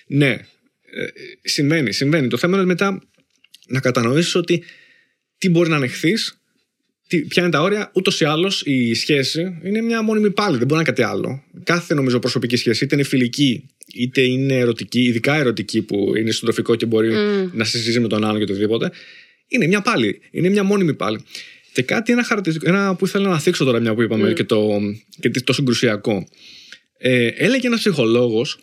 Ναι, 0.07 0.29
ε, 0.29 0.39
συμβαίνει, 1.41 1.93
συμβαίνει. 1.93 2.27
Το 2.27 2.37
θέμα 2.37 2.57
είναι 2.57 2.65
μετά 2.65 3.01
να 3.67 3.79
κατανοήσεις 3.79 4.35
ότι 4.35 4.63
τι 5.37 5.49
μπορεί 5.49 5.69
να 5.69 5.75
ανεχθείς, 5.75 6.37
ποια 7.27 7.41
είναι 7.43 7.51
τα 7.51 7.61
όρια. 7.61 7.91
Ούτως 7.93 8.19
ή 8.19 8.25
άλλως 8.25 8.61
η 8.65 8.93
σχέση 8.93 9.59
είναι 9.63 9.81
μια 9.81 10.01
μόνιμη 10.01 10.31
πάλι, 10.31 10.57
δεν 10.57 10.67
μπορεί 10.67 10.83
να 10.83 10.89
είναι 10.89 10.89
κάτι 10.89 11.01
άλλο. 11.03 11.43
Κάθε 11.63 11.93
νομίζω 11.93 12.19
προσωπική 12.19 12.55
σχέση, 12.55 12.83
είτε 12.83 12.95
είναι 12.95 13.03
φιλική, 13.03 13.65
είτε 13.93 14.21
είναι 14.21 14.57
ερωτική, 14.57 15.01
ειδικά 15.01 15.35
ερωτική 15.35 15.81
που 15.81 16.15
είναι 16.17 16.31
συντροφικό 16.31 16.75
και 16.75 16.85
μπορεί 16.85 17.11
να 17.53 17.63
συζητήσει 17.63 17.99
με 17.99 18.07
τον 18.07 18.23
άλλον 18.23 18.37
και 18.37 18.51
οτιδήποτε, 18.51 18.91
είναι 19.47 19.67
μια 19.67 19.81
πάλι. 19.81 20.21
Είναι 20.31 20.49
μια 20.49 20.63
μόνιμη 20.63 20.93
πάλι. 20.93 21.19
Και 21.73 21.81
κάτι 21.81 22.11
ένα 22.11 22.23
χαρακτηριστικό, 22.23 22.71
ένα 22.71 22.95
που 22.95 23.05
ήθελα 23.05 23.29
να 23.29 23.39
θίξω 23.39 23.65
τώρα 23.65 23.79
μια 23.79 23.93
που 23.93 24.01
είπαμε 24.01 24.33
και, 24.33 24.43
το, 24.43 24.79
και 25.19 25.29
το 25.29 25.53
συγκρουσιακό. 25.53 26.27
Ε, 26.97 27.27
έλεγε 27.27 27.67
ένας 27.67 27.79
ψυχολόγος 27.79 28.59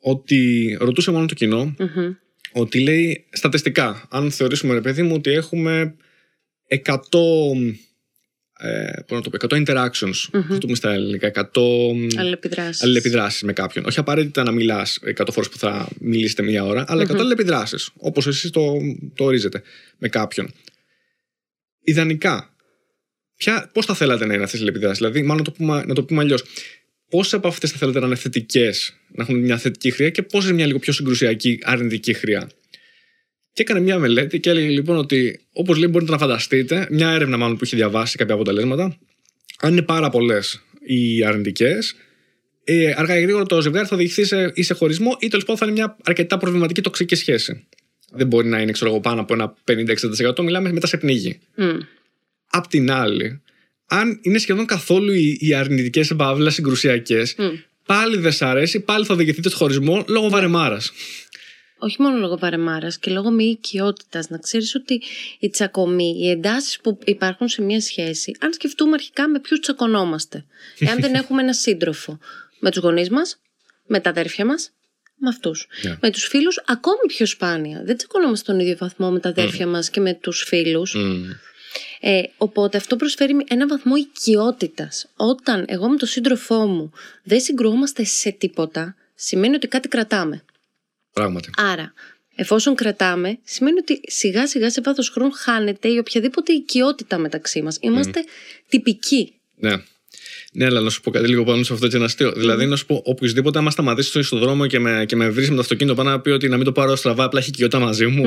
ότι 0.00 0.76
ρωτούσε 0.80 1.10
μόνο 1.10 1.26
το 1.26 1.34
κοινό 1.34 1.74
Μμμ. 1.78 2.12
ότι 2.52 2.80
λέει 2.80 3.24
στατιστικά, 3.30 4.06
αν 4.10 4.30
θεωρήσουμε 4.30 4.74
ρε 4.74 4.80
παιδί 4.80 5.02
μου 5.02 5.14
ότι 5.14 5.30
έχουμε 5.30 5.94
100, 6.84 6.94
ε, 8.58 9.00
πώς 9.06 9.18
να 9.18 9.20
το 9.20 9.30
πω, 9.30 9.56
100 9.56 9.66
interactions, 9.66 10.30
mm-hmm. 10.32 10.48
το 10.48 10.58
πούμε 10.58 10.74
στα 10.74 10.92
ελληνικά, 10.92 11.30
100 11.34 11.60
Αλληλεπιδράσεις. 12.16 12.82
αλληλεπιδράσεις 12.82 13.42
με 13.42 13.52
κάποιον. 13.52 13.84
Όχι 13.84 13.98
απαραίτητα 13.98 14.42
να 14.42 14.50
μιλάς 14.50 14.98
100 15.16 15.28
φορές 15.32 15.48
που 15.48 15.58
θα 15.58 15.88
μιλήσετε 16.00 16.42
μία 16.42 16.64
ώρα, 16.64 16.84
αλλά 16.88 17.04
100 17.04 17.14
αλληλεπιδράσεις, 17.14 17.90
όπως 17.96 18.26
εσείς 18.26 18.50
το, 18.50 18.76
το 19.14 19.24
ορίζετε 19.24 19.62
με 19.98 20.08
κάποιον. 20.08 20.52
Ιδανικά, 21.84 22.54
ποια, 23.36 23.70
πώς 23.72 23.86
θα 23.86 23.94
θέλατε 23.94 24.26
να 24.26 24.34
είναι 24.34 24.42
αυτές 24.42 24.58
οι 24.60 24.62
αλληλεπιδράσεις, 24.62 24.98
δηλαδή 24.98 25.22
μάλλον 25.22 25.36
να 25.36 25.44
το 25.44 25.50
πούμε, 25.50 25.84
να 25.86 25.94
το 25.94 26.04
πούμε 26.04 26.22
αλλιώς. 26.22 26.44
Πόσες 27.10 27.34
από 27.34 27.48
αυτές 27.48 27.70
θα 27.70 27.78
θέλετε 27.78 28.00
να 28.00 28.06
είναι 28.06 28.16
θετικές, 28.16 28.96
να 29.08 29.22
έχουν 29.22 29.38
μια 29.38 29.58
θετική 29.58 29.90
χρειά 29.90 30.10
και 30.10 30.22
πόσες 30.22 30.52
μια 30.52 30.66
λίγο 30.66 30.78
πιο 30.78 30.92
συγκρουσιακή 30.92 31.58
αρνητική 31.62 32.14
χρειά; 32.14 32.48
Και 33.56 33.62
έκανε 33.62 33.80
μια 33.80 33.98
μελέτη 33.98 34.40
και 34.40 34.50
έλεγε 34.50 34.68
λοιπόν 34.68 34.96
ότι, 34.96 35.40
όπως 35.52 35.78
λέει, 35.78 35.88
μπορείτε 35.90 36.10
να 36.10 36.18
φανταστείτε, 36.18 36.86
μια 36.90 37.10
έρευνα 37.10 37.36
μάλλον 37.36 37.56
που 37.56 37.64
είχε 37.64 37.76
διαβάσει 37.76 38.16
κάποια 38.16 38.34
αποτελέσματα, 38.34 38.98
αν 39.60 39.72
είναι 39.72 39.82
πάρα 39.82 40.10
πολλές 40.10 40.62
οι 40.86 41.24
αρνητικές, 41.24 41.94
ε, 42.64 42.92
αργά 42.96 43.18
ή 43.18 43.22
γρήγορα 43.22 43.44
το 43.44 43.60
ζευγάρι 43.60 43.86
θα 43.86 43.94
οδηγηθεί 43.94 44.24
σε, 44.24 44.50
ή 44.54 44.62
σε 44.62 44.74
χωρισμό 44.74 45.16
ή 45.20 45.28
τέλος 45.28 45.44
πάντων 45.44 45.56
θα 45.56 45.66
είναι 45.66 45.74
μια 45.74 45.96
αρκετά 46.04 46.38
προβληματική 46.38 46.80
τοξική 46.80 47.14
σχέση. 47.14 47.66
Δεν 48.12 48.26
μπορεί 48.26 48.48
να 48.48 48.60
είναι, 48.60 48.72
ξέρω 48.72 48.90
εγώ, 48.90 49.00
πάνω 49.00 49.20
από 49.20 49.34
ένα 49.34 49.54
50-60%. 50.38 50.42
Μιλάμε 50.42 50.72
μετά 50.72 50.86
σε 50.86 50.96
πνίγη. 50.96 51.38
Μμ. 51.56 51.78
Απ' 52.50 52.66
την 52.66 52.90
άλλη, 52.90 53.42
αν 53.86 54.18
είναι 54.22 54.38
σχεδόν 54.38 54.66
καθόλου 54.66 55.12
οι, 55.12 55.36
οι 55.40 55.54
αρνητικές 55.54 56.14
παύλα 56.16 56.50
συγκρουσιακές, 56.50 57.36
πάλι 57.86 58.16
δεν 58.16 58.32
σ' 58.32 58.42
αρέσει, 58.42 58.80
πάλι 58.80 59.04
θα 59.04 59.14
οδηγηθείτε 59.14 59.48
στο 59.48 59.58
χωρισμό 59.58 60.04
λόγω 60.08 60.28
βαρεμάρας. 60.28 60.92
Όχι 61.78 62.02
μόνο 62.02 62.18
λόγω 62.18 62.36
παρεμάρας 62.36 62.98
και 62.98 63.10
λόγω 63.10 63.30
μη 63.30 63.44
οικειότητας. 63.44 64.28
Να 64.28 64.38
ξέρεις 64.38 64.74
ότι 64.74 65.02
οι 65.38 65.50
τσακωμοί, 65.50 66.16
οι 66.20 66.30
εντάσεις 66.30 66.80
που 66.80 66.98
υπάρχουν 67.04 67.48
σε 67.48 67.62
μια 67.62 67.80
σχέση, 67.80 68.36
αν 68.40 68.52
σκεφτούμε 68.52 68.92
αρχικά 68.94 69.28
με 69.28 69.40
ποιους 69.40 69.60
τσακωνόμαστε. 69.60 70.44
Εάν 70.78 71.00
δεν 71.00 71.14
έχουμε 71.20 71.42
ένα 71.42 71.52
σύντροφο. 71.52 72.18
Με 72.60 72.70
τους 72.70 72.82
γονείς 72.82 73.10
μας, 73.10 73.40
με 73.86 74.00
τα 74.00 74.10
αδέρφια 74.10 74.44
μας, 74.44 74.70
με 75.16 75.28
αυτούς. 75.28 75.68
Ναι. 75.82 75.96
Με 76.00 76.10
τους 76.10 76.24
φίλους, 76.24 76.62
ακόμη 76.66 77.06
πιο 77.06 77.26
σπάνια. 77.26 77.82
Δεν 77.84 77.96
τσακωνόμαστε 77.96 78.44
στον 78.44 78.60
ίδιο 78.60 78.76
βαθμό 78.76 79.10
με 79.10 79.20
τα 79.20 79.28
αδέρφια 79.28 79.66
μας 79.66 79.90
και 79.90 80.00
με 80.00 80.14
τους 80.14 80.42
φίλους. 80.46 80.96
Ε, 82.00 82.22
οπότε 82.36 82.76
αυτό 82.76 82.96
προσφέρει 82.96 83.44
ένα 83.48 83.66
βαθμό 83.66 83.96
οικειότητας. 83.96 85.06
Όταν 85.16 85.64
εγώ 85.68 85.88
με 85.88 85.96
τον 85.96 86.08
σύντροφό 86.08 86.66
μου 86.66 86.92
δεν 87.22 87.40
συγκρουόμαστε 87.40 88.04
σε 88.04 88.30
τίποτα, 88.30 88.96
σημαίνει 89.14 89.54
ότι 89.54 89.66
κάτι 89.66 89.88
κρατάμε. 89.88 90.44
Πράγματι. 91.20 91.50
Άρα, 91.56 91.92
εφόσον 92.34 92.74
κρατάμε, 92.74 93.38
σημαίνει 93.44 93.78
ότι 93.78 94.00
σιγά 94.06 94.46
σιγά 94.46 94.70
σε 94.70 94.80
βάθος 94.84 95.08
χρόνου 95.08 95.30
χάνεται 95.30 95.88
η 95.88 95.98
οποιαδήποτε 95.98 96.52
οικειότητα 96.52 97.18
μεταξύ 97.18 97.62
μας. 97.62 97.78
Είμαστε 97.80 98.24
τυπικοί. 98.68 99.32
Ναι. 99.56 99.72
Ναι, 100.52 100.64
αλλά 100.64 100.80
να 100.80 100.90
σου 100.90 101.00
πω 101.00 101.10
κάτι 101.10 101.28
λίγο 101.28 101.44
πάνω 101.44 101.62
σε 101.62 101.72
αυτό 101.72 101.88
και 101.88 101.96
ένα 101.96 102.04
αστείο. 102.04 102.32
Δηλαδή, 102.32 102.66
να 102.66 102.76
σου 102.76 102.86
πω, 102.86 103.02
οποιοδήποτε, 103.04 103.58
άμα 103.58 103.70
σταματήσει 103.70 104.22
στον 104.22 104.38
δρόμο 104.38 104.66
και 104.66 104.78
με, 104.78 105.04
και 105.08 105.16
με 105.16 105.28
βρεις 105.28 105.48
με 105.48 105.54
το 105.54 105.60
αυτοκίνητο 105.60 105.94
πάνω 105.96 106.10
να 106.10 106.20
πει 106.20 106.30
ότι 106.30 106.48
να 106.48 106.56
μην 106.56 106.64
το 106.64 106.72
πάρω 106.72 106.96
στραβά, 106.96 107.24
απλά 107.24 107.40
έχει 107.40 107.48
οικειότητα 107.48 107.78
μαζί 107.78 108.06
μου. 108.06 108.24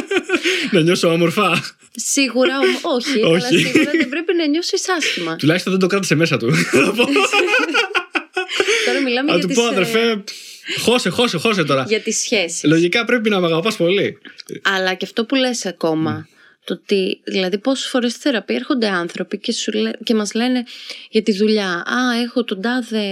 να 0.72 0.80
νιώσω 0.80 1.12
όμορφα. 1.12 1.62
Σίγουρα, 1.94 2.58
ομ- 2.58 2.84
όχι, 2.96 3.20
αλλά 3.22 3.28
Όχι. 3.30 3.58
σίγουρα 3.58 3.90
δεν 3.90 4.08
πρέπει 4.08 4.34
να 4.36 4.46
νιώσει 4.46 4.74
άσχημα. 4.98 5.36
Τουλάχιστον 5.36 5.72
δεν 5.72 5.80
το 5.80 5.86
κράτησε 5.86 6.14
μέσα 6.14 6.36
του. 6.36 6.46
Τώρα 8.86 9.00
μιλάμε 9.04 9.30
Να 9.30 9.36
για 9.38 9.42
του 9.42 9.46
τις, 9.48 9.56
πω, 9.56 9.64
ε, 9.64 9.68
αδερφέ, 9.68 10.24
χώσε, 10.80 11.08
χώσε, 11.08 11.38
χώσε 11.38 11.64
τώρα. 11.64 11.84
για 11.88 12.00
τις 12.00 12.18
σχέσεις. 12.18 12.64
Λογικά 12.64 13.04
πρέπει 13.04 13.30
να 13.30 13.40
με 13.40 13.46
αγαπάς 13.46 13.76
πολύ. 13.76 14.18
Αλλά 14.62 14.94
και 14.94 15.04
αυτό 15.04 15.24
που 15.24 15.34
λες 15.34 15.66
ακόμα, 15.66 16.28
Το 16.64 16.74
ότι, 16.74 17.20
δηλαδή 17.24 17.58
πόσες 17.58 17.86
φορές 17.86 18.12
στη 18.12 18.20
θεραπεία 18.20 18.56
έρχονται 18.56 18.88
άνθρωποι 18.88 19.38
και, 19.38 19.52
σου 19.52 19.72
λέ, 19.72 19.90
και 20.04 20.14
μας 20.14 20.34
λένε 20.34 20.64
για 21.10 21.22
τη 21.22 21.32
δουλειά 21.32 21.68
«Α, 21.72 22.20
έχω 22.24 22.44
τον 22.44 22.60
τάδε, 22.60 23.04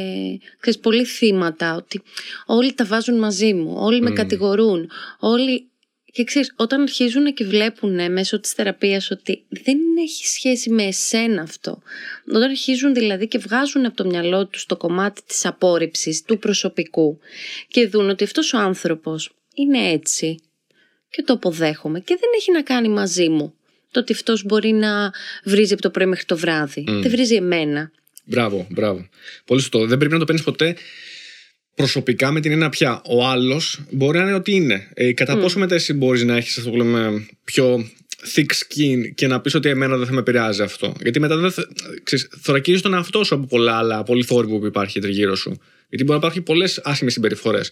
ξέρεις, 0.61 0.81
πολλοί 0.81 1.05
θύματα, 1.05 1.75
ότι 1.75 2.03
όλοι 2.47 2.73
τα 2.75 2.85
βάζουν 2.85 3.19
μαζί 3.19 3.55
μου, 3.55 3.75
όλοι 3.77 4.01
με 4.01 4.11
κατηγορούν, 4.11 4.91
όλοι 5.19 5.70
και 6.13 6.25
ξέρεις, 6.25 6.53
όταν 6.57 6.83
αρχίζουν 6.83 7.35
και 7.35 7.45
βλέπουν 7.45 8.13
μέσω 8.13 8.41
της 8.41 8.53
θεραπείας 8.53 9.11
ότι 9.11 9.45
δεν 9.49 9.79
έχει 10.03 10.27
σχέση 10.27 10.71
με 10.71 10.83
εσένα 10.83 11.43
αυτό, 11.43 11.83
όταν 12.29 12.43
αρχίζουν 12.43 12.95
δηλαδή 12.95 13.29
και 13.29 13.39
βγάζουν 13.39 13.85
από 13.87 13.97
το 13.97 14.05
μυαλό 14.05 14.47
τους 14.47 14.67
το 14.67 14.77
κομμάτι 14.77 15.21
της 15.27 15.47
απόρριψης 15.47 16.23
του 16.23 16.39
προσωπικού 16.39 17.19
και 17.69 17.87
δουν 17.87 18.09
ότι 18.09 18.25
αυτός 18.25 18.53
ο 18.53 18.59
άνθρωπος 18.59 19.31
είναι 19.55 19.91
έτσι 19.91 20.41
και 21.11 21.23
το 21.23 21.33
αποδέχομαι 21.33 22.01
και 22.01 22.17
δεν 22.21 22.31
έχει 22.37 22.53
να 22.53 22.63
κάνει 22.63 22.89
μαζί 22.89 23.29
μου 23.29 23.55
το 23.91 24.01
ότι 24.01 24.13
αυτός 24.13 24.45
μπορεί 24.45 24.73
να 24.73 25.11
βρίζει 25.45 25.73
από 25.73 25.83
το 25.83 25.91
πρωί 25.91 26.07
μέχρι 26.07 26.25
το 26.25 26.37
βράδυ. 26.37 26.85
Δεν 26.87 27.11
βρίζει 27.11 27.35
εμένα. 27.35 27.91
Μπράβο, 28.25 28.67
μπράβο. 28.71 29.09
Πολύ 29.45 29.61
σωστό. 29.61 29.87
Δεν 29.87 29.99
πρέπει 29.99 30.13
να 30.13 30.19
το 30.19 30.25
παίρνεις 30.25 30.45
ποτέ 30.45 30.77
προσωπικά 31.81 32.31
με 32.31 32.41
την 32.41 32.53
ένα 32.53 32.69
πια. 32.69 33.03
Ο 33.05 33.27
άλλος 33.27 33.81
μπορεί 33.91 34.19
να 34.19 34.25
είναι 34.25 34.35
ότι 34.35 34.53
είναι. 34.53 34.89
Ε, 34.95 35.13
κατά 35.13 35.39
πόσο 35.39 35.59
μετά 35.59 35.75
εσύ 35.75 35.93
μπορείς 35.93 36.25
να 36.25 36.37
έχεις 36.37 36.59
αυτό 36.59 36.71
που 36.71 36.77
λέμε 36.77 37.27
πιο 37.45 37.89
thick 38.35 38.41
skin 38.41 39.15
και 39.15 39.27
να 39.27 39.41
πεις 39.41 39.55
ότι 39.55 39.69
εμένα 39.69 39.97
δεν 39.97 40.07
θα 40.07 40.13
με 40.13 40.19
επηρεάζει 40.19 40.63
αυτό. 40.63 40.95
Γιατί 41.03 41.21
μετά 41.21 41.37
δεν 41.37 41.51
θα. 41.51 41.69
θωρακίζεις 42.41 42.81
τον 42.81 42.95
εαυτό 42.95 43.25
σου 43.25 43.35
από 43.35 43.47
πολλά 43.47 43.77
άλλα, 43.77 44.03
πολύ 44.03 44.23
θόρυβο 44.23 44.59
που 44.59 44.67
υπάρχει 44.67 45.01
τριγύρω 45.01 45.35
σου. 45.35 45.51
Γιατί 45.89 46.05
μπορεί 46.05 46.21
να 46.21 46.27
υπάρχουν 46.27 46.43
πολλές 46.43 46.81
άσχημες 46.85 47.13
συμπεριφορές. 47.13 47.71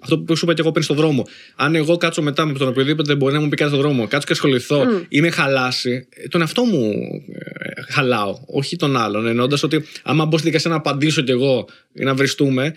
Αυτό 0.00 0.18
που 0.18 0.36
σου 0.36 0.44
είπα 0.44 0.54
και 0.54 0.60
εγώ 0.60 0.70
πριν 0.70 0.84
στον 0.84 0.96
δρόμο. 0.96 1.26
Αν 1.56 1.74
εγώ 1.74 1.96
κάτσω 1.96 2.22
μετά 2.22 2.46
με 2.46 2.58
τον 2.58 2.68
οποιοδήποτε 2.68 3.14
μπορεί 3.14 3.34
να 3.34 3.40
μου 3.40 3.48
πει 3.48 3.56
κάτι 3.56 3.70
στον 3.70 3.82
δρόμο, 3.82 4.06
κάτσω 4.06 4.26
και 4.26 4.32
ασχοληθώ 4.32 4.82
mm. 4.82 5.04
ή 5.08 5.20
με 5.20 5.30
χαλάσει, 5.30 6.08
τον 6.28 6.40
εαυτό 6.40 6.64
μου 6.64 6.92
ε, 7.32 7.92
χαλάω, 7.92 8.38
όχι 8.46 8.76
τον 8.76 8.96
άλλον. 8.96 9.26
Εννοώντας 9.26 9.62
ότι 9.62 9.84
άμα 10.02 10.24
μπω 10.24 10.38
στη 10.38 10.46
δικασία 10.46 10.70
να 10.70 10.76
απαντήσω 10.76 11.22
κι 11.22 11.30
εγώ 11.30 11.68
ή 11.92 12.04
να 12.04 12.14
βριστούμε, 12.14 12.74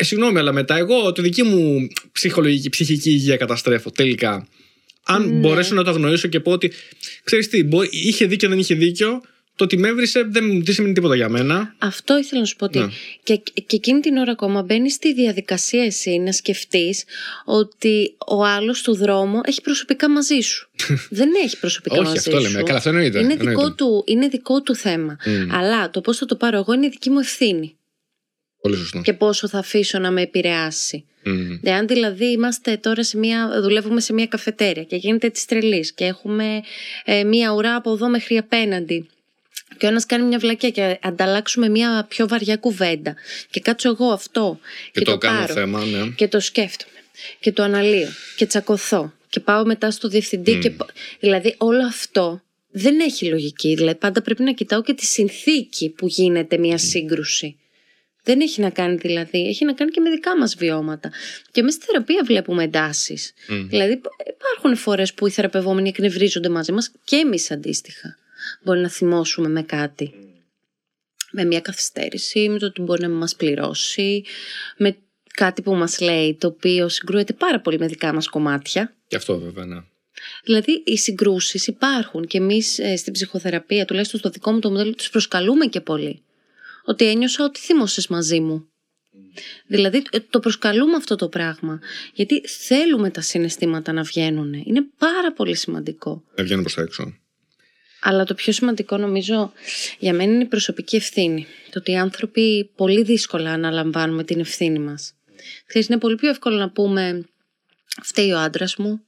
ε, 0.00 0.04
συγγνώμη, 0.04 0.38
αλλά 0.38 0.52
μετά 0.52 0.76
εγώ 0.76 1.12
τη 1.12 1.22
δική 1.22 1.42
μου 1.42 1.88
ψυχολογική, 2.12 2.68
ψυχική 2.68 3.10
υγεία 3.10 3.36
καταστρέφω 3.36 3.90
τελικά. 3.90 4.48
Αν 5.04 5.28
ναι. 5.28 5.38
μπορέσω 5.38 5.74
να 5.74 5.84
το 5.84 5.90
αγνοήσω 5.90 6.28
και 6.28 6.40
πω 6.40 6.52
ότι 6.52 6.72
ξέρεις 7.24 7.48
τι, 7.48 7.68
είχε 7.90 8.26
δίκιο, 8.26 8.48
δεν 8.48 8.58
είχε 8.58 8.74
δίκιο, 8.74 9.20
το 9.56 9.64
ότι 9.64 9.76
με 9.76 9.88
έβρισε 9.88 10.22
δεν, 10.22 10.64
δεν 10.64 10.74
σημαίνει 10.74 10.94
τίποτα 10.94 11.16
για 11.16 11.28
μένα. 11.28 11.74
Αυτό 11.78 12.18
ήθελα 12.18 12.40
να 12.40 12.46
σου 12.46 12.56
πω 12.56 12.64
ότι. 12.64 12.78
Ναι. 12.78 12.88
Και, 13.22 13.36
και 13.36 13.76
εκείνη 13.76 14.00
την 14.00 14.16
ώρα 14.16 14.32
ακόμα 14.32 14.62
μπαίνεις 14.62 14.94
στη 14.94 15.14
διαδικασία 15.14 15.84
εσύ 15.84 16.18
να 16.18 16.32
σκεφτείς 16.32 17.04
ότι 17.44 18.14
ο 18.26 18.44
άλλος 18.44 18.82
του 18.82 18.94
δρόμου 18.94 19.40
έχει 19.44 19.60
προσωπικά 19.60 20.10
μαζί 20.10 20.40
σου. 20.40 20.68
δεν 21.18 21.28
έχει 21.44 21.58
προσωπικά 21.58 22.02
μαζί 22.02 22.20
σου. 22.20 22.24
Όχι, 22.26 22.36
αυτό 22.36 22.40
λέμε. 22.40 22.62
Καλά, 22.62 22.78
αυτό 22.78 22.88
εννοείται. 22.88 23.20
Είναι, 23.20 23.36
Δικό 23.36 23.72
του, 23.72 24.04
είναι 24.06 24.28
δικό 24.28 24.62
του 24.62 24.74
θέμα. 24.74 25.16
Αλλά 25.50 25.90
το 25.90 26.00
πώς 26.00 26.16
θα 26.16 26.26
το 26.26 26.36
πάρω 26.36 26.56
εγώ 26.56 26.72
είναι 26.72 26.88
δική 26.88 27.10
μου 27.10 27.18
ευθύνη. 27.18 27.77
Πολύ 28.60 28.76
σωστό. 28.76 29.00
Και 29.00 29.12
πόσο 29.12 29.48
θα 29.48 29.58
αφήσω 29.58 29.98
να 29.98 30.10
με 30.10 30.22
επηρεάσει. 30.22 31.04
Mm. 31.26 31.58
Εάν 31.62 31.86
δηλαδή 31.86 32.24
είμαστε 32.24 32.76
τώρα 32.76 33.02
σε 33.02 33.18
μια, 33.18 33.60
δουλεύουμε 33.62 34.00
σε 34.00 34.12
μια 34.12 34.26
καφετέρια 34.26 34.82
και 34.82 34.96
γίνεται 34.96 35.28
της 35.30 35.44
τρελής 35.44 35.92
και 35.92 36.04
έχουμε 36.04 36.60
ε, 37.04 37.24
μια 37.24 37.50
ουρά 37.50 37.74
από 37.74 37.92
εδώ 37.92 38.08
μέχρι 38.08 38.36
απέναντι 38.36 39.08
και 39.78 39.86
ο 39.86 39.88
ένας 39.88 40.06
κάνει 40.06 40.24
μια 40.24 40.38
βλακία 40.38 40.70
και 40.70 40.98
ανταλλάξουμε 41.02 41.68
μια 41.68 42.06
πιο 42.08 42.28
βαριά 42.28 42.56
κουβέντα 42.56 43.14
και 43.50 43.60
κάτσω 43.60 43.88
εγώ 43.88 44.06
αυτό 44.06 44.58
και, 44.92 44.98
και 44.98 45.04
το, 45.04 45.10
το 45.10 45.18
κάνω 45.18 45.40
πάρω, 45.40 45.52
θέμα, 45.52 45.84
ναι. 45.84 46.08
και 46.16 46.28
το 46.28 46.40
σκέφτομαι 46.40 46.98
και 47.40 47.52
το 47.52 47.62
αναλύω 47.62 48.08
και 48.36 48.46
τσακωθώ 48.46 49.12
και 49.28 49.40
πάω 49.40 49.64
μετά 49.64 49.90
στο 49.90 50.08
διευθυντή 50.08 50.58
και... 50.58 50.72
δηλαδή 51.20 51.54
όλο 51.58 51.86
αυτό 51.86 52.42
δεν 52.70 53.00
έχει 53.00 53.24
λογική 53.24 53.74
δηλαδή 53.74 53.98
πάντα 53.98 54.22
πρέπει 54.22 54.42
να 54.42 54.52
κοιτάω 54.52 54.82
και 54.82 54.94
τη 54.94 55.04
συνθήκη 55.04 55.88
που 55.90 56.06
γίνεται 56.06 56.58
μια 56.58 56.78
σύγκρουση 56.78 57.56
δεν 58.28 58.40
έχει 58.40 58.60
να 58.60 58.70
κάνει 58.70 58.96
δηλαδή, 58.96 59.46
έχει 59.46 59.64
να 59.64 59.72
κάνει 59.72 59.90
και 59.90 60.00
με 60.00 60.10
δικά 60.10 60.38
μας 60.38 60.54
βιώματα. 60.54 61.10
Και 61.50 61.60
εμείς 61.60 61.74
στη 61.74 61.84
θεραπεία 61.84 62.22
βλέπουμε 62.24 62.64
εντάσεις. 62.64 63.32
Δηλαδή 63.68 64.00
υπάρχουν 64.34 64.76
φορές 64.76 65.14
που 65.14 65.26
οι 65.26 65.30
θεραπευόμενοι 65.30 65.88
εκνευρίζονται 65.88 66.48
μαζί 66.48 66.72
μας 66.72 66.92
και 67.04 67.16
εμείς 67.16 67.50
αντίστοιχα. 67.50 68.16
Μπορεί 68.62 68.80
να 68.80 68.88
θυμώσουμε 68.88 69.48
με 69.48 69.62
κάτι. 69.62 70.12
Με 71.30 71.44
μια 71.44 71.60
καθυστέρηση, 71.60 72.48
με 72.48 72.58
το 72.58 72.66
ότι 72.66 72.80
μπορεί 72.80 73.02
να 73.02 73.08
μας 73.08 73.36
πληρώσει, 73.36 74.24
με 74.76 74.96
κάτι 75.34 75.62
που 75.62 75.74
μας 75.74 76.00
λέει 76.00 76.36
το 76.40 76.46
οποίο 76.46 76.88
συγκρούεται 76.88 77.32
πάρα 77.32 77.60
πολύ 77.60 77.78
με 77.78 77.86
δικά 77.86 78.12
μας 78.12 78.28
κομμάτια. 78.28 78.94
Και 79.06 79.16
αυτό 79.16 79.38
βέβαια, 79.38 79.64
ναι. 79.64 79.82
Δηλαδή 80.44 80.82
οι 80.86 80.96
συγκρούσεις 80.96 81.66
υπάρχουν 81.66 82.26
και 82.26 82.38
εμείς 82.38 82.78
ε, 82.78 82.96
στην 82.96 83.12
ψυχοθεραπεία, 83.12 83.84
τουλάχιστον 83.84 84.20
στο 84.20 84.30
δικό 84.30 84.52
μου 84.52 84.58
το 84.58 84.70
μοντέλο, 84.70 84.94
τους 84.94 85.10
προσκαλούμε 85.10 85.66
και 85.66 85.80
πολύ 85.80 86.22
ότι 86.88 87.04
ένιωσα 87.04 87.44
ότι 87.44 87.60
θύμωσες 87.60 88.06
μαζί 88.06 88.40
μου. 88.40 88.68
Δηλαδή 89.66 90.02
ε, 90.10 90.20
το 90.20 90.40
προσκαλούμε 90.40 90.96
αυτό 90.96 91.16
το 91.16 91.28
πράγμα. 91.28 91.80
Γιατί 92.12 92.42
θέλουμε 92.46 93.10
τα 93.10 93.20
συναισθήματα 93.20 93.92
να 93.92 94.02
βγαίνουν. 94.02 94.52
Είναι 94.52 94.86
πάρα 94.98 95.32
πολύ 95.32 95.56
σημαντικό. 95.56 96.24
Να 96.36 96.44
βγαίνουν 96.44 96.62
προς 96.62 96.74
τα 96.74 96.82
έξω. 96.82 97.18
Αλλά 98.00 98.24
το 98.24 98.34
πιο 98.34 98.52
σημαντικό 98.52 98.96
νομίζω 98.96 99.52
για 99.98 100.12
μένα 100.12 100.32
είναι 100.32 100.42
η 100.42 100.46
προσωπική 100.46 100.96
ευθύνη. 100.96 101.46
Το 101.70 101.78
ότι 101.78 101.90
οι 101.90 101.96
άνθρωποι 101.96 102.70
πολύ 102.76 103.02
δύσκολα 103.02 103.52
αναλαμβάνουμε 103.52 104.24
την 104.24 104.40
ευθύνη 104.40 104.78
μας. 104.78 105.14
Ξέρεις, 105.66 105.88
είναι 105.88 105.98
πολύ 105.98 106.14
πιο 106.14 106.28
εύκολο 106.28 106.56
να 106.56 106.70
πούμε 106.70 107.24
φταίει 108.02 108.30
ο 108.30 108.38
άντρας 108.38 108.76
μου, 108.76 109.00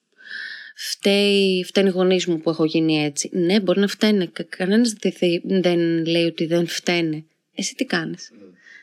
φταίει, 0.76 1.64
φταίνει 1.64 1.88
οι 1.88 1.92
γονείς 1.92 2.26
μου 2.26 2.40
που 2.40 2.50
έχω 2.50 2.64
γίνει 2.64 3.04
έτσι. 3.04 3.30
Ναι, 3.32 3.60
μπορεί 3.60 3.80
να 3.80 3.88
φταίνε. 3.88 4.30
Κανένας 4.48 4.94
δεν 5.42 6.06
λέει 6.06 6.24
ότι 6.24 6.46
δεν 6.46 6.66
φταίνε 6.66 7.24
εσύ 7.54 7.74
τι 7.74 7.84
κάνεις; 7.84 8.30
Mm. 8.32 8.36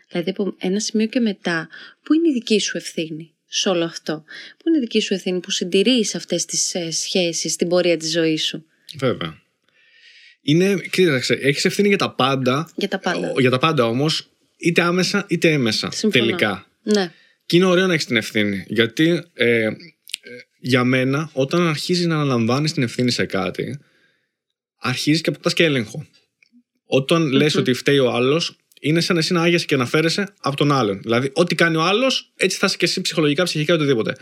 Δηλαδή 0.09 0.29
από 0.29 0.55
ένα 0.57 0.79
σημείο 0.79 1.07
και 1.07 1.19
μετά, 1.19 1.69
πού 2.03 2.13
είναι 2.13 2.29
η 2.29 2.33
δική 2.33 2.59
σου 2.59 2.77
ευθύνη 2.77 3.33
σε 3.45 3.69
όλο 3.69 3.83
αυτό; 3.83 4.23
Πού 4.57 4.67
είναι 4.67 4.77
η 4.77 4.79
δική 4.79 4.99
σου 4.99 5.13
ευθύνη 5.13 5.39
που 5.39 5.51
συντηρείς 5.51 6.15
αυτές 6.15 6.45
τις 6.45 6.75
ε, 6.75 6.91
σχέσεις 6.91 7.53
στην 7.53 7.67
πορεία 7.67 7.97
της 7.97 8.11
ζωής 8.11 8.45
σου; 8.45 8.65
Βέβαια. 8.97 9.41
Είναι, 10.41 10.75
κοίταξε, 10.91 11.33
έχεις 11.33 11.65
ευθύνη 11.65 11.87
για 11.87 11.97
τα 11.97 12.11
πάντα. 12.11 12.71
Για 12.75 12.87
τα 12.87 12.99
πάντα. 12.99 13.33
Για 13.37 13.49
τα 13.49 13.57
πάντα 13.57 13.85
όμως, 13.85 14.29
είτε 14.57 14.81
άμεσα 14.81 15.25
είτε 15.29 15.51
έμεσα. 15.51 15.91
Συμφωνώ. 15.91 16.25
Τελικά. 16.25 16.67
Ναι. 16.83 17.11
Και 17.45 17.55
είναι 17.55 17.65
ωραίο 17.65 17.87
να 17.87 17.93
έχεις 17.93 18.05
την 18.05 18.15
ευθύνη. 18.15 18.65
Γιατί 18.67 19.23
ε, 19.33 19.61
ε, 19.61 19.73
για 20.59 20.83
μένα, 20.83 21.29
όταν 21.33 21.67
αρχίζεις 21.67 22.05
να 22.05 22.15
αναλαμβάνεις 22.15 22.73
την 22.73 22.83
ευθύνη 22.83 23.11
σε 23.11 23.25
κάτι, 23.25 23.79
αρχίζεις 24.77 25.21
και 25.21 25.29
αποκτάς 25.29 25.53
και 25.53 25.63
έλεγχο. 25.63 26.07
Όταν 26.87 27.31
λες 27.31 27.55
ότι 27.55 27.73
φταίει 27.73 27.99
ο 27.99 28.11
άλλος, 28.11 28.55
είναι 28.81 29.01
σαν 29.01 29.17
εσύ 29.17 29.33
να 29.33 29.41
άγεσαι 29.41 29.65
και 29.65 29.75
να 29.75 29.85
φέρεσαι 29.85 30.27
από 30.39 30.55
τον 30.55 30.71
άλλον. 30.71 30.99
Δηλαδή, 31.01 31.31
ό,τι 31.33 31.55
κάνει 31.55 31.75
ο 31.75 31.81
άλλος, 31.81 32.31
έτσι 32.35 32.57
θα 32.57 32.65
είσαι 32.65 32.77
και 32.77 32.85
εσύ 32.85 33.01
ψυχολογικά, 33.01 33.43
ψυχικά, 33.43 33.73
οτιδήποτε. 33.73 34.15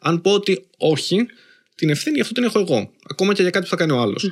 Αν 0.00 0.20
πω 0.20 0.32
ότι 0.32 0.66
όχι, 0.76 1.26
την 1.74 1.90
ευθύνη 1.90 2.14
γι' 2.14 2.20
αυτό 2.20 2.34
την 2.34 2.44
έχω 2.44 2.58
εγώ. 2.58 2.92
Ακόμα 3.10 3.34
και 3.34 3.42
για 3.42 3.50
κάτι 3.50 3.64
που 3.64 3.70
θα 3.70 3.76
κάνει 3.76 3.92
ο 3.92 4.00
άλλος. 4.00 4.30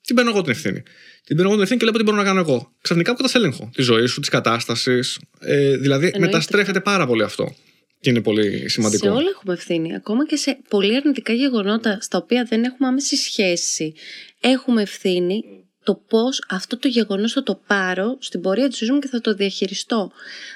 Την 0.00 0.16
παίρνω 0.16 0.30
εγώ 0.30 0.42
την 0.42 0.50
ευθύνη. 0.50 0.82
Την 1.24 1.36
παίρνω 1.36 1.42
εγώ 1.42 1.52
την 1.52 1.62
ευθύνη 1.62 1.78
και 1.80 1.84
λέω 1.84 1.94
τι 1.94 2.02
μπορώ 2.02 2.16
να 2.16 2.24
κάνω 2.24 2.40
εγώ. 2.40 2.72
Ξαφνικά 2.80 3.14
που 3.14 3.24
έλεγχο 3.32 3.70
τη 3.74 3.82
ζωή 3.82 4.06
σου, 4.06 4.20
της 4.20 4.28
κατάστασης. 4.28 5.18
Ε, 5.40 5.76
δηλαδή, 5.76 6.06
Εννοείται. 6.06 6.18
μεταστρέφεται 6.18 6.80
πάρα 6.80 7.06
πολύ 7.06 7.22
αυτό. 7.22 7.54
Και 8.00 8.10
είναι 8.10 8.22
πολύ 8.22 8.68
σημαντικό. 8.68 9.06
Σε 9.06 9.10
όλα 9.10 9.28
έχουμε 9.34 9.54
ευθύνη. 9.54 9.94
Ακόμα 9.94 10.26
και 10.26 10.36
σε 10.36 10.58
πολύ 10.68 10.96
αρνητικά 10.96 11.32
γεγονότα 11.32 11.98
στα 12.00 12.18
οποία 12.18 12.46
δεν 12.48 12.64
έχουμε 12.64 12.88
άμεση 12.88 13.16
σχέση, 13.16 13.94
έχουμε 14.40 14.82
ευθύνη 14.82 15.44
το 15.88 15.94
πώς 16.08 16.44
αυτό 16.48 16.78
το 16.78 16.88
γεγονός 16.88 17.32
θα 17.32 17.42
το 17.42 17.60
πάρω 17.66 18.16
στην 18.20 18.40
πορεία 18.40 18.68
της 18.68 18.78
ζωής 18.78 18.90
μου 18.90 18.98
και 18.98 19.08
θα 19.08 19.20
το 19.20 19.34
διαχειριστώ. 19.34 20.12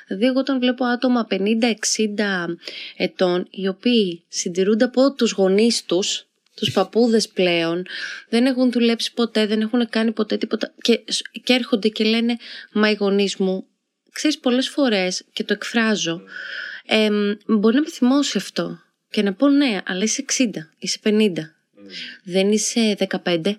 Δηλαδή 0.06 0.26
εγώ 0.26 0.38
όταν 0.38 0.58
βλέπω 0.58 0.84
άτομα 0.84 1.26
50-60 1.30 1.36
ετών 2.96 3.46
οι 3.50 3.68
οποίοι 3.68 4.24
συντηρούνται 4.28 4.84
από 4.84 5.14
τους 5.14 5.32
γονείς 5.32 5.84
τους, 5.84 6.26
τους 6.54 6.72
παππούδες 6.72 7.28
πλέον, 7.28 7.86
δεν 8.28 8.46
έχουν 8.46 8.70
δουλέψει 8.72 9.12
ποτέ, 9.14 9.46
δεν 9.46 9.60
έχουν 9.60 9.88
κάνει 9.88 10.12
ποτέ 10.12 10.36
τίποτα 10.36 10.74
και, 10.80 11.04
και 11.44 11.52
έρχονται 11.52 11.88
και 11.88 12.04
λένε 12.04 12.36
μα 12.72 12.90
οι 12.90 12.94
γονείς 12.94 13.36
μου, 13.36 13.66
ξέρεις 14.12 14.38
πολλές 14.38 14.68
φορές 14.68 15.24
και 15.32 15.44
το 15.44 15.52
εκφράζω, 15.52 16.22
ε, 16.86 17.08
μπορεί 17.46 17.74
να 17.74 17.80
με 17.80 17.88
θυμώσει 17.88 18.36
αυτό 18.36 18.78
και 19.10 19.22
να 19.22 19.32
πω 19.32 19.48
ναι, 19.48 19.80
αλλά 19.86 20.02
είσαι 20.02 20.24
60, 20.38 20.44
είσαι 20.78 20.98
50, 21.04 21.10
mm. 21.10 21.32
δεν 22.24 22.52
είσαι 22.52 22.96
15, 23.24 23.54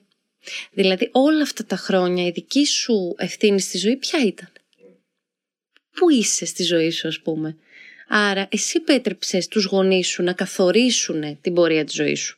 Δηλαδή 0.71 1.09
όλα 1.11 1.41
αυτά 1.41 1.65
τα 1.65 1.75
χρόνια 1.75 2.25
η 2.25 2.31
δική 2.31 2.65
σου 2.65 3.15
ευθύνη 3.17 3.61
στη 3.61 3.77
ζωή 3.77 3.95
ποια 3.95 4.25
ήταν; 4.25 4.51
Πού 5.95 6.09
είσαι 6.09 6.45
στη 6.45 6.63
ζωή 6.63 6.89
σου 6.89 7.07
ας 7.07 7.19
πούμε; 7.19 7.57
Άρα 8.07 8.47
εσύ 8.51 8.79
πέτρεψες 8.79 9.47
τους 9.47 9.65
γονείς 9.65 10.07
σου 10.07 10.23
να 10.23 10.33
καθορίσουν 10.33 11.41
την 11.41 11.53
πορεία 11.53 11.83
της 11.83 11.95
ζωής 11.95 12.19
σου. 12.19 12.37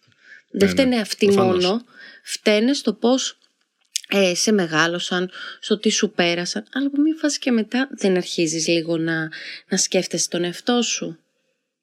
Δεν 0.52 0.68
ναι, 0.68 0.74
φταίνε 0.74 1.00
αυτοί 1.00 1.32
μόνο, 1.32 1.86
φταίνε 2.24 2.74
στο 2.74 2.94
πώς 2.94 3.38
ε, 4.10 4.36
σε 4.36 4.52
μεγάλωσαν, 4.52 5.30
στο 5.60 5.80
τι 5.80 5.90
σου 5.90 6.12
πέρασαν, 6.12 6.66
αλλά 6.72 6.88
από 6.88 7.02
μία 7.02 7.16
φάση 7.20 7.40
και 7.40 7.52
μετά 7.52 7.90
δεν 7.92 8.18
αρχίζεις 8.18 8.68
λίγο 8.68 8.98
να, 8.98 9.30
να 9.70 9.78
σκέφτεσαι 9.78 10.30
τον 10.30 10.44
εαυτό 10.44 10.82
σου. 10.82 11.20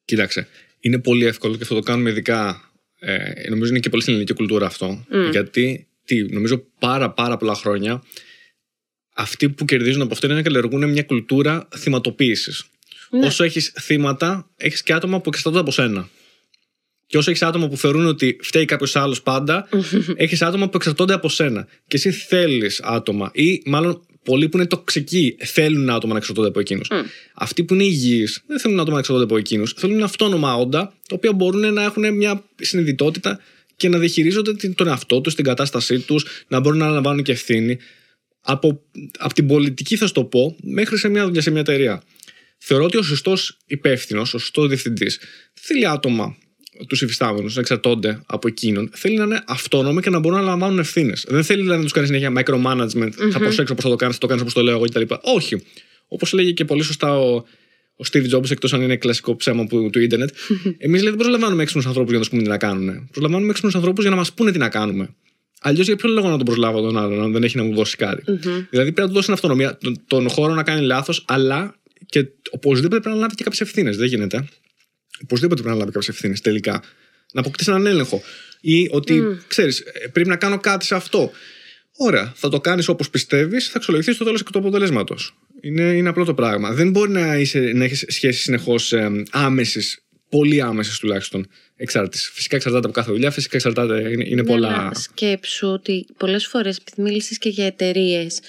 Κοίταξε, 0.05 0.47
είναι 0.79 0.99
πολύ 0.99 1.25
εύκολο 1.25 1.55
και 1.55 1.63
αυτό 1.63 1.75
το 1.75 1.81
κάνουμε 1.81 2.09
ειδικά 2.09 2.71
Ε, 3.05 3.49
νομίζω 3.49 3.69
είναι 3.69 3.79
και 3.79 3.89
πολύ 3.89 4.01
στην 4.01 4.13
ελληνική 4.13 4.33
κουλτούρα 4.33 4.65
αυτό. 4.65 5.05
Μμ. 5.09 5.29
Γιατί 5.29 5.87
τι, 6.05 6.33
νομίζω 6.33 6.63
πάρα 6.79 7.11
πάρα 7.11 7.37
πολλά 7.37 7.55
χρόνια 7.55 8.03
αυτοί 9.13 9.49
που 9.49 9.65
κερδίζουν 9.65 10.01
από 10.01 10.13
αυτό 10.13 10.25
είναι 10.25 10.35
να 10.35 10.41
καλλιεργούν 10.41 10.89
μια 10.89 11.03
κουλτούρα 11.03 11.67
θυματοποίησης. 11.77 12.65
Ναι. 13.09 13.25
Όσο 13.25 13.43
έχεις 13.43 13.73
θύματα, 13.79 14.49
έχεις 14.57 14.83
και 14.83 14.93
άτομα 14.93 15.21
που 15.21 15.29
εξαρτώνται 15.29 15.59
από 15.59 15.71
σένα. 15.71 16.09
Και 17.07 17.17
όσο 17.17 17.29
έχεις 17.29 17.43
άτομα 17.43 17.67
που 17.67 17.77
θεωρούν 17.77 18.05
ότι 18.05 18.37
φταίει 18.41 18.65
κάποιος 18.65 18.95
άλλος 18.95 19.21
πάντα, 19.21 19.69
έχεις 20.15 20.41
άτομα 20.41 20.69
που 20.69 20.77
εξαρτώνται 20.77 21.13
από 21.13 21.29
σένα. 21.29 21.67
Και 21.87 21.97
εσύ 21.97 22.11
θέλεις 22.11 22.81
άτομα, 22.81 23.31
ή 23.33 23.61
μάλλον 23.65 24.05
πολλοί 24.23 24.49
που 24.49 24.57
είναι 24.57 24.65
τοξικοί 24.65 25.35
θέλουν 25.39 25.89
άτομα 25.89 26.13
να 26.13 26.19
εξαρτώνται 26.19 26.47
από 26.47 26.59
εκείνους. 26.59 26.89
Μμ. 26.89 26.95
Αυτοί 27.33 27.63
που 27.63 27.73
είναι 27.73 27.83
υγιείς 27.83 28.43
δεν 28.47 28.59
θέλουν 28.59 28.79
άτομα 28.79 28.93
να 28.93 28.99
εξαρτώνται 28.99 29.25
από 29.25 29.37
εκείνους. 29.37 29.73
Θέλουν 29.77 30.03
αυτόνομα 30.03 30.55
όντα, 30.55 30.93
τα 31.07 31.15
οποία 31.15 31.33
μπορούν 31.33 31.73
να 31.73 31.83
έχουν 31.83 32.15
μια 32.15 32.43
συνειδητότητα 32.61 33.39
και 33.83 33.89
να 33.89 33.97
διαχειρίζονται 33.99 34.53
την- 34.53 34.75
τον 34.75 34.87
εαυτό 34.87 35.21
τους, 35.21 35.35
την 35.35 35.43
κατάστασή 35.43 35.99
τους, 35.99 36.25
να 36.47 36.59
μπορούν 36.59 36.77
να 36.77 36.85
αναλαμβάνουν 36.85 37.23
και 37.23 37.31
ευθύνη. 37.31 37.77
Από, 38.41 38.81
από 39.17 39.33
την 39.33 39.47
πολιτική, 39.47 39.95
θα 39.95 40.07
σου 40.07 40.13
το 40.13 40.23
πω, 40.23 40.55
μέχρι 40.63 40.97
σε 40.97 41.07
μια 41.09 41.25
δουλειά 41.25 41.41
σε 41.41 41.51
μια 41.51 41.59
εταιρεία. 41.59 42.03
Θεωρώ 42.57 42.83
ότι 42.83 42.97
ο 42.97 43.01
σωστός 43.01 43.57
υπεύθυνος, 43.65 44.33
ο 44.33 44.37
σωστός 44.37 44.67
διευθυντής, 44.67 45.19
θέλει 45.53 45.87
άτομα 45.87 46.37
τους 46.87 47.01
υφιστάμενους 47.01 47.55
να 47.55 47.61
εξαρτώνται 47.61 48.21
από 48.25 48.47
εκείνον. 48.47 48.89
Θέλει 48.93 49.17
να 49.17 49.23
είναι 49.23 49.43
αυτόνομοι 49.47 50.01
και 50.01 50.09
να 50.09 50.19
μπορούν 50.19 50.37
να 50.37 50.43
λαμβάνουν 50.43 50.79
ευθύνες. 50.79 51.25
Δεν 51.27 51.43
θέλει 51.43 51.61
δηλαδή, 51.61 51.77
να 51.77 51.83
τους 51.83 51.93
κάνει 51.93 52.07
συνέχεια 52.07 52.33
micromanagement. 52.37 53.09
Θα 53.31 53.39
προσέξω 53.39 53.73
πώς 53.75 53.83
θα 53.83 53.89
το 53.89 53.95
κάνεις, 53.95 54.15
θα 54.15 54.21
το 54.21 54.27
κάνεις 54.27 54.41
όπως 54.41 54.53
το 54.53 54.61
λέω 54.61 54.73
εγώ 54.75 54.83
κτλ. 54.85 55.13
Όχι. 55.21 55.63
Όπως 56.07 56.33
λέγει 56.33 56.53
και 56.53 56.65
πολύ 56.65 56.83
σωστά 56.83 57.19
ο, 57.19 57.43
ο 58.03 58.09
Steve 58.11 58.35
Jobs, 58.35 58.51
εκτός 58.51 58.73
αν 58.73 58.81
είναι 58.81 58.95
κλασικό 58.95 59.35
ψέμα 59.35 59.65
που, 59.65 59.89
του 59.89 59.99
Ιντερνετ, 59.99 60.29
εμείς 60.77 60.99
δηλαδή 60.99 61.09
δεν 61.09 61.15
προσλαμβάνουμε 61.15 61.61
έξυπνους 61.61 61.85
ανθρώπους 61.85 62.09
για 62.09 62.19
να 62.19 62.25
τους 62.25 62.31
πούμε 62.31 62.41
τι 62.41 62.49
να 62.49 62.57
κάνουν. 62.57 63.07
Προσλαμβάνουμε 63.11 63.49
έξυπνους 63.49 63.75
ανθρώπους 63.75 64.01
για 64.01 64.11
να 64.11 64.17
μας 64.17 64.33
πούνε 64.33 64.51
τι 64.51 64.57
να 64.57 64.69
κάνουμε. 64.69 65.15
Αλλιώς 65.61 65.85
για 65.85 65.95
ποιο 65.95 66.09
λόγο 66.09 66.29
να 66.29 66.37
τον 66.37 66.45
προσλάβω 66.45 66.81
τον 66.81 66.97
άλλον, 66.97 67.21
αν 67.23 67.31
δεν 67.31 67.43
έχει 67.43 67.57
να 67.57 67.63
μου 67.63 67.73
δώσει 67.75 67.95
κάτι. 67.95 68.23
Δηλαδή 68.69 68.91
πρέπει 68.91 69.01
να 69.01 69.07
του 69.07 69.13
δώσει 69.13 69.25
την 69.25 69.33
αυτονομία, 69.33 69.77
τον, 69.77 70.01
τον 70.07 70.29
χώρο 70.29 70.53
να 70.53 70.63
κάνει 70.63 70.85
λάθος, 70.85 71.23
αλλά 71.27 71.75
και 72.05 72.25
οπωσδήποτε 72.49 72.99
πρέπει 72.99 73.15
να 73.15 73.21
λάβει 73.21 73.35
και 73.35 73.43
κάποιες 73.43 73.61
ευθύνες. 73.61 73.97
Δεν 73.97 74.07
γίνεται. 74.07 74.47
Οπωσδήποτε 75.23 75.61
πρέπει 75.61 75.75
να 75.75 75.79
λάβει 75.79 75.91
κάποιες 75.91 76.15
ευθύνες 76.15 76.41
τελικά. 76.41 76.83
Να 77.33 77.39
αποκτήσει 77.39 77.69
έναν 77.69 77.85
έλεγχο. 77.85 78.21
Ή 78.61 78.87
ότι, 78.91 79.23
ξέρεις, 79.47 79.83
ξέρει, 79.83 80.09
πρέπει 80.11 80.29
να 80.29 80.35
κάνω 80.35 80.59
κάτι 80.59 80.85
σε 80.85 80.95
αυτό. 80.95 81.31
Ωραία, 81.97 82.33
θα 82.35 82.49
το 82.49 82.59
κάνεις 82.59 82.87
όπως 82.87 83.09
πιστεύεις, 83.09 83.67
θα 83.67 83.73
αξιολογηθείς 83.75 84.15
στο 84.15 84.23
τέλος 84.23 84.43
και 84.43 84.49
του 84.51 84.59
αποτελέσματος. 84.59 85.35
Είναι, 85.65 85.81
είναι 85.81 86.09
απλό 86.09 86.25
το 86.25 86.33
πράγμα. 86.33 86.71
Δεν 86.71 86.89
μπορεί 86.89 87.11
να, 87.11 87.37
είσαι, 87.37 87.59
να 87.59 87.83
έχεις 87.83 88.05
σχέσεις 88.07 88.41
συνεχώς 88.41 88.93
ε, 88.93 89.23
άμεσης, 89.31 90.03
πολύ 90.29 90.61
άμεσης 90.61 90.97
τουλάχιστον 90.99 91.47
εξάρτησης. 91.75 92.29
Φυσικά 92.33 92.55
εξαρτάται 92.55 92.85
από 92.85 92.93
κάθε 92.95 93.11
δουλειά, 93.11 93.31
φυσικά 93.31 93.55
εξαρτάται, 93.55 94.09
είναι, 94.09 94.23
είναι 94.27 94.41
Ναι, 94.41 94.47
πολλά. 94.47 94.67
αλλά 94.67 94.93
σκέψου 94.93 95.67
ότι 95.67 96.05
πολλές 96.17 96.47
φορές, 96.47 96.77
επειδή 96.77 97.01
μίλησες 97.01 97.37
και 97.37 97.49
για 97.49 97.65
εταιρείες, 97.65 98.39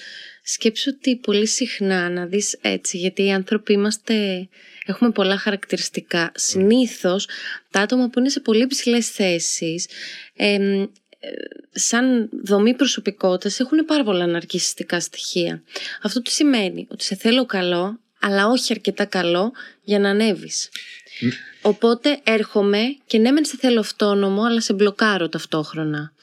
σκέψου 0.43 0.91
ότι 0.97 1.15
πολύ 1.15 1.47
συχνά 1.47 2.09
να 2.09 2.25
δεις 2.25 2.57
έτσι, 2.61 2.97
γιατί 2.97 3.23
οι 3.25 3.31
άνθρωποι 3.31 3.73
είμαστε, 3.73 4.47
έχουμε 4.85 5.11
πολλά 5.11 5.37
χαρακτηριστικά. 5.37 6.31
Συνήθως, 6.35 7.27
τα 7.71 7.81
άτομα 7.81 8.09
που 8.09 8.19
είναι 8.19 8.29
σε 8.29 8.39
πολύ 8.39 8.67
ψηλέ 8.67 9.01
θέσεις, 9.01 9.87
εμ, 10.35 10.81
ε, 10.81 10.89
σαν 11.71 12.29
δομή 12.43 12.73
προσωπικότητας 12.73 13.59
έχουν 13.59 13.85
πάρα 13.85 14.03
πολλά 14.03 14.23
αναρκιστικά 14.23 14.99
στοιχεία. 14.99 15.63
Αυτό 16.01 16.21
τι 16.21 16.31
σημαίνει, 16.31 16.87
ότι 16.89 17.03
σε 17.03 17.15
θέλω 17.15 17.45
καλό, 17.45 17.99
αλλά 18.19 18.47
όχι 18.47 18.73
αρκετά 18.73 19.05
καλό 19.05 19.51
για 19.83 19.99
να 19.99 20.09
ανέβεις. 20.09 20.69
Οπότε 21.61 22.19
έρχομαι 22.23 22.79
και 23.05 23.17
ναι 23.17 23.31
μεν 23.31 23.45
σε 23.45 23.57
θέλω 23.59 23.79
αυτόνομο 23.79 24.43
αλλά 24.43 24.61
σε 24.61 24.73
μπλοκάρω 24.73 25.29
ταυτόχρονα. 25.29 26.13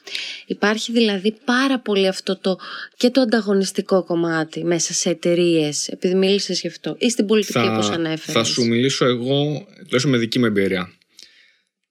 Υπάρχει 0.45 0.91
δηλαδή 0.91 1.35
πάρα 1.45 1.79
πολύ 1.79 2.07
αυτό 2.07 2.37
το 2.37 2.57
και 2.97 3.09
το 3.09 3.21
ανταγωνιστικό 3.21 4.03
κομμάτι 4.03 4.63
μέσα 4.63 4.93
σε 4.93 5.09
εταιρείες, 5.09 5.87
επειδή 5.87 6.15
μίλησες 6.15 6.61
γι' 6.61 6.67
αυτό, 6.67 6.95
ή 6.99 7.09
στην 7.09 7.25
πολιτική 7.25 7.67
όπως 7.67 7.89
ανέφερες. 7.89 8.33
θα 8.33 8.43
σου 8.43 8.65
μιλήσω 8.67 9.05
εγώ, 9.05 9.67
τουλάχιστον 9.75 10.11
με 10.11 10.17
δική 10.17 10.39
μου 10.39 10.45
εμπειρία. 10.45 10.93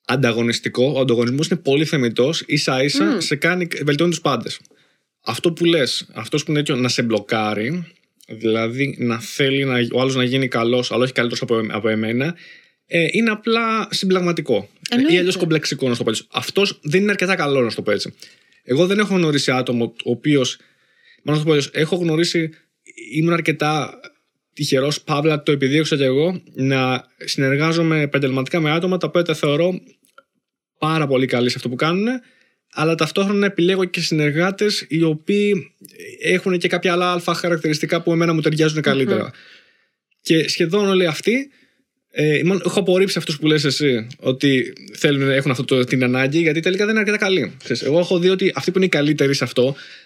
Ανταγωνιστικό, 0.06 0.92
ο 0.96 1.00
ανταγωνισμός 1.00 1.48
είναι 1.48 1.60
πολύ 1.60 1.84
θεμητός, 1.84 2.42
ίσα 2.46 2.82
ίσα 2.82 3.20
σε 3.20 3.36
κάνει, 3.36 3.68
βελτιώνει 3.84 4.10
τους 4.10 4.20
πάντες. 4.20 4.60
Αυτό 5.24 5.52
που 5.52 5.64
λες, 5.64 6.08
αυτός 6.12 6.44
που 6.44 6.50
είναι 6.50 6.60
τέτοιο 6.60 6.76
να 6.76 6.88
σε 6.88 7.02
μπλοκάρει, 7.02 7.86
δηλαδή 8.28 8.96
να 8.98 9.20
θέλει 9.20 9.64
να, 9.64 9.78
ο 9.92 10.00
άλλος 10.00 10.14
να 10.14 10.24
γίνει 10.24 10.48
καλός, 10.48 10.92
αλλά 10.92 11.02
όχι 11.02 11.12
καλύτερος 11.12 11.42
από, 11.42 11.66
από 11.68 11.88
εμένα, 11.88 12.34
ε, 12.86 13.06
είναι 13.10 13.30
απλά 13.30 13.88
συμπλαγματικό. 13.90 14.68
Εννοείται. 14.90 15.14
Ή 15.14 15.18
αλλιώς 15.18 15.36
κομπλεξικό, 15.36 15.88
να 15.88 15.96
το 15.96 16.04
πω 16.04 16.10
έτσι. 16.10 16.26
Αυτός 16.32 16.80
δεν 16.82 17.00
είναι 17.00 17.10
αρκετά 17.10 17.34
καλό, 17.34 17.60
να 17.60 17.72
το 17.72 17.82
πω 17.82 17.90
έτσι. 17.90 18.14
Εγώ 18.62 18.86
δεν 18.86 18.98
έχω 18.98 19.14
γνωρίσει 19.14 19.50
άτομο 19.50 19.94
ο 20.04 20.10
οποίος. 20.10 20.58
Μάλλον 21.22 21.40
να 21.40 21.46
το 21.46 21.52
πω 21.52 21.56
έτσι, 21.56 21.70
έχω 21.72 21.96
γνωρίσει. 21.96 22.50
Ήμουν 23.12 23.32
αρκετά 23.32 24.00
τυχερός, 24.54 25.02
παύλα 25.02 25.42
το 25.42 25.52
επιδίωξα 25.52 25.96
και 25.96 26.04
εγώ, 26.04 26.42
να 26.54 27.04
συνεργάζομαι 27.16 28.00
επαγγελματικά 28.00 28.60
με 28.60 28.70
άτομα 28.70 28.96
τα 28.96 29.06
οποία 29.06 29.22
τα 29.22 29.34
θεωρώ 29.34 29.80
πάρα 30.78 31.06
πολύ 31.06 31.26
καλοί 31.26 31.48
σε 31.48 31.54
αυτό 31.56 31.68
που 31.68 31.76
κάνουν, 31.76 32.06
αλλά 32.72 32.94
ταυτόχρονα 32.94 33.46
επιλέγω 33.46 33.84
και 33.84 34.00
συνεργάτες 34.00 34.86
οι 34.88 35.02
οποίοι 35.02 35.74
έχουν 36.22 36.58
και 36.58 36.68
κάποια 36.68 36.92
άλλα 36.92 37.12
αλφα 37.12 37.34
χαρακτηριστικά 37.34 38.02
που 38.02 38.12
εμένα 38.12 38.32
μου 38.32 38.40
ταιριάζουν 38.40 38.82
καλύτερα. 38.82 39.30
Και 40.20 40.48
σχεδόν 40.48 40.88
όλοι 40.88 41.06
αυτοί. 41.06 41.50
Ε, 42.14 42.42
μάλλον 42.44 42.62
έχω 42.64 42.80
απορρίψει 42.80 43.18
αυτούς 43.18 43.38
που 43.38 43.46
λες 43.46 43.64
εσύ 43.64 44.06
ότι 44.18 44.72
θέλουν, 44.94 45.30
έχουν 45.30 45.50
αυτό 45.50 45.64
το, 45.64 45.84
την 45.84 46.04
ανάγκη, 46.04 46.40
γιατί 46.40 46.60
τελικά 46.60 46.84
δεν 46.84 46.90
είναι 46.90 47.00
αρκετά 47.00 47.18
καλοί. 47.24 47.56
Ξέρεις, 47.64 47.82
εγώ 47.82 47.98
έχω 47.98 48.18
δει 48.18 48.28
ότι 48.28 48.52
αυτοί 48.54 48.70
που 48.70 48.76
είναι 48.76 48.86
οι 48.86 48.88
καλύτεροι 48.88 49.34
σε 49.34 49.44
αυτό 49.44 49.62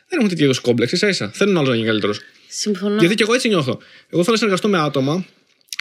δεν 0.09 0.19
έχουν 0.19 0.29
τέτοιο 0.29 0.45
είδους 0.45 0.61
κόμπλεξ, 0.61 0.93
ίσα 0.93 1.09
ίσα. 1.09 1.31
Θέλουν 1.35 1.57
άλλο 1.57 1.69
να 1.69 1.75
γίνει 1.75 1.87
καλύτερος. 1.87 2.21
Συμφωνώ. 2.49 2.97
Γιατί 2.99 3.15
και 3.15 3.23
εγώ 3.23 3.35
έτσι 3.35 3.49
νιώθω. 3.49 3.79
Εγώ 4.09 4.23
θέλω 4.23 4.33
να 4.33 4.37
συνεργαστώ 4.37 4.69
με 4.69 4.79
άτομα 4.79 5.25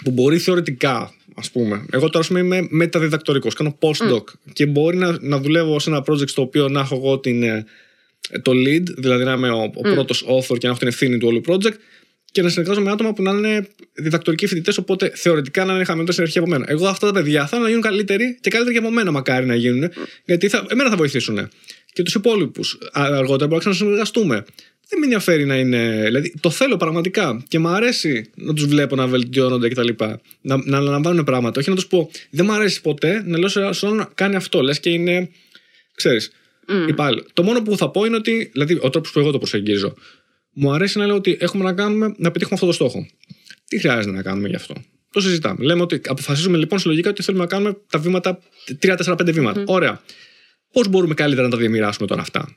που 0.04 0.12
μπορεί 0.12 0.38
θεωρητικά, 0.38 1.14
ας 1.36 1.52
πούμε. 1.52 1.86
Εγώ 1.92 2.06
τώρα 2.06 2.20
ας 2.20 2.28
πούμε, 2.28 2.40
είμαι 2.40 2.68
μεταδιδακτορικός, 2.70 3.54
κάνω 3.54 3.78
postdoc 3.80 4.24
και 4.54 4.66
μπορεί 4.66 4.98
να, 4.98 5.18
να 5.22 5.40
δουλεύω 5.40 5.80
σε 5.80 5.90
ένα 5.90 6.04
project 6.08 6.30
στο 6.30 6.42
οποίο 6.42 6.68
να 6.68 6.80
έχω 6.80 6.96
εγώ 6.96 7.20
την, 7.20 7.44
ε, 7.44 7.66
το 8.42 8.52
lead, 8.52 8.84
δηλαδή 8.98 9.24
να 9.24 9.34
είμαι 9.34 9.50
ο, 9.50 9.72
ο 9.76 9.82
πρώτος 9.82 10.26
author 10.28 10.58
και 10.58 10.68
να 10.68 10.70
έχω 10.70 10.80
την 10.80 10.88
ευθύνη 10.88 11.18
του 11.18 11.28
όλου 11.28 11.42
project 11.48 11.76
και 12.32 12.42
να 12.42 12.50
συνεργάζομαι 12.50 12.86
με 12.86 12.92
άτομα 12.92 13.14
που 13.14 13.22
να 13.22 13.32
είναι 13.32 13.68
διδακτορικοί 13.94 14.48
φοιτητές, 14.48 14.78
οπότε 14.78 15.12
θεωρητικά 15.16 15.66
να 15.66 15.74
είναι 15.74 15.84
χαμηλότερη 15.84 16.14
στην 16.14 16.24
αρχή 16.24 16.38
από 16.38 16.48
μένα. 16.48 16.66
Εγώ 16.68 16.88
αυτά 16.88 17.08
τα 17.08 17.14
παιδιά 17.14 17.48
θέλω 17.48 17.62
να 17.62 17.68
γίνουν 17.68 17.84
καλύτεροι 17.84 18.38
και 18.42 18.50
καλύτεροι 18.50 18.78
και 18.78 18.82
από 18.86 18.92
μένα, 18.94 19.12
μακάρι 19.12 19.46
να 19.46 19.56
γίνουν, 19.56 19.92
γιατί 20.26 20.50
θα, 20.50 20.66
εμένα 20.70 20.90
θα 20.90 20.96
βοηθήσουν. 20.96 21.50
Και 21.94 22.04
τους 22.04 22.14
υπόλοιπους 22.14 22.78
αργότερα 22.92 23.28
μπορούμε 23.28 23.54
να 23.54 23.60
ξανασυνεργαστούμε. 23.60 24.46
Δεν 24.90 25.00
με 25.00 25.06
ενδιαφέρει 25.06 25.46
να 25.46 25.56
είναι. 25.56 26.02
Δηλαδή, 26.04 26.34
το 26.40 26.50
θέλω 26.50 26.78
πραγματικά 26.78 27.44
και 27.48 27.60
μου 27.60 27.68
αρέσει 27.68 28.30
να 28.36 28.54
τους 28.54 28.66
βλέπω 28.66 28.96
να 28.96 29.08
βελτιώνονται 29.08 29.70
κτλ. 29.70 29.88
Να, 30.00 30.18
να 30.42 30.78
αναλαμβάνουν 30.78 31.24
πράγματα. 31.24 31.60
Όχι 31.60 31.70
να 31.70 31.76
τους 31.76 31.88
πω, 31.88 32.10
δεν 32.30 32.46
μου 32.46 32.54
αρέσει 32.54 32.82
ποτέ 32.82 33.24
να 33.26 33.38
λέω 33.38 33.48
σε 33.48 33.74
σε 33.74 33.86
όλον 33.86 33.98
να 33.98 34.10
κάνει 34.14 34.36
αυτό. 34.36 34.62
Λες 34.62 34.80
και 34.80 34.90
είναι. 34.90 35.30
ξέρεις. 35.96 36.32
υπάλληλο. 36.88 37.26
Το 37.34 37.44
μόνο 37.44 37.62
που 37.62 37.78
θα 37.78 37.92
πω 37.92 38.06
είναι 38.06 38.16
ότι. 38.16 38.50
Δηλαδή, 38.54 38.80
ο 38.82 38.90
τρόπος 38.90 39.12
που 39.12 39.20
εγώ 39.20 39.32
το 39.32 39.38
προσεγγίζω. 39.38 39.94
Μου 40.58 40.72
αρέσει 40.74 40.98
να 40.98 41.06
λέω 41.06 41.16
ότι 41.16 41.38
έχουμε 41.40 41.64
να 41.64 41.74
κάνουμε 41.74 42.14
να 42.18 42.32
πετύχουμε 42.32 42.56
αυτό 42.56 42.66
το 42.66 42.72
στόχο. 42.74 43.08
Τι 43.68 43.80
χρειάζεται 43.80 44.16
να 44.16 44.22
κάνουμε 44.22 44.48
γι' 44.48 44.56
αυτό; 44.56 44.74
Το 45.12 45.22
συζητάμε. 45.22 45.66
Λέμε 45.66 45.82
ότι 45.82 46.02
αποφασίζουμε 46.08 46.58
λοιπόν 46.58 46.80
συλλογικά 46.80 47.10
ότι 47.10 47.24
θέλουμε 47.24 47.44
να 47.44 47.50
κάνουμε 47.50 47.78
τα 47.90 48.00
βήματα 48.00 48.40
3-4-5 48.82 49.34
βήματα. 49.34 49.64
Ωραία. 49.66 50.02
Πώς 50.72 50.88
μπορούμε 50.88 51.14
καλύτερα 51.14 51.48
να 51.48 51.54
τα 51.54 51.58
διαμοιράσουμε 51.58 52.08
τώρα 52.08 52.22
αυτά; 52.22 52.56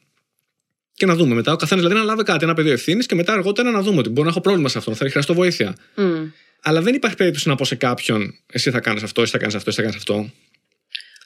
Και 0.99 1.07
να 1.07 1.15
δούμε 1.15 1.35
μετά. 1.35 1.53
Ο 1.53 1.57
καθένας 1.57 1.85
δηλαδή 1.85 2.01
να 2.01 2.07
λάβει 2.07 2.23
κάτι, 2.23 2.45
ένα 2.45 2.55
πεδίο 2.55 2.73
ευθύνης 2.73 3.07
και 3.07 3.15
μετά 3.15 3.33
αργότερα 3.33 3.71
να 3.71 3.83
δούμε 3.83 3.99
ότι 3.99 4.09
μπορεί 4.09 4.23
να 4.23 4.29
έχω 4.29 4.41
πρόβλημα 4.41 4.69
σε 4.69 4.79
αυτό, 4.79 4.95
θα 4.95 5.11
χρειαστώ 5.11 5.35
βοήθεια. 5.35 5.77
Μμ. 5.95 6.27
Αλλά 6.63 6.81
δεν 6.81 6.95
υπάρχει 6.95 7.17
περίπτωση 7.17 7.49
να 7.49 7.55
πω 7.55 7.65
σε 7.65 7.75
κάποιον, 7.75 8.35
εσύ 8.53 8.71
θα 8.71 8.81
κάνεις 8.81 9.03
αυτό, 9.03 9.23
εσύ 9.23 9.31
θα 9.31 9.39
κάνεις 9.39 9.55
αυτό, 9.55 9.71
εσύ 9.71 9.81
θα 9.81 9.83
κάνεις 9.83 9.99
αυτό. 9.99 10.15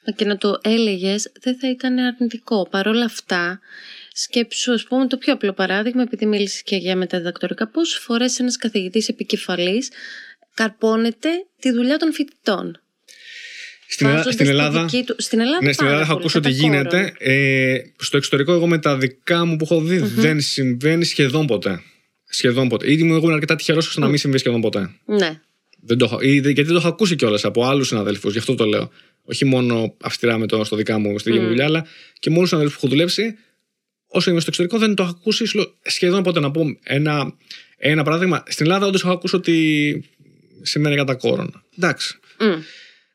Μα 0.07 0.13
και 0.17 0.25
να 0.25 0.37
το 0.37 0.59
έλεγες, 0.63 1.33
δεν 1.41 1.59
θα 1.59 1.69
ήταν 1.71 1.99
αρνητικό. 1.99 2.69
Παρ' 2.71 2.87
όλα 2.89 3.05
αυτά, 3.05 3.61
σκέψου, 4.13 4.73
ας 4.73 4.85
πούμε, 4.85 5.07
το 5.07 5.17
πιο 5.17 5.33
απλό 5.33 5.53
παράδειγμα, 5.53 6.03
επειδή 6.03 6.27
μίλησες 6.27 6.63
και 6.63 6.77
για 6.77 6.97
μεταδιδακτορικά, 6.97 7.69
πόσες 7.69 7.99
φορές 7.99 8.39
ένας 8.39 8.57
καθηγητής 8.57 9.09
επικεφαλής 9.09 9.89
καρπώνεται 10.55 11.29
τη 11.61 11.73
δουλειά 11.73 11.97
των 11.97 12.13
φοιτητών. 12.13 12.82
Στην, 13.93 14.07
Ελλάδα- 14.07 14.25
Βάζοντας 14.25 14.35
στην 14.35 14.45
τη 14.47 14.51
Ελλάδα. 14.51 14.85
δική 14.85 15.05
του- 15.07 15.15
στην 15.19 15.41
Ελλάδα, 15.41 15.65
Ναι, 15.65 15.73
στην 15.73 15.85
πάρα 15.87 15.99
Ελλάδα 15.99 16.13
έχω 16.13 16.21
πολύ, 16.21 16.37
ακούσει 16.37 16.39
ότι 16.39 16.49
κατά 16.49 16.91
κόρον. 16.91 17.01
γίνεται. 17.01 17.13
Ε, 17.19 17.79
στο 17.99 18.17
εξωτερικό, 18.17 18.53
εγώ 18.53 18.67
με 18.67 18.79
τα 18.79 18.97
δικά 18.97 19.45
μου 19.45 19.57
που 19.57 19.65
έχω 19.71 19.81
δει, 19.81 19.97
δεν 19.99 20.41
συμβαίνει 20.41 21.05
σχεδόν 21.05 21.47
ποτέ. 21.47 21.81
Σχεδόν 22.29 22.69
ποτέ. 22.69 22.93
Ήδη 22.93 23.03
μου 23.03 23.17
ήμουν 23.17 23.33
αρκετά 23.33 23.57
τυχερό 23.57 23.79
ώστε 23.79 24.01
να 24.01 24.09
μην 24.09 24.19
συμβεί 24.19 24.39
σχεδόν 24.39 24.61
ποτέ. 24.61 24.91
Ναι. 25.05 25.41
Δεν 25.85 25.99
το, 25.99 26.05
έχω- 26.05 26.21
ή- 26.21 26.39
γιατί 26.39 26.65
το 26.65 26.75
έχω 26.75 26.89
ακούσει 26.89 27.17
κιόλας 27.17 27.45
από 27.45 27.65
άλλους 27.65 27.89
συναδέλφους, 27.89 28.33
γι' 28.33 28.39
αυτό 28.39 28.55
το 28.55 28.65
λέω. 28.65 28.91
Όχι 29.25 29.45
μόνο 29.45 29.97
αυστηρά 30.01 30.39
με 30.39 30.47
το, 30.47 30.65
στο 30.65 30.77
δικά 30.77 30.99
μου, 30.99 31.19
στη 31.19 31.31
δική 31.31 31.43
μου 31.43 31.49
δουλειά, 31.49 31.65
αλλά 31.65 31.87
και 32.19 32.31
με 32.31 32.37
όλους 32.37 32.41
τους 32.41 32.49
συναδέλφους 32.49 32.81
που 32.81 32.87
έχω 32.87 32.95
δουλέψει. 32.95 33.35
Όσο 34.07 34.31
είμαι 34.31 34.41
στο 34.41 34.51
εξωτερικό, 34.53 34.87
δεν 34.87 34.95
το 34.95 35.03
έχω 35.03 35.13
ακούσει 35.21 35.47
σλο- 35.47 35.79
σχεδόν 35.83 36.23
ποτέ. 36.23 36.41
Να 36.41 36.51
πω 36.51 36.65
ένα, 36.83 37.35
ένα 37.77 38.03
παράδειγμα. 38.03 38.43
Στην 38.47 38.67
Ελλάδα, 38.67 38.87
όντως 38.87 39.03
έχω 39.03 39.13
ακούσει 39.13 39.37
ότι 39.37 40.05
σημαίνει 40.63 40.97
κατά 40.97 41.15
κόρονα. 41.15 41.63
Εντάξει. 41.79 42.19
Μμ. 42.41 42.47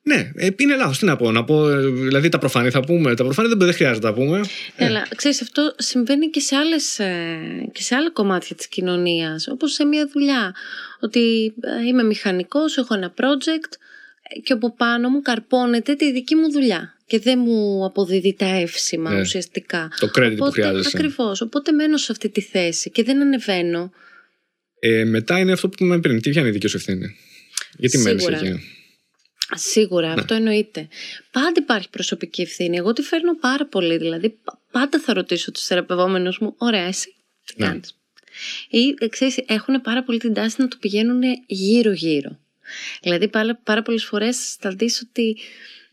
Ναι, 0.07 0.31
ε, 0.35 0.47
είναι 0.57 0.75
λάθος. 0.75 0.97
Τι 0.99 1.05
να 1.05 1.15
πω, 1.15 1.31
να 1.31 1.43
πω. 1.43 1.69
ε, 1.69 1.87
Δηλαδή 1.89 2.29
τα 2.29 2.37
προφανή 2.37 2.69
θα 2.69 2.79
πούμε. 2.79 3.15
Τα 3.15 3.23
προφανή 3.23 3.47
δεν, 3.47 3.57
δεν 3.57 3.73
χρειάζεται 3.73 4.07
να 4.07 4.13
τα 4.13 4.19
πούμε. 4.19 4.37
Ναι, 4.77 4.85
αλλά 4.85 5.07
ξέρεις 5.15 5.41
αυτό 5.41 5.73
συμβαίνει 5.77 6.29
και 6.29 6.39
σε, 6.39 6.55
άλλες, 6.55 6.99
ε, 6.99 7.37
και 7.71 7.81
σε 7.81 7.95
άλλα 7.95 8.11
κομμάτια 8.11 8.55
της 8.55 8.67
κοινωνίας, 8.67 9.47
όπως 9.47 9.71
σε 9.73 9.85
μια 9.85 10.09
δουλειά. 10.13 10.55
Ότι 10.99 11.53
ε, 11.83 11.87
είμαι 11.87 12.03
μηχανικός, 12.03 12.77
έχω 12.77 12.93
ένα 12.95 13.13
project 13.17 13.71
ε, 14.35 14.39
και 14.39 14.53
από 14.53 14.75
πάνω 14.75 15.09
μου 15.09 15.21
καρπώνεται 15.21 15.93
τη 15.93 16.11
δική 16.11 16.35
μου 16.35 16.51
δουλειά 16.51 16.95
και 17.05 17.19
δεν 17.19 17.39
μου 17.45 17.85
αποδίδει 17.85 18.35
τα 18.37 18.45
εύσημα 18.45 19.11
Ναι. 19.11 19.19
ουσιαστικά. 19.19 19.87
Το 19.99 20.07
credit 20.07 20.29
που 20.29 20.33
Οπότε, 20.39 20.51
χρειάζεσαι. 20.51 20.91
Ακριβώς, 20.97 21.41
οπότε 21.41 21.71
μένω 21.71 21.97
σε 21.97 22.11
αυτή 22.11 22.29
τη 22.29 22.41
θέση 22.41 22.91
και 22.91 23.03
δεν 23.03 23.21
ανεβαίνω. 23.21 23.91
Ε, 24.79 25.03
μετά 25.05 25.39
είναι 25.39 25.51
αυτό 25.51 25.69
που 25.69 25.75
είπαμε 25.83 25.99
πριν. 25.99 26.21
Τι 26.21 26.29
πιάνει 26.29 26.47
η 26.47 26.51
δική 26.51 26.67
σου 26.67 26.77
ευθύνη; 26.77 27.15
Γιατί 27.77 27.97
μένεις 27.97 28.23
Σίγουρα. 28.23 28.45
εκεί; 28.45 28.59
Σίγουρα, 29.55 30.07
Ναι. 30.07 30.13
αυτό 30.21 30.33
εννοείται. 30.33 30.87
Πάντα 31.31 31.51
υπάρχει 31.61 31.89
προσωπική 31.89 32.41
ευθύνη. 32.41 32.77
Εγώ 32.77 32.93
τη 32.93 33.01
φέρνω 33.01 33.35
πάρα 33.35 33.65
πολύ. 33.65 33.97
Δηλαδή, 33.97 34.29
πα- 34.29 34.59
πάντα 34.71 34.99
θα 34.99 35.13
ρωτήσω 35.13 35.51
τους 35.51 35.63
θεραπευόμενους 35.63 36.37
μου, 36.39 36.53
ωραία, 36.57 36.85
εσύ 36.87 37.15
τι 37.45 37.53
Ναι. 37.57 37.67
κάνεις; 37.67 37.97
Ή 38.69 38.95
ε, 38.99 39.07
ξέρεις, 39.07 39.37
έχουν 39.45 39.81
πάρα 39.81 40.03
πολύ 40.03 40.19
την 40.19 40.33
τάση 40.33 40.55
να 40.61 40.67
το 40.67 40.77
πηγαίνουν 40.79 41.21
γύρω-γύρω. 41.45 42.39
Δηλαδή, 43.01 43.27
πάρα, 43.27 43.55
πάρα 43.63 43.81
πολλές 43.81 44.03
φορές 44.03 44.55
θα 44.59 44.69
δεις 44.69 45.05
ότι 45.09 45.37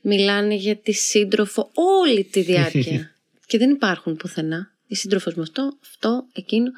μιλάνε 0.00 0.54
για 0.54 0.76
τη 0.76 0.92
σύντροφο 0.92 1.70
όλη 1.74 2.24
τη 2.24 2.40
διάρκεια. 2.40 3.14
και 3.46 3.58
δεν 3.58 3.70
υπάρχουν 3.70 4.16
πουθενά. 4.16 4.72
Η 4.86 4.94
σύντροφος 4.94 5.34
με 5.34 5.42
αυτό, 5.42 5.78
αυτό, 5.82 6.26
εκείνο. 6.32 6.70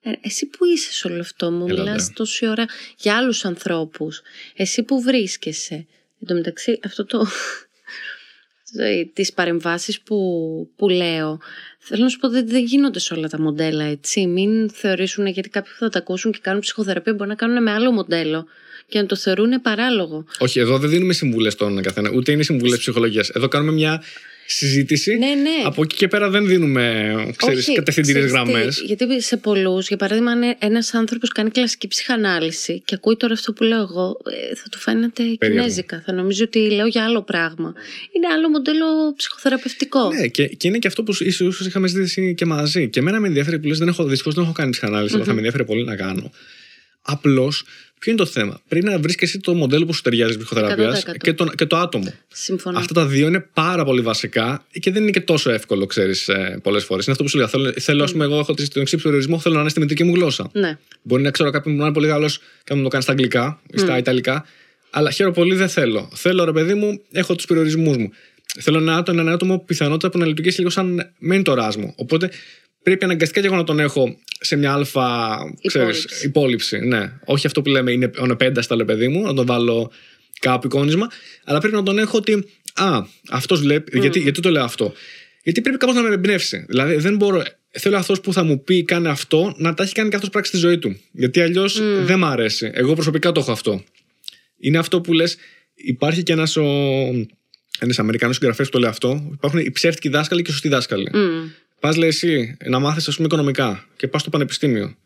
Ε, 0.00 0.10
εσύ 0.20 0.46
που 0.46 0.64
είσαι 0.64 0.92
σε 0.92 1.06
όλο 1.08 1.20
αυτό, 1.20 1.50
μου 1.50 1.66
Έλα, 1.68 1.82
μιλάς 1.82 2.08
ναι. 2.08 2.14
τόση 2.14 2.46
ώρα 2.48 2.66
για 2.98 3.16
άλλους 3.16 3.44
ανθρώπους. 3.44 4.20
Εσύ 4.56 4.82
που 4.82 5.00
βρίσκεσαι. 5.00 5.86
Εν 6.20 6.26
τω 6.26 6.34
μεταξύ, 6.34 6.80
αυτό 6.84 7.04
το... 7.04 7.26
τις 9.12 9.32
παρεμβάσεις 9.32 10.00
που, 10.00 10.16
που 10.76 10.88
λέω 10.88 11.40
θέλω 11.78 12.02
να 12.02 12.08
σου 12.08 12.18
πω 12.18 12.26
ότι 12.26 12.42
δεν 12.42 12.64
γίνονται 12.64 12.98
σε 12.98 13.14
όλα 13.14 13.28
τα 13.28 13.40
μοντέλα 13.40 13.84
έτσι 13.84 14.26
μην 14.26 14.70
θεωρήσουν 14.70 15.26
γιατί 15.26 15.48
κάποιοι 15.48 15.72
που 15.72 15.78
θα 15.78 15.88
τα 15.88 15.98
ακούσουν 15.98 16.32
και 16.32 16.38
κάνουν 16.42 16.60
ψυχοθεραπεία 16.60 17.14
μπορεί 17.14 17.28
να 17.28 17.34
κάνουν 17.34 17.62
με 17.62 17.70
άλλο 17.70 17.92
μοντέλο 17.92 18.46
και 18.88 19.00
να 19.00 19.06
το 19.06 19.16
θεωρούν 19.16 19.60
παράλογο 19.60 20.24
Όχι, 20.38 20.60
εδώ 20.60 20.78
δεν 20.78 20.90
δίνουμε 20.90 21.12
συμβουλές 21.12 21.52
στον 21.52 21.82
καθένα. 21.82 22.10
Ούτε 22.14 22.32
είναι 22.32 22.42
συμβουλές 22.42 22.78
ψυχολογίας. 22.78 23.28
Εδώ 23.28 23.48
κάνουμε 23.48 23.72
μια 23.72 24.02
συζήτηση. 24.50 25.16
ναι 25.16 25.26
ναι 25.26 25.62
Από 25.64 25.82
εκεί 25.82 25.96
και 25.96 26.08
πέρα 26.08 26.30
δεν 26.30 26.46
δίνουμε 26.46 27.14
Όχι, 27.40 27.74
κατευθυντήριες 27.74 28.24
ξέρεις 28.24 28.44
τι, 28.44 28.50
γραμμές. 28.52 28.82
Γιατί 28.86 29.22
σε 29.22 29.36
πολλούς, 29.36 29.88
για 29.88 29.96
παράδειγμα, 29.96 30.30
αν 30.30 30.56
ένας 30.58 30.94
άνθρωπος 30.94 31.28
κάνει 31.28 31.50
κλασική 31.50 31.88
ψυχανάλυση 31.88 32.82
και 32.84 32.94
ακούει 32.94 33.16
τώρα 33.16 33.32
αυτό 33.32 33.52
που 33.52 33.62
λέω 33.62 33.80
εγώ, 33.80 34.16
ε, 34.50 34.54
θα 34.54 34.68
του 34.70 34.78
φαίνεται 34.78 35.22
Περίεργο. 35.22 35.62
κινέζικα. 35.62 36.02
Θα 36.06 36.12
νομίζει 36.12 36.42
ότι 36.42 36.70
λέω 36.70 36.86
για 36.86 37.04
άλλο 37.04 37.22
πράγμα. 37.22 37.72
Είναι 38.16 38.26
άλλο 38.26 38.48
μοντέλο 38.48 38.86
ψυχοθεραπευτικό. 39.16 40.12
Ναι, 40.12 40.26
και, 40.26 40.46
και 40.46 40.68
είναι 40.68 40.78
και 40.78 40.88
αυτό 40.88 41.02
που 41.02 41.14
ίσως 41.18 41.66
είχαμε 41.66 41.88
ζητήσει 41.88 42.34
και 42.34 42.44
μαζί. 42.44 42.88
Και 42.88 43.00
εμένα 43.00 43.20
με 43.20 43.26
ενδιαφέρει 43.26 43.58
που 43.58 43.66
λες: 43.66 43.78
Δεν 43.78 43.88
έχω 43.88 44.04
δυστυχώ 44.04 44.30
δεν 44.30 44.44
έχω 44.44 44.52
κάνει 44.52 44.70
ψυχανάλυση, 44.70 45.14
αλλά 45.14 45.24
θα 45.24 45.30
με 45.30 45.36
ενδιαφέρει 45.36 45.64
πολύ 45.64 45.84
να 45.84 45.96
κάνω. 45.96 46.30
Απλώς, 47.02 47.64
ποιο 47.98 48.12
είναι 48.12 48.20
το 48.20 48.26
θέμα; 48.26 48.60
Πρέπει 48.68 48.86
να 48.86 48.98
βρεις 48.98 49.14
και 49.14 49.24
εσύ 49.24 49.40
το 49.40 49.54
μοντέλο 49.54 49.86
που 49.86 49.92
σου 49.92 50.02
ταιριάζει 50.02 50.36
ψυχοθεραπείας 50.36 51.02
100%. 51.06 51.16
και, 51.18 51.32
το, 51.32 51.44
και 51.44 51.66
το 51.66 51.76
άτομο. 51.76 52.14
Συμφωνώ. 52.32 52.78
Αυτά 52.78 52.94
τα 52.94 53.06
δύο 53.06 53.26
είναι 53.26 53.48
πάρα 53.54 53.84
πολύ 53.84 54.00
βασικά 54.00 54.66
και 54.80 54.90
δεν 54.90 55.02
είναι 55.02 55.10
και 55.10 55.20
τόσο 55.20 55.50
εύκολο, 55.50 55.86
ξέρεις, 55.86 56.30
πολλές 56.62 56.84
φορές. 56.84 57.04
Είναι 57.04 57.12
αυτό 57.12 57.22
που 57.24 57.30
σου 57.30 57.36
λέω. 57.36 57.48
Θέλω, 57.48 57.72
θέλω 57.78 58.04
ας 58.04 58.12
πούμε, 58.12 58.24
εγώ 58.24 58.38
έχω 58.38 58.54
τον 58.54 58.66
εξή 58.82 58.96
περιορισμό, 58.96 59.38
θέλω 59.38 59.54
να 59.54 59.60
είναι 59.60 59.70
στη 59.70 59.80
μητρική 59.80 60.04
μου 60.04 60.14
γλώσσα. 60.14 60.50
Ναι. 60.52 60.78
Μπορεί 61.02 61.22
να 61.22 61.30
ξέρω 61.30 61.50
κάποιον 61.50 61.74
που 61.74 61.80
να 61.80 61.86
είναι 61.86 61.94
πολύ 61.94 62.08
καλό 62.08 62.28
και 62.28 62.68
να 62.68 62.76
μου 62.76 62.82
το 62.82 62.88
κάνει 62.88 63.02
στα 63.02 63.12
αγγλικά 63.12 63.60
ή 63.70 63.78
στα 63.78 63.98
ιταλικά. 63.98 64.44
Αλλά 64.90 65.10
χαίρομαι 65.10 65.34
πολύ, 65.34 65.54
δεν 65.54 65.68
θέλω. 65.68 66.10
Θέλω, 66.14 66.44
ρε 66.44 66.52
παιδί 66.52 66.74
μου, 66.74 67.00
έχω 67.12 67.34
τους 67.34 67.44
περιορισμούς 67.44 67.96
μου. 67.96 68.10
Θέλω 68.60 68.78
ένα 68.78 68.96
άτομο, 68.96 69.20
ένα 69.20 69.32
άτομο 69.32 69.58
πιθανότητα 69.58 70.10
που 70.10 70.18
να 70.18 70.26
λειτουργήσει 70.26 70.58
λίγο 70.58 70.70
σαν 70.70 71.12
μέντοράς 71.18 71.76
μου. 71.76 71.92
Οπότε 71.96 72.30
πρέπει 72.82 73.04
αναγκαστικά 73.04 73.40
και 73.40 73.46
εγώ 73.46 73.56
να 73.56 73.64
τον 73.64 73.80
έχω 73.80 74.18
σε 74.40 74.56
μια 74.56 74.72
αλφα 74.72 75.36
ξέρεις, 75.66 76.02
Υπόλοιψη. 76.02 76.26
υπόλοιψη. 76.26 76.78
Ναι. 76.78 77.12
Όχι 77.24 77.46
αυτό 77.46 77.62
που 77.62 77.68
λέμε 77.68 77.92
είναι 77.92 78.10
ο 78.30 78.36
πένταστα, 78.36 78.76
ρε 78.76 78.84
παιδί 78.84 79.08
μου, 79.08 79.22
να 79.22 79.34
τον 79.34 79.46
βάλω 79.46 79.90
κάπου 80.40 80.66
εικόνισμα. 80.66 81.06
Αλλά 81.44 81.58
πρέπει 81.58 81.74
να 81.74 81.82
τον 81.82 81.98
έχω 81.98 82.16
ότι. 82.16 82.44
Α, 82.74 83.02
αυτός 83.30 83.60
βλέπει. 83.60 83.98
Γιατί, 83.98 84.20
γιατί 84.20 84.40
το 84.40 84.50
λέω 84.50 84.64
αυτό. 84.64 84.92
Γιατί 85.42 85.60
πρέπει 85.60 85.78
κάπως 85.78 85.94
να 85.94 86.02
με 86.02 86.14
εμπνεύσει. 86.14 86.64
Δηλαδή 86.68 86.96
δεν 86.96 87.16
μπορώ. 87.16 87.42
Θέλω 87.70 87.96
αυτός 87.96 88.20
που 88.20 88.32
θα 88.32 88.42
μου 88.42 88.62
πει 88.64 88.84
κάνει 88.84 89.08
αυτό 89.08 89.54
να 89.56 89.74
τα 89.74 89.82
έχει 89.82 89.92
κάνει 89.92 90.08
και 90.08 90.14
αυτός 90.14 90.30
πράξη 90.30 90.50
στη 90.50 90.60
ζωή 90.60 90.78
του. 90.78 91.00
Γιατί 91.12 91.40
αλλιώς 91.40 91.80
δεν 92.04 92.18
μ' 92.18 92.24
αρέσει. 92.24 92.70
Εγώ 92.74 92.94
προσωπικά 92.94 93.32
το 93.32 93.40
έχω 93.40 93.52
αυτό. 93.52 93.84
Είναι 94.58 94.78
αυτό 94.78 95.00
που 95.00 95.12
λες, 95.12 95.36
υπάρχει 95.74 96.22
και 96.22 96.32
ένας 96.32 96.56
ο. 96.56 96.64
Ένας 97.80 97.98
Αμερικανός 97.98 98.36
συγγραφέας 98.36 98.68
που 98.68 98.74
το 98.74 98.80
λέει 98.80 98.90
αυτό. 98.90 99.30
Υπάρχουν 99.32 99.60
οι 99.60 99.70
ψεύτικοι 99.70 100.08
δάσκαλοι 100.08 100.42
και 100.42 100.50
οι 100.50 100.52
σωστοί 100.52 100.68
δάσκαλοι. 100.68 101.10
Μμ. 101.12 101.48
Πας, 101.80 101.96
λέει 101.96 102.08
εσύ, 102.08 102.56
να 102.64 102.78
μάθεις, 102.78 103.08
ας 103.08 103.14
πούμε, 103.14 103.26
οικονομικά 103.26 103.86
και 103.96 104.08
πας 104.08 104.20
στο 104.20 104.30
πανεπιστήμιο. 104.30 104.96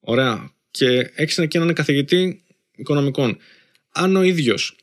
Ωραία. 0.00 0.52
Και 0.70 1.10
έχεις 1.14 1.38
εκεί 1.38 1.56
έναν 1.56 1.74
καθηγητή 1.74 2.42
οικονομικών. 2.76 3.38
Αν 3.92 4.16
ο 4.16 4.22
ίδιος. 4.22 4.76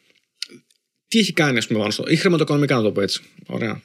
Τι 1.08 1.20
έχει 1.20 1.34
κάνει, 1.34 1.58
ας 1.58 1.68
πούμε, 1.68 1.80
πάνω 1.80 1.92
στο. 1.92 2.04
ή 2.08 2.16
χρηματοοικονομικά, 2.16 2.76
να 2.76 2.82
το 2.82 2.92
πω 2.92 3.02
έτσι. 3.02 3.22
Ωραία. 3.46 3.82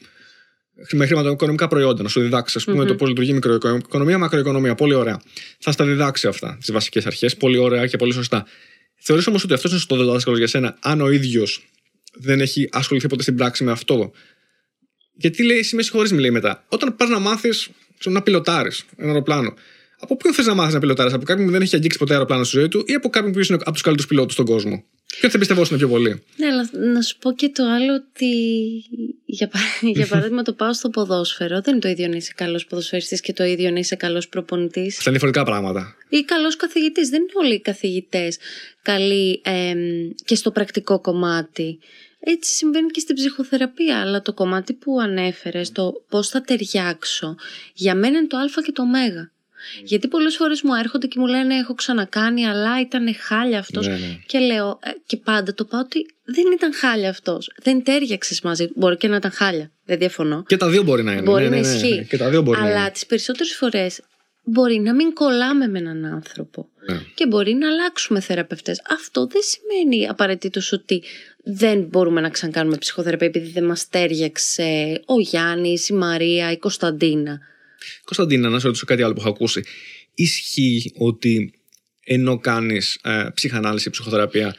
Με 0.92 1.06
χρηματοοικονομικά 1.06 1.68
προϊόντα, 1.68 2.02
να 2.02 2.08
σου 2.08 2.20
διδάξεις, 2.20 2.56
ας 2.56 2.64
πουμε 2.64 2.84
το 2.84 2.94
πώς 2.94 3.08
λειτουργεί 3.08 3.30
η 3.30 3.34
μικροοικονομία, 3.34 4.18
μακροοικονομία. 4.18 4.74
Πολύ 4.74 4.94
ωραία. 4.94 5.20
Θα 5.58 5.72
στα 5.72 5.84
διδάξει 5.84 6.26
αυτά, 6.26 6.56
τις 6.60 6.72
βασικές 6.72 7.06
αρχές. 7.06 7.36
Πολύ 7.36 7.56
ωραία 7.56 7.86
και 7.86 7.96
πολύ 7.96 8.12
σωστά. 8.12 8.46
Θεωρείς 8.98 9.26
όμως 9.26 9.44
ότι 9.44 9.52
αυτός 9.52 9.70
είναι 9.70 9.80
στο 9.80 10.04
δάσκαλο 10.04 10.36
για 10.36 10.46
σένα, 10.46 10.76
αν 10.80 11.00
ο 11.00 11.10
ίδιος 11.10 11.68
δεν 12.14 12.40
έχει 12.40 12.68
ασχοληθεί 12.72 13.06
ποτέ 13.06 13.22
στην 13.22 13.36
πράξη 13.36 13.64
με 13.64 13.70
αυτό; 13.70 14.12
Γιατί 15.16 15.44
λέει, 15.44 15.58
εσύ 15.58 15.76
με 15.76 15.82
συγχωρείς, 15.82 16.12
μου 16.12 16.18
λέει 16.18 16.30
μετά. 16.30 16.64
Όταν 16.68 16.96
πας 16.96 17.08
να 17.08 17.18
μάθεις 17.18 17.68
να 18.04 18.22
πιλωτάρει 18.22 18.70
ένα 18.96 19.08
αεροπλάνο, 19.08 19.54
από 19.98 20.16
ποιον 20.16 20.34
θες 20.34 20.46
να 20.46 20.54
μάθεις 20.54 20.74
να 20.74 20.80
πιλωτάρει, 20.80 21.12
από 21.12 21.24
κάποιον 21.24 21.46
που 21.46 21.52
δεν 21.52 21.62
έχει 21.62 21.76
αγγίξει 21.76 21.98
ποτέ 21.98 22.12
αεροπλάνο 22.12 22.44
στη 22.44 22.58
ζωή 22.58 22.68
του 22.68 22.84
ή 22.86 22.92
από 22.94 23.08
κάποιον 23.08 23.32
που 23.32 23.38
είναι 23.38 23.54
από 23.60 23.72
τους 23.72 23.82
καλύτερους 23.82 24.08
πιλότους 24.10 24.32
στον 24.32 24.44
κόσμο; 24.44 24.84
Ποιον 25.20 25.30
θα 25.30 25.38
πιστευόσουν 25.38 25.78
πιο 25.78 25.88
πολύ; 25.88 26.22
Ναι, 26.36 26.46
αλλά 26.46 26.68
να 26.92 27.00
σου 27.02 27.18
πω 27.18 27.32
και 27.32 27.48
το 27.48 27.64
άλλο 27.64 27.94
ότι 27.94 28.26
για, 29.24 29.48
πα- 29.48 29.58
για 29.98 30.06
παράδειγμα 30.06 30.42
το 30.42 30.52
πάω 30.52 30.72
στο 30.72 30.88
ποδόσφαιρο. 30.90 31.60
Δεν 31.60 31.72
είναι 31.72 31.82
το 31.82 31.88
ίδιο 31.88 32.08
να 32.08 32.16
είσαι 32.16 32.32
καλός 32.36 32.66
ποδοσφαιριστής 32.66 33.20
και 33.20 33.32
το 33.32 33.44
ίδιο 33.44 33.70
να 33.70 33.78
είσαι 33.78 33.96
καλός 33.96 34.28
προπονητής. 34.28 34.96
Αυτά 34.98 35.10
είναι 35.10 35.18
διαφορετικά 35.18 35.44
πράγματα. 35.44 35.94
Ή 36.08 36.22
καλός 36.22 36.56
καθηγητής. 36.56 37.08
Δεν 37.08 37.20
είναι 37.20 37.30
όλοι 37.34 37.54
οι 37.54 37.60
καθηγητές 37.60 38.38
καλοί 38.82 39.40
εμ, 39.44 39.78
και 40.24 40.34
στο 40.34 40.50
πρακτικό 40.50 41.00
κομμάτι. 41.00 41.78
Έτσι 42.20 42.52
συμβαίνει 42.52 42.90
και 42.90 43.00
στην 43.00 43.14
ψυχοθεραπεία, 43.14 44.00
αλλά 44.00 44.22
το 44.22 44.32
κομμάτι 44.32 44.72
που 44.72 45.00
ανέφερες, 45.00 45.72
το 45.72 45.92
πώς 46.08 46.28
θα 46.28 46.40
ταιριάξω, 46.40 47.36
για 47.74 47.94
μένα 47.94 48.18
είναι 48.18 48.26
το 48.26 48.36
α 48.36 48.62
και 48.64 48.72
το 48.72 48.82
ω. 48.82 48.86
Γιατί 49.84 50.08
πολλές 50.08 50.36
φορές 50.36 50.62
μου 50.62 50.74
έρχονται 50.74 51.06
και 51.06 51.18
μου 51.18 51.26
λένε 51.26 51.54
έχω 51.54 51.74
ξανακάνει 51.74 52.46
αλλά 52.46 52.80
ήταν 52.80 53.14
χάλια 53.14 53.58
αυτός 53.58 53.86
Ναι, 53.86 53.92
ναι. 53.92 54.18
και 54.26 54.38
λέω 54.38 54.78
ε, 54.82 54.90
και 55.06 55.16
πάντα 55.16 55.54
το 55.54 55.64
πάω 55.64 55.80
ότι 55.80 56.06
δεν 56.24 56.44
ήταν 56.54 56.74
χάλια 56.74 57.10
αυτός, 57.10 57.50
δεν 57.62 57.82
τέριαξες 57.84 58.40
μαζί 58.40 58.66
του, 58.66 58.72
μπορεί 58.76 58.96
και 58.96 59.08
να 59.08 59.16
ήταν 59.16 59.30
χάλια, 59.30 59.70
δεν 59.84 59.98
διαφωνώ. 59.98 60.42
Και 60.46 60.56
τα 60.56 60.68
δύο 60.68 60.82
μπορεί 60.82 61.02
να 61.02 61.12
είναι. 61.12 61.22
Μπορεί 61.22 61.42
ναι, 61.42 61.48
ναι, 61.48 61.60
να 61.60 61.68
ναι, 61.68 61.74
ισχύει. 61.76 61.94
ναι. 61.94 62.02
Και 62.02 62.16
τα 62.16 62.28
δύο 62.30 62.42
μπορεί 62.42 62.60
να 62.60 62.66
Αλλά 62.66 62.80
είναι. 62.80 62.90
τις 62.90 63.06
περισσότερες 63.06 63.54
φορές 63.54 64.00
μπορεί 64.48 64.78
να 64.78 64.94
μην 64.94 65.12
κολλάμε 65.12 65.66
με 65.66 65.78
έναν 65.78 66.04
άνθρωπο 66.04 66.68
Ναι. 66.90 67.00
και 67.14 67.26
μπορεί 67.26 67.52
να 67.54 67.68
αλλάξουμε 67.68 68.20
θεραπευτές. 68.20 68.82
Αυτό 68.90 69.26
δεν 69.26 69.40
σημαίνει 69.42 70.08
απαραίτητος 70.08 70.72
ότι 70.72 71.02
δεν 71.44 71.82
μπορούμε 71.82 72.20
να 72.20 72.28
ξανακάνουμε 72.28 72.76
ψυχοθεραπεία 72.76 73.26
επειδή 73.26 73.50
δεν 73.50 73.64
μας 73.64 73.88
τέριαξε 73.88 75.02
ο 75.06 75.20
Γιάννης, 75.20 75.88
η 75.88 75.92
Μαρία, 75.92 76.52
η 76.52 76.58
Κωνσταντίνα. 76.58 77.40
Κωνσταντίνα, 78.04 78.48
να 78.48 78.58
σε 78.58 78.66
ρωτήσω 78.66 78.86
κάτι 78.86 79.02
άλλο 79.02 79.12
που 79.12 79.20
έχω 79.20 79.28
ακούσει. 79.28 79.62
Ισχύει 80.14 80.92
ότι 80.96 81.52
ενώ 82.04 82.38
κάνεις 82.38 82.98
ε, 83.02 83.28
ψυχανάλυση, 83.34 83.90
ψυχοθεραπεία, 83.90 84.54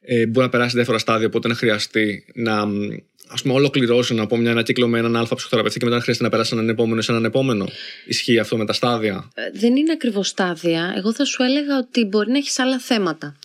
ε, 0.00 0.26
μπορεί 0.26 0.44
να 0.46 0.52
περάσει 0.52 0.74
διάφορα 0.76 0.98
στάδια, 0.98 1.26
οπότε 1.26 1.48
να 1.48 1.54
χρειαστεί 1.54 2.24
να 2.34 2.66
μ, 2.66 2.88
ας 3.28 3.42
πούμε, 3.42 3.54
ολοκληρώσει 3.54 4.14
να 4.14 4.26
πω 4.26 4.36
μια 4.36 4.50
ένα 4.50 4.62
κύκλο 4.62 4.88
με 4.88 4.98
έναν 4.98 5.16
αλφα 5.16 5.34
ψυχοθεραπευτή 5.34 5.78
και 5.78 5.84
μετά 5.84 5.96
να 5.96 6.02
χρειαστεί 6.02 6.22
να 6.22 6.30
περάσει 6.30 6.50
έναν 6.54 6.68
επόμενο 6.68 7.00
σε 7.00 7.10
έναν 7.10 7.24
επόμενο. 7.24 7.68
Ισχύει 8.06 8.38
αυτό 8.38 8.56
με 8.56 8.64
τα 8.64 8.72
στάδια; 8.72 9.30
Ε, 9.34 9.42
Δεν 9.58 9.76
είναι 9.76 9.92
ακριβώς 9.92 10.28
στάδια. 10.28 10.94
Εγώ 10.96 11.12
θα 11.12 11.24
σου 11.24 11.42
έλεγα 11.42 11.78
ότι 11.78 12.04
μπορεί 12.04 12.30
να 12.30 12.36
έχεις 12.38 12.58
άλλα 12.58 12.78
θέματα. 12.78 13.36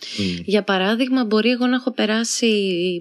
Για 0.44 0.62
παράδειγμα, 0.62 1.24
μπορεί 1.24 1.50
εγώ 1.50 1.66
να 1.66 1.74
έχω 1.74 1.90
περάσει 1.92 2.48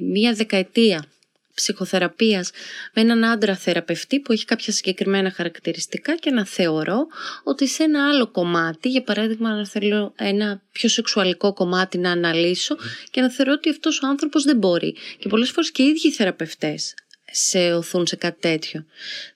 μία 0.01 0.33
δεκαετία 0.33 1.05
ψυχοθεραπείας 1.53 2.51
με 2.93 3.01
έναν 3.01 3.25
άντρα 3.25 3.55
θεραπευτή 3.55 4.19
που 4.19 4.31
έχει 4.31 4.45
κάποια 4.45 4.73
συγκεκριμένα 4.73 5.31
χαρακτηριστικά 5.31 6.15
και 6.15 6.31
να 6.31 6.45
θεωρώ 6.45 7.07
ότι 7.43 7.67
σε 7.67 7.83
ένα 7.83 8.09
άλλο 8.09 8.27
κομμάτι, 8.27 8.89
για 8.89 9.03
παράδειγμα 9.03 9.55
να 9.55 9.67
θέλω 9.67 10.13
ένα 10.17 10.61
πιο 10.71 10.89
σεξουαλικό 10.89 11.53
κομμάτι 11.53 11.97
να 11.97 12.11
αναλύσω 12.11 12.77
και 13.11 13.21
να 13.21 13.31
θεωρώ 13.31 13.51
ότι 13.51 13.69
αυτός 13.69 14.01
ο 14.01 14.07
άνθρωπος 14.07 14.43
δεν 14.43 14.57
μπορεί. 14.57 14.95
Και 15.19 15.29
πολλές 15.29 15.51
φορές 15.51 15.71
και 15.71 15.83
οι 15.83 15.85
ίδιοι 15.85 16.07
οι 16.07 16.11
θεραπευτές 16.11 16.93
σε 17.31 17.73
οθούν 17.73 18.07
σε 18.07 18.15
κάτι 18.15 18.39
τέτοιο. 18.39 18.85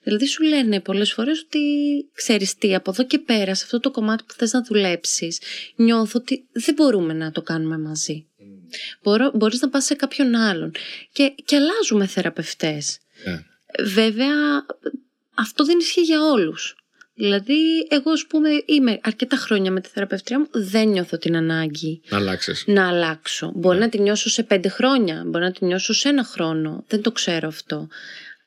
Δηλαδή 0.02 0.26
σου 0.26 0.42
λένε 0.42 0.80
πολλές 0.80 1.12
φορές 1.12 1.40
ότι 1.40 1.60
ξέρεις 2.14 2.54
τι, 2.54 2.74
από 2.74 2.90
εδώ 2.90 3.04
και 3.04 3.18
πέρα 3.18 3.54
σε 3.54 3.64
αυτό 3.64 3.80
το 3.80 3.90
κομμάτι 3.90 4.24
που 4.26 4.34
θες 4.36 4.52
να 4.52 4.62
δουλέψεις 4.62 5.40
νιώθω 5.76 6.18
ότι 6.18 6.46
δεν 6.52 6.74
μπορούμε 6.74 7.12
να 7.12 7.30
το 7.30 7.42
κάνουμε 7.42 7.78
μαζί. 7.78 8.26
Μπορώ, 9.02 9.30
μπορείς 9.34 9.60
να 9.60 9.68
πας 9.68 9.84
σε 9.84 9.94
κάποιον 9.94 10.34
άλλον. 10.34 10.72
Και, 11.12 11.34
και 11.44 11.56
αλλάζουμε 11.56 12.06
θεραπευτές. 12.06 12.98
Ναι. 13.24 13.44
Βέβαια, 13.84 14.34
αυτό 15.34 15.64
δεν 15.64 15.78
ισχύει 15.78 16.00
για 16.02 16.22
όλους. 16.22 16.76
Δηλαδή, 17.18 17.86
εγώ, 17.88 18.10
ας 18.10 18.26
πούμε, 18.26 18.48
είμαι 18.66 18.98
αρκετά 19.02 19.36
χρόνια 19.36 19.70
με 19.70 19.80
τη 19.80 19.88
θεραπευτρία 19.88 20.38
μου, 20.38 20.46
δεν 20.52 20.88
νιώθω 20.88 21.18
την 21.18 21.36
ανάγκη 21.36 22.00
Να 22.08 22.16
αλλάξεις. 22.16 22.64
να 22.66 22.88
αλλάξω. 22.88 23.52
Μπορεί 23.54 23.78
να 23.78 23.88
τη 23.88 24.00
νιώσω 24.00 24.28
σε 24.30 24.42
πέντε 24.42 24.68
χρόνια, 24.68 25.22
μπορεί 25.26 25.44
να 25.44 25.52
τη 25.52 25.64
νιώσω 25.64 25.92
σε 25.92 26.08
ένα 26.08 26.24
χρόνο. 26.24 26.84
Δεν 26.88 27.02
το 27.02 27.12
ξέρω 27.12 27.48
αυτό. 27.48 27.88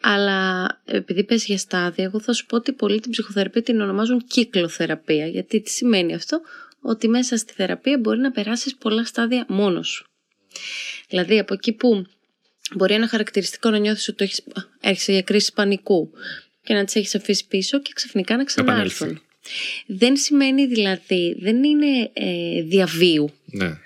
Αλλά 0.02 0.68
επειδή 0.86 1.24
πες 1.24 1.46
για 1.46 1.58
στάδια, 1.58 2.04
εγώ 2.04 2.20
θα 2.20 2.34
σου 2.34 2.46
πω 2.46 2.56
ότι 2.56 2.72
πολλοί 2.72 3.00
την 3.00 3.12
ψυχοθεραπεία 3.12 3.62
την 3.64 3.82
ονομάζουν 3.82 4.26
κύκλοθεραπεία. 4.28 5.28
Γιατί 5.28 5.62
τι 5.62 5.70
σημαίνει 5.70 6.14
αυτό, 6.14 6.42
ότι 6.82 7.08
μέσα 7.08 7.38
στη 7.38 7.54
θεραπεία 7.54 7.98
μπορεί 7.98 8.20
να 8.20 8.32
περάσεις 8.32 8.76
πολλά 8.76 9.06
στάδια 9.06 9.46
μόνος 9.48 9.88
σου. 9.88 10.09
Δηλαδή 11.10 11.40
από 11.40 11.54
εκεί 11.54 11.72
που 11.72 12.06
μπορεί 12.76 12.94
ένα 12.94 13.08
χαρακτηριστικό 13.08 13.70
να 13.70 13.78
νιώθεις 13.78 14.08
ότι 14.08 14.18
το 14.18 14.24
έχεις, 14.24 14.44
έρχεσαι 14.82 15.12
για 15.12 15.22
κρίση 15.22 15.54
πανικού 15.54 16.12
και 16.64 16.74
να 16.74 16.86
τις 16.86 16.96
έχεις 16.96 17.16
αφήσει 17.16 17.48
πίσω 17.48 17.82
και 17.82 17.92
ξαφνικά 17.96 18.38
να 18.38 18.44
ξανάρθουν. 18.44 18.76
επανέλθουν. 18.76 19.22
Δεν 19.86 20.18
σημαίνει 20.18 20.68
δηλαδή, 20.68 21.36
δεν 21.40 21.64
είναι 21.64 22.10
ε, 22.14 22.62
διαβίου. 22.62 23.30
Ναι. 23.46 23.78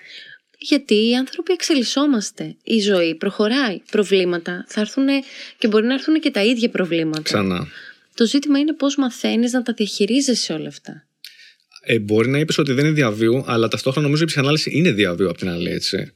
Γιατί 0.58 1.08
οι 1.08 1.16
άνθρωποι 1.16 1.52
εξελισσόμαστε. 1.52 2.56
Η 2.62 2.80
ζωή 2.80 3.14
προχωράει. 3.14 3.80
Προβλήματα 3.90 4.64
θα 4.68 4.80
έρθουν 4.80 5.06
και 5.58 5.68
μπορεί 5.68 5.86
να 5.86 5.94
έρθουν 5.94 6.20
και 6.20 6.30
τα 6.30 6.44
ίδια 6.44 6.70
προβλήματα. 6.70 7.22
Ξανά. 7.22 7.68
Το 8.14 8.26
ζήτημα 8.26 8.58
είναι 8.58 8.72
πώς 8.72 8.96
μαθαίνεις 8.96 9.52
να 9.52 9.62
τα 9.62 9.72
διαχειρίζεσαι 9.72 10.52
όλα 10.52 10.68
αυτά. 10.68 11.06
Ε, 11.80 11.98
μπορεί 11.98 12.28
να 12.28 12.38
είπες 12.38 12.58
ότι 12.58 12.72
δεν 12.72 12.84
είναι 12.84 12.94
διά 12.94 13.13
βίου, 13.13 13.44
αλλά 13.46 13.68
ταυτόχρονα 13.68 14.06
νομίζω 14.06 14.22
η 14.22 14.26
ψυχανάλυση 14.26 14.70
είναι 14.74 14.92
διά 14.92 15.07
βίου 15.07 15.28
απ' 15.28 15.36
την 15.38 15.48
άλλη, 15.48 15.70
έτσι. 15.70 16.12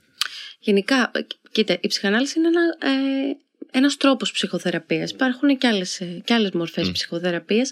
Γενικά, 0.59 1.11
ε, 1.15 1.21
κοίτα, 1.53 1.79
η 1.81 1.89
ψυχανάλυση 1.89 2.39
είναι 2.39 2.49
ένα, 2.49 2.93
ε, 2.95 3.37
ένας 3.71 3.97
τρόπος 3.97 4.33
ψυχοθεραπείας. 4.33 5.11
Υπάρχουν 5.11 5.59
και 5.59 5.67
άλλες, 5.67 6.01
ε, 6.01 6.23
και 6.25 6.35
άλλες 6.35 6.51
μορφές 6.51 6.91
ψυχοθεραπείας. 6.91 7.71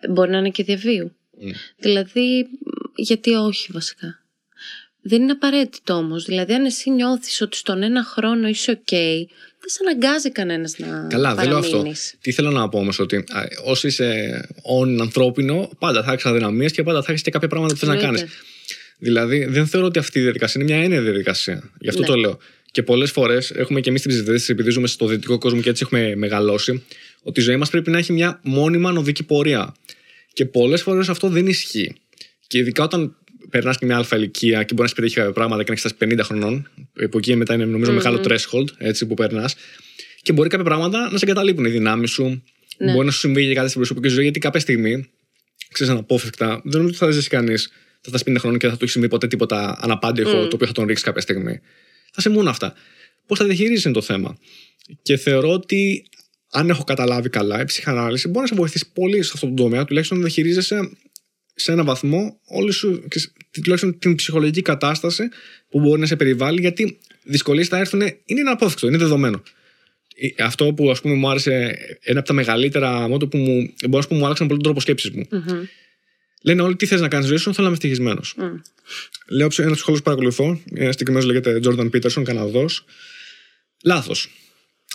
Ε, 0.00 0.08
Μπορεί 0.08 0.30
να 0.30 0.38
είναι 0.38 0.50
και 0.50 0.62
διά 0.62 0.82
βίου. 0.82 1.16
Μμ. 1.40 1.50
Δηλαδή, 1.76 2.42
μ, 2.42 2.68
γιατί 2.96 3.34
όχι 3.34 3.72
βασικά. 3.72 4.20
Δεν 5.08 5.22
είναι 5.22 5.32
απαραίτητο 5.32 5.94
όμως. 5.94 6.24
Δηλαδή, 6.24 6.52
αν 6.52 6.64
εσύ 6.64 6.90
νιώθεις 6.90 7.40
ότι 7.40 7.56
στον 7.56 7.82
ένα 7.82 8.04
χρόνο 8.04 8.48
είσαι 8.48 8.70
οκ, 8.70 8.88
δεν 8.90 9.68
σε 9.68 9.78
αναγκάζει 9.88 10.30
κανένας 10.30 10.78
να 10.78 11.06
Καλά, 11.10 11.34
δεν 11.34 11.48
λέω 11.48 11.56
αυτό. 11.58 11.70
παραμείνεις. 11.70 12.14
Τι 12.20 12.32
θέλω 12.32 12.50
να 12.50 12.68
πω 12.68 12.78
όμως, 12.78 12.98
ότι 12.98 13.16
α, 13.16 13.24
όσο 13.64 13.88
είσαι 13.88 14.40
όν 14.62 15.00
ανθρώπινο, 15.00 15.70
πάντα 15.78 16.02
θα 16.02 16.12
έχεις 16.12 16.24
αδυναμίες 16.24 16.72
και 16.72 16.82
πάντα 16.82 17.02
θα 17.02 17.10
έχεις 17.12 17.22
και 17.22 17.30
κάποια 17.30 17.48
πράγματα 17.48 17.72
που 17.74 17.78
θες 17.80 17.88
να 17.88 17.94
Εννοείται. 17.94 18.18
κάνεις. 18.18 18.34
Δηλαδή, 18.98 19.44
δεν 19.44 19.66
θεωρώ 19.66 19.86
ότι 19.86 19.98
αυτή 19.98 20.18
η 20.18 20.22
διαδικασία 20.22 20.60
είναι 20.60 20.72
μια 20.72 20.82
έννοια 20.82 21.02
διαδικασία. 21.02 21.70
Γι' 21.78 21.88
αυτό 21.88 22.00
Ναι. 22.00 22.06
το 22.06 22.14
λέω. 22.14 22.38
Και 22.70 22.82
πολλές 22.82 23.10
φορές 23.10 23.50
έχουμε 23.50 23.80
και 23.80 23.88
εμείς 23.88 24.02
την 24.02 24.10
συζήτηση, 24.10 24.52
επειδή 24.52 24.70
ζούμε 24.70 24.86
στο 24.86 25.06
δυτικό 25.06 25.38
κόσμο 25.38 25.60
και 25.60 25.68
έτσι 25.68 25.82
έχουμε 25.86 26.14
μεγαλώσει, 26.16 26.84
ότι 27.22 27.40
η 27.40 27.42
ζωή 27.42 27.56
μας 27.56 27.70
πρέπει 27.70 27.90
να 27.90 27.98
έχει 27.98 28.12
μια 28.12 28.40
μόνιμα 28.42 28.92
νοδική 28.92 29.22
πορεία. 29.22 29.74
Και 30.32 30.44
πολλές 30.46 30.82
φορές 30.82 31.08
αυτό 31.08 31.28
δεν 31.28 31.46
ισχύει. 31.46 31.92
Και 32.46 32.58
ειδικά 32.58 32.84
όταν 32.84 33.16
περνάς 33.50 33.78
και 33.78 33.86
μια 33.86 33.96
αλφα 33.96 34.16
ηλικία 34.16 34.62
και 34.62 34.74
μπορείς 34.74 34.78
να 34.78 34.84
έχει 34.84 34.94
πετύχει 34.94 35.14
κάποια 35.14 35.32
πράγματα 35.32 35.62
και 35.62 35.68
να 35.72 35.76
έχεις 35.78 35.92
φτάσει 35.92 36.14
50 36.14 36.24
χρονών, 36.24 36.68
που 37.10 37.18
εκεί 37.18 37.36
μετά 37.36 37.54
είναι 37.54 37.64
νομίζω 37.64 37.92
μεγάλο 37.92 38.20
threshold 38.24 38.66
έτσι, 38.78 39.06
που 39.06 39.14
περνάς. 39.14 39.54
Και 40.22 40.32
μπορεί 40.32 40.48
κάποια 40.48 40.64
πράγματα 40.64 41.10
να 41.12 41.18
σε 41.18 41.24
εγκαταλείπουν 41.24 41.64
οι 41.64 41.68
δυνάμει 41.70 42.08
σου. 42.08 42.42
Ναι. 42.78 42.92
Μπορεί 42.92 43.06
να 43.06 43.12
σου 43.12 43.18
συμβεί 43.18 43.46
και 43.46 43.54
κάτι 43.54 43.68
στην 43.68 43.80
προσωπική 43.80 44.08
σου 44.08 44.14
ζωή, 44.14 44.22
γιατί 44.22 44.38
κάποια 44.38 44.60
στιγμή, 44.60 45.10
ξέρεις, 45.72 45.92
αναπόφευκτα, 45.92 46.46
δεν 46.46 46.80
νομίζω 46.80 46.88
ότι 46.88 46.96
θα 46.96 47.10
ζήσει 47.10 47.28
κανείς. 47.28 47.70
Θα 48.10 48.18
φτάσει 48.18 48.24
50 48.26 48.36
χρόνια 48.38 48.58
και 48.58 48.66
δεν 48.66 48.70
θα 48.70 48.76
του 48.76 48.84
έχει 48.84 48.92
συμβεί 48.92 49.08
ποτέ 49.08 49.26
τίποτα 49.26 49.78
αναπάντηχο 49.80 50.30
το 50.48 50.54
οποίο 50.54 50.66
θα 50.66 50.72
τον 50.72 50.86
ρίξει 50.86 51.04
κάποια 51.04 51.20
στιγμή. 51.20 51.60
Θα 52.12 52.20
συμβούν 52.20 52.48
αυτά. 52.48 52.74
Πώς 53.26 53.38
θα 53.38 53.44
διαχειρίζει 53.44 53.90
το 53.90 54.02
θέμα. 54.02 54.38
Και 55.02 55.16
θεωρώ 55.16 55.52
ότι 55.52 56.04
αν 56.50 56.68
έχω 56.68 56.84
καταλάβει 56.84 57.28
καλά, 57.28 57.60
η 57.60 57.64
ψυχανάλυση 57.64 58.28
μπορεί 58.28 58.40
να 58.40 58.46
σε 58.46 58.54
βοηθήσει 58.54 58.92
πολύ 58.92 59.22
σε 59.22 59.30
αυτό 59.34 59.46
το 59.46 59.54
τομέα, 59.54 59.84
τουλάχιστον 59.84 60.18
να 60.18 60.24
διαχειρίζεσαι 60.24 60.90
σε 61.54 61.72
ένα 61.72 61.84
βαθμό 61.84 62.40
όλη 62.44 62.72
σου, 62.72 63.04
και 63.08 63.18
σ- 63.18 63.32
τουλάχιστον 63.50 63.98
την 63.98 64.14
ψυχολογική 64.14 64.62
κατάσταση 64.62 65.22
που 65.68 65.80
μπορεί 65.80 66.00
να 66.00 66.06
σε 66.06 66.16
περιβάλλει, 66.16 66.60
γιατί 66.60 66.98
δυσκολίες 67.24 67.68
θα 67.68 67.78
έρθουν, 67.78 68.00
είναι 68.24 68.40
αναπόφευκτο, 68.40 68.86
είναι 68.86 68.96
δεδομένο. 68.96 69.42
Ε, 70.36 70.42
Αυτό 70.44 70.72
που 70.74 70.90
ας 70.90 71.00
πούμε 71.00 71.14
μου 71.14 71.30
άρεσε, 71.30 71.76
ένα 72.02 72.18
από 72.18 72.28
τα 72.28 72.34
μεγαλύτερα 72.34 73.08
μότο 73.08 73.28
που 73.28 73.36
μου, 73.38 73.74
μπορώ 73.88 74.02
να 74.02 74.08
πω, 74.08 74.14
μου 74.14 74.24
άλλαξαν 74.24 74.46
πολύ 74.46 74.58
τον 74.60 74.68
τρόπο 74.68 74.80
σκέψης 74.80 75.10
μου. 75.10 75.26
Μμμ. 75.30 75.62
Λένε 76.42 76.62
όλοι 76.62 76.76
τι 76.76 76.86
θες 76.86 77.00
να 77.00 77.08
κάνεις 77.08 77.26
ζωή 77.26 77.36
σου, 77.36 77.54
θέλω 77.54 77.56
να 77.56 77.64
είμαι 77.64 77.72
ευτυχισμένος. 77.72 78.34
Μμ. 78.36 78.42
Λέω 79.28 79.48
ένας 79.56 79.56
ψυχολόγος 79.56 79.98
που 79.98 80.02
παρακολουθώ, 80.02 80.60
ένα 80.74 80.92
συγκεκριμένος 80.92 81.26
λέγεται 81.26 81.60
Jordan 81.64 81.90
Peterson, 81.90 82.22
Καναδός. 82.22 82.84
Λάθος. 83.84 84.28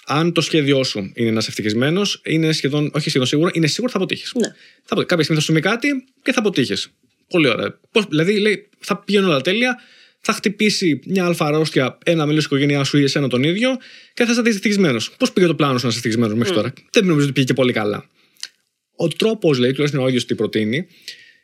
Αν 0.05 0.31
το 0.31 0.41
σχέδιό 0.41 0.83
σου 0.83 1.11
είναι 1.15 1.31
να 1.31 1.37
είσαι 1.37 1.49
ευτυχισμένος, 1.49 2.21
είναι 2.25 2.51
σχεδόν, 2.51 2.91
όχι 2.93 3.09
σχεδόν 3.09 3.27
σίγουρο, 3.27 3.49
είναι 3.53 3.67
σίγουρο 3.67 3.91
ότι 3.95 3.97
θα 3.97 4.03
αποτύχεις. 4.03 4.31
Ναι. 4.35 4.47
Θα 4.83 4.93
αποτύχεις. 4.93 5.09
Κάποια 5.09 5.23
στιγμή 5.23 5.41
θα 5.41 5.45
σου 5.45 5.51
συμβεί 5.53 5.61
κάτι 5.61 5.87
και 6.23 6.31
θα 6.31 6.39
αποτύχεις. 6.39 6.89
Πολύ 7.27 7.47
ωραία. 7.47 7.79
Πώς, 7.91 8.05
δηλαδή, 8.09 8.39
λέει, 8.39 8.69
θα 8.79 8.97
πηγαίνουν 8.97 9.29
όλα 9.29 9.41
τέλεια, 9.41 9.79
θα 10.19 10.33
χτυπήσει 10.33 10.99
μια 11.05 11.25
αλφα 11.25 11.45
αρρώστια 11.45 11.97
ένα 12.03 12.25
μέλος 12.25 12.35
της 12.35 12.45
οικογένειάς 12.45 12.87
σου 12.87 12.97
ή 12.97 13.03
εσένα 13.03 13.27
τον 13.27 13.43
ίδιο 13.43 13.77
και 14.13 14.25
θα 14.25 14.31
είσαι 14.31 14.41
ευτυχισμένος. 14.45 15.11
Πώς 15.11 15.31
πήγε 15.31 15.47
το 15.47 15.55
πλάνο 15.55 15.77
σου 15.77 15.83
να 15.83 15.89
είσαι 15.89 15.97
ευτυχισμένος 15.97 16.37
μέχρι 16.37 16.53
τώρα; 16.53 16.73
Δεν 16.91 17.05
νομίζω 17.05 17.23
ότι 17.25 17.33
πήγε 17.33 17.45
και 17.45 17.53
πολύ 17.53 17.73
καλά. 17.73 18.09
Ο 18.95 19.07
τρόπος, 19.07 19.57
λέει, 19.57 19.71
τουλάχιστον 19.71 20.03
ο 20.03 20.07
ίδιος 20.07 20.25
τι 20.25 20.35
προτείνει, 20.35 20.87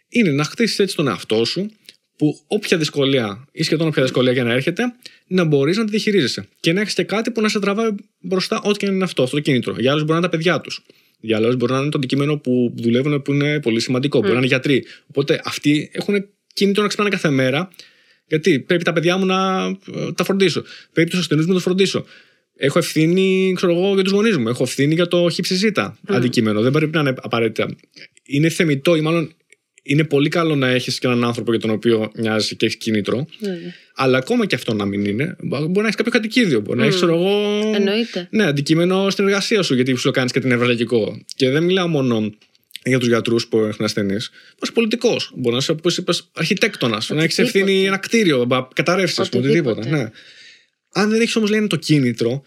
είναι 0.10 0.32
να 0.32 0.44
χτίσεις 0.44 0.80
έτσι 0.80 0.96
τον 0.96 1.08
εαυτό 1.08 1.46
σου 1.46 1.72
που 2.18 2.40
όποια 2.48 2.78
δυσκολία 2.78 3.48
ή 3.52 3.64
σχεδόν 3.64 3.88
όποια 3.88 4.04
δυσκολία 4.04 4.32
για 4.32 4.44
να 4.44 4.54
έρχεται, 4.54 4.84
να 5.28 5.44
μπορείς 5.44 5.78
να 5.78 5.84
τη 5.84 5.90
διαχειρίζεσαι. 5.90 6.48
Και 6.60 6.74
να 6.74 6.82
έχεις 6.82 6.94
και 6.94 7.04
κάτι 7.04 7.32
που 7.32 7.42
να 7.42 7.50
σε 7.50 7.60
τραβάει 7.60 7.90
μπροστά, 8.20 8.62
ό,τι 8.64 8.78
και 8.78 8.86
αν 8.86 8.94
είναι 8.94 9.04
αυτό, 9.04 9.24
αυτό 9.24 9.36
το 9.36 9.42
κίνητρο. 9.42 9.76
Για 9.80 9.92
άλλους 9.92 10.04
μπορεί 10.04 10.14
να 10.14 10.18
είναι 10.18 10.28
τα 10.28 10.38
παιδιά 10.38 10.62
τους. 10.62 10.86
Για 11.20 11.38
άλλους 11.38 11.56
μπορεί 11.56 11.72
να 11.72 11.80
είναι 11.80 11.90
το 11.90 11.98
αντικείμενο 11.98 12.38
που 12.38 12.74
δουλεύουν 12.78 13.22
που 13.22 13.34
είναι 13.34 13.60
πολύ 13.60 13.80
σημαντικό. 13.80 14.20
Μπορεί 14.20 14.32
να 14.32 14.38
είναι 14.38 14.48
γιατροί. 14.48 14.86
Οπότε 15.08 15.42
αυτοί 15.44 15.90
έχουν 15.94 16.26
κίνητρο 16.54 16.82
να 16.82 16.88
ξυπνάνε 16.88 17.12
κάθε 17.12 17.30
μέρα. 17.30 17.70
Γιατί 18.28 18.60
πρέπει 18.60 18.84
τα 18.84 18.94
παιδιά 18.94 19.18
μου 19.18 19.26
να 19.26 19.66
ε, 19.66 20.12
τα 20.16 20.24
φροντίσω. 20.24 20.64
Πρέπει 20.94 21.10
τους 21.10 21.20
ασθενείς 21.20 21.44
μου 21.44 21.50
να 21.50 21.56
τους 21.56 21.64
φροντίσω. 21.64 22.06
Έχω 22.56 22.80
ευθύνη, 22.80 23.54
ξέρω 23.56 23.74
εγώ, 23.74 23.94
για 23.94 24.04
τους 24.04 24.12
γονείς 24.12 24.38
μου. 24.38 24.48
Έχω 24.48 24.64
ευθύνη 24.64 24.94
για 24.94 25.08
το 25.08 25.30
χυψιζήτα 25.30 25.98
αντικείμενο. 26.08 26.62
Δεν 26.62 26.72
πρέπει 26.72 26.96
να 26.96 27.00
είναι 27.00 27.14
απαραίτητα. 27.22 27.76
Είναι 28.24 28.50
θεμητό 28.50 28.96
ή 28.96 29.02
μάλλον 29.02 29.32
είναι 29.88 30.04
πολύ 30.04 30.30
καλό 30.30 30.56
να 30.56 30.68
έχεις 30.68 31.00
και 31.00 31.08
έναν 31.08 31.24
άνθρωπο 31.24 31.52
για 31.52 31.60
τον 31.60 31.70
οποίο 31.70 32.12
νοιάζει 32.16 32.56
και 32.56 32.66
έχεις 32.66 32.78
κίνητρο. 32.78 33.28
Βέβαια. 33.40 33.74
Αλλά 33.96 34.18
ακόμα 34.18 34.46
και 34.46 34.56
αυτό 34.56 34.74
να 34.74 34.86
μην 34.86 35.06
είναι, 35.06 35.36
μπορεί 35.40 35.72
να 35.74 35.82
έχεις 35.82 35.96
κάποιο 35.96 36.12
κατοικίδιο. 36.12 36.60
Μπορεί 36.60 36.80
να 36.80 36.84
έχεις, 36.86 36.96
ξέρω 36.96 37.14
εγώ. 37.14 37.72
Εννοείται. 37.76 38.28
Ναι, 38.32 38.44
αντικείμενο 38.46 39.10
στην 39.10 39.26
εργασία 39.26 39.62
σου, 39.64 39.76
γιατί 39.76 39.96
σου 39.96 40.04
το 40.04 40.12
κάνεις 40.12 40.32
και 40.32 40.40
την 40.40 40.50
νευραλγικό. 40.50 41.22
Και 41.36 41.50
δεν 41.50 41.64
μιλάω 41.64 41.88
μόνο 41.88 42.32
για 42.84 43.00
τους 43.00 43.08
γιατρούς 43.08 43.48
που 43.48 43.58
έχουν 43.58 43.86
ασθενείς. 43.86 44.30
Μπορείς 44.30 44.50
να 44.52 44.58
είσαι 44.62 44.72
πολιτικός. 44.74 45.32
Μπορείς 45.36 45.52
να 45.52 45.58
είσαι, 45.58 45.72
όπως 45.72 45.98
είπες, 45.98 46.30
αρχιτέκτονας. 46.34 47.10
Να 47.10 47.24
έχεις 47.24 47.38
ευθύνη 47.40 47.86
ένα 47.86 47.98
κτίριο, 47.98 48.48
καταρρεύσεις, 48.74 49.20
Οτιδήποτε. 49.20 49.48
οτιδήποτε. 49.48 49.90
Ναι. 49.90 50.10
Αν 50.94 51.10
δεν 51.10 51.22
έχεις 51.22 51.36
όμως, 51.36 51.50
λένε, 51.50 51.68
το 51.68 51.76
κίνητρο, 51.76 52.44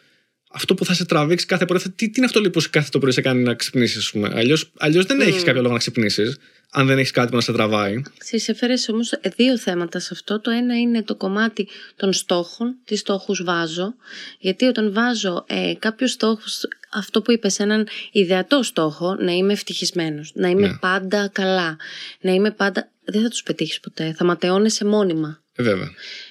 αυτό 0.52 0.74
που 0.74 0.84
θα 0.84 0.94
σε 0.94 1.04
τραβήξει 1.04 1.46
κάθε 1.46 1.64
πρωί, 1.64 1.78
θα- 1.80 1.90
τι, 1.90 2.06
τι 2.06 2.12
είναι 2.16 2.26
αυτό 2.26 2.40
λοιπόν, 2.40 2.62
που 2.62 2.68
κάθε 2.72 2.88
το 2.92 2.98
πρωί 2.98 3.12
σε 3.12 3.20
κάνει 3.20 3.42
να 3.42 3.54
ξυπνήσεις, 3.54 3.96
ας 3.96 4.10
πούμε. 4.10 4.30
Αλλιώς 4.76 5.06
δεν 5.06 5.20
έχεις 5.20 5.42
κάποιο 5.42 5.60
λόγο 5.60 5.72
να 5.72 5.78
ξυπνήσεις, 5.78 6.36
αν 6.70 6.86
δεν 6.86 6.98
έχεις 6.98 7.10
κάτι 7.10 7.28
που 7.30 7.34
να 7.36 7.40
σε 7.42 7.52
τραβάει. 7.52 8.02
Εσύ 8.30 8.50
έφερες 8.50 8.88
όμως 8.88 9.12
δύο 9.36 9.58
θέματα 9.58 9.98
σε 9.98 10.08
αυτό. 10.12 10.40
Το 10.40 10.50
ένα 10.50 10.78
είναι 10.78 11.02
το 11.02 11.14
κομμάτι 11.14 11.68
των 11.96 12.12
στόχων, 12.12 12.76
τι 12.84 12.96
στόχους 12.96 13.42
βάζω. 13.44 13.94
Γιατί 14.38 14.64
όταν 14.64 14.92
βάζω 14.92 15.44
ε, 15.48 15.72
κάποιους 15.78 16.10
στόχους, 16.10 16.60
αυτό 16.92 17.22
που 17.22 17.32
είπες, 17.32 17.58
έναν 17.58 17.88
ιδεατό 18.12 18.62
στόχο, 18.62 19.14
να 19.14 19.32
είμαι 19.32 19.52
ευτυχισμένος, 19.52 20.32
να 20.34 20.48
είμαι 20.48 20.66
Ναι. 20.66 20.78
πάντα 20.80 21.28
καλά, 21.28 21.76
να 22.20 22.32
είμαι 22.32 22.50
πάντα... 22.50 22.90
Δεν 23.04 23.22
θα 23.22 23.28
τους 23.28 23.42
πετύχεις 23.42 23.80
ποτέ, 23.80 24.14
θα 24.16 24.24
ματαιώνεσαι 24.24 24.84
μόνιμα. 24.84 25.42
Ε, 25.54 25.62
βέβαια. 25.62 25.90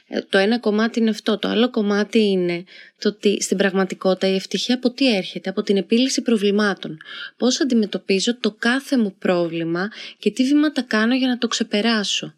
Ε, 0.09 0.19
Το 0.29 0.37
ένα 0.37 0.59
κομμάτι 0.59 0.99
είναι 0.99 1.09
αυτό. 1.09 1.37
Το 1.37 1.47
άλλο 1.47 1.69
κομμάτι 1.69 2.19
είναι 2.19 2.63
το 2.99 3.09
ότι 3.09 3.41
στην 3.41 3.57
πραγματικότητα 3.57 4.27
η 4.27 4.35
ευτυχία 4.35 4.75
από 4.75 4.91
τι 4.91 5.15
έρχεται, 5.15 5.49
από 5.49 5.63
την 5.63 5.77
επίλυση 5.77 6.21
προβλημάτων. 6.21 6.97
Πώς 7.37 7.61
αντιμετωπίζω 7.61 8.37
το 8.37 8.55
κάθε 8.59 8.97
μου 8.97 9.15
πρόβλημα 9.19 9.89
και 10.19 10.31
τι 10.31 10.43
βήματα 10.43 10.81
κάνω 10.81 11.15
για 11.15 11.27
να 11.27 11.37
το 11.37 11.47
ξεπεράσω; 11.47 12.33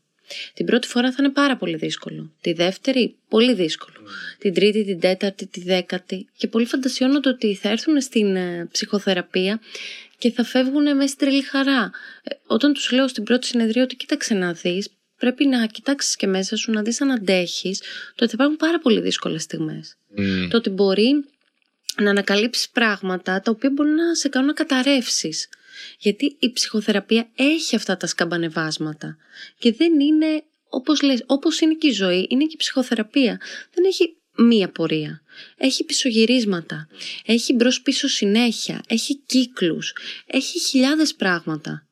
Την 0.54 0.66
πρώτη 0.66 0.88
φορά 0.88 1.12
θα 1.12 1.18
είναι 1.20 1.30
πάρα 1.32 1.58
πολύ 1.58 1.76
δύσκολο. 1.76 2.32
Τη 2.42 2.54
δεύτερη, 2.54 3.16
πολύ 3.30 3.54
δύσκολο. 3.54 3.96
Την 4.38 4.54
τρίτη, 4.54 4.86
την 4.86 5.00
τέταρτη, 5.00 5.48
τη 5.48 5.62
δέκατη. 5.62 6.30
Και 6.38 6.48
πολλοί 6.48 6.66
φαντασιώνονται 6.66 7.30
ότι 7.30 7.56
θα 7.56 7.70
έρθουν 7.70 8.02
στην 8.02 8.36
ε, 8.36 8.68
ψυχοθεραπεία 8.72 9.60
και 10.18 10.32
θα 10.32 10.44
φεύγουν 10.44 10.96
μέσα 10.96 11.08
στην 11.08 11.18
τρελή 11.28 11.42
χαρά. 11.42 11.92
Ε, 12.24 12.36
όταν 12.48 12.74
τους 12.74 12.92
λέω 12.92 13.08
στην 13.08 13.24
πρώτη 13.24 13.48
συνεδρία 13.48 13.84
ότι 13.84 13.96
κοίταξε 13.96 14.34
να 14.34 14.54
δεις, 14.54 14.90
πρέπει 15.22 15.46
να 15.46 15.66
κοιτάξεις 15.66 16.16
και 16.16 16.28
μέσα 16.28 16.56
σου, 16.56 16.72
να 16.72 16.82
δεις 16.82 17.02
αν 17.02 17.12
αντέχεις, 17.12 17.80
το 18.16 18.24
ότι 18.24 18.28
θα 18.28 18.32
υπάρχουν 18.34 18.58
πάρα 18.58 18.80
πολύ 18.80 19.02
δύσκολες 19.02 19.42
στιγμές. 19.44 19.98
Μμ. 20.16 20.48
Το 20.50 20.58
ότι 20.58 20.70
μπορεί 20.70 21.26
να 22.02 22.10
ανακαλύψεις 22.10 22.70
πράγματα 22.70 23.42
τα 23.42 23.52
οποία 23.52 23.70
μπορεί 23.70 23.90
να 23.90 24.16
σε 24.16 24.30
κάνουν 24.30 24.48
να 24.48 24.54
καταρρεύσεις. 24.54 25.50
Γιατί 26.00 26.36
η 26.40 26.52
ψυχοθεραπεία 26.52 27.30
έχει 27.36 27.76
αυτά 27.76 27.98
τα 27.98 28.08
σκαμπανεβάσματα 28.08 29.18
και 29.58 29.74
δεν 29.74 30.00
είναι 30.00 30.44
όπως, 30.70 31.02
λες, 31.02 31.24
όπως 31.26 31.60
είναι 31.60 31.74
και 31.74 31.88
η 31.88 31.92
ζωή, 31.92 32.28
είναι 32.30 32.44
και 32.44 32.54
η 32.54 32.58
ψυχοθεραπεία. 32.58 33.42
Δεν 33.74 33.86
έχει 33.86 34.16
μία 34.38 34.70
πορεία. 34.70 35.22
Έχει 35.58 35.84
πισωγυρίσματα, 35.84 36.88
έχει 37.26 37.54
μπρος 37.54 37.82
πίσω 37.82 38.08
συνέχεια, 38.08 38.84
έχει 38.88 39.16
κύκλους, 39.26 39.96
έχει 40.26 40.60
χιλιάδες 40.60 41.16
πράγματα. 41.16 41.86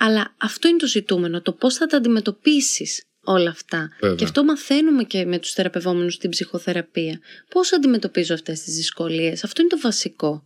Αλλά 0.00 0.34
αυτό 0.38 0.68
είναι 0.68 0.76
το 0.78 0.86
ζητούμενο, 0.86 1.42
το 1.42 1.52
πώς 1.52 1.74
θα 1.74 1.86
τα 1.86 1.96
αντιμετωπίσεις 1.96 3.02
όλα 3.20 3.50
αυτά. 3.50 3.88
Βέβαια. 4.00 4.16
Και 4.16 4.24
αυτό 4.24 4.44
μαθαίνουμε 4.44 5.04
και 5.04 5.24
με 5.24 5.38
τους 5.38 5.52
θεραπευόμενους 5.52 6.14
στην 6.14 6.30
ψυχοθεραπεία. 6.30 7.18
Πώς 7.48 7.72
αντιμετωπίζω 7.72 8.34
αυτές 8.34 8.60
τις 8.60 8.74
δυσκολίες. 8.74 9.44
Αυτό 9.44 9.60
είναι 9.60 9.70
το 9.70 9.78
βασικό. 9.78 10.42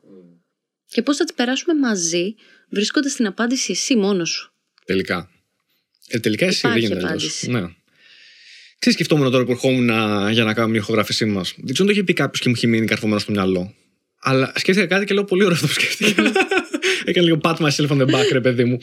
Και 0.87 1.03
πώς 1.03 1.17
θα 1.17 1.25
τις 1.25 1.35
περάσουμε 1.35 1.75
μαζί, 1.75 2.35
βρίσκοντας 2.71 3.15
την 3.15 3.27
απάντηση 3.27 3.73
εσύ 3.73 3.97
μόνος 3.97 4.31
σου. 4.31 4.53
Τελικά. 4.85 5.31
Ε, 6.09 6.19
τελικά 6.19 6.47
εσύ 6.47 6.61
δεν 6.61 6.71
Υπάρχει 6.71 6.87
γίνεται 6.87 7.07
αλλιώς. 7.07 7.23
απάντηση. 7.23 7.51
Ναι. 7.51 7.63
Τι 8.79 8.91
σκεφτόμουν 8.91 9.31
τώρα 9.31 9.45
που 9.45 9.51
ερχόμουν 9.51 9.85
να- 9.85 10.31
για 10.31 10.45
να 10.45 10.55
κάνω 10.55 10.69
μια 10.69 10.79
ηχογράφησή 10.81 11.25
μας. 11.25 11.55
Δεν 11.57 11.65
ξέρω 11.75 11.81
αν 11.81 11.87
το 11.87 11.93
είχε 11.93 12.03
πει 12.03 12.13
κάποιος 12.13 12.41
και 12.41 12.49
μου 12.49 12.55
είχε 12.57 12.67
μείνει 12.67 12.87
καρφωμένο 12.87 13.21
στο 13.21 13.33
μυαλό. 13.33 13.75
Αλλά 14.21 14.53
σκέφτηκα 14.57 14.87
κάτι 14.87 15.05
και 15.05 15.15
λέω 15.15 15.25
πολύ 15.25 15.43
ωραίο 15.45 15.55
αυτό 15.55 15.67
που 15.67 15.73
σκέφτηκα. 15.73 16.23
Έκανε 17.05 17.27
λίγο 17.27 17.41
pat 17.43 17.57
myself 17.57 17.89
on 17.89 18.01
the 18.01 18.07
back, 18.15 18.29
ρε 18.33 18.41
παιδί 18.41 18.65
μου. 18.65 18.79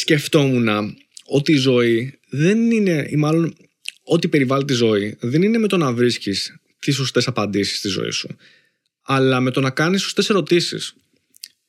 Σκεφτόμουν 0.00 0.96
ότι 1.24 1.52
η 1.52 1.56
ζωή 1.56 2.18
δεν 2.28 2.70
είναι, 2.70 3.06
ή 3.10 3.16
μάλλον 3.16 3.56
ό,τι 4.02 4.28
περιβάλλει 4.28 4.64
τη 4.64 4.72
ζωή, 4.72 5.16
δεν 5.20 5.42
είναι 5.42 5.58
με 5.58 5.66
το 5.66 5.76
να 5.76 5.92
βρίσκεις 5.92 6.56
τις 6.78 6.94
σωστές 6.94 7.26
απαντήσεις 7.26 7.78
στη 7.78 7.88
ζωή 7.88 8.10
σου, 8.10 8.36
αλλά 9.02 9.40
με 9.40 9.50
το 9.50 9.60
να 9.60 9.70
κάνεις 9.70 10.02
σωστές 10.02 10.30
ερωτήσεις. 10.30 10.94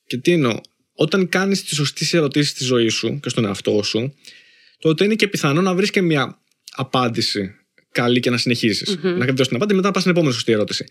Και 0.05 0.17
τι 0.17 0.31
εννοώ, 0.31 0.59
όταν 0.93 1.29
κάνεις 1.29 1.63
τις 1.63 1.75
σωστές 1.75 2.13
ερωτήσεις 2.13 2.49
στη 2.51 2.63
ζωή 2.63 2.87
σου 2.87 3.19
και 3.19 3.29
στον 3.29 3.45
εαυτό 3.45 3.83
σου, 3.83 4.15
τότε 4.79 5.03
είναι 5.03 5.15
και 5.15 5.27
πιθανό 5.27 5.61
να 5.61 5.73
βρεις 5.73 5.91
και 5.91 6.01
μια 6.01 6.41
απάντηση 6.71 7.55
καλή 7.91 8.19
και 8.19 8.29
να 8.29 8.37
συνεχισει 8.37 8.99
Να 9.01 9.25
δώσει 9.25 9.49
την 9.49 9.55
απάντηση, 9.55 9.75
μετά 9.75 9.87
να 9.87 9.91
πας 9.91 10.01
στην 10.01 10.11
επόμενη 10.11 10.33
σωστή 10.33 10.51
ερώτηση. 10.51 10.85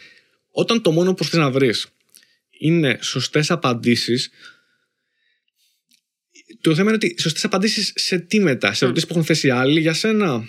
Όταν 0.51 0.83
το 0.83 0.91
μόνο 0.91 1.15
που 1.15 1.25
θες 1.25 1.39
να 1.39 1.51
βρεις 1.51 1.87
είναι 2.59 2.99
σωστές 3.01 3.51
απαντήσεις, 3.51 4.31
το 6.61 6.75
θέμα 6.75 6.87
είναι 6.93 6.99
ότι 7.05 7.15
σωστές 7.19 7.45
απαντήσεις 7.45 7.93
σε 7.95 8.19
τι 8.19 8.41
μετά, 8.41 8.75
σε 8.75 8.85
ερωτήσεις 8.85 9.09
που 9.09 9.13
έχουν 9.15 9.27
θέσει 9.27 9.51
άλλοι 9.51 9.81
για 9.81 9.93
σένα. 9.93 10.49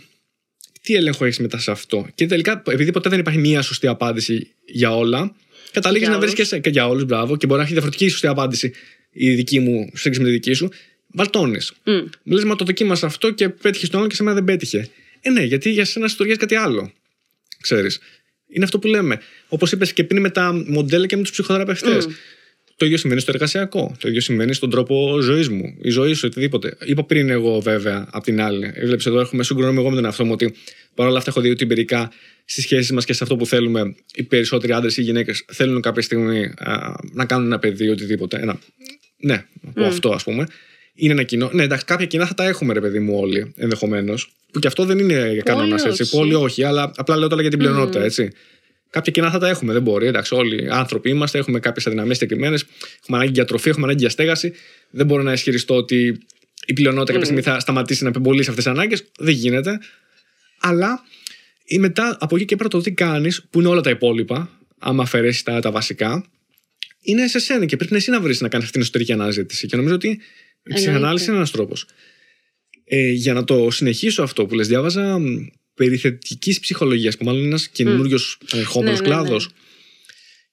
Τι 0.82 0.94
έλεγχο 0.96 1.26
έχεις 1.26 1.40
μετά 1.40 1.58
σε 1.60 1.72
αυτό; 1.72 2.08
Και 2.16 2.26
τελικά, 2.26 2.64
επειδή 2.68 2.92
ποτέ 2.92 3.10
δεν 3.10 3.20
υπάρχει 3.20 3.40
μία 3.40 3.62
σωστή 3.62 3.88
απάντηση 3.88 4.52
για 4.66 4.96
όλα, 4.96 5.36
καταλήγεις 5.72 6.08
Για 6.08 6.16
να 6.16 6.22
βρεις 6.22 6.32
όλους. 6.34 6.44
και, 6.44 6.56
σε- 6.56 6.60
και 6.60 6.70
για 6.70 6.88
όλους, 6.88 7.04
μπράβο, 7.06 7.38
και 7.38 7.46
μπορεί 7.46 7.58
να 7.60 7.64
έχει 7.66 7.74
διαφορετική 7.74 8.06
η 8.06 8.10
σωστή 8.10 8.28
απάντηση 8.28 8.74
η 9.12 9.34
δική 9.34 9.60
μου, 9.60 9.90
σε 9.94 9.98
σύγκριση 10.02 10.20
με 10.22 10.28
τη 10.28 10.34
δική 10.34 10.54
σου. 10.54 10.70
Βαλτώνεις. 11.08 11.74
Μμ. 11.84 11.92
Μου 12.24 12.34
λες, 12.36 12.44
μα 12.44 12.56
το 12.56 12.66
δοκίμασα 12.66 13.06
αυτό 13.06 13.32
και 13.32 13.50
πέτυχες 13.50 13.90
το 13.90 13.98
άλλο 13.98 14.08
και 14.08 14.16
σε 14.16 14.24
μένα 14.24 14.36
δεν 14.36 14.44
πέτυχε. 14.44 14.90
Ε, 15.22 15.30
ναι, 15.30 15.44
γιατί 15.44 15.70
για 15.72 15.86
σένα 15.86 16.08
στοριάζει 16.08 16.40
κάτι 16.40 16.56
άλλο. 16.56 16.92
Ξέρεις. 17.62 18.00
Είναι 18.48 18.64
αυτό 18.64 18.80
που 18.80 18.88
λέμε. 18.88 19.20
Όπως 19.48 19.72
είπες 19.72 19.94
και 19.94 20.04
πριν 20.04 20.22
με 20.22 20.30
τα 20.30 20.64
μοντέλα 20.68 21.06
και 21.06 21.16
με 21.16 21.22
τους 21.22 21.32
ψυχοθεραπευτές. 21.32 22.08
Το 22.78 22.86
ίδιο 22.86 22.98
συμβαίνει 22.98 23.22
στο 23.22 23.32
εργασιακό. 23.34 23.96
Το 24.00 24.08
ίδιο 24.08 24.22
συμβαίνει 24.22 24.54
στον 24.54 24.70
τρόπο 24.70 25.20
ζωής 25.22 25.50
μου. 25.50 25.76
Η 25.82 25.90
ζωή 25.90 26.14
σου, 26.14 26.28
οτιδήποτε. 26.32 26.78
Είπα 26.86 27.04
πριν 27.04 27.30
εγώ, 27.30 27.60
βέβαια, 27.60 28.08
απ' 28.12 28.24
την 28.24 28.42
άλλη. 28.42 28.74
Βλέπεις 28.84 29.06
εδώ, 29.06 29.20
έχουμε 29.20 29.44
συγκρονόμαι 29.44 29.80
εγώ 29.80 29.90
με 29.90 29.96
τον 29.96 30.06
εαυτό 30.06 30.26
μου 30.26 30.32
ότι 30.34 30.54
παρόλα 30.96 31.18
αυτά 31.18 31.30
έχω 31.30 31.42
δει 31.42 31.50
ότι 31.50 31.64
εμπειρικά 31.64 32.12
στις 32.46 32.64
σχέσεις 32.64 32.92
μας 32.92 33.06
και 33.06 33.14
σε 33.14 33.24
αυτό 33.24 33.36
που 33.36 33.46
θέλουμε, 33.46 33.96
οι 34.14 34.24
περισσότεροι 34.24 34.74
άντρες 34.74 34.98
ή 34.98 35.02
γυναίκες 35.02 35.46
θέλουν 35.48 35.82
κάποια 35.82 36.02
στιγμή 36.02 36.44
α, 36.44 36.94
να 37.14 37.26
κάνουν 37.26 37.46
ένα 37.46 37.60
παιδί, 37.60 37.90
οτιδήποτε. 37.90 38.38
Ένα, 38.42 38.60
ναι, 39.18 39.46
να 39.62 39.72
πω 39.72 39.86
αυτό, 39.86 40.10
ας 40.10 40.24
πούμε. 40.24 40.48
Είναι 40.94 41.14
ένα 41.14 41.24
κοινό. 41.24 41.50
Ναι, 41.54 41.64
εντάξει, 41.64 41.86
κάποια 41.86 42.06
κοινά 42.06 42.26
θα 42.26 42.34
τα 42.34 42.48
έχουμε, 42.48 42.74
ρε 42.74 42.82
παιδί 42.82 43.00
μου, 43.00 43.20
όλοι 43.20 43.54
ενδεχομένως. 43.56 44.32
Που 44.52 44.60
και 44.60 44.68
αυτό 44.68 44.86
δεν 44.86 45.00
είναι 45.00 45.42
κανόνας 45.44 45.86
έτσι. 45.86 46.02
όχι. 46.02 46.12
Που 46.12 46.18
όλοι 46.18 46.34
όχι, 46.34 46.64
αλλά 46.64 46.92
απλά 46.96 47.18
λέω 47.18 47.28
τώρα 47.28 47.42
για 47.42 47.50
την 47.50 47.60
πλειονότητα, 47.60 48.04
έτσι. 48.04 48.32
Κάποια 48.90 49.12
κοινά 49.12 49.32
θα 49.32 49.40
τα 49.40 49.48
έχουμε, 49.48 49.74
δεν 49.74 49.82
μπορεί. 49.82 50.08
Εντάξει, 50.08 50.36
όλοι 50.36 50.68
άνθρωποι 50.72 51.10
είμαστε, 51.10 51.38
έχουμε 51.38 51.60
κάποιες 51.60 51.88
αδυναμίες 51.88 52.18
συγκεκριμένε, 52.18 52.58
έχουμε 53.02 53.18
ανάγκη 53.18 53.32
για 53.32 53.46
τροφή, 53.46 53.70
έχουμε 53.70 53.86
ανάγκη 53.86 54.00
για 54.00 54.10
στέγαση. 54.10 54.54
Δεν 54.90 55.06
μπορώ 55.06 55.24
να 55.24 55.34
ισχυριστώ 55.34 55.76
ότι 55.76 56.18
η 56.66 56.74
πλειονότητα 56.74 57.12
κάποια 57.12 57.26
στιγμή 57.26 57.42
θα 57.42 57.60
σταματήσει 57.60 58.04
να 58.04 58.10
επιμπολίσει 58.10 58.50
αυτές 58.50 58.64
τις 58.64 58.74
ανάγκες. 58.74 59.12
Δεν 59.18 59.34
γίνεται. 59.34 59.80
Αλλά 60.60 61.04
ή 61.66 61.80
μετά 61.80 62.18
από 62.20 62.36
εκεί 62.36 62.46
και 62.46 62.56
πέρα 62.56 62.70
το 62.70 62.82
τι 62.82 62.92
κάνεις, 62.92 63.46
που 63.50 63.60
είναι 63.60 63.70
όλα 63.70 63.82
τα 63.82 63.90
υπόλοιπα, 63.90 64.50
άμα 64.80 65.04
αφαιρέσεις 65.04 65.44
τα, 65.44 65.60
τα 65.60 65.72
βασικά, 65.72 66.26
είναι 67.02 67.28
σε 67.28 67.40
σένα 67.40 67.66
και 67.66 67.76
πρέπει 67.76 67.96
εσύ 67.96 68.12
να 68.12 68.22
βρεις 68.22 68.42
να 68.42 68.48
κάνεις 68.48 68.66
αυτή 68.66 68.72
την 68.72 68.82
εσωτερική 68.82 69.12
αναζήτηση. 69.12 69.68
Και 69.68 69.76
νομίζω 69.76 69.96
ότι 69.96 70.08
η 70.64 70.74
ψυχανάλυση 70.74 71.26
είναι 71.26 71.36
ένας 71.36 71.52
τρόπος. 71.52 71.86
Ε, 72.84 73.12
για 73.12 73.34
να 73.34 73.44
το 73.44 73.72
συνεχίσω 73.72 74.24
αυτό 74.24 74.46
που 74.46 74.56
λες, 74.56 74.68
διάβαζα 74.68 75.20
μ, 75.78 75.84
περί 75.84 75.98
θετικής 75.98 76.60
ψυχολογίας, 76.60 77.18
που 77.18 77.24
μάλλον 77.26 77.40
είναι 77.40 77.50
ένας 77.50 77.68
καινούριος 77.68 78.38
ερχόμενος 78.54 79.00
Ναι, 79.00 79.08
ναι, 79.08 79.16
ναι. 79.16 79.22
κλάδος. 79.22 79.50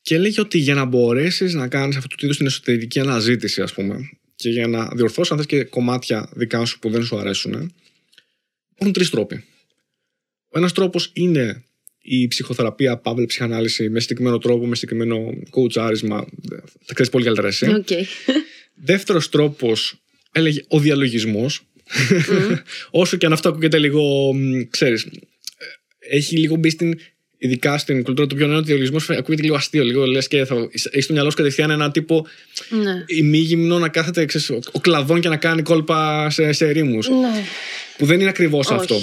Και 0.02 0.14
έλεγε 0.14 0.40
ότι 0.40 0.58
για 0.58 0.74
να 0.74 0.84
μπορέσεις 0.84 1.54
να 1.54 1.68
κάνεις 1.68 1.96
αυτού 1.96 2.16
του 2.16 2.24
είδους 2.24 2.36
την 2.36 2.46
εσωτερική 2.46 3.00
αναζήτηση, 3.00 3.62
ας 3.62 3.72
πούμε, 3.72 4.10
και 4.36 4.48
για 4.48 4.66
να 4.66 4.88
διορθώσεις 4.94 5.32
αν 5.32 5.36
θες 5.38 5.46
και 5.46 5.64
κομμάτια 5.64 6.28
δικά 6.34 6.64
σου 6.64 6.78
που 6.78 6.90
δεν 6.90 7.04
σου 7.04 7.18
αρέσουν, 7.18 7.52
υπάρχουν 8.70 8.92
τρεις 8.92 9.10
τρόποι. 9.10 9.44
Ο 10.48 10.58
ένας 10.58 10.72
τρόπος 10.72 11.10
είναι 11.12 11.64
η 11.98 12.28
ψυχοθεραπεία, 12.28 12.96
παύλα 12.96 13.26
ψυχανάλυση, 13.26 13.88
με 13.88 14.00
συγκεκριμένο 14.00 14.38
τρόπο, 14.38 14.66
με 14.66 14.74
συγκεκριμένο 14.74 15.32
coachάρισμα. 15.50 16.24
Τα 16.86 16.94
ξέρεις 16.94 17.10
πολύ 17.10 17.24
καλύτερα 17.24 17.48
εσύ. 17.48 17.66
Οκ. 17.66 17.88
Δεύτερος 18.74 19.28
τρόπος 19.28 19.96
έλεγε 20.32 20.60
ο 20.68 20.78
διαλογισμός. 20.78 21.62
Όσο 22.90 23.16
και 23.16 23.26
αν 23.26 23.32
αυτό 23.32 23.48
ακούγεται 23.48 23.78
λίγο, 23.78 24.32
ξέρεις, 24.70 25.06
έχει 25.98 26.36
λίγο 26.36 26.56
μπει 26.56 26.70
στην. 26.70 26.98
Ειδικά 27.38 27.78
στην 27.78 28.02
κουλτούρα 28.02 28.26
του 28.28 28.36
πιο 28.36 28.46
νέου, 28.46 28.56
ο 28.56 28.62
διαλογισμό 28.62 29.16
ακούγεται 29.18 29.42
λίγο 29.42 29.54
αστείο. 29.54 29.84
Λίγο 29.84 30.06
λες 30.06 30.28
και 30.28 30.44
θα 30.44 30.68
έχει 30.90 31.00
στο 31.00 31.12
μυαλό 31.12 31.30
σου 31.30 31.36
κατευθείαν 31.36 31.70
ένα 31.70 31.90
τύπο 31.90 32.26
Ναι. 32.68 33.04
ημίγυμνο 33.06 33.78
να 33.78 33.88
κάθεται 33.88 34.24
ξέρεις, 34.24 34.50
ο, 34.50 34.58
ο 34.72 34.80
κλαδόν 34.80 35.20
και 35.20 35.28
να 35.28 35.36
κάνει 35.36 35.62
κόλπα 35.62 36.30
σε, 36.30 36.52
σε 36.52 36.68
ερήμου. 36.68 36.98
Ναι. 36.98 37.44
Που 37.98 38.06
δεν 38.06 38.20
είναι 38.20 38.28
ακριβώς 38.28 38.66
Όχι. 38.66 38.74
αυτό. 38.74 38.96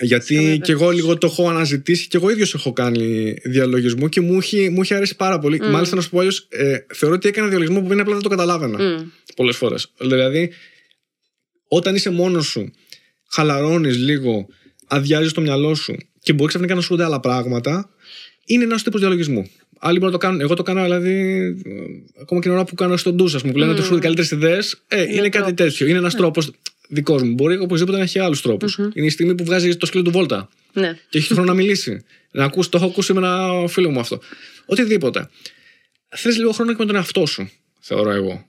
Γιατί 0.00 0.34
Καμία 0.34 0.56
και 0.56 0.72
εγώ 0.72 0.90
λίγο 0.90 1.18
το 1.18 1.26
έχω 1.26 1.48
αναζητήσει 1.48 2.08
και 2.08 2.16
εγώ 2.16 2.30
ίδιος 2.30 2.54
έχω 2.54 2.72
κάνει 2.72 3.34
διαλογισμό 3.44 4.08
και 4.08 4.20
μου 4.20 4.36
έχει, 4.38 4.70
μου 4.70 4.80
έχει 4.80 4.94
αρέσει 4.94 5.16
πάρα 5.16 5.38
πολύ. 5.38 5.60
Μάλιστα, 5.60 5.96
να 5.96 6.02
σου 6.02 6.10
πω 6.10 6.18
αλλιώς, 6.18 6.46
ε, 6.48 6.76
θεωρώ 6.94 7.14
ότι 7.14 7.28
έκανα 7.28 7.48
διαλογισμό 7.48 7.80
που 7.82 7.92
είναι 7.92 8.00
απλά 8.00 8.14
δεν 8.14 8.22
το 8.22 8.28
καταλάβαινα 8.28 8.82
Μμ. 8.82 9.02
πολλές 9.36 9.56
φορές. 9.56 9.92
Δηλαδή, 9.98 10.50
όταν 11.68 11.94
είσαι 11.94 12.10
μόνος 12.10 12.46
σου, 12.46 12.70
χαλαρώνεις 13.30 13.96
λίγο, 13.96 14.46
αδειάζεις 14.86 15.32
το 15.32 15.40
μυαλό 15.40 15.74
σου 15.74 15.96
και 16.20 16.32
μπορεί 16.32 16.48
ξαφνικά 16.48 16.74
να 16.74 16.80
σου 16.80 16.92
έρχονται 16.92 17.08
άλλα 17.08 17.20
πράγματα, 17.20 17.90
είναι 18.46 18.64
ένας 18.64 18.82
τύπος 18.82 19.00
διαλογισμού. 19.00 19.50
Άλλοι 19.78 19.98
μπορούν 19.98 20.12
να 20.14 20.18
το 20.20 20.26
κάνουν. 20.26 20.40
Εγώ 20.40 20.54
το 20.54 20.62
κάνω 20.62 20.82
δηλαδή. 20.82 21.10
ε, 21.64 22.20
Ακόμα 22.20 22.40
και 22.40 22.46
την 22.48 22.50
ώρα 22.50 22.64
που 22.64 22.74
κάνω 22.74 22.96
στον 22.96 23.14
ντους, 23.14 23.34
ας 23.34 23.40
πούμε, 23.40 23.52
που 23.52 23.58
λένε 23.58 23.70
ότι 23.70 23.80
σου 23.80 23.84
έρχονται 23.86 24.02
καλύτερες 24.06 24.30
ιδέες. 24.30 24.82
Ε, 24.88 25.02
είναι, 25.02 25.28
κάτι 25.28 25.30
τρόπος. 25.30 25.54
τέτοιο. 25.54 25.86
Είναι 25.86 25.98
ένας 25.98 26.14
τρόπος 26.14 26.50
δικός 26.88 27.22
μου. 27.22 27.32
Μπορεί 27.32 27.58
οπωσδήποτε 27.58 27.96
να 27.96 28.02
έχει 28.02 28.18
άλλους 28.18 28.42
τρόπους. 28.42 28.78
Είναι 28.94 29.06
η 29.06 29.10
στιγμή 29.10 29.34
που 29.34 29.44
βγάζει 29.44 29.76
το 29.76 29.86
σκύλο 29.86 30.02
του 30.02 30.10
βόλτα 30.10 30.48
Ναι. 30.72 30.98
και 31.08 31.18
έχει 31.18 31.26
χρόνο 31.32 31.44
να 31.48 31.54
μιλήσει. 31.54 32.04
Να 32.30 32.44
ακούσει, 32.44 32.70
το 32.70 32.78
έχω 32.78 32.86
ακούσει 32.86 33.12
με 33.12 33.18
ένα 33.18 33.66
φίλο 33.68 33.90
μου 33.90 34.00
αυτό. 34.00 34.20
Οτιδήποτε. 34.66 35.28
Θες 36.08 36.36
λίγο 36.36 36.52
χρόνο 36.52 36.70
και 36.72 36.76
με 36.78 36.86
τον 36.86 36.94
εαυτό 36.96 37.26
σου, 37.26 37.50
θεωρώ 37.80 38.10
εγώ. 38.10 38.46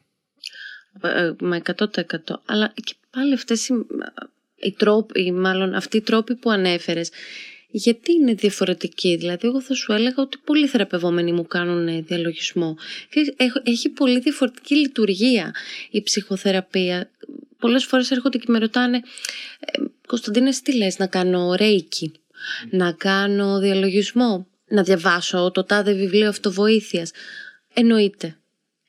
Ε, 1.01 1.33
Με 1.39 1.61
100%. 1.75 2.41
Αλλά 2.45 2.73
και 2.83 2.93
πάλι 3.11 3.33
αυτές 3.33 3.67
οι, 3.67 3.73
οι 4.55 4.71
τρόποι, 4.71 5.21
ή 5.25 5.31
μάλλον 5.31 5.73
αυτοί 5.73 5.97
οι 5.97 6.01
τρόποι 6.01 6.35
που 6.35 6.49
ανέφερες, 6.51 7.09
γιατί 7.69 8.11
είναι 8.13 8.33
διαφορετικοί; 8.33 9.15
Δηλαδή, 9.15 9.47
εγώ 9.47 9.61
θα 9.61 9.73
σου 9.73 9.91
έλεγα 9.91 10.15
ότι 10.17 10.37
πολλοί 10.43 10.67
θεραπευόμενοι 10.67 11.31
μου 11.31 11.47
κάνουν 11.47 11.87
ε, 11.87 12.01
διαλογισμό. 12.01 12.77
Και 13.09 13.33
έχ- 13.37 13.61
έχει 13.63 13.89
πολύ 13.89 14.19
διαφορετική 14.19 14.75
λειτουργία 14.75 15.53
η 15.89 16.01
ψυχοθεραπεία. 16.01 17.09
Πολλές 17.59 17.85
φορές 17.85 18.11
έρχονται 18.11 18.37
και 18.37 18.45
με 18.47 18.59
ρωτάνε 18.59 18.97
ε, 19.59 19.81
Κωνσταντίνε 20.07 20.49
τι 20.63 20.75
λες 20.75 20.97
να 20.97 21.07
κάνω 21.07 21.53
ρέικι, 21.55 22.11
να 22.69 22.91
κάνω 22.91 23.59
διαλογισμό, 23.59 24.47
να 24.67 24.83
διαβάσω 24.83 25.51
το 25.51 25.63
τάδε 25.63 25.93
βιβλίο 25.93 26.27
αυτοβοήθειας. 26.29 27.11
Εννοείται. 27.73 28.36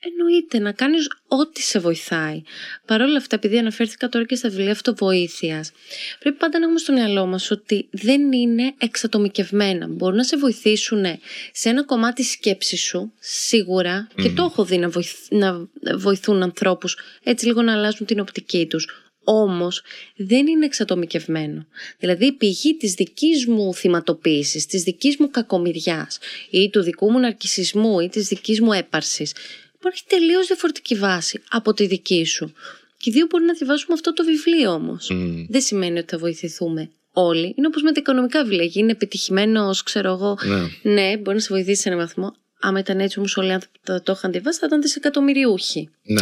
Εννοείται 0.01 0.59
να 0.59 0.71
κάνεις 0.71 1.07
ό,τι 1.27 1.61
σε 1.61 1.79
βοηθάει. 1.79 2.41
Παρ' 2.85 3.01
όλα 3.01 3.17
αυτά, 3.17 3.35
επειδή 3.35 3.57
αναφέρθηκα 3.57 4.09
τώρα 4.09 4.25
και 4.25 4.35
στα 4.35 4.49
βιβλία 4.49 4.71
αυτοβοήθειας, 4.71 5.71
πρέπει 6.19 6.37
πάντα 6.37 6.59
να 6.59 6.63
έχουμε 6.63 6.79
στο 6.79 6.93
μυαλό 6.93 7.25
μας 7.25 7.51
ότι 7.51 7.87
δεν 7.91 8.31
είναι 8.31 8.73
εξατομικευμένα. 8.77 9.87
Μπορούν 9.87 10.15
να 10.15 10.23
σε 10.23 10.37
βοηθήσουν 10.37 11.05
σε 11.51 11.69
ένα 11.69 11.83
κομμάτι 11.83 12.23
σκέψης 12.23 12.81
σου, 12.81 13.13
σίγουρα, 13.19 14.07
και 14.15 14.29
το 14.29 14.43
έχω 14.43 14.65
δει 14.65 14.77
να, 14.77 14.89
βοηθ- 14.89 15.31
να 15.31 15.67
βοηθούν 15.97 16.43
ανθρώπους 16.43 16.97
έτσι 17.23 17.45
λίγο 17.45 17.61
να 17.61 17.73
αλλάζουν 17.73 18.05
την 18.05 18.19
οπτική 18.19 18.67
τους. 18.67 18.87
Όμως 19.23 19.83
δεν 20.15 20.47
είναι 20.47 20.65
εξατομικευμένο. 20.65 21.65
Δηλαδή 21.99 22.25
η 22.25 22.31
πηγή 22.31 22.77
της 22.77 22.93
δικής 22.93 23.45
μου 23.47 23.73
θυματοποίησης, 23.73 24.65
της 24.65 24.83
δικής 24.83 25.17
μου 25.17 25.29
κακομοιριάς 25.29 26.19
ή 26.49 26.69
του 26.69 26.81
δικού 26.81 27.11
μου 27.11 27.19
ναρκισισμού 27.19 27.99
ή 27.99 28.09
της 28.09 28.27
δικής 28.27 28.61
μου 28.61 28.71
έπαρσης 28.71 29.33
υπάρχει 29.79 30.03
τελείως 30.07 30.47
διαφορετική 30.47 30.95
βάση 30.95 31.41
από 31.49 31.73
τη 31.73 31.85
δική 31.85 32.25
σου. 32.25 32.53
Και 32.97 33.09
οι 33.09 33.13
δύο 33.13 33.25
μπορεί 33.29 33.43
να 33.43 33.53
διαβάσουμε 33.53 33.93
αυτό 33.93 34.13
το 34.13 34.23
βιβλίο 34.23 34.71
όμως. 34.71 35.11
Δεν 35.49 35.61
σημαίνει 35.61 35.99
ότι 35.99 36.07
θα 36.09 36.17
βοηθηθούμε 36.17 36.89
όλοι. 37.13 37.53
Είναι 37.57 37.67
όπως 37.67 37.81
με 37.81 37.91
τα 37.91 37.99
οικονομικά 37.99 38.43
βιβλία. 38.43 38.71
Είναι 38.73 38.91
επιτυχημένος, 38.91 39.83
ξέρω 39.83 40.11
εγώ. 40.11 40.37
Ναι. 40.43 40.91
Ναι, 40.93 41.17
μπορεί 41.17 41.35
να 41.35 41.41
σε 41.41 41.47
βοηθήσει 41.49 41.81
σε 41.81 41.89
έναν 41.89 41.99
βαθμό. 41.99 42.35
Άμα 42.59 42.79
ήταν 42.79 42.99
έτσι 42.99 43.19
όμως 43.19 43.37
όλοι 43.37 43.49
οι 43.49 43.51
άνθρωποι 43.51 43.79
που 43.83 44.01
το 44.03 44.11
είχαν 44.11 44.31
διαβάσει, 44.31 44.59
θα 44.59 44.65
ήταν 44.65 44.81
δισεκατομμυριούχοι. 44.81 45.89
Ναι. 46.03 46.21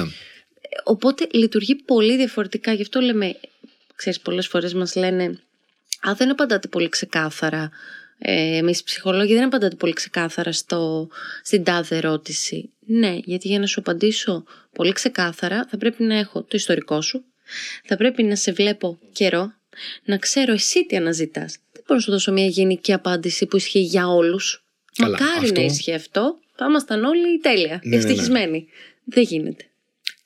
Οπότε 0.84 1.28
λειτουργεί 1.32 1.76
πολύ 1.76 2.16
διαφορετικά. 2.16 2.74
Γι' 2.74 2.82
αυτό 2.82 3.00
λέμε, 3.00 3.36
ξέρεις, 3.96 4.20
πολλές 4.20 4.48
φορές 4.48 4.74
μας 4.74 4.96
λένε 4.96 5.40
«Α, 6.08 6.14
δεν 6.14 6.30
απαντάτε 6.30 6.68
πολύ 6.68 6.90
ξεκάθαρα». 6.90 7.72
Ε, 8.20 8.58
εμείς 8.58 8.80
οι 8.80 8.84
ψυχολόγοι 8.84 9.34
δεν 9.34 9.44
απαντάτε 9.44 9.76
πολύ 9.76 9.94
ξεκάθαρα 9.94 10.52
στο, 10.52 11.10
στην 11.44 11.64
τάδε 11.64 11.96
ερώτηση. 11.98 12.70
Ναι, 12.86 13.18
γιατί 13.24 13.48
για 13.48 13.60
να 13.60 13.66
σου 13.66 13.80
απαντήσω 13.80 14.44
πολύ 14.74 14.92
ξεκάθαρα 14.92 15.68
θα 15.70 15.78
πρέπει 15.78 16.04
να 16.04 16.16
έχω 16.18 16.42
το 16.42 16.50
ιστορικό 16.52 17.02
σου, 17.02 17.24
θα 17.86 17.98
πρέπει 17.98 18.24
να 18.24 18.36
σε 18.36 18.52
βλέπω 18.52 19.00
καιρό, 19.12 19.54
να 20.06 20.18
ξέρω 20.18 20.54
εσύ 20.54 20.86
τι 20.86 20.96
αναζητάς. 20.96 21.58
Δεν 21.74 21.84
μπορώ 21.88 21.96
να 21.96 22.00
σου 22.00 22.12
δώσω 22.12 22.32
μια 22.32 22.46
γενική 22.46 22.94
απάντηση 22.94 23.46
που 23.46 23.58
ισχύει 23.58 23.80
για 23.80 24.08
όλους. 24.08 24.64
Καλά, 24.96 25.20
Μακάρι 25.20 25.46
αυτό- 25.46 25.60
να 25.60 25.66
ισχύει 25.66 25.94
αυτό. 25.94 26.40
Θα 26.56 26.66
ήμασταν 26.66 27.04
όλοι 27.04 27.40
τέλεια, 27.40 27.68
Ναι, 27.84 27.90
ναι, 27.90 27.90
ναι. 27.90 28.04
ευτυχισμένοι. 28.04 28.68
Δεν 29.04 29.24
γίνεται. 29.24 29.66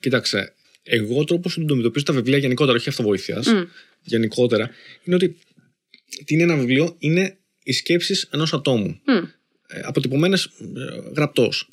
Κοίταξε, 0.00 0.54
εγώ 0.82 1.18
ο 1.18 1.24
τρόπος 1.24 1.54
που 1.54 1.60
αντιμετωπίζω 1.62 2.04
τα 2.04 2.12
βιβλία 2.12 2.38
γενικότερα, 2.38 2.76
όχι 2.76 2.88
αυτοβοήθειας, 2.88 3.46
Μμ. 3.46 3.62
γενικότερα, 4.02 4.70
είναι 5.04 5.14
ότι 5.16 5.38
τι 6.24 6.34
είναι 6.34 6.42
ένα 6.42 6.56
βιβλίο, 6.56 6.96
είναι 6.98 7.36
οι 7.62 7.72
σκέψεις 7.72 8.28
ενός 8.32 8.52
ατόμου. 8.52 9.00
Μμ. 9.06 9.12
Ε, 9.66 9.80
Αποτυπωμένες 9.84 10.48
γραπτός. 11.16 11.68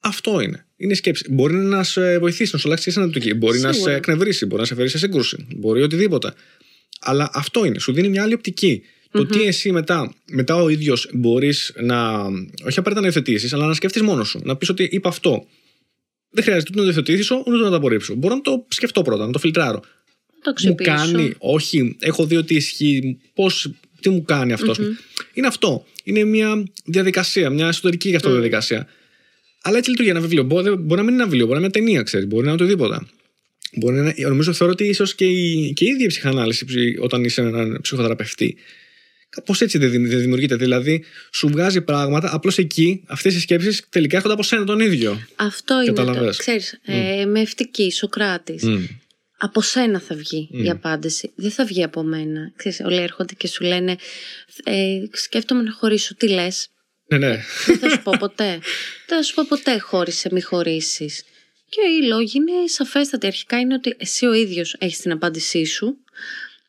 Αυτό 0.00 0.40
είναι. 0.40 0.66
Είναι 0.76 0.94
σκέψη. 0.94 1.24
Μπορεί 1.30 1.54
να 1.54 1.82
σε 1.82 2.18
βοηθήσει, 2.18 2.50
να 2.52 2.58
σου 2.58 2.68
αλλάξει 2.68 2.90
την 2.90 3.02
ανατολική. 3.02 3.34
Μπορεί 3.34 3.58
να 3.58 3.66
σε 3.68 3.72
Σίγουρα. 3.72 3.92
εκνευρίσει, 3.92 4.46
μπορεί 4.46 4.60
να 4.60 4.66
σε 4.66 4.74
φέρει 4.74 4.88
σε 4.88 4.98
σύγκρουση. 4.98 5.46
Μπορεί 5.56 5.82
οτιδήποτε. 5.82 6.32
Αλλά 7.00 7.30
αυτό 7.32 7.64
είναι. 7.64 7.78
Σου 7.78 7.92
δίνει 7.92 8.08
μια 8.08 8.22
άλλη 8.22 8.34
οπτική. 8.34 8.82
Το 9.10 9.26
τι 9.26 9.42
εσύ 9.42 9.72
μετά, 9.72 10.14
μετά 10.30 10.54
ο 10.56 10.68
ίδιος 10.68 11.08
μπορείς 11.12 11.72
να. 11.80 12.22
Όχι 12.64 12.78
απαραίτητα 12.78 13.00
να 13.00 13.06
υιοθετήσεις, 13.06 13.52
αλλά 13.52 13.66
να 13.66 13.74
σκεφτεί 13.74 14.02
μόνος 14.02 14.28
σου. 14.28 14.40
Να 14.44 14.56
πεις 14.56 14.68
ότι 14.68 14.88
είπα 14.90 15.08
αυτό. 15.08 15.46
Δεν 16.30 16.44
χρειάζεται 16.44 16.70
ούτε 16.72 16.80
να 16.80 16.86
το 16.86 16.92
υιοθετήσω, 16.96 17.42
ούτε 17.46 17.56
να 17.56 17.70
το 17.70 17.76
απορρίψω. 17.76 18.14
Μπορώ 18.14 18.34
να 18.34 18.40
το 18.40 18.66
σκεφτώ 18.68 19.02
πρώτα, 19.02 19.26
να 19.26 19.32
το 19.32 19.38
φιλτράρω. 19.38 19.80
Το 19.80 19.86
Μου 20.44 20.50
αξιοποιήσω. 20.50 20.90
κάνει, 20.94 21.34
όχι, 21.38 21.96
έχω 22.00 22.26
δει 22.26 22.36
ότι 22.36 22.54
ισχύει, 22.54 23.18
πώς, 23.34 23.70
τι 24.00 24.08
μου 24.08 24.22
κάνει 24.22 24.52
αυτος 24.52 24.78
Είναι 25.32 25.46
αυτό. 25.46 25.86
Είναι 26.04 26.24
μια 26.24 26.64
διαδικασία, 26.84 27.50
μια 27.50 27.68
εσωτερική 27.68 28.08
γι' 28.08 28.16
αυτό 28.16 28.30
διαδικασία. 28.32 28.86
Αλλά 29.62 29.78
έτσι 29.78 29.90
λειτουργεί 29.90 30.10
ένα 30.10 30.20
βιβλίο. 30.20 30.42
Μπορεί, 30.42 30.70
μπορεί 30.70 31.00
να 31.00 31.02
μην 31.02 31.12
είναι 31.12 31.22
ένα 31.22 31.24
βιβλίο, 31.24 31.46
μπορεί 31.46 31.60
να 31.60 31.64
είναι 31.66 31.72
μια 31.74 31.84
ταινία, 31.86 32.02
ξέρεις, 32.02 32.26
μπορεί 32.26 32.46
να 32.46 32.52
είναι 32.52 32.62
οτιδήποτε. 32.62 32.98
Μπορεί 33.76 33.94
να 33.96 34.00
είναι, 34.00 34.28
νομίζω 34.28 34.52
θεωρώ 34.52 34.72
ότι 34.72 34.84
ίσως 34.84 35.14
και, 35.14 35.24
η, 35.24 35.72
και 35.72 35.84
η 35.84 35.88
ίδια 35.88 36.04
η 36.04 36.08
ψυχανάλυση 36.08 36.64
ψη- 36.64 37.00
όταν 37.00 37.24
είσαι 37.24 37.40
έναν 37.40 37.78
ψυχοθεραπευτή. 37.82 38.56
Κάπως 39.28 39.60
έτσι 39.60 39.78
δεν 39.78 39.90
δημ- 39.90 40.06
δεν 40.08 40.18
δημιουργείται. 40.20 40.56
Δηλαδή, 40.56 41.04
σου 41.32 41.48
βγάζει 41.48 41.80
πράγματα, 41.80 42.34
απλώς 42.34 42.58
εκεί 42.58 43.02
αυτές 43.06 43.34
οι 43.34 43.40
σκέψεις 43.40 43.82
τελικά 43.88 44.16
έρχονται 44.16 44.34
από 44.34 44.42
σένα 44.42 44.64
τον 44.64 44.80
ίδιο. 44.80 45.20
Αυτό 45.36 45.74
είναι 45.74 45.92
το. 45.92 46.04
Καταλαβες. 46.04 46.36
Ξέρεις, 46.36 46.80
ε, 46.84 47.24
με 47.24 47.40
ευτική, 47.40 47.90
Σοκράτης. 47.90 48.62
Μμ. 48.62 48.84
Από 49.42 49.60
σένα 49.60 50.00
θα 50.00 50.14
βγει 50.14 50.48
η 50.52 50.70
απάντηση. 50.70 51.32
Δεν 51.34 51.50
θα 51.50 51.64
βγει 51.64 51.82
από 51.82 52.02
μένα. 52.02 52.52
Ξέρεις, 52.56 52.80
όλοι 52.80 53.00
έρχονται 53.00 53.34
και 53.34 53.46
σου 53.46 53.64
λένε 53.64 53.96
ε, 54.64 55.02
σκέφτομαι 55.12 55.62
να 55.62 55.72
χωρίσω. 55.72 56.14
Τι 56.14 56.28
λες; 56.28 56.68
Ναι, 57.06 57.18
ναι. 57.18 57.40
Δεν 57.66 57.78
θα 57.78 57.88
σου 57.88 58.02
πω 58.02 58.12
ποτέ. 58.18 58.50
Δεν 59.06 59.18
θα 59.18 59.22
σου 59.22 59.34
πω 59.34 59.44
ποτέ 59.48 59.78
χώρισε, 59.78 60.28
μη 60.32 60.40
χωρίσεις. 60.40 61.24
Και 61.68 61.80
οι 61.80 62.06
λόγοι 62.06 62.32
είναι 62.36 62.66
σαφέστατοι. 62.66 63.26
Αρχικά 63.26 63.58
είναι 63.58 63.74
ότι 63.74 63.96
εσύ 63.98 64.26
ο 64.26 64.32
ίδιος 64.32 64.76
έχεις 64.78 64.98
την 64.98 65.12
απάντησή 65.12 65.64
σου. 65.64 65.96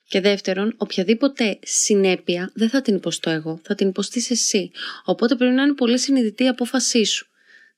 Και 0.08 0.22
δεύτερον, 0.22 0.74
οποιαδήποτε 0.78 1.60
συνέπεια 1.64 2.52
δεν 2.54 2.70
θα 2.70 2.82
την 2.82 2.96
υποστώ 2.96 3.30
εγώ, 3.30 3.60
θα 3.64 3.76
την 3.76 3.88
υποστείς 3.88 4.30
εσύ. 4.30 4.72
Οπότε 5.06 5.36
πρέπει 5.36 5.54
να 5.54 5.64
είναι 5.64 5.74
πολύ 5.74 6.00
συνειδητή 6.00 6.44
η 6.44 6.48
απόφασή 6.48 7.04
σου. 7.04 7.28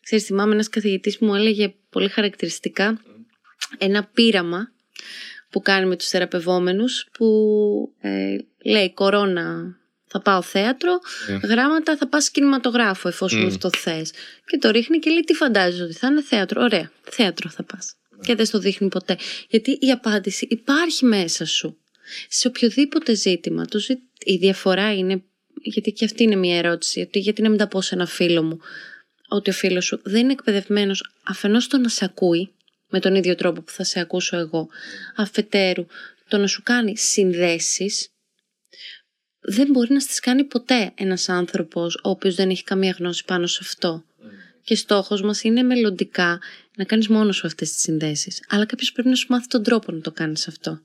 Ξέρεις, 0.03 0.25
θυμάμαι 0.25 0.53
ένας 0.53 0.69
καθηγητής 0.69 1.17
που 1.17 1.25
μου 1.25 1.35
έλεγε 1.35 1.73
πολύ 1.89 2.09
χαρακτηριστικά 2.09 3.01
ένα 3.77 4.03
πείραμα 4.03 4.72
που 5.49 5.61
κάνει 5.61 5.85
με 5.85 5.95
τους 5.95 6.07
θεραπευόμενους 6.07 7.07
που 7.11 7.25
ε, 7.99 8.35
λέει 8.63 8.93
κορώνα 8.93 9.77
θα 10.07 10.21
πάω 10.21 10.41
θέατρο, 10.41 10.99
Ναι. 11.27 11.47
γράμματα 11.47 11.97
θα 11.97 12.07
πας 12.07 12.29
κινηματογράφο 12.31 13.07
εφόσον 13.07 13.45
αυτό 13.45 13.69
θες. 13.77 14.11
Και 14.45 14.57
το 14.57 14.69
ρίχνει 14.69 14.99
και 14.99 15.09
λέει 15.09 15.19
τι 15.19 15.33
φαντάζεσαι 15.33 15.83
ότι 15.83 15.93
θα 15.93 16.07
είναι 16.07 16.21
θέατρο. 16.21 16.61
Ωραία, 16.63 16.91
θέατρο 17.03 17.49
θα 17.49 17.63
πας. 17.63 17.95
Και 18.21 18.35
δεν 18.35 18.45
στο 18.45 18.59
δείχνει 18.59 18.87
ποτέ. 18.87 19.17
Γιατί 19.49 19.77
η 19.81 19.91
απάντηση 19.91 20.47
υπάρχει 20.49 21.05
μέσα 21.05 21.45
σου. 21.45 21.77
Σε 22.29 22.47
οποιοδήποτε 22.47 23.13
ζήτημα. 23.15 23.65
Το 23.65 23.79
ζη- 23.79 23.99
Η 24.25 24.35
διαφορά 24.35 24.93
είναι, 24.95 25.23
γιατί 25.61 25.91
και 25.91 26.05
αυτή 26.05 26.23
είναι 26.23 26.35
μια 26.35 26.57
ερώτηση, 26.57 26.99
ότι 26.99 27.19
γιατί 27.19 27.41
να 27.41 27.49
μην 27.49 27.57
τα 27.57 27.67
πω 27.67 27.81
σε 27.81 27.95
ένα 27.95 28.05
φίλο 28.05 28.43
μου, 28.43 28.59
ότι 29.27 29.49
ο 29.49 29.53
φίλος 29.53 29.85
σου 29.85 29.99
δεν 30.03 30.21
είναι 30.21 30.31
εκπαιδευμένος 30.31 31.11
αφενός 31.23 31.67
το 31.67 31.77
να 31.77 31.87
σε 31.89 32.05
ακούει, 32.05 32.51
με 32.93 32.99
τον 32.99 33.15
ίδιο 33.15 33.35
τρόπο 33.35 33.61
που 33.61 33.71
θα 33.71 33.83
σε 33.83 33.99
ακούσω 33.99 34.37
εγώ, 34.37 34.67
αφετέρου 35.15 35.85
το 36.27 36.37
να 36.37 36.47
σου 36.47 36.63
κάνει 36.63 36.97
συνδέσεις, 36.97 38.09
δεν 39.39 39.67
μπορεί 39.71 39.93
να 39.93 39.99
στις 39.99 40.19
κάνει 40.19 40.43
ποτέ 40.43 40.91
ένας 40.95 41.29
άνθρωπος 41.29 41.95
ο 41.95 42.09
οποίος 42.09 42.35
δεν 42.35 42.49
έχει 42.49 42.63
καμία 42.63 42.95
γνώση 42.99 43.25
πάνω 43.25 43.47
σε 43.47 43.59
αυτό. 43.61 44.03
Και 44.63 44.75
στόχος 44.75 45.21
μας 45.21 45.43
είναι 45.43 45.63
μελλοντικά 45.63 46.39
να 46.75 46.83
κάνεις 46.83 47.07
μόνος 47.07 47.35
σου 47.35 47.47
αυτές 47.47 47.71
τις 47.71 47.81
συνδέσεις. 47.81 48.43
Αλλά 48.49 48.65
κάποιος 48.65 48.91
πρέπει 48.91 49.09
να 49.09 49.15
σου 49.15 49.25
μάθει 49.29 49.47
τον 49.47 49.63
τρόπο 49.63 49.91
να 49.91 50.01
το 50.01 50.11
κάνεις 50.11 50.47
αυτό. 50.47 50.81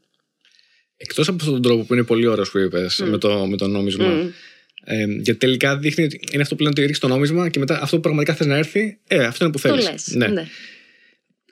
Εκτός 0.97 1.29
από 1.29 1.37
αυτόν 1.41 1.53
τον 1.53 1.63
τρόπο 1.63 1.85
που 1.85 1.95
είναι 1.95 2.05
πολύ 2.05 2.27
ωραίο 2.27 2.45
που 2.53 2.59
είπες 2.59 2.99
με, 2.99 3.19
το, 3.19 3.47
με 3.47 3.57
το 3.57 3.67
νόμισμα. 3.67 4.07
Μμ. 4.07 4.31
Ε, 4.85 5.05
γιατί 5.05 5.35
τελικά 5.35 5.79
δείχνει 5.79 6.05
ότι 6.05 6.21
είναι 6.33 6.43
αυτό 6.43 6.55
που 6.55 6.63
λένε 6.63 6.75
ότι 6.77 6.87
ρίξει 6.87 7.01
το 7.01 7.09
νόμισμα 7.09 7.49
και 7.49 7.59
μετά 7.59 7.83
αυτό 7.83 7.97
που 7.97 8.03
πραγματικά 8.03 8.35
θες 8.35 8.47
να 8.47 8.57
έρθει, 8.57 8.99
ε, 9.09 9.25
αυτό 9.25 9.45
είναι 9.45 9.53
που 9.53 9.61
Το 9.61 9.69
θέλεις. 9.69 9.85
λες. 9.85 10.31
Ναι. 10.31 10.47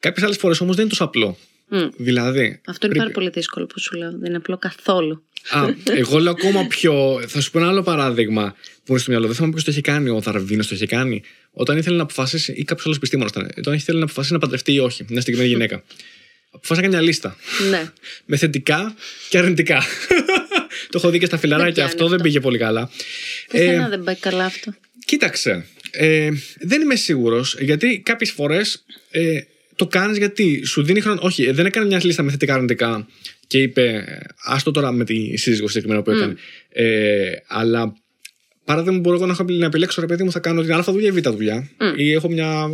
Κάποιες 0.01 0.25
άλλες 0.25 0.37
φορές 0.37 0.61
όμως 0.61 0.75
δεν 0.77 0.85
είναι 0.85 0.91
τόσο 0.95 1.05
απλό. 1.05 1.39
Μμ. 1.69 1.79
Δηλαδή. 1.97 2.61
Αυτό 2.67 2.87
είναι 2.87 2.95
πρέπει- 2.95 2.99
πάρα 2.99 3.11
πολύ 3.11 3.31
δύσκολο 3.31 3.67
που 3.67 3.81
σου 3.81 3.97
λέω. 3.97 4.11
Δεν 4.11 4.25
είναι 4.29 4.37
απλό 4.37 4.59
καθόλου. 4.59 5.25
Α, 5.51 5.65
εγώ 5.85 6.19
λέω 6.19 6.31
ακόμα 6.33 6.67
πιο. 6.67 7.23
Θα 7.27 7.41
σου 7.41 7.51
πω 7.51 7.59
ένα 7.59 7.69
άλλο 7.69 7.83
παράδειγμα 7.83 8.57
που 8.85 8.91
είναι 8.93 8.99
στο 9.01 9.11
μυαλό. 9.11 9.27
Δεν 9.27 9.35
θυμάμαι 9.35 9.53
ποιος 9.53 9.65
το 9.65 9.71
έχει 9.71 9.81
κάνει. 9.81 10.11
Ο 10.11 10.21
Δαρβίνο 10.21 10.63
το 10.63 10.69
έχει 10.73 10.87
κάνει. 10.87 11.23
Όταν 11.53 11.79
ήθελε 11.79 11.97
να 11.97 12.03
αποφασίσει, 12.03 12.53
ή 12.53 12.65
κάποιος 12.65 12.85
άλλος 12.85 12.97
επιστήμονας 12.97 13.31
ήταν. 13.33 13.51
Όταν 13.59 13.75
ήθελε 13.75 13.99
να 13.99 14.05
αποφασίσει 14.05 14.33
να 14.33 14.39
παντρευτεί 14.39 14.73
ή 14.73 14.79
όχι 14.79 15.05
μια 15.09 15.21
συγκεκριμένη 15.21 15.49
γυναίκα. 15.53 15.83
Αποφάσισε 16.51 16.75
να 16.75 16.81
κάνει 16.81 16.95
μια 16.95 17.01
λίστα. 17.01 17.37
ναι. 17.71 17.91
Με 18.27 18.37
θετικά 18.37 18.95
και 19.29 19.39
αρνητικά. 19.39 19.83
το 20.91 20.99
έχω 20.99 21.11
δει 21.11 21.19
και 21.19 21.27
στα 21.27 21.39
φιλαράκια 21.39 21.73
πιάνει 21.73 21.89
αυτό, 21.89 22.05
δεν 22.05 22.13
αυτό. 22.13 22.23
πήγε 22.23 22.41
πολύ 22.41 22.59
καλά. 22.59 22.91
Πουθενά 23.49 23.89
δεν 23.89 24.03
πάει 24.05 24.15
καλά 24.17 24.45
αυτό. 24.45 24.75
Κοίταξε. 25.05 25.67
Ε, 25.91 26.31
δεν 26.61 26.81
είμαι 26.81 26.97
σίγουρος 26.97 27.57
γιατί 27.61 28.01
κάποιες 28.05 28.31
φορές 28.31 28.85
ε, 29.11 29.41
το 29.77 29.87
κάνεις 29.87 30.19
γιατί 30.19 30.65
σου 30.67 30.83
δίνει 30.83 31.01
χρόνο. 31.01 31.21
Όχι, 31.23 31.45
ε, 31.45 31.53
δεν 31.53 31.67
έκανε 31.67 31.87
μια 31.87 32.01
λίστα 32.05 32.23
με 32.23 32.31
θετικά 32.31 32.55
αρνητικά 32.55 33.07
και 33.47 33.59
είπε, 33.59 34.05
άστο 34.45 34.71
τώρα 34.71 34.93
με 34.93 35.05
τη 35.05 35.37
σύζυγο 35.37 35.69
συγκεκριμένα 35.69 36.03
που 36.03 36.11
έκανε. 36.11 36.35
Ε, 36.69 37.31
αλλά 37.47 37.95
παράδειγμα, 38.65 38.99
μπορώ 38.99 39.17
εγώ 39.17 39.27
να, 39.27 39.33
έχω, 39.33 39.45
να 39.49 39.67
επιλέξω 39.67 40.01
ρε 40.01 40.07
παιδί 40.07 40.23
μου, 40.23 40.31
θα 40.31 40.39
κάνω 40.39 40.63
την 40.63 40.73
Α 40.73 40.83
δουλειά 40.83 41.09
ή 41.09 41.13
Β 41.13 41.29
δουλειά. 41.29 41.71
Ή 41.97 42.13
έχω 42.13 42.29
μια, 42.29 42.71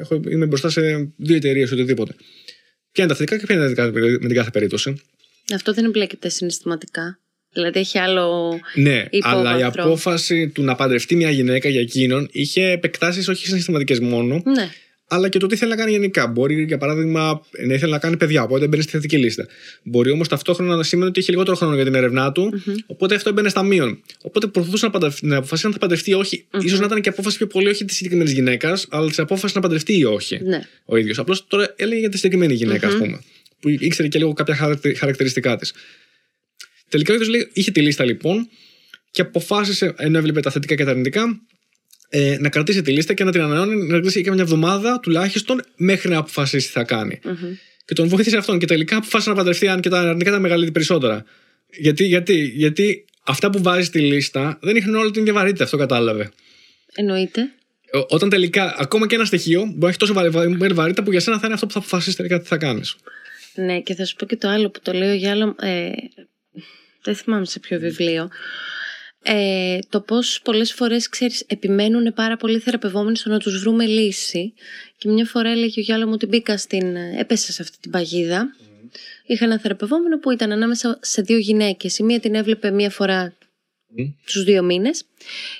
έχω, 0.00 0.20
είμαι 0.28 0.46
μπροστά 0.46 0.70
σε 0.70 0.80
δύο 1.16 1.36
εταιρείες 1.36 1.72
οτιδήποτε. 1.72 2.14
Ποια 2.92 3.04
είναι 3.04 3.12
τα 3.12 3.18
θετικά 3.18 3.38
και 3.38 3.46
ποια 3.46 3.54
είναι 3.54 3.74
τα 3.74 3.82
αρνητικά 3.82 4.18
με 4.20 4.26
την 4.26 4.36
κάθε 4.36 4.50
περίπτωση. 4.50 5.02
Αυτό 5.54 5.72
δεν 5.72 5.84
εμπλέκεται 5.84 6.28
συναισθηματικά. 6.28 7.18
Δηλαδή 7.52 7.78
έχει 7.78 7.98
άλλο. 7.98 8.58
Ναι, 8.74 9.06
υπόβαθρο. 9.10 9.48
αλλά 9.48 9.58
η 9.58 9.62
απόφαση 9.62 10.48
του 10.48 10.62
να 10.62 10.74
παντρευτεί 10.74 11.16
μια 11.16 11.30
γυναίκα 11.30 11.68
για 11.68 11.80
εκείνον 11.80 12.28
είχε 12.32 12.70
επεκτάσεις 12.70 13.28
όχι 13.28 13.46
συναισθηματικές 13.46 14.00
μόνο, 14.00 14.42
Ναι. 14.44 14.70
Αλλά 15.08 15.28
και 15.28 15.38
το 15.38 15.46
τι 15.46 15.56
θέλει 15.56 15.70
να 15.70 15.76
κάνει 15.76 15.90
γενικά. 15.90 16.26
Μπορεί, 16.26 16.62
για 16.64 16.78
παράδειγμα, 16.78 17.40
να 17.66 17.74
ήθελε 17.74 17.92
να 17.92 17.98
κάνει 17.98 18.16
παιδιά, 18.16 18.42
οπότε 18.42 18.66
μπαίνει 18.66 18.82
στη 18.82 18.92
θετική 18.92 19.16
λίστα. 19.18 19.46
Μπορεί 19.82 20.10
όμως 20.10 20.28
ταυτόχρονα 20.28 20.76
να 20.76 20.82
σημαίνει 20.82 21.08
ότι 21.08 21.20
είχε 21.20 21.30
λιγότερο 21.30 21.56
χρόνο 21.56 21.74
για 21.74 21.84
την 21.84 21.94
έρευνά 21.94 22.32
του, 22.32 22.62
οπότε 22.86 23.14
αυτό 23.14 23.28
έμπαινε 23.28 23.48
στα 23.48 23.62
μείον. 23.62 24.02
Οπότε 24.22 24.46
προσπαθούσε 24.46 24.84
να, 24.84 24.90
παντρευ- 24.90 25.22
να 25.22 25.36
αποφασίσει 25.36 25.66
αν 25.66 25.72
θα 25.72 25.78
παντρευτεί 25.78 26.10
ή 26.10 26.14
όχι. 26.14 26.46
Ίσως 26.62 26.78
να 26.80 26.86
ήταν 26.86 27.00
και 27.00 27.08
απόφαση 27.08 27.36
πιο 27.36 27.46
πολύ 27.46 27.68
όχι 27.68 27.84
της 27.84 27.96
συγκεκριμένης 27.96 28.32
γυναίκας, 28.32 28.86
αλλά 28.90 29.08
της 29.08 29.18
απόφασης 29.18 29.54
να 29.56 29.60
παντρευτεί 29.60 29.98
ή 29.98 30.04
όχι. 30.04 30.40
Ναι. 30.42 30.60
Ο 30.84 30.96
ίδιος. 30.96 31.18
Απλώς 31.18 31.46
τώρα 31.46 31.72
έλεγε 31.76 32.00
για 32.00 32.08
τη 32.08 32.16
συγκεκριμένη 32.16 32.54
γυναίκα, 32.54 32.86
ας 32.86 32.96
πούμε. 32.96 33.20
Που 33.60 33.68
ήξερε 33.68 34.08
και 34.08 34.18
λίγο 34.18 34.32
κάποια 34.32 34.54
χαρακτε- 34.54 34.96
χαρακτηριστικά 34.98 35.56
της. 35.56 35.72
Τελικά 36.88 37.12
ο 37.12 37.16
ίδιος 37.16 37.48
είχε 37.52 37.70
τη 37.70 37.80
λίστα 37.80 38.04
λοιπόν 38.04 38.48
και 39.10 39.20
αποφάσισε, 39.20 39.94
ενώ 39.96 40.18
έβλεπε 40.18 40.40
τα 40.40 40.50
θετικά 40.50 40.74
και 40.74 40.84
τα 40.84 40.90
αρνητικά, 40.90 41.40
ε, 42.08 42.36
να 42.40 42.48
κρατήσει 42.48 42.82
τη 42.82 42.92
λίστα 42.92 43.14
και 43.14 43.24
να 43.24 43.32
την 43.32 43.40
ανανεώνει, 43.40 43.76
να 43.76 43.86
κρατήσει 43.86 44.22
και 44.22 44.30
μια 44.30 44.42
εβδομάδα 44.42 45.00
τουλάχιστον 45.00 45.62
μέχρι 45.76 46.08
να 46.10 46.18
αποφασίσει 46.18 46.66
τι 46.66 46.72
θα 46.72 46.84
κάνει. 46.84 47.20
Και 47.84 47.94
τον 47.94 48.08
βοήθησε 48.08 48.36
αυτόν. 48.36 48.58
Και 48.58 48.66
τελικά 48.66 48.96
αποφάσισε 48.96 49.30
να 49.30 49.36
παντρευτεί, 49.36 49.68
αν 49.68 49.80
και 49.80 49.88
τα 49.88 50.00
αρνητικά 50.00 50.30
ήταν 50.30 50.42
μεγαλύτερα 50.42 50.72
περισσότερα. 50.72 51.24
Γιατί, 51.70 52.04
γιατί, 52.04 52.34
γιατί 52.54 53.04
αυτά 53.26 53.50
που 53.50 53.62
βάζει 53.62 53.84
στη 53.86 54.00
λίστα 54.00 54.58
δεν 54.62 54.76
είχαν 54.76 54.94
όλη 54.94 55.10
την 55.10 55.20
ίδια 55.20 55.32
βαρύτητα, 55.32 55.64
αυτό 55.64 55.76
κατάλαβε. 55.76 56.30
Εννοείται. 56.94 57.40
Ό- 57.92 58.06
Όταν 58.08 58.28
τελικά, 58.28 58.74
ακόμα 58.78 59.06
και 59.06 59.14
ένα 59.14 59.24
στοιχείο 59.24 59.60
μπορεί 59.60 59.78
να 59.78 59.88
έχει 59.88 59.98
τόσο 59.98 60.12
βαρύ- 60.12 60.32
βαρύ- 60.32 60.74
βαρύτητα 60.74 61.02
που 61.02 61.10
για 61.10 61.20
σένα 61.20 61.36
θα 61.38 61.42
είναι 61.44 61.54
αυτό 61.54 61.66
που 61.66 61.72
θα 61.72 61.78
αποφασίσει 61.78 62.16
τελικά 62.16 62.40
τι 62.40 62.46
θα 62.46 62.56
κάνεις. 62.56 62.96
Ναι, 63.54 63.80
και 63.80 63.94
θα 63.94 64.04
σου 64.04 64.16
πω 64.16 64.26
και 64.26 64.36
το 64.36 64.48
άλλο 64.48 64.70
που 64.70 64.80
το 64.82 64.92
λέω 64.92 65.14
για 65.14 65.30
άλλο. 65.30 65.54
Ε, 65.60 65.90
δεν 67.02 67.14
θυμάμαι 67.14 67.44
σε 67.44 67.58
ποιο 67.60 67.78
βιβλίο, 67.78 68.28
ε, 69.26 69.78
το 69.88 70.00
πώς 70.00 70.40
πολλές 70.44 70.72
φορές, 70.72 71.08
ξέρεις, 71.08 71.44
επιμένουν 71.46 72.12
πάρα 72.14 72.36
πολύ 72.36 72.58
θεραπευόμενοι 72.58 73.16
στο 73.16 73.30
να 73.30 73.38
τους 73.38 73.60
βρούμε 73.60 73.86
λύση. 73.86 74.54
Και 74.98 75.08
μια 75.08 75.24
φορά 75.24 75.50
έλεγε 75.50 75.80
ο 75.80 75.82
Γιάλο 75.82 76.06
μου 76.06 76.12
ότι 76.14 76.26
μπήκα 76.26 76.56
στην, 76.56 76.96
έπεσα 76.96 77.52
σε 77.52 77.62
αυτή 77.62 77.76
την 77.80 77.90
παγίδα. 77.90 78.56
Είχα 79.26 79.44
ένα 79.44 79.58
θεραπευόμενο 79.58 80.18
που 80.18 80.30
ήταν 80.30 80.52
ανάμεσα 80.52 80.98
σε 81.02 81.22
δύο 81.22 81.38
γυναίκες. 81.38 81.98
Η 81.98 82.02
μία 82.02 82.20
την 82.20 82.34
έβλεπε 82.34 82.70
μία 82.70 82.90
φορά 82.90 83.36
mm. 83.98 84.12
τους 84.24 84.44
δύο 84.44 84.62
μήνες. 84.62 85.04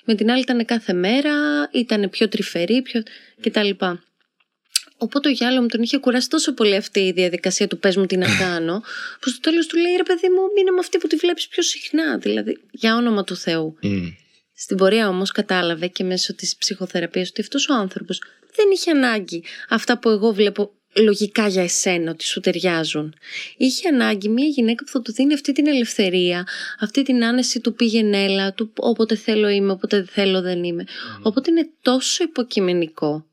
Με 0.05 0.15
την 0.15 0.31
άλλη 0.31 0.41
ήταν 0.41 0.65
κάθε 0.65 0.93
μέρα, 0.93 1.33
ήταν 1.73 2.11
πιο 2.11 2.29
τρυφερή 2.29 2.83
πιο... 2.83 3.03
κτλ. 3.41 3.71
Οπότε 5.05 5.29
ο 5.29 5.33
Γιάλο 5.33 5.61
μου 5.61 5.67
τον 5.67 5.83
είχε 5.83 5.99
κουράσει 5.99 6.29
τόσο 6.29 6.55
πολύ 6.55 6.77
αυτή 6.77 7.01
η 7.01 7.13
διαδικασία 7.13 7.67
του 7.67 7.79
πες 7.79 7.97
μου 7.97 8.07
τι 8.07 8.17
να 8.17 8.27
κάνω, 8.45 8.83
που 9.21 9.29
στο 9.29 9.41
τέλος 9.41 9.67
του 9.67 9.77
λέει 9.77 9.97
ρε 9.97 10.03
παιδί 10.03 10.29
μου, 10.29 10.41
μείνε 10.57 10.71
με 10.71 10.79
αυτή 10.79 10.99
που 10.99 11.07
τη 11.07 11.17
βλέπεις 11.17 11.49
πιο 11.49 11.63
συχνά. 11.63 12.19
Δηλαδή, 12.19 12.59
για 12.71 12.97
όνομα 12.97 13.25
του 13.25 13.37
Θεού. 13.37 13.79
Στην 14.57 14.77
πορεία 14.77 15.09
όμως 15.09 15.31
κατάλαβε 15.31 15.87
και 15.87 16.05
μέσω 16.05 16.35
της 16.35 16.57
ψυχοθεραπείας 16.57 17.29
ότι 17.29 17.41
αυτός 17.41 17.69
ο 17.69 17.75
άνθρωπος 17.75 18.23
δεν 18.55 18.67
είχε 18.73 18.91
ανάγκη 18.91 19.45
αυτά 19.69 19.99
που 19.99 20.09
εγώ 20.09 20.33
βλέπω 20.33 20.73
λογικά 20.97 21.49
για 21.49 21.63
εσένα 21.63 22.11
ότι 22.11 22.25
σου 22.25 22.41
ταιριάζουν. 22.41 23.15
Είχε 23.57 23.89
ανάγκη 23.89 24.29
μια 24.29 24.47
γυναίκα 24.47 24.85
που 24.85 24.91
θα 24.91 25.03
του 25.03 25.13
δίνει 25.13 25.35
αυτή 25.35 25.53
την 25.53 25.67
ελευθερία, 25.67 26.47
αυτή 26.81 27.03
την 27.03 27.25
άνεση 27.25 27.61
του 27.61 27.75
πήγαινε 27.75 28.25
έλα, 28.25 28.53
του 28.53 28.73
όποτε 28.77 29.15
θέλω 29.15 29.49
είμαι, 29.49 29.73
όποτε 29.73 29.97
δεν 29.97 30.07
θέλω 30.07 30.41
δεν 30.41 30.65
είμαι. 30.65 30.85
Οπότε 31.23 31.51
είναι 31.51 31.69
τόσο 31.83 32.25
υποκειμενικό 32.25 33.27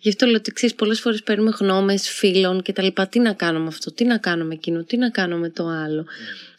Γι' 0.00 0.08
αυτό 0.08 0.26
λέω 0.26 0.36
ότι 0.36 0.52
ξέρεις, 0.52 0.74
πολλές 0.74 1.00
φορές 1.00 1.22
παίρνουμε 1.22 1.50
γνώμες 1.58 2.10
φίλων 2.10 2.62
και 2.62 2.72
τα 2.72 2.82
λοιπά. 2.82 3.06
Τι 3.06 3.18
να 3.18 3.32
κάνω 3.32 3.60
με 3.60 3.66
αυτό, 3.66 3.92
τι 3.92 4.04
να 4.04 4.18
κάνω 4.18 4.44
με 4.44 4.54
εκείνο, 4.54 4.84
τι 4.84 4.96
να 4.96 5.10
κάνω 5.10 5.36
με 5.36 5.50
το 5.50 5.66
άλλο. 5.66 6.06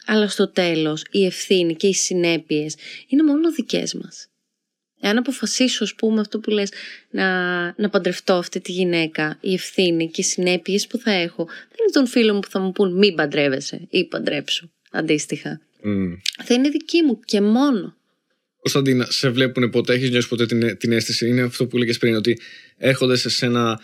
Αλλά 0.06 0.28
στο 0.28 0.48
τέλος 0.48 1.04
η 1.10 1.26
ευθύνη 1.26 1.74
και 1.76 1.86
οι 1.86 1.94
συνέπειες 1.94 2.74
είναι 3.06 3.22
μόνο 3.22 3.52
δικές 3.52 3.94
μας. 3.94 4.26
Εάν 5.00 5.16
αποφασίσω, 5.18 5.84
ας 5.84 5.94
πούμε, 5.94 6.20
αυτό 6.20 6.38
που 6.38 6.50
λες, 6.50 6.72
να, 7.10 7.64
να 7.64 7.88
παντρευτώ 7.90 8.34
αυτή 8.34 8.60
τη 8.60 8.72
γυναίκα, 8.72 9.38
η 9.40 9.54
ευθύνη 9.54 10.10
και 10.10 10.20
οι 10.20 10.24
συνέπειες 10.24 10.86
που 10.86 10.98
θα 10.98 11.10
έχω, 11.10 11.44
δεν 11.44 11.78
είναι 11.80 11.92
των 11.92 12.06
φίλων 12.06 12.34
μου 12.34 12.40
που 12.40 12.50
θα 12.50 12.58
μου 12.58 12.72
πούν 12.72 12.92
μην 12.92 13.14
παντρεύεσαι 13.14 13.86
ή 13.90 14.04
παντρέψου. 14.04 14.70
Αντίστοιχα. 14.90 15.60
Θα 16.44 16.54
είναι 16.54 16.68
δική 16.68 17.02
μου 17.02 17.20
και 17.24 17.40
μόνο. 17.40 17.94
Κωνσταντίνα, 18.60 19.06
σε 19.10 19.28
βλέπουν 19.28 19.70
ποτέ, 19.70 19.94
έχεις 19.94 20.10
νιώσει 20.10 20.28
ποτέ 20.28 20.46
την, 20.46 20.76
την 20.76 20.92
αίσθηση; 20.92 21.28
Είναι 21.28 21.42
αυτό 21.42 21.66
που 21.66 21.76
έλεγες 21.76 21.98
πριν, 21.98 22.14
ότι 22.14 22.40
έρχονται 22.76 23.16
σε 23.16 23.28
σένα 23.28 23.80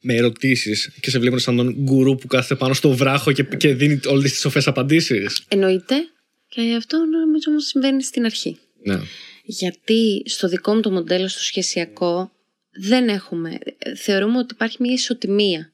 με 0.00 0.14
ερωτήσεις 0.14 0.90
και 1.00 1.10
σε 1.10 1.18
βλέπουν 1.18 1.38
σαν 1.38 1.56
τον 1.56 1.74
γκουρού 1.74 2.16
που 2.16 2.26
κάθεται 2.26 2.54
πάνω 2.54 2.74
στο 2.74 2.90
βράχο 2.92 3.32
και, 3.32 3.42
και 3.42 3.74
δίνει 3.74 4.00
όλες 4.06 4.30
τις 4.30 4.40
σοφές 4.40 4.66
απαντήσεις; 4.66 5.42
Εννοείται. 5.48 5.94
Και 6.48 6.74
αυτό 6.76 6.96
νομίζω 6.98 7.50
όμως 7.50 7.64
συμβαίνει 7.64 8.02
στην 8.02 8.24
αρχή. 8.24 8.58
Ναι. 8.82 9.00
Γιατί 9.44 10.22
στο 10.26 10.48
δικό 10.48 10.74
μου 10.74 10.80
το 10.80 10.90
μοντέλο, 10.90 11.28
στο 11.28 11.42
σχεσιακό, 11.42 12.32
δεν 12.70 13.08
έχουμε. 13.08 13.58
Θεωρούμε 13.96 14.38
ότι 14.38 14.54
υπάρχει 14.54 14.76
μια 14.80 14.92
ισοτιμία. 14.92 15.72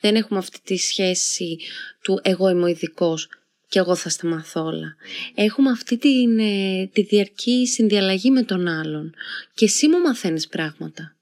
Δεν 0.00 0.14
έχουμε 0.14 0.38
αυτή 0.38 0.58
τη 0.64 0.76
σχέση 0.76 1.58
του 2.02 2.20
εγώ 2.22 2.48
είμαι 2.48 2.62
ο 2.62 2.66
ειδικός 2.66 3.28
και 3.72 3.78
εγώ 3.78 3.94
θα 3.94 4.08
στα 4.08 4.26
μάθω 4.26 4.64
όλα. 4.64 4.96
Έχουμε 5.34 5.70
αυτή 5.70 5.98
την, 5.98 6.38
ε, 6.38 6.90
τη 6.92 7.02
διαρκή 7.02 7.66
συνδιαλλαγή 7.66 8.30
με 8.30 8.42
τον 8.42 8.68
άλλον 8.68 9.14
και 9.54 9.64
εσύ 9.64 9.88
μου 9.88 10.00
μαθαίνεις 10.00 10.48
πράγματα. 10.48 11.16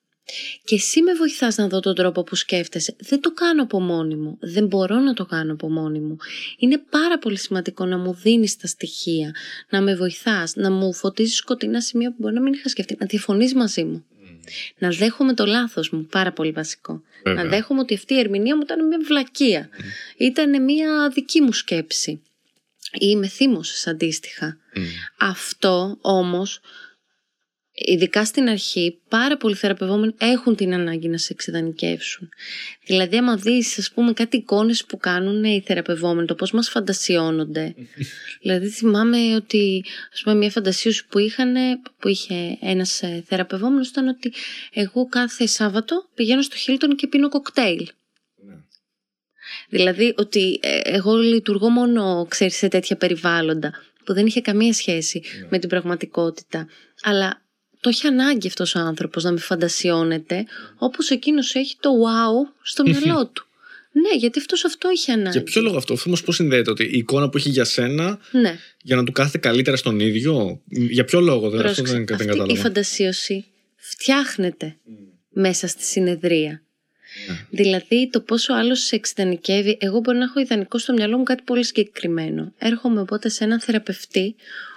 Και 0.64 0.74
εσύ 0.74 1.02
με 1.02 1.12
βοηθάς 1.12 1.56
να 1.56 1.68
δω 1.68 1.80
τον 1.80 1.94
τρόπο 1.94 2.22
που 2.22 2.34
σκέφτεσαι. 2.34 2.96
Δεν 2.98 3.20
το 3.20 3.32
κάνω 3.32 3.62
από 3.62 3.80
μόνη 3.80 4.14
μου. 4.14 4.38
Δεν 4.40 4.66
μπορώ 4.66 4.98
να 4.98 5.14
το 5.14 5.24
κάνω 5.24 5.52
από 5.52 5.70
μόνη 5.70 6.00
μου. 6.00 6.16
Είναι 6.58 6.82
πάρα 6.90 7.18
πολύ 7.18 7.38
σημαντικό 7.38 7.84
να 7.84 7.98
μου 7.98 8.14
δίνεις 8.14 8.56
τα 8.56 8.66
στοιχεία, 8.66 9.34
να 9.70 9.80
με 9.80 9.94
βοηθάς, 9.94 10.54
να 10.56 10.70
μου 10.70 10.94
φωτίζεις 10.94 11.36
σκοτεινά 11.36 11.80
σημεία 11.80 12.10
που 12.10 12.16
μπορεί 12.18 12.34
να 12.34 12.40
μην 12.40 12.52
είχα 12.52 12.68
σκεφτεί, 12.68 12.96
να 13.00 13.06
διαφωνείς 13.06 13.54
μαζί 13.54 13.84
μου. 13.84 14.04
Να 14.78 14.88
δέχομαι 14.88 15.34
το 15.34 15.46
λάθος 15.46 15.90
μου, 15.90 16.06
πάρα 16.10 16.32
πολύ 16.32 16.50
βασικό. 16.50 17.02
Να 17.24 17.44
δέχομαι 17.44 17.80
ότι 17.80 17.94
αυτή 17.94 18.14
η 18.14 18.18
ερμηνεία 18.18 18.56
μου 18.56 18.62
ήταν 18.64 18.86
μια 18.86 18.98
βλακεία. 19.04 19.68
Ήταν 20.16 20.62
μια 20.62 21.10
δική 21.14 21.40
μου 21.40 21.52
σκέψη 21.52 22.22
ή 22.92 23.06
είμαι 23.08 23.26
θύμωσες 23.26 23.86
αντίστοιχα. 23.86 24.58
Αυτό 25.18 25.98
όμως, 26.00 26.60
ειδικά 27.72 28.24
στην 28.24 28.48
αρχή, 28.48 29.00
πάρα 29.08 29.36
πολλοί 29.36 29.54
θεραπευόμενοι 29.54 30.14
έχουν 30.18 30.56
την 30.56 30.74
ανάγκη 30.74 31.08
να 31.08 31.18
σε 31.18 31.32
εξειδανικεύσουν. 31.32 32.28
Δηλαδή, 32.86 33.16
άμα 33.16 33.36
δεις, 33.36 33.78
ας 33.78 33.90
πούμε, 33.90 34.12
κάτι 34.12 34.36
εικόνες 34.36 34.84
που 34.84 34.96
κάνουν 34.96 35.44
οι 35.44 35.62
θεραπευόμενοι, 35.66 36.26
το 36.26 36.34
πώς 36.34 36.50
μας 36.50 36.68
φαντασιώνονται. 36.68 37.74
δηλαδή, 38.42 38.68
θυμάμαι 38.68 39.34
ότι, 39.34 39.84
ας 40.12 40.22
πούμε, 40.22 40.34
μια 40.34 40.50
φαντασίωση 40.50 41.06
που, 41.06 41.18
είχαν, 41.18 41.54
που 41.98 42.08
είχε 42.08 42.58
ένας 42.60 43.02
ε, 43.02 43.24
θεραπευόμενος 43.26 43.88
ήταν 43.88 44.08
ότι 44.08 44.32
εγώ 44.72 45.06
κάθε 45.08 45.46
Σάββατο 45.46 46.08
πηγαίνω 46.14 46.42
στο 46.42 46.56
Χίλτον 46.56 46.96
και 46.96 47.06
πίνω 47.06 47.28
κοκτέιλ. 47.28 47.88
Δηλαδή 49.70 50.14
ότι 50.16 50.60
ε, 50.62 50.80
εγώ 50.82 51.16
λειτουργώ 51.16 51.68
μόνο, 51.68 52.26
ξέρεις, 52.28 52.56
σε 52.56 52.68
τέτοια 52.68 52.96
περιβάλλοντα 52.96 53.72
που 54.04 54.14
δεν 54.14 54.26
είχε 54.26 54.40
καμία 54.40 54.72
σχέση 54.72 55.22
ναι. 55.40 55.46
με 55.50 55.58
την 55.58 55.68
πραγματικότητα. 55.68 56.66
Αλλά 57.02 57.42
το 57.80 57.88
έχει 57.88 58.06
ανάγκη 58.06 58.46
αυτός 58.46 58.74
ο 58.74 58.78
άνθρωπος 58.78 59.24
να 59.24 59.32
με 59.32 59.38
φαντασιώνεται 59.38 60.44
όπως 60.78 61.10
εκείνος 61.10 61.54
έχει 61.54 61.76
το 61.80 61.90
wow 61.90 62.52
στο 62.62 62.82
μυαλό 62.82 63.26
του. 63.26 63.44
Ναι, 63.92 64.18
γιατί 64.18 64.38
αυτός 64.38 64.64
αυτό 64.64 64.88
έχει 64.88 65.10
ανάγκη. 65.10 65.30
Για 65.30 65.42
ποιο 65.42 65.62
λόγο 65.62 65.76
αυτό, 65.76 65.96
όμω 66.06 66.16
πώς 66.24 66.34
συνδέεται, 66.34 66.70
ότι 66.70 66.84
η 66.84 66.98
εικόνα 66.98 67.28
που 67.28 67.36
έχει 67.36 67.48
για 67.48 67.64
σένα, 67.64 68.18
ναι. 68.30 68.58
για 68.82 68.96
να 68.96 69.04
του 69.04 69.12
κάθεται 69.12 69.38
καλύτερα 69.38 69.76
στον 69.76 70.00
ίδιο; 70.00 70.62
Για 70.66 71.04
ποιο 71.04 71.20
λόγο, 71.20 71.50
δεν, 71.50 71.66
αυτό 71.66 71.82
δεν, 71.82 72.04
κατάλαβα. 72.04 72.52
Η 72.52 72.56
φαντασίωση 72.56 73.44
φτιάχνεται 73.76 74.76
μέσα 75.28 75.66
στη 75.66 75.84
συνεδρία. 75.84 76.62
Ναι. 77.28 77.46
Δηλαδή 77.50 78.08
το 78.12 78.20
πόσο 78.20 78.52
άλλο 78.52 78.74
σε 78.74 78.94
εξειδανικεύει. 78.94 79.76
Εγώ 79.80 80.00
μπορεί 80.00 80.18
να 80.18 80.24
έχω 80.24 80.40
ιδανικό 80.40 80.78
στο 80.78 80.92
μυαλό 80.92 81.18
μου 81.18 81.22
κάτι 81.22 81.42
πολύ 81.42 81.64
συγκεκριμένο. 81.64 82.52
Έρχομαι 82.58 83.00
οπότε 83.00 83.28
σε 83.28 83.44
έναν 83.44 83.60
θεραπευτή, 83.60 84.34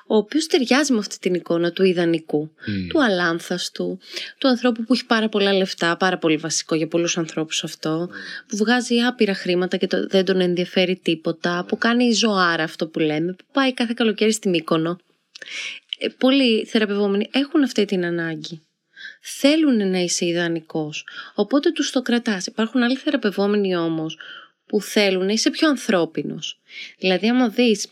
ο 0.08 0.16
οποίος 0.16 0.48
ταιριάζει 0.48 0.94
με 0.94 1.00
αυτή 1.00 1.20
την 1.20 1.34
εικόνα 1.34 1.72
του 1.72 1.84
ιδανικού, 1.84 2.52
του 2.90 3.04
αλάνθαστου, 3.04 4.00
του 4.38 4.48
ανθρώπου 4.48 4.84
που 4.84 4.94
έχει 4.94 5.06
πάρα 5.06 5.30
πολλά 5.30 5.54
λεφτά, 5.54 5.98
πάρα 5.98 6.18
πολύ 6.18 6.38
βασικό 6.38 6.76
για 6.76 6.88
πολλούς 6.88 7.18
ανθρώπους 7.18 7.64
αυτό, 7.64 8.10
που 8.48 8.58
βγάζει 8.58 9.00
άπειρα 9.00 9.34
χρήματα 9.34 9.78
και 9.78 9.88
το, 9.88 10.08
δεν 10.08 10.26
τον 10.26 10.42
ενδιαφέρει 10.42 11.00
τίποτα, 11.04 11.66
που 11.68 11.78
κάνει 11.78 12.12
ζωάρα 12.12 12.64
αυτό 12.64 12.88
που 12.88 13.00
λέμε, 13.00 13.34
που 13.34 13.46
πάει 13.52 13.74
κάθε 13.74 13.94
καλοκαίρι 13.96 14.32
στη 14.32 14.50
Μύκονο. 14.50 14.98
Ε, 15.98 16.08
πολλοί 16.08 16.66
θεραπευόμενοι 16.66 17.30
έχουν 17.32 17.64
αυτή 17.64 17.86
την 17.86 18.06
ανάγκη 18.06 18.62
θέλουν 19.24 19.90
να 19.90 20.00
είσαι 20.00 20.26
ιδανικός. 20.26 21.06
Οπότε 21.36 21.72
τους 21.72 21.92
το 21.92 22.02
κρατάς. 22.02 22.46
Υπάρχουν 22.46 22.84
άλλοι 22.84 22.96
θεραπευόμενοι 22.96 23.76
όμως 23.76 24.18
που 24.66 24.82
θέλουν 24.82 25.26
να 25.26 25.32
είσαι 25.32 25.50
πιο 25.50 25.68
ανθρώπινος. 25.68 26.60
Δηλαδή 26.98 27.30
άμα 27.30 27.50
δεις 27.50 27.88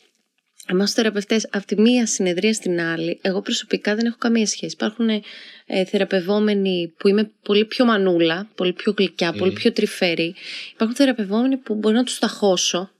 Εμά 0.67 0.85
του 0.85 0.91
θεραπευτές 0.91 1.47
από 1.51 1.65
τη 1.65 1.81
μία 1.81 2.05
συνεδρία 2.05 2.53
στην 2.53 2.81
άλλη, 2.81 3.19
εγώ 3.21 3.41
προσωπικά 3.41 3.95
δεν 3.95 4.05
έχω 4.05 4.15
καμία 4.19 4.45
σχέση. 4.45 4.73
Υπάρχουν 4.73 5.09
ε, 5.09 5.85
θεραπευόμενοι 5.85 6.93
που 6.97 7.07
είμαι 7.07 7.31
πολύ 7.43 7.65
πιο 7.65 7.85
μανούλα, 7.85 8.49
πολύ 8.55 8.73
πιο 8.73 8.93
γλυκιά, 8.97 9.33
πολύ 9.33 9.51
πιο 9.51 9.71
τρυφέρη. 9.71 10.35
Υπάρχουν 10.73 10.97
θεραπευόμενοι 10.97 11.57
που 11.57 11.75
μπορεί 11.75 11.95
να 11.95 12.03
τους 12.03 12.19
ταχώσω, 12.19 12.91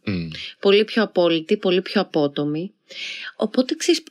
πολύ 0.60 0.84
πιο 0.84 1.04
απόλυτοι, 1.04 1.58
πολύ 1.58 1.82
πιο 1.82 2.02
απότομοι. 2.02 2.74
Οπότε 3.36 3.76
ξέρεις, 3.76 4.04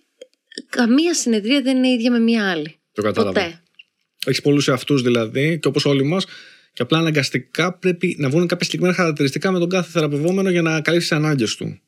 καμία 0.69 1.15
συνεδρία 1.15 1.63
δεν 1.63 1.77
είναι 1.77 1.89
ίδια 1.89 2.11
με 2.11 2.19
μία 2.19 2.51
άλλη. 2.51 2.79
Το 2.93 3.03
κατάλαβα. 3.03 3.41
Ποτέ. 3.41 3.61
Έχεις 4.27 4.41
πολλούς 4.41 4.69
εαυτούς 4.69 5.03
δηλαδή, 5.03 5.59
και 5.59 5.69
όπως 5.69 5.85
όλοι 5.85 6.03
μας, 6.03 6.25
και 6.73 6.83
απλά 6.83 6.99
αναγκαστικά 6.99 7.73
πρέπει 7.73 8.17
να 8.19 8.29
βγουν 8.29 8.47
κάποια 8.47 8.65
συγκεκριμένα 8.65 8.97
χαρακτηριστικά 8.97 9.51
με 9.51 9.59
τον 9.59 9.69
κάθε 9.69 9.91
θεραπευόμενο 9.91 10.51
για 10.51 10.63
να 10.63 10.81
καλύψεις 10.81 11.11
τι 11.11 11.17
ανάγκες 11.17 11.55
του. 11.55 11.81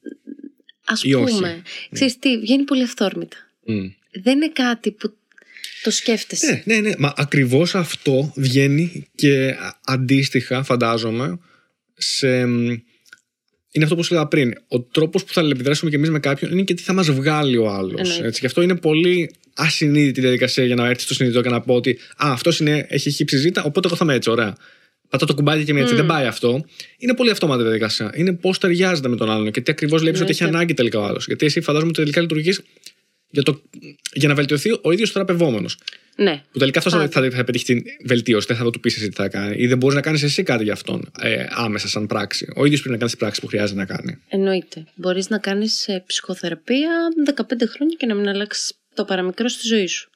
Α 0.84 1.18
πούμε. 1.24 1.62
Ξέρεις 1.92 2.18
τι, 2.18 2.38
βγαίνει 2.38 2.62
πολύ 2.62 2.82
αυθόρμητα. 2.82 3.36
Δεν 4.22 4.36
είναι 4.36 4.50
κάτι 4.52 4.90
που 4.90 5.16
το 5.82 5.90
σκέφτεσαι. 5.90 6.62
Ναι, 6.64 6.74
ναι, 6.74 6.88
ναι. 6.88 6.94
Μα 6.98 7.12
ακριβώς 7.16 7.74
αυτό 7.74 8.32
βγαίνει 8.36 9.06
και 9.14 9.56
αντίστοιχα, 9.84 10.62
φαντάζομαι, 10.62 11.38
σε 11.94 12.46
είναι 13.74 13.84
αυτό 13.84 13.96
που 13.96 14.02
σου 14.02 14.14
έλεγα 14.14 14.28
πριν. 14.28 14.52
Ο 14.68 14.80
τρόπος 14.80 15.24
που 15.24 15.32
θα 15.32 15.40
αλληλεπιδράσουμε 15.40 15.90
κι 15.90 15.96
εμείς 15.96 16.10
με 16.10 16.20
κάποιον 16.20 16.52
είναι 16.52 16.62
και 16.62 16.74
τι 16.74 16.82
θα 16.82 16.92
μας 16.92 17.10
βγάλει 17.10 17.56
ο 17.56 17.68
άλλος. 17.68 18.20
Γι' 18.40 18.46
αυτό 18.46 18.62
είναι 18.62 18.76
πολύ 18.76 19.30
ασυνείδητη 19.54 20.20
διαδικασία 20.20 20.64
για 20.64 20.74
να 20.74 20.88
έρθει 20.88 21.02
στο 21.02 21.14
συνειδητό 21.14 21.40
και 21.40 21.48
να 21.48 21.60
πω 21.60 21.74
ότι 21.74 21.98
Α, 22.16 22.32
αυτός 22.32 22.60
έχει 22.88 23.10
χύψη 23.10 23.36
ζήτα, 23.36 23.62
οπότε 23.62 23.86
εγώ 23.88 23.96
θα 23.96 24.04
είμαι 24.04 24.14
έτσι, 24.14 24.30
ωραία. 24.30 24.56
Πατά 25.08 25.26
το 25.26 25.34
κουμπάκι 25.34 25.64
και 25.64 25.72
με 25.72 25.80
έτσι. 25.80 25.94
Mm. 25.94 25.96
Δεν 25.96 26.06
πάει 26.06 26.26
αυτό. 26.26 26.64
Είναι 26.98 27.14
πολύ 27.14 27.30
αυτόματη 27.30 27.62
διαδικασία. 27.62 28.12
Είναι 28.14 28.32
πώς 28.32 28.58
ταιριάζεται 28.58 29.08
με 29.08 29.16
τον 29.16 29.30
άλλον 29.30 29.50
και 29.50 29.60
τι 29.60 29.70
ακριβώς 29.70 30.00
βλέπει 30.00 30.22
ότι 30.22 30.30
έχει 30.30 30.44
ανάγκη 30.44 30.74
τελικά 30.74 30.98
ο 30.98 31.04
άλλος. 31.04 31.26
Γιατί 31.26 31.46
εσύ 31.46 31.60
φαντάζομαι 31.60 31.90
ότι 31.90 32.00
τελικά 32.00 32.20
λειτουργείς 32.20 32.60
για, 33.30 33.42
το, 33.42 33.62
για 34.12 34.28
να 34.28 34.34
βελτιωθεί 34.34 34.78
ο 34.82 34.92
ίδιος 34.92 35.10
θεραπευόμενος. 35.10 35.78
Ναι. 36.16 36.42
Που 36.52 36.58
τελικά 36.58 36.78
αυτός 36.78 36.92
θα, 36.92 36.98
Πάντα. 36.98 37.30
θα, 37.30 37.36
θα 37.36 37.44
πετύχει 37.44 37.64
την 37.64 37.82
βελτίωση, 38.04 38.46
δεν 38.46 38.56
θα 38.56 38.70
του 38.70 38.80
πεις 38.80 38.96
εσύ 38.96 39.08
τι 39.08 39.14
θα 39.14 39.28
κάνει. 39.28 39.56
Ή 39.58 39.66
δεν 39.66 39.78
μπορείς 39.78 39.96
να 39.96 40.02
κάνεις 40.02 40.22
εσύ 40.22 40.42
κάτι 40.42 40.64
για 40.64 40.72
αυτόν 40.72 41.10
ε, 41.20 41.44
άμεσα, 41.50 41.88
σαν 41.88 42.06
πράξη. 42.06 42.52
Ο 42.56 42.64
ίδιος 42.64 42.80
πρέπει 42.80 42.94
να 42.94 42.98
κάνει 42.98 43.10
τις 43.10 43.16
πράξεις 43.16 43.40
που 43.40 43.46
χρειάζεται 43.46 43.78
να 43.78 43.86
κάνει. 43.86 44.18
Εννοείται. 44.28 44.84
Μπορείς 44.94 45.28
να 45.28 45.38
κάνεις 45.38 45.88
ε, 45.88 46.02
ψυχοθεραπεία 46.06 46.90
15 47.34 47.42
χρόνια 47.68 47.96
και 47.98 48.06
να 48.06 48.14
μην 48.14 48.28
αλλάξεις 48.28 48.81
το 48.94 49.04
παραμικρός 49.04 49.52
στη 49.52 49.66
ζωής 49.66 49.92
σου. 49.92 50.10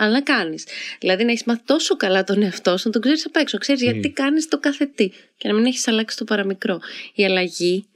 Αλλά 0.00 0.10
να 0.12 0.20
κάνεις. 0.22 0.64
Δηλαδή 1.00 1.24
να 1.24 1.30
έχεις 1.30 1.44
μάθει 1.44 1.60
τόσο 1.64 1.96
καλά 1.96 2.24
τον 2.24 2.42
εαυτό 2.42 2.76
σου, 2.76 2.82
να 2.86 2.92
τον 2.92 3.00
ξέρεις 3.02 3.26
απ' 3.26 3.36
έξω. 3.36 3.58
Ξέρεις 3.58 3.82
γιατί 3.82 4.10
κάνεις 4.10 4.48
το 4.48 4.58
κάθε 4.58 4.86
τι 4.86 5.08
και 5.36 5.48
να 5.48 5.54
μην 5.54 5.64
έχεις 5.66 5.88
αλλάξει 5.88 6.16
το 6.16 6.24
παραμικρό. 6.24 6.80
Η 7.14 7.24
αλλαγή 7.24 7.86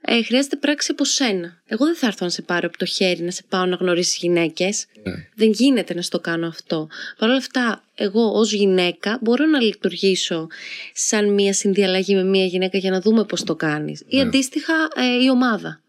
ε, 0.00 0.22
χρειάζεται 0.22 0.56
πράξη 0.56 0.90
από 0.90 1.04
σένα. 1.04 1.62
Εγώ 1.66 1.84
δεν 1.84 1.94
θα 1.96 2.06
έρθω 2.06 2.24
να 2.24 2.30
σε 2.30 2.42
πάρω 2.42 2.66
από 2.66 2.78
το 2.78 2.84
χέρι, 2.84 3.22
να 3.22 3.30
σε 3.30 3.42
πάω 3.48 3.66
να 3.66 3.76
γνωρίσεις 3.76 4.16
γυναίκες. 4.16 4.86
Ναι. 5.02 5.12
Δεν 5.34 5.50
γίνεται 5.50 5.94
να 5.94 6.02
στο 6.02 6.20
κάνω 6.20 6.46
αυτό. 6.46 6.88
Παρ' 7.18 7.28
όλα 7.28 7.38
αυτά, 7.38 7.84
εγώ 7.94 8.30
ως 8.32 8.52
γυναίκα 8.52 9.18
μπορώ 9.22 9.46
να 9.46 9.60
λειτουργήσω 9.60 10.46
σαν 10.92 11.32
μία 11.32 11.52
συνδιαλλαγή 11.52 12.14
με 12.14 12.22
μία 12.24 12.44
γυναίκα 12.44 12.78
για 12.78 12.90
να 12.90 13.00
δούμε 13.00 13.24
πώς 13.24 13.44
το 13.44 13.54
κάνεις. 13.54 14.02
Ή 14.06 14.16
Ναι. 14.16 14.22
αντίστοιχα 14.22 14.74
ε, 14.96 15.24
η 15.24 15.30
ομάδα. 15.30 15.80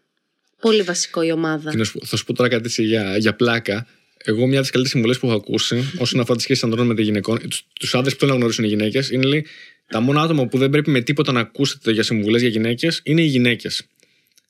Πολύ 0.60 0.82
βασικό 0.82 1.22
η 1.22 1.30
ομάδα. 1.32 1.70
Και 1.70 1.76
να 1.76 1.84
σου 1.84 1.92
πω- 1.98 2.06
θα 2.06 2.16
σου 2.16 2.24
πω 2.24 2.32
τώρα 2.32 2.48
κάτι 2.48 2.62
έτσι 2.66 2.82
για, 2.82 3.16
για 3.18 3.34
πλάκα. 3.34 3.86
Εγώ, 4.24 4.36
μια 4.46 4.52
από 4.58 4.60
τις 4.60 4.70
καλύτερες 4.70 4.90
συμβουλές 4.90 5.18
που 5.18 5.26
έχω 5.26 5.36
ακούσει 5.36 5.92
όσον 5.98 6.20
αφορά 6.20 6.36
τι 6.36 6.42
σχέσει 6.42 6.60
ανδρών 6.64 6.86
με 6.86 6.94
τη 6.94 7.02
γυναικών, 7.02 7.38
τους 7.80 7.94
άντρες 7.94 8.12
που 8.12 8.18
θέλουν 8.18 8.34
να 8.34 8.38
γνωρίσουν 8.40 8.64
οι 8.64 8.68
γυναίκες, 8.68 9.10
είναι 9.10 9.26
λέει, 9.26 9.46
τα 9.88 10.00
μόνα 10.00 10.20
άτομα 10.22 10.46
που 10.46 10.58
δεν 10.58 10.70
πρέπει 10.70 10.90
με 10.90 11.00
τίποτα 11.00 11.32
να 11.32 11.40
ακούσετε 11.40 11.92
για 11.92 12.02
συμβουλές 12.02 12.40
για 12.40 12.50
γυναίκες 12.50 13.00
είναι 13.04 13.22
οι 13.22 13.26
γυναίκες. 13.26 13.86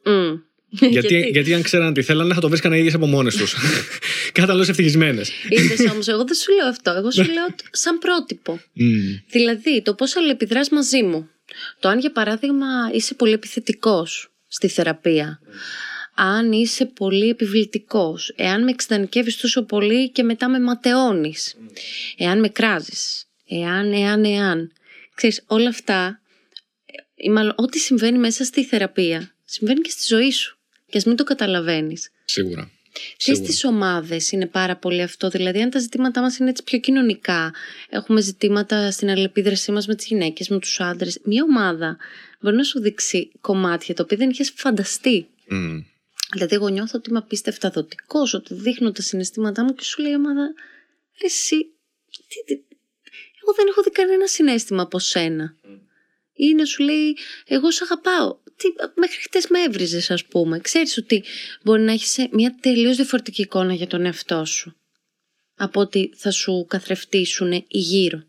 Μμ. 0.05 0.37
γιατί, 0.91 1.29
γιατί; 1.33 1.55
αν 1.55 1.63
ξέραν 1.63 1.93
τι 1.95 2.03
θέλανε, 2.03 2.35
θα 2.35 2.41
το 2.41 2.49
βρίσκαν 2.49 2.73
οι 2.73 2.77
ίδιες 2.79 2.95
από 2.95 3.07
μόνες 3.07 3.37
τους. 3.37 3.55
Κατάλαβε 4.33 4.71
ευτυχισμένες. 4.71 5.31
Είδες 5.49 5.81
όμως, 5.93 6.09
εγώ 6.09 6.25
δεν 6.25 6.35
σου 6.37 6.53
λέω 6.55 6.67
αυτό. 6.67 6.91
Εγώ 6.91 7.11
σου 7.11 7.23
λέω 7.25 7.47
το- 7.47 7.65
σαν 7.71 7.99
πρότυπο. 7.99 8.61
Δηλαδή, 9.31 9.83
το 9.83 9.95
πώς 9.95 10.17
αλληλεπιδράς 10.17 10.69
μαζί 10.71 11.03
μου. 11.03 11.29
Το 11.81 11.89
αν, 11.89 11.99
για 11.99 12.13
παράδειγμα, 12.13 12.67
είσαι 12.93 13.15
πολύ 13.15 13.33
επιθετικός 13.33 14.31
στη 14.49 14.69
θεραπεία. 14.69 15.41
Αν 16.21 16.53
είσαι 16.53 16.85
πολύ 16.87 17.29
επιβλητικός. 17.29 18.33
Εάν 18.37 18.65
με 18.65 18.71
εξειδανικεύεις 18.71 19.37
τόσο 19.37 19.63
πολύ 19.63 20.11
και 20.11 20.23
μετά 20.23 20.49
με 20.49 20.61
ματαιώνεις. 20.61 21.57
Εάν 22.17 22.41
με 22.41 22.49
κράζεις. 22.49 23.25
Εάν, 23.49 23.93
εάν, 23.93 24.25
εάν. 24.25 24.73
Ξέρεις, 25.15 25.45
όλα 25.47 25.69
αυτά, 25.69 26.21
ε, 26.87 27.25
ή 27.25 27.31
μάλλον 27.31 27.53
ό,τι 27.57 27.79
συμβαίνει 27.79 28.19
μέσα 28.19 28.45
στη 28.45 28.65
θεραπεία, 28.65 29.35
συμβαίνει 29.45 29.81
και 29.81 29.91
στη 29.91 30.05
ζωή 30.07 30.31
σου. 30.31 30.59
Και 30.91 30.99
ας 30.99 31.05
μην 31.05 31.17
το 31.17 31.25
καταλαβαίνεις. 31.25 32.11
Σίγουρα. 32.25 32.71
Και 32.93 33.15
Σίγουρα. 33.17 33.45
στις 33.45 33.65
ομάδες 33.65 34.31
είναι 34.33 34.47
πάρα 34.47 34.77
πολύ 34.77 35.03
αυτό. 35.03 35.29
Δηλαδή, 35.29 35.61
αν 35.61 35.71
τα 35.71 35.79
ζητήματά 35.79 36.21
μας 36.21 36.39
είναι 36.39 36.51
έτσι 36.51 36.63
πιο 36.63 36.79
κοινωνικά, 36.79 37.55
έχουμε 37.89 38.21
ζητήματα 38.21 38.91
στην 38.91 39.11
αλληλεπίδρασή 39.11 39.73
μας 39.73 39.87
με 39.87 39.95
τις 39.95 40.07
γυναίκες, 40.07 40.49
με 40.49 40.59
τους 40.59 40.81
άντρες. 40.81 41.21
Μια 41.25 41.43
ομάδα 41.43 41.97
μπορεί 42.41 42.57
να 42.57 42.63
σου 42.63 42.81
δείξει 42.81 43.31
κομμάτια 43.41 43.95
τα 43.95 44.03
οποία 44.03 44.17
δεν 44.17 44.31
είχες 44.31 44.53
φανταστεί. 44.55 45.27
Μμ. 45.49 45.79
Δηλαδή, 46.33 46.55
εγώ 46.55 46.69
νιώθω 46.69 46.99
ότι 46.99 47.11
είμαι 47.11 47.19
απίστευτα 47.19 47.71
δοτικός, 47.71 48.35
ότι 48.35 48.55
δείχνω 48.55 48.93
τα 48.93 49.03
συναισθήματά 49.03 49.65
μου 49.65 49.75
και 49.75 49.85
σου 49.85 50.03
λέει 50.03 50.13
η 50.13 50.15
ομάδα, 50.15 50.53
«Ρε 51.21 51.27
εσύ, 51.27 51.57
τι, 52.29 52.45
τι, 52.45 52.63
εγώ 53.43 53.57
δεν 53.57 53.67
έχω 53.69 53.83
δει 53.83 53.91
κανένα 53.91 54.27
συνέστημα 54.27 54.83
από 54.83 54.99
σένα. 54.99 55.57
Ή 56.33 56.55
να 56.55 56.65
σου 56.65 56.83
λέει, 56.83 57.17
εγώ 57.47 57.71
σε 57.71 57.85
αγαπάω. 57.85 58.39
Τι, 58.57 58.69
μέχρι 58.95 59.23
χτες 59.23 59.49
με 59.49 59.63
έβριζες 59.63 60.11
ας 60.11 60.25
πούμε. 60.25 60.59
Ξέρεις 60.59 60.97
ότι 60.97 61.25
μπορεί 61.63 61.83
να 61.83 61.93
έχεις 61.93 62.29
μια 62.31 62.57
τελείως 62.61 62.97
διαφορετική 62.97 63.43
εικόνα 63.43 63.75
για 63.75 63.87
τον 63.87 64.05
εαυτό 64.05 64.45
σου. 64.45 64.77
Από 65.57 65.81
ότι 65.81 66.13
θα 66.17 66.31
σου 66.31 66.67
καθρεφτήσουν 66.69 67.65
γύρω. 67.69 68.23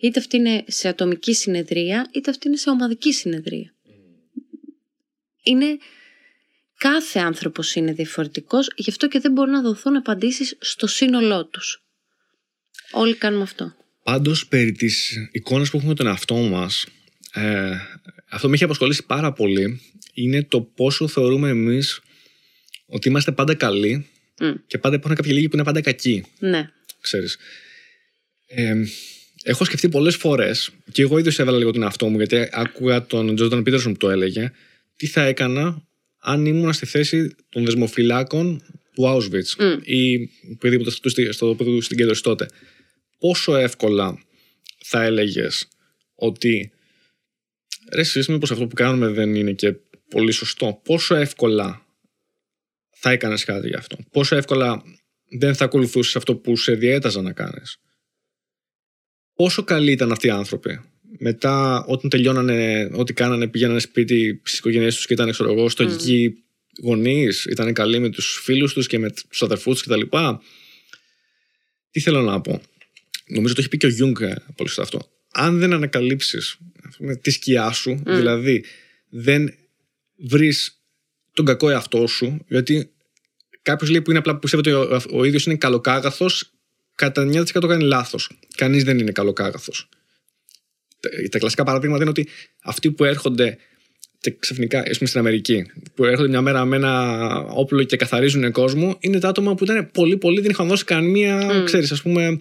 Είτε 0.00 0.18
αυτή 0.18 0.36
είναι 0.36 0.64
σε 0.66 0.88
ατομική 0.88 1.34
συνεδρία, 1.34 2.08
είτε 2.12 2.30
αυτή 2.30 2.48
είναι 2.48 2.56
σε 2.56 2.70
ομαδική 2.70 3.12
συνεδρία. 3.12 3.74
Είναι 5.42 5.78
κάθε 6.78 7.18
άνθρωπος 7.18 7.74
είναι 7.74 7.92
διαφορετικός, 7.92 8.70
γι' 8.76 8.90
αυτό 8.90 9.08
και 9.08 9.18
δεν 9.18 9.32
μπορούν 9.32 9.52
να 9.52 9.62
δοθούν 9.62 9.96
απαντήσεις 9.96 10.56
στο 10.60 10.86
σύνολό 10.86 11.46
τους. 11.46 11.82
Όλοι 12.90 13.14
κάνουμε 13.14 13.42
αυτό. 13.42 13.74
Πάντως, 14.02 14.46
περί 14.46 14.72
της 14.72 15.16
εικόνας 15.32 15.70
που 15.70 15.76
έχουμε 15.76 15.94
τον 15.94 16.06
εαυτό 16.06 16.34
μας, 16.34 16.86
ε, 17.32 17.70
αυτό 18.30 18.48
με 18.48 18.54
έχει 18.54 18.64
απασχολήσει 18.64 19.06
πάρα 19.06 19.32
πολύ. 19.32 19.80
Είναι 20.14 20.42
το 20.42 20.60
πόσο 20.60 21.08
θεωρούμε 21.08 21.48
εμείς 21.48 22.00
ότι 22.86 23.08
είμαστε 23.08 23.32
πάντα 23.32 23.54
καλοί 23.54 24.06
Μμ. 24.40 24.52
και 24.66 24.78
πάντα 24.78 24.96
υπάρχουν 24.96 25.16
κάποιοι 25.16 25.32
λίγοι 25.34 25.48
που 25.48 25.54
είναι 25.56 25.64
πάντα 25.64 25.80
κακοί. 25.80 26.24
Ναι. 26.38 26.68
Ξέρεις. 27.00 27.36
Ε, 28.46 28.74
έχω 29.42 29.64
σκεφτεί 29.64 29.88
πολλές 29.88 30.16
φορές 30.16 30.70
και 30.92 31.02
εγώ 31.02 31.18
ίδιος 31.18 31.38
έβαλα 31.38 31.58
λίγο 31.58 31.70
τον 31.70 31.82
εαυτό 31.82 32.08
μου 32.08 32.16
γιατί 32.16 32.48
άκουγα 32.52 33.06
τον 33.06 33.34
Τζόρνταν 33.34 33.62
Πίτερσον 33.62 33.92
που 33.92 33.98
το 33.98 34.10
έλεγε 34.10 34.52
τι 34.96 35.06
θα 35.06 35.22
έκανα 35.22 35.87
αν 36.18 36.46
ήμουν 36.46 36.72
στη 36.72 36.86
θέση 36.86 37.34
των 37.48 37.64
δεσμοφυλάκων 37.64 38.62
του 38.94 39.02
Auschwitz 39.06 39.64
Μμ. 39.64 39.80
ή 39.82 40.30
οποιοδήποτε 40.52 40.90
στο, 40.90 41.08
στο, 41.08 41.32
στο 41.32 41.48
οποίο 41.48 41.80
στην 41.80 41.96
κέντρωση 41.96 42.22
τότε. 42.22 42.48
Πόσο 43.18 43.56
εύκολα 43.56 44.22
θα 44.84 45.02
έλεγες 45.02 45.68
ότι 46.14 46.72
ρε 47.92 48.00
εσείς 48.00 48.28
μήπως 48.28 48.50
αυτό 48.50 48.66
που 48.66 48.74
κάνουμε 48.74 49.08
δεν 49.08 49.34
είναι 49.34 49.52
και 49.52 49.74
πολύ 50.10 50.32
σωστό. 50.32 50.80
Πόσο 50.84 51.14
εύκολα 51.14 51.86
θα 52.90 53.10
έκανες 53.10 53.44
κάτι 53.44 53.68
γι' 53.68 53.74
αυτό. 53.74 53.96
Πόσο 54.10 54.36
εύκολα 54.36 54.82
δεν 55.38 55.54
θα 55.54 55.64
ακολουθούσες 55.64 56.16
αυτό 56.16 56.36
που 56.36 56.56
σε 56.56 56.74
διέταζα 56.74 57.22
να 57.22 57.32
κάνεις. 57.32 57.78
Πόσο 59.34 59.64
καλοί 59.64 59.92
ήταν 59.92 60.12
αυτοί 60.12 60.26
οι 60.26 60.30
άνθρωποι. 60.30 60.80
Μετά, 61.18 61.84
όταν 61.84 62.10
τελειώνανε 62.10 62.90
ό,τι 62.92 63.12
κάνανε, 63.12 63.48
πηγαίνανε 63.48 63.78
σπίτι 63.78 64.40
στις 64.44 64.58
οικογένειές 64.58 64.94
τους 64.94 65.06
και 65.06 65.12
ήταν, 65.12 65.30
ξέρω 65.30 65.52
εγώ, 65.52 65.68
στοικοί 65.68 66.42
γονείς, 66.82 67.44
ήταν 67.44 67.72
καλοί 67.72 67.98
με 67.98 68.08
τους 68.08 68.40
φίλους 68.42 68.72
τους 68.72 68.86
και 68.86 68.98
με 68.98 69.10
τους 69.28 69.42
αδερφούς 69.42 69.82
τους 69.82 69.86
κτλ. 69.86 70.16
Τι 71.90 72.00
θέλω 72.00 72.20
να 72.20 72.40
πω. 72.40 72.62
Νομίζω 73.26 73.54
το 73.54 73.60
έχει 73.60 73.68
πει 73.68 73.76
και 73.76 73.86
ο 73.86 73.88
Γιούγκ 73.88 74.20
ε, 74.20 74.34
πολύ 74.56 74.68
σωστά 74.68 74.82
αυτό. 74.82 75.10
Αν 75.32 75.58
δεν 75.58 75.72
ανακαλύψεις 75.72 76.58
τη 77.20 77.30
σκιά 77.30 77.70
σου, 77.70 78.02
δηλαδή 78.04 78.64
δεν 79.08 79.54
βρεις 80.16 80.82
τον 81.32 81.44
κακό 81.44 81.70
εαυτό 81.70 82.06
σου, 82.06 82.44
γιατί 82.48 82.90
κάποιος 83.62 83.90
λέει 83.90 84.02
που 84.02 84.10
είναι 84.10 84.18
απλά 84.18 84.32
που 84.32 84.38
πιστεύει 84.38 84.70
ότι 84.70 84.94
ο, 84.94 85.02
ο 85.18 85.24
ίδιος 85.24 85.46
είναι 85.46 85.56
καλοκάγαθος, 85.56 86.52
κατά 86.94 87.28
9% 87.32 87.66
κάνει 87.68 87.84
λάθος. 87.84 88.30
Κανείς 88.56 88.84
δεν 88.84 88.98
είναι 88.98 89.12
καλοκάγαθος. 89.12 89.88
Τα, 91.00 91.08
τα 91.30 91.38
κλασικά 91.38 91.64
παραδείγματα 91.64 92.00
είναι 92.02 92.10
ότι 92.10 92.28
αυτοί 92.62 92.90
που 92.90 93.04
έρχονται 93.04 93.56
και 94.20 94.34
ξαφνικά, 94.38 94.78
ας 94.78 94.96
πούμε 94.98 95.08
στην 95.08 95.20
Αμερική, 95.20 95.66
που 95.94 96.04
έρχονται 96.04 96.28
μια 96.28 96.40
μέρα 96.40 96.64
με 96.64 96.76
ένα 96.76 97.22
όπλο 97.48 97.82
και 97.82 97.96
καθαρίζουν 97.96 98.52
κόσμο, 98.52 98.96
είναι 99.00 99.18
τα 99.18 99.28
άτομα 99.28 99.54
που 99.54 99.64
ήταν 99.64 99.90
πολύ, 99.92 100.16
πολύ, 100.16 100.40
δεν 100.40 100.50
είχαν 100.50 100.68
δώσει 100.68 100.84
καμία, 100.84 101.50
Mm. 101.60 101.64
ξέρεις, 101.64 101.92
ας 101.92 102.02
πούμε, 102.02 102.38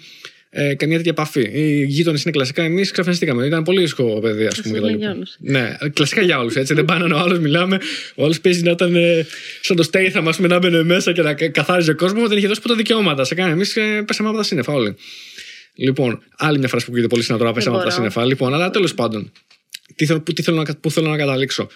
ε, 0.49 0.73
καμία 0.75 0.95
τέτοια 0.97 1.11
επαφή. 1.11 1.49
Οι 1.53 1.85
γείτονες 1.85 2.21
είναι 2.23 2.31
κλασικά, 2.31 2.63
εμείς 2.63 2.91
ξαφνιστήκαμε. 2.91 3.45
Ήταν 3.45 3.63
πολύ 3.63 3.83
ήσυχο 3.83 4.19
παιδί, 4.19 4.45
ας 4.45 4.61
πούμε. 4.61 4.77
Αυτό 4.77 4.87
κτλ. 4.87 4.89
λέει 4.89 4.95
για 4.95 5.11
όλους. 5.11 5.35
Ναι, 5.39 5.77
κλασικά 5.93 6.21
για 6.21 6.39
όλους. 6.39 6.55
Έτσι. 6.55 6.73
δεν 6.73 6.85
πάνε 6.85 7.13
ο 7.13 7.17
άλλος, 7.17 7.39
μιλάμε. 7.39 7.79
Ο 8.15 8.23
άλλος 8.23 8.39
παίζει 8.39 8.61
να 8.63 8.71
ήταν 8.71 8.95
ε, 8.95 9.25
σαν 9.61 9.75
το 9.75 9.89
Statham, 9.91 10.23
ας 10.27 10.35
πούμε, 10.35 10.47
να 10.47 10.59
μπαίνει 10.59 10.83
μέσα 10.83 11.11
και 11.13 11.21
να 11.21 11.33
κα- 11.33 11.49
καθάριζε 11.49 11.93
κόσμο. 11.93 12.27
Δεν 12.27 12.37
είχε 12.37 12.47
δώσει 12.47 12.61
ποτέ 12.61 12.73
δικαιώματα. 12.75 13.23
Σε 13.23 13.35
κάνει. 13.35 13.51
Εμείς 13.51 13.75
ε, 13.75 14.03
πέσαμε 14.07 14.29
από 14.29 14.37
τα 14.37 14.43
σύννεφα 14.43 14.73
όλοι. 14.73 14.95
Λοιπόν, 15.77 16.23
άλλη 16.37 16.59
μια 16.59 16.67
φράση 16.67 16.85
που 16.85 16.91
ακούγεται 16.91 17.09
πολύ 17.09 17.21
συχνά 17.21 17.37
τώρα, 17.37 17.51
πέσαμε 17.51 17.75
από 17.75 17.85
τα 17.85 17.91
μπορώ. 17.91 18.09
σύννεφα. 18.09 18.25
Λοιπόν, 18.25 18.53
αλλά 18.53 18.69
τέλος 18.69 18.93
πάντων, 18.93 19.31
τι 19.95 20.05
θέλω, 20.05 20.21
που, 20.21 20.33
τι 20.33 20.41
θέλω 20.41 20.63
να, 20.63 20.75
πού 20.75 20.91
θέλω 20.91 21.09
να 21.09 21.17
καταλήξω. 21.17 21.67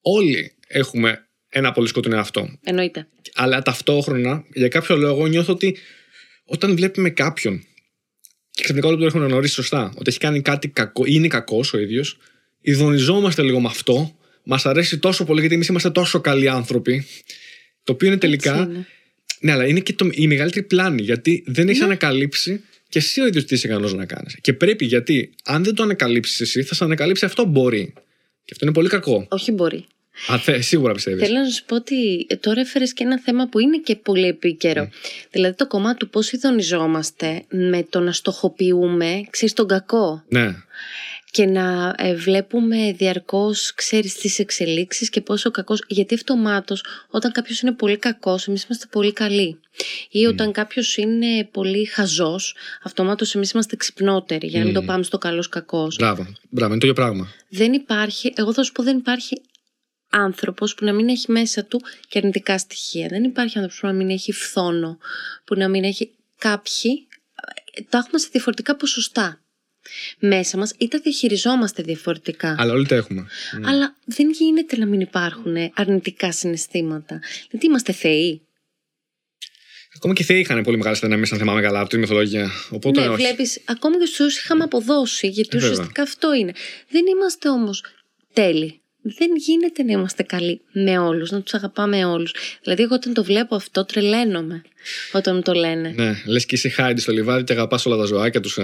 Όλοι 0.00 0.52
έχουμε 0.66 1.26
ένα 1.48 1.72
πολύ 1.72 1.88
σκοτεινό 1.88 2.16
εαυτό. 2.16 2.58
Εννοείται. 2.64 3.06
Αλλά 3.34 3.62
ταυτόχρονα, 3.62 4.44
για 4.54 4.68
κάποιο 4.68 4.96
λόγο, 4.96 5.26
νιώθω 5.26 5.52
ότι 5.52 5.76
όταν 6.44 6.76
βλέπουμε 6.76 7.10
κάποιον 7.10 7.64
και 8.50 8.62
ξαφνικά 8.62 8.88
όλοι 8.88 8.96
τον 8.96 9.06
έχουμε 9.06 9.26
γνωρίσει 9.26 9.54
σωστά, 9.54 9.92
ότι 9.96 10.10
έχει 10.10 10.18
κάνει 10.18 10.42
κάτι 10.42 10.68
κακό 10.68 11.04
ή 11.04 11.10
είναι 11.12 11.28
κακός 11.28 11.72
ο 11.72 11.78
ίδιος, 11.78 12.18
ειδονιζόμαστε 12.60 13.42
λίγο 13.42 13.60
με 13.60 13.68
αυτό. 13.68 14.16
Μας 14.44 14.66
αρέσει 14.66 14.98
τόσο 14.98 15.24
πολύ 15.24 15.40
γιατί 15.40 15.54
εμείς 15.54 15.66
είμαστε 15.66 15.90
τόσο 15.90 16.20
καλοί 16.20 16.48
άνθρωποι. 16.48 17.06
Το 17.84 17.92
οποίο 17.92 18.08
είναι 18.08 18.16
τελικά. 18.16 18.52
Έτσι 18.52 18.70
είναι. 18.70 18.86
Ναι, 19.40 19.52
αλλά 19.52 19.66
είναι 19.66 19.80
και 19.80 19.92
το, 19.92 20.08
η 20.12 20.26
μεγαλύτερη 20.26 20.66
πλάνη 20.66 21.02
γιατί 21.02 21.44
δεν 21.46 21.68
έχει 21.68 21.82
ανακαλύψει 21.82 22.62
και 22.92 22.98
εσύ 22.98 23.20
ο 23.20 23.26
ίδιος 23.26 23.44
τι 23.44 23.54
είσαι 23.54 23.66
ικανός 23.66 23.94
να 23.94 24.04
κάνεις. 24.04 24.38
Και 24.40 24.52
πρέπει 24.52 24.84
γιατί, 24.84 25.34
αν 25.44 25.64
δεν 25.64 25.74
το 25.74 25.82
ανακαλύψεις 25.82 26.40
εσύ, 26.40 26.62
θα 26.62 26.74
σε 26.74 26.84
ανακαλύψει 26.84 27.24
αυτό 27.24 27.44
μπορεί. 27.44 27.92
Και 28.44 28.50
αυτό 28.52 28.64
είναι 28.64 28.74
πολύ 28.74 28.88
κακό. 28.88 29.26
Όχι 29.30 29.52
μπορεί. 29.52 29.86
Α, 30.32 30.38
θε, 30.38 30.60
σίγουρα 30.60 30.92
πιστεύεις. 30.92 31.26
Θέλω 31.26 31.38
να 31.38 31.48
σου 31.48 31.64
πω 31.64 31.74
ότι 31.74 32.26
ε, 32.28 32.36
τώρα 32.36 32.60
έφερες 32.60 32.92
και 32.92 33.04
ένα 33.04 33.20
θέμα 33.20 33.48
που 33.48 33.58
είναι 33.58 33.78
και 33.78 33.96
πολύ 33.96 34.26
επίκαιρο. 34.26 34.88
Δηλαδή 35.30 35.56
το 35.56 35.66
κομμάτι 35.66 35.98
του 35.98 36.08
πώς 36.08 36.32
ειδονιζόμαστε 36.32 37.42
με 37.50 37.86
το 37.90 38.00
να 38.00 38.12
στοχοποιούμε, 38.12 39.22
ξέρεις 39.30 39.54
τον 39.54 39.66
κακό. 39.66 40.24
Ναι. 40.28 40.54
Και 41.32 41.46
να 41.46 41.94
ε, 41.98 42.14
βλέπουμε 42.14 42.92
διαρκώς, 42.92 43.74
ξέρεις, 43.74 44.14
τις 44.14 44.38
εξελίξεις 44.38 45.10
και 45.10 45.20
πόσο 45.20 45.50
κακός, 45.50 45.82
γιατί 45.86 46.14
αυτομάτως 46.14 46.84
όταν 47.08 47.32
κάποιος 47.32 47.60
είναι 47.60 47.72
πολύ 47.72 47.96
κακός, 47.96 48.48
εμείς 48.48 48.64
είμαστε 48.64 48.86
πολύ 48.90 49.12
καλοί. 49.12 49.60
Ή 50.10 50.26
όταν 50.26 50.52
κάποιος 50.52 50.96
είναι 50.96 51.48
πολύ 51.50 51.84
χαζός, 51.84 52.54
αυτομάτως 52.82 53.34
εμείς 53.34 53.50
είμαστε 53.50 53.76
ξυπνότεροι, 53.76 54.46
για 54.46 54.58
να 54.58 54.64
μην 54.64 54.74
το 54.74 54.82
πάμε 54.82 55.02
στο 55.02 55.18
καλός 55.18 55.48
κακός. 55.48 55.96
Μπράβο, 55.96 56.26
μπράβο, 56.50 56.72
είναι 56.72 56.80
το 56.80 56.86
ίδιο 56.86 57.02
πράγμα. 57.02 57.28
Δεν 57.48 57.72
υπάρχει, 57.72 58.32
εγώ 58.36 58.52
θα 58.52 58.62
σου 58.62 58.72
πω 58.72 58.82
δεν 58.82 58.96
υπάρχει 58.96 59.42
άνθρωπος 60.10 60.74
που 60.74 60.84
να 60.84 60.92
μην 60.92 61.08
έχει 61.08 61.30
μέσα 61.30 61.64
του 61.64 61.80
και 62.08 62.18
αρνητικά 62.18 62.58
στοιχεία. 62.58 63.06
Δεν 63.10 63.24
υπάρχει 63.24 63.58
άνθρωπος 63.58 63.80
που 63.80 63.86
να 63.86 63.92
μην 63.92 64.10
έχει 64.10 64.32
φθόνο, 64.32 64.98
που 65.44 65.54
να 65.54 65.68
μην 65.68 65.84
έχει 65.84 66.10
κάποιοι, 66.38 67.06
ε, 67.74 67.82
τα 67.88 67.98
έχουμε 67.98 68.18
σε 68.18 68.28
διαφορετικά 68.32 68.76
ποσοστά 68.76 69.41
μέσα 70.18 70.56
μας 70.58 70.72
ή 70.78 70.88
τα 70.88 70.98
διαχειριζόμαστε 70.98 71.82
διαφορετικά. 71.82 72.56
Αλλά 72.58 72.72
όλοι 72.72 72.86
τα 72.86 72.94
έχουμε. 72.94 73.26
Αλλά 73.64 73.96
δεν 74.04 74.30
γίνεται 74.30 74.76
να 74.76 74.86
μην 74.86 75.00
υπάρχουν 75.00 75.54
αρνητικά 75.74 76.32
συναισθήματα. 76.32 77.20
Γιατί 77.50 77.66
είμαστε 77.66 77.92
θεοί; 77.92 78.42
Ακόμα 79.96 80.14
και 80.14 80.22
οι 80.22 80.26
θεοί 80.26 80.40
είχαν 80.40 80.62
πολύ 80.62 80.76
μεγάλες 80.76 81.00
δυναμίες, 81.00 81.32
αν 81.32 81.38
θυμάμαι 81.38 81.60
καλά, 81.60 81.80
από 81.80 81.88
τη 81.88 81.96
μυθολογία. 81.98 82.50
Οπότε, 82.70 83.00
ναι, 83.00 83.08
όχι. 83.08 83.16
βλέπεις, 83.16 83.60
ακόμα 83.64 83.98
και 83.98 84.06
στους 84.06 84.38
είχαμε 84.38 84.64
αποδώσει, 84.64 85.26
γιατί 85.26 85.56
Ε, 85.56 85.60
βέβαια. 85.60 85.72
ουσιαστικά 85.72 86.02
αυτό 86.02 86.34
είναι. 86.34 86.52
Δεν 86.88 87.06
είμαστε 87.06 87.48
όμως 87.48 87.84
τέλειοι. 88.32 88.81
Δεν 89.02 89.28
γίνεται 89.36 89.82
να 89.82 89.92
είμαστε 89.92 90.22
καλοί 90.22 90.60
με 90.72 90.98
όλους, 90.98 91.30
να 91.30 91.40
τους 91.42 91.54
αγαπάμε 91.54 92.04
όλους. 92.04 92.34
Δηλαδή, 92.62 92.82
εγώ 92.82 92.94
όταν 92.94 93.14
το 93.14 93.24
βλέπω 93.24 93.54
αυτό, 93.54 93.84
τρελαίνομαι 93.84 94.62
όταν 95.12 95.34
μου 95.34 95.42
το 95.42 95.52
λένε. 95.52 95.92
Ναι, 95.96 96.22
λες 96.26 96.46
και 96.46 96.54
είσαι 96.54 96.68
χάιντι 96.68 97.00
στο 97.00 97.12
λιβάδι 97.12 97.44
και 97.44 97.52
αγαπάς 97.52 97.86
όλα 97.86 97.96
τα 97.96 98.04
ζωάκια 98.04 98.40
τους. 98.40 98.58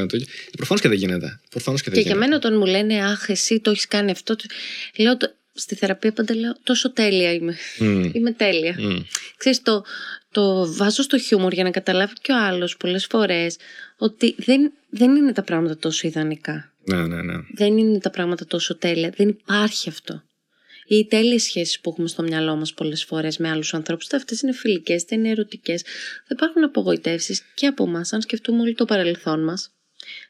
Προφανώς 0.57 0.83
και 0.83 0.89
δεν 0.89 0.99
γίνεται. 0.99 1.41
Προφανώς 1.51 1.83
και 1.83 1.91
δεν 1.91 1.99
Και 2.03 2.05
για 2.09 2.15
γίνεται. 2.17 2.31
μένα 2.31 2.37
όταν 2.47 2.59
μου 2.59 2.67
λένε 2.67 3.05
Αχ, 3.05 3.29
εσύ 3.29 3.61
το 3.61 3.71
έχεις 3.71 3.87
κάνει 3.89 4.11
αυτό. 4.11 4.37
το- 4.37 4.45
Λέω 4.99 5.17
το- 5.17 5.33
στη 5.55 5.75
θεραπεία 5.75 6.13
πάντα 6.13 6.35
λέω 6.35 6.57
τόσο 6.63 6.93
τέλεια 6.93 7.33
είμαι. 7.33 7.57
Μμ, 7.79 8.03
Είμαι 8.15 8.33
τέλεια. 8.33 8.75
μμ. 8.79 8.97
Ξέρεις, 9.37 9.63
το, 9.63 9.85
το 10.33 10.73
βάζω 10.75 11.03
στο 11.03 11.19
χιούμορ 11.19 11.53
για 11.53 11.65
να 11.65 11.71
καταλάβει 11.71 12.13
και 12.23 12.33
ο 12.33 12.37
άλλος 12.45 12.77
πολλές 12.77 13.07
φορές 13.07 13.57
ότι 13.99 14.35
δεν, 14.39 14.73
δεν 14.91 15.17
είναι 15.17 15.33
τα 15.33 15.43
πράγματα 15.43 15.77
τόσο 15.77 16.07
ιδανικά. 16.09 16.73
Ναι, 16.85 17.07
ναι, 17.07 17.23
ναι. 17.23 17.35
Δεν 17.55 17.79
είναι 17.79 17.99
τα 17.99 18.11
πράγματα 18.11 18.47
τόσο 18.47 18.77
τέλεια. 18.77 19.13
Δεν 19.17 19.29
υπάρχει 19.29 19.89
αυτό. 19.89 20.23
Οι 20.89 21.07
τέλειες 21.07 21.43
σχέσεις 21.43 21.81
που 21.81 21.91
έχουμε 21.91 22.09
στο 22.09 22.23
μυαλό 22.23 22.57
μας 22.57 22.73
πολλές 22.75 23.05
φορές 23.05 23.37
με 23.39 23.51
άλλους 23.51 23.75
ανθρώπους, 23.75 24.05
είτε 24.07 24.17
αυτές 24.17 24.41
είναι 24.41 24.53
φιλικές, 24.53 25.03
είτε 25.03 25.15
είναι 25.15 25.29
ερωτικές, 25.31 25.83
θα 25.83 26.29
υπάρχουν 26.33 26.65
απογοητεύσεις 26.65 27.43
και 27.55 27.67
από 27.67 27.85
εμάς, 27.85 28.13
αν 28.13 28.21
σκεφτούμε 28.21 28.61
όλο 28.63 28.75
το 28.75 28.85
παρελθόν 28.85 29.45
μας, 29.45 29.71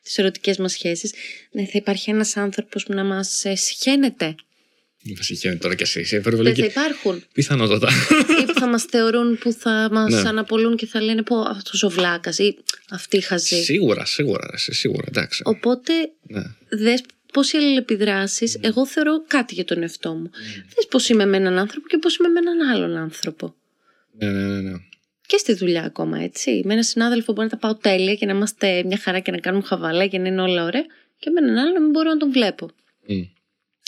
τις 0.03 0.19
ερωτικές 0.19 0.57
μας 0.59 0.73
σχέσεις, 0.73 1.13
ναι, 1.51 1.63
θα 1.65 1.71
υπάρχει 1.75 2.11
ένας 2.11 2.37
άνθρωπος 2.37 2.85
που 2.85 2.93
να 2.95 3.05
μας 3.05 3.45
ε, 3.45 3.55
συχαίνεται. 3.55 4.35
Μην 5.05 5.17
θα 5.17 5.23
συγχαίρει 5.23 5.57
τώρα 5.59 5.75
κι 5.75 5.83
εσύ. 5.83 6.01
Είσαι 6.01 6.15
Δεν 6.17 6.23
θα 6.23 6.29
υπερβολική. 6.31 6.65
υπάρχουν. 6.65 7.25
Πιθανότατα. 7.33 7.89
ή 8.41 8.45
που 8.45 8.53
θα 8.61 8.67
μας 8.67 8.83
θεωρούν, 8.85 9.39
που 9.39 9.53
θα 9.53 9.89
μας 9.93 10.13
Ναι. 10.23 10.29
αναπολούν 10.29 10.77
και 10.77 10.87
θα 10.87 11.01
λένε 11.03 11.23
πω 11.23 11.41
αυτός 11.41 11.83
ο 11.83 11.89
βλάκας 11.91 12.39
ή 12.39 12.57
αυτή 12.91 13.17
η 13.17 13.21
χαζή. 13.21 13.63
σίγουρα, 13.63 14.05
σίγουρα. 14.05 14.49
Εσύ, 14.53 14.73
σίγουρα, 14.73 15.05
εντάξει. 15.09 15.43
Οπότε 15.45 15.93
Ναι. 16.23 16.43
δες 16.69 17.03
πώς 17.33 17.53
οι 17.53 17.57
αλληλεπιδράσεις, 17.57 18.59
εγώ 18.61 18.87
θεωρώ 18.87 19.25
κάτι 19.27 19.55
για 19.55 19.65
τον 19.65 19.83
εαυτό 19.83 20.15
μου. 20.15 20.31
Δες 20.75 20.87
πώς 20.91 21.09
είμαι 21.09 21.27
με 21.27 21.37
έναν 21.37 21.59
άνθρωπο 21.59 21.89
και 21.89 21.99
πώς 21.99 22.17
είμαι 22.17 22.29
με 22.29 22.39
έναν 22.39 22.69
άλλον 22.69 22.97
άνθρωπο. 22.97 23.55
Ναι, 24.19 24.31
ναι, 24.31 24.47
ναι, 24.47 24.61
ναι. 24.61 24.79
Και 25.27 25.37
στη 25.37 25.55
δουλειά 25.55 25.83
ακόμα, 25.83 26.19
έτσι. 26.19 26.63
Με 26.65 26.73
έναν 26.73 26.85
συνάδελφο 26.85 27.33
μπορεί 27.33 27.49
να 27.51 27.59
τα 27.59 27.67
πάω 27.67 27.77
τέλεια 27.77 28.15
και 28.15 28.27
να 28.27 28.33
είμαστε 28.33 28.83
μια 28.85 28.99
χαρά 28.99 29.19
και 29.19 29.31
να 29.31 29.39
κάνουμε 29.39 29.65
χαβαλέ 29.65 30.07
και 30.07 30.19
να 30.19 30.29
είναι 30.29 30.41
όλα 30.41 30.65
ωραία. 30.65 30.85
Και 31.19 31.31
με 31.31 31.41
έναν 31.41 31.57
άλλο 31.59 31.73
να 31.73 31.81
μην 31.81 31.91
μπορώ 31.91 32.11
να 32.11 32.17
τον 32.17 32.33
βλέπω. 32.33 32.71
Μμ. 33.07 33.23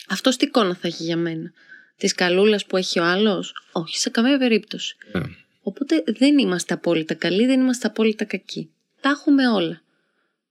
Αυτό 0.09 0.31
τι 0.31 0.45
εικόνα 0.45 0.75
θα 0.75 0.89
έχει 0.89 1.03
για 1.03 1.17
μένα. 1.17 1.53
Της 1.97 2.15
καλούλας 2.15 2.67
που 2.67 2.77
έχει 2.77 2.99
ο 2.99 3.05
άλλος, 3.05 3.55
Όχι, 3.73 3.99
σε 3.99 4.11
καμία 4.11 4.39
περίπτωση. 4.39 4.97
Ναι. 5.13 5.23
Οπότε 5.63 6.03
δεν 6.07 6.39
είμαστε 6.39 6.75
απόλυτα 6.75 7.15
καλοί, 7.15 7.47
δεν 7.47 7.61
είμαστε 7.61 7.87
απόλυτα 7.87 8.25
κακοί. 8.25 8.71
Τα 9.01 9.09
έχουμε 9.09 9.49
όλα. 9.49 9.83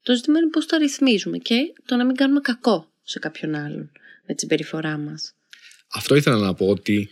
Το 0.03 0.15
ζήτημα 0.15 0.39
είναι 0.39 0.49
πώς 0.49 0.65
τα 0.65 0.77
ρυθμίζουμε 0.77 1.37
και 1.37 1.55
το 1.85 1.95
να 1.95 2.05
μην 2.05 2.15
κάνουμε 2.15 2.39
κακό 2.39 2.91
σε 3.03 3.19
κάποιον 3.19 3.55
άλλον 3.55 3.91
με 4.27 4.33
τη 4.33 4.39
συμπεριφορά 4.39 4.97
μας. 4.97 5.33
Αυτό 5.93 6.15
ήθελα 6.15 6.37
να 6.37 6.53
πω 6.53 6.67
ότι 6.67 7.09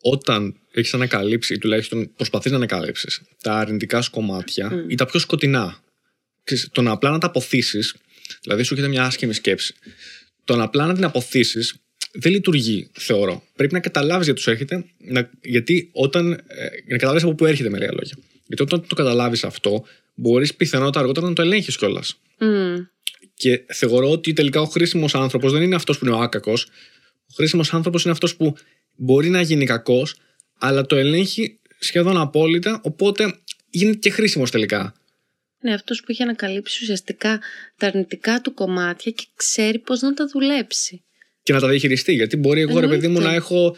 όταν 0.00 0.60
έχεις 0.70 0.94
ανακαλύψει 0.94 1.54
ή 1.54 1.58
τουλάχιστον 1.58 2.14
προσπαθείς 2.16 2.50
να 2.50 2.56
ανακαλύψεις 2.56 3.22
τα 3.42 3.52
αρνητικά 3.52 4.00
σου 4.00 4.10
κομμάτια 4.10 4.84
ή 4.88 4.94
τα 4.94 5.06
πιο 5.06 5.20
σκοτεινά, 5.20 5.82
ξέρεις, 6.44 6.68
το 6.72 6.82
να 6.82 6.90
απλά 6.90 7.10
να 7.10 7.18
τα 7.18 7.26
αποθήσεις, 7.26 7.94
δηλαδή 8.42 8.62
σου 8.62 8.74
έρχεται 8.74 8.92
μια 8.92 9.04
άσχημη 9.04 9.34
σκέψη, 9.34 9.74
το 10.44 10.56
να 10.56 10.64
απλά 10.64 10.86
να 10.86 10.94
την 10.94 11.04
αποθήσεις 11.04 11.74
δεν 12.12 12.32
λειτουργεί, 12.32 12.90
θεωρώ. 12.92 13.42
Πρέπει 13.56 13.72
να 13.72 13.80
καταλάβεις 13.80 14.26
γιατί 14.26 14.40
σου 14.40 14.50
έρχεται, 14.50 14.84
να, 14.98 15.30
γιατί 15.42 15.90
όταν. 15.92 16.32
Ε, 16.32 16.68
να 16.86 16.96
καταλάβεις 16.96 17.22
από 17.22 17.34
πού 17.34 17.46
έρχεται 17.46 17.68
με 17.68 17.78
λίγα 17.78 17.92
λόγια. 17.92 18.18
Γιατί 18.46 18.62
όταν 18.62 18.86
το 18.86 18.94
καταλάβεις 18.94 19.44
αυτό, 19.44 19.84
μπορείς 20.18 20.54
πιθανότατα 20.54 21.00
αργότερα 21.00 21.28
να 21.28 21.32
το 21.32 21.42
ελέγχεις 21.42 21.76
κιόλας. 21.76 22.20
Και 23.34 23.64
θεωρώ 23.68 24.10
ότι 24.10 24.32
τελικά 24.32 24.60
ο 24.60 24.64
χρήσιμος 24.64 25.14
άνθρωπος 25.14 25.52
δεν 25.52 25.62
είναι 25.62 25.74
αυτός 25.74 25.98
που 25.98 26.06
είναι 26.06 26.14
ο 26.14 26.18
άκακος. 26.20 26.68
Ο 27.30 27.34
χρήσιμος 27.34 27.74
άνθρωπος 27.74 28.02
είναι 28.02 28.12
αυτός 28.12 28.36
που 28.36 28.56
μπορεί 28.96 29.28
να 29.28 29.40
γίνει 29.40 29.66
κακός, 29.66 30.14
αλλά 30.58 30.86
το 30.86 30.96
ελέγχει 30.96 31.58
σχεδόν 31.78 32.16
απόλυτα, 32.16 32.80
οπότε 32.82 33.34
γίνεται 33.70 33.98
και 33.98 34.10
χρήσιμος 34.10 34.50
τελικά. 34.50 34.94
Ναι, 35.60 35.74
αυτός 35.74 36.00
που 36.00 36.06
έχει 36.08 36.22
ανακαλύψει 36.22 36.82
ουσιαστικά 36.82 37.40
τα 37.76 37.86
αρνητικά 37.86 38.40
του 38.40 38.54
κομμάτια 38.54 39.12
και 39.12 39.26
ξέρει 39.36 39.78
πώς 39.78 40.00
να 40.00 40.14
τα 40.14 40.26
δουλέψει. 40.26 41.02
Και 41.42 41.52
να 41.52 41.60
τα 41.60 41.68
διαχειριστεί. 41.68 42.12
Γιατί 42.12 42.36
μπορεί 42.36 42.60
εγώ, 42.60 42.80
ρε 42.80 42.88
παιδί 42.88 43.08
μου, 43.08 43.16
Εννοείται. 43.16 43.28
να 43.28 43.34
έχω. 43.34 43.76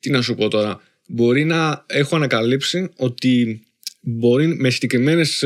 Τι 0.00 0.10
να 0.10 0.22
σου 0.22 0.34
πω 0.34 0.48
τώρα; 0.48 0.82
Μπορεί 1.06 1.44
να 1.44 1.84
έχω 1.86 2.16
ανακαλύψει 2.16 2.90
ότι 2.96 3.62
μπορεί 4.00 4.46
με 4.46 4.70
συγκεκριμένες 4.70 5.44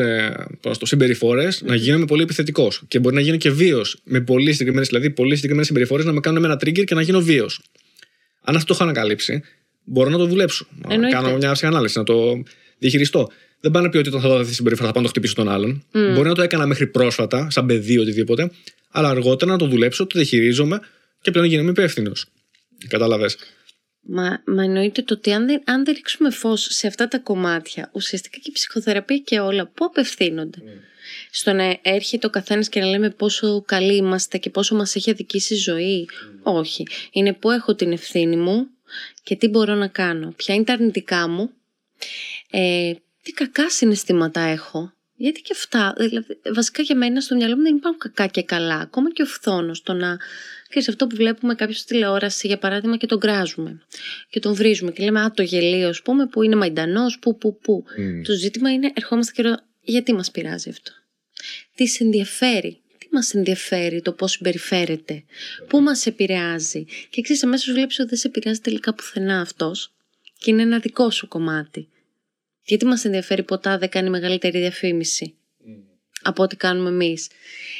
συμπεριφορές 0.83 1.63
να 1.63 1.75
γίνομαι 1.75 2.05
πολύ 2.05 2.23
επιθετικός. 2.23 2.83
Και 2.89 2.99
μπορεί 2.99 3.15
να 3.15 3.21
γίνω 3.21 3.37
και 3.37 3.51
βίαιος. 3.51 4.01
Με 4.05 4.21
πολύ 4.21 4.53
συγκεκριμένες, 4.53 4.89
δηλαδή 4.89 5.11
πολύ 5.11 5.31
συγκεκριμένες 5.31 5.67
συμπεριφορές 5.67 6.05
να 6.05 6.13
με 6.13 6.21
κάνουν 6.21 6.41
με 6.41 6.47
ένα 6.47 6.57
trigger 6.57 6.85
και 6.85 6.95
να 6.95 7.03
γίνω 7.03 7.21
βίαιος. 7.21 7.61
Αν 8.43 8.55
αυτό 8.57 8.67
το 8.67 8.75
έχω 8.75 8.83
ανακαλύψει, 8.83 9.43
μπορώ 9.85 10.11
να 10.11 10.19
το 10.19 10.27
δουλέψω. 10.27 10.67
Να 10.87 10.95
Εννοείται. 10.95 11.17
κάνω 11.17 11.37
μια 11.37 11.53
ψυχανάλυση, 11.53 11.99
να 11.99 12.05
το 12.05 12.43
διαχειριστώ. 12.79 13.29
Δεν 13.61 13.71
πάει 13.71 13.83
να 13.83 13.89
πει 13.89 13.97
ότι 13.97 14.09
όταν 14.09 14.21
θα 14.21 14.29
δω 14.29 14.35
αυτή 14.35 14.49
τη 14.49 14.55
συμπεριφορά 14.55 14.87
θα 14.87 14.93
πάω 14.93 15.03
να 15.03 15.09
το 15.09 15.15
χτυπήσω 15.15 15.35
τον 15.35 15.49
άλλον. 15.49 15.85
Μπορεί 15.93 16.29
να 16.29 16.35
το 16.35 16.43
έκανα 16.43 16.67
μέχρι 16.67 16.87
πρόσφατα, 16.87 17.51
σαν 17.51 17.67
παιδί, 17.67 17.99
οτιδήποτε. 17.99 18.51
Αλλά 18.91 19.09
αργότερα 19.09 19.51
να 19.51 19.59
το 19.59 19.67
δουλέψω, 19.67 20.07
το 20.07 20.19
διαχειρίζομαι 20.19 20.81
και 21.21 21.31
πλέον 21.31 21.47
γίνομαι 21.47 21.71
υπεύθυνος. 21.71 22.27
Κατάλαβες. 22.89 23.37
Μα, 24.05 24.43
μα 24.47 24.63
εννοείται 24.63 25.03
το 25.03 25.15
ότι 25.15 25.33
αν 25.33 25.47
δεν, 25.47 25.63
αν 25.67 25.85
δεν 25.85 25.95
ρίξουμε 25.95 26.31
φως 26.31 26.67
σε 26.71 26.87
αυτά 26.87 27.09
τα 27.09 27.19
κομμάτια, 27.19 27.91
ουσιαστικά 27.93 28.37
και 28.39 28.51
η 28.51 28.53
ψυχοθεραπεία 28.53 29.19
και 29.19 29.41
όλα, 29.41 29.67
πού 29.67 29.85
απευθύνονται; 29.85 30.59
Στο 31.31 31.53
να 31.53 31.79
έρχεται 31.83 32.27
ο 32.27 32.31
καθένας 32.31 32.69
και 32.69 32.81
να 32.81 32.87
λέμε 32.87 33.11
πόσο 33.11 33.63
καλοί 33.63 33.97
είμαστε 33.97 34.39
και 34.39 34.51
πόσο 34.51 34.75
μας 34.75 34.95
έχει 34.95 35.11
αδικήσει 35.11 35.55
η 35.55 35.57
ζωή; 35.57 36.09
Όχι. 36.43 36.87
Είναι 37.13 37.33
που 37.33 37.51
έχω 37.51 37.75
την 37.75 37.93
ευθύνη 37.93 38.37
μου 38.37 38.67
και 39.23 39.37
τι 39.37 39.49
μπορώ 39.49 39.75
να 39.75 39.89
κάνω. 39.89 40.33
Ποια 40.37 40.55
είναι 40.55 40.65
τα 40.65 40.73
αρνητικά 40.73 41.29
μου; 41.29 41.51
Ε, 42.51 42.93
τι 43.23 43.33
κακά 43.33 43.71
συναισθήματα 43.71 44.41
έχω; 44.41 44.93
Γιατί 45.23 45.41
και 45.41 45.53
αυτά, 45.53 45.95
δηλαδή, 45.97 46.27
βασικά 46.55 46.83
για 46.83 46.97
μένα 46.97 47.21
στο 47.21 47.35
μυαλό 47.35 47.57
μου 47.57 47.63
δεν 47.63 47.77
υπάρχουν 47.77 47.99
κακά 47.99 48.27
και 48.27 48.43
καλά. 48.43 48.75
Ακόμα 48.79 49.13
και 49.13 49.23
ο 49.23 49.27
φθόνος, 49.27 49.83
το 49.83 49.93
να 49.93 50.17
Ξέρεις, 50.69 50.89
αυτό 50.89 51.07
που 51.07 51.17
βλέπουμε 51.17 51.55
κάποιος 51.55 51.79
στη 51.79 51.93
τηλεόραση, 51.93 52.47
για 52.47 52.59
παράδειγμα, 52.59 52.97
και 52.97 53.07
τον 53.07 53.21
κράζουμε. 53.21 53.81
Και 54.31 54.41
τον 54.41 54.55
βρίζουμε 54.55 54.91
και 54.91 55.05
λέμε, 55.05 55.21
Α, 55.21 55.31
το 55.31 55.43
γελίο, 55.43 55.89
ας 55.89 56.03
πούμε, 56.03 56.27
που 56.27 56.43
είναι 56.43 56.55
μαϊντανός, 56.57 57.19
που, 57.19 57.37
που, 57.37 57.59
που. 57.59 57.85
Το 58.25 58.33
ζήτημα 58.33 58.73
είναι, 58.73 58.93
ερχόμαστε 58.95 59.33
και 59.33 59.43
ρωτάμε, 59.43 59.67
γιατί 59.81 60.13
μας 60.13 60.31
πειράζει 60.31 60.69
αυτό; 60.69 60.93
Τι 61.75 61.87
σε 61.87 62.05
ενδιαφέρει; 62.05 62.81
Τι 62.99 63.07
μας 63.11 63.35
ενδιαφέρει 63.35 64.03
το 64.03 64.13
πώς 64.13 64.31
συμπεριφέρεται; 64.31 65.25
Πού 65.69 65.81
μας 65.81 66.07
επηρεάζει; 66.07 66.85
Και 67.11 67.23
ξέρεις, 67.23 67.43
αμέσως 67.45 67.75
βλέπεις 67.75 67.99
ότι 67.99 68.09
δεν 68.09 68.19
σε 68.19 68.27
επηρεάζει 68.27 68.61
τελικά 68.61 68.95
πουθενά 68.95 69.41
αυτός. 69.41 69.93
Και 70.39 70.51
είναι 70.51 70.63
ένα 70.63 70.79
δικό 70.79 71.11
σου 71.11 71.29
κομμάτι. 71.29 71.89
Γιατί 72.65 72.87
μας 72.87 73.05
ενδιαφέρει 73.05 73.43
ποτά 73.43 73.79
δεν 73.79 73.89
κάνει 73.89 74.11
μεγαλύτερη 74.11 74.59
διαφήμιση 74.59 75.35
από 76.23 76.43
ό,τι 76.43 76.57
κάνουμε 76.57 76.89
εμείς. 76.89 77.29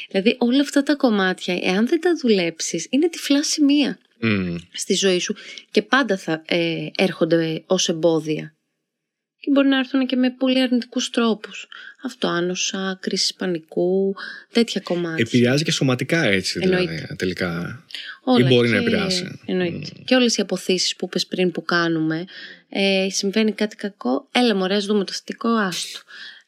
Δηλαδή 0.09 0.35
όλα 0.39 0.61
αυτά 0.61 0.83
τα 0.83 0.95
κομμάτια, 0.95 1.59
εάν 1.61 1.87
δεν 1.87 2.01
τα 2.01 2.11
δουλέψεις, 2.21 2.87
είναι 2.89 3.09
τυφλά 3.09 3.43
σημεία 3.43 3.97
Mm. 4.25 4.55
στη 4.71 4.93
ζωή 4.93 5.19
σου 5.19 5.35
και 5.71 5.81
πάντα 5.81 6.17
θα 6.17 6.43
ε, 6.45 6.87
έρχονται 6.97 7.63
ως 7.65 7.89
εμπόδια. 7.89 8.55
Και 9.43 9.51
μπορεί 9.51 9.67
να 9.67 9.77
έρθουν 9.77 10.05
και 10.05 10.15
με 10.15 10.29
πολύ 10.29 10.61
αρνητικούς 10.61 11.09
τρόπους. 11.09 11.67
Αυτοάνωσα, 12.03 12.97
κρίση 13.01 13.35
πανικού, 13.35 14.15
τέτοια 14.51 14.81
κομμάτια. 14.81 15.25
Επηρεάζει 15.27 15.63
και 15.63 15.71
σωματικά 15.71 16.23
έτσι, 16.23 16.59
δηλαδή, 16.59 16.83
Εννοείται. 16.83 17.15
τελικά. 17.17 17.83
Όλα 18.23 18.49
ή 18.49 18.53
μπορεί 18.53 18.67
και- 18.67 18.73
να 18.73 18.79
επηρεάσει. 18.81 19.39
Εννοείται. 19.45 19.87
Και 20.05 20.15
όλες 20.15 20.37
οι 20.37 20.41
αποθήσεις 20.41 20.95
που 20.95 21.05
είπες 21.05 21.25
πριν 21.27 21.51
που 21.51 21.63
κάνουμε, 21.63 22.25
ε, 22.69 23.07
συμβαίνει 23.09 23.51
κάτι 23.51 23.75
κακό, 23.75 24.27
έλα 24.31 24.55
μωρέ, 24.55 24.75
ας 24.75 24.85
δούμε 24.85 25.03
το 25.03 25.13
θετικό, 25.13 25.49
άστο. 25.49 25.99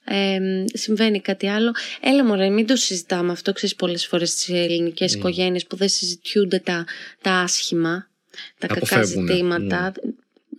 ε, 0.07 0.39
συμβαίνει 0.73 1.19
κάτι 1.22 1.47
άλλο. 1.47 1.72
Έλα 2.01 2.26
μωρέ, 2.26 2.49
μην 2.49 2.67
το 2.67 2.76
συζητάμε 2.76 3.31
αυτό, 3.31 3.53
ξέρεις 3.53 3.76
πολλές 3.76 4.05
φορές 4.05 4.30
στις 4.30 4.49
ελληνικές 4.49 5.13
mm. 5.13 5.17
οικογένειες 5.17 5.65
που 5.65 5.76
δεν 5.76 5.89
συζητιούνται 5.89 6.59
τα, 6.59 6.85
τα 7.22 7.31
άσχημα, 7.31 8.09
τα 8.57 8.67
κακά 8.67 9.03
ζητήματα, 9.03 9.91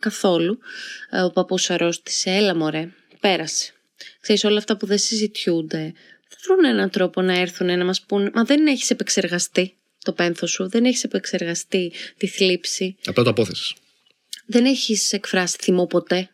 καθόλου. 0.07 0.59
Ε, 1.11 1.20
ο 1.20 1.31
παππούς 1.31 1.70
αρρώστησε, 1.70 2.31
έλα 2.31 2.55
μωρέ, 2.55 2.89
πέρασε. 3.20 3.73
Ξέρεις 4.20 4.45
όλα 4.45 4.59
αυτά 4.59 4.77
που 4.77 4.87
δεν 4.87 4.99
συζητιούνται, 4.99 5.93
θα 6.28 6.37
βρουν 6.45 6.65
έναν 6.65 6.91
τρόπο 6.91 7.23
να 7.23 7.39
έρθουν 7.41 7.78
να 7.78 7.85
μας 7.85 8.03
πούν, 8.03 8.31
μα 8.35 8.45
δεν 8.45 8.66
έχεις 8.66 8.91
επεξεργαστεί 8.91 9.74
το 10.05 10.12
πένθος 10.12 10.51
σου, 10.51 10.69
δεν 10.69 10.85
έχεις 10.85 11.05
επεξεργαστεί 11.05 11.93
τη 12.16 12.27
θλίψη. 12.27 12.97
Απλά 13.05 13.24
το 13.24 13.31
απόθεσες. 13.31 13.74
Δεν 14.47 14.65
έχεις 14.65 15.12
εκφράσει 15.12 15.57
θυμό 15.61 15.87
ποτέ. 15.87 16.31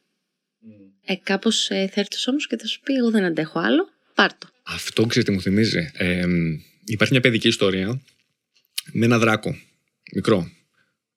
Ε, 1.05 1.15
κάπως 1.23 1.71
ε, 1.71 1.89
θα 1.93 2.01
έρθεις 2.01 2.29
όμως 2.29 2.47
και 2.47 2.57
θα 2.57 2.67
σου 2.67 2.81
πει 2.81 2.95
εγώ 2.95 3.11
δεν 3.11 3.25
αντέχω 3.25 3.59
άλλο, 3.59 3.89
πάρ' 4.15 4.39
το. 4.39 4.49
Αυτό 4.63 5.07
ξέρετε 5.07 5.31
τι 5.31 5.37
μου 5.37 5.43
θυμίζει. 5.43 5.91
Ε, 5.93 6.27
υπάρχει 6.85 7.13
μια 7.13 7.23
παιδική 7.23 7.49
ιστορία 7.49 8.03
με 8.93 9.05
ένα 9.05 9.19
δράκο 9.19 9.57
μικρό, 10.13 10.51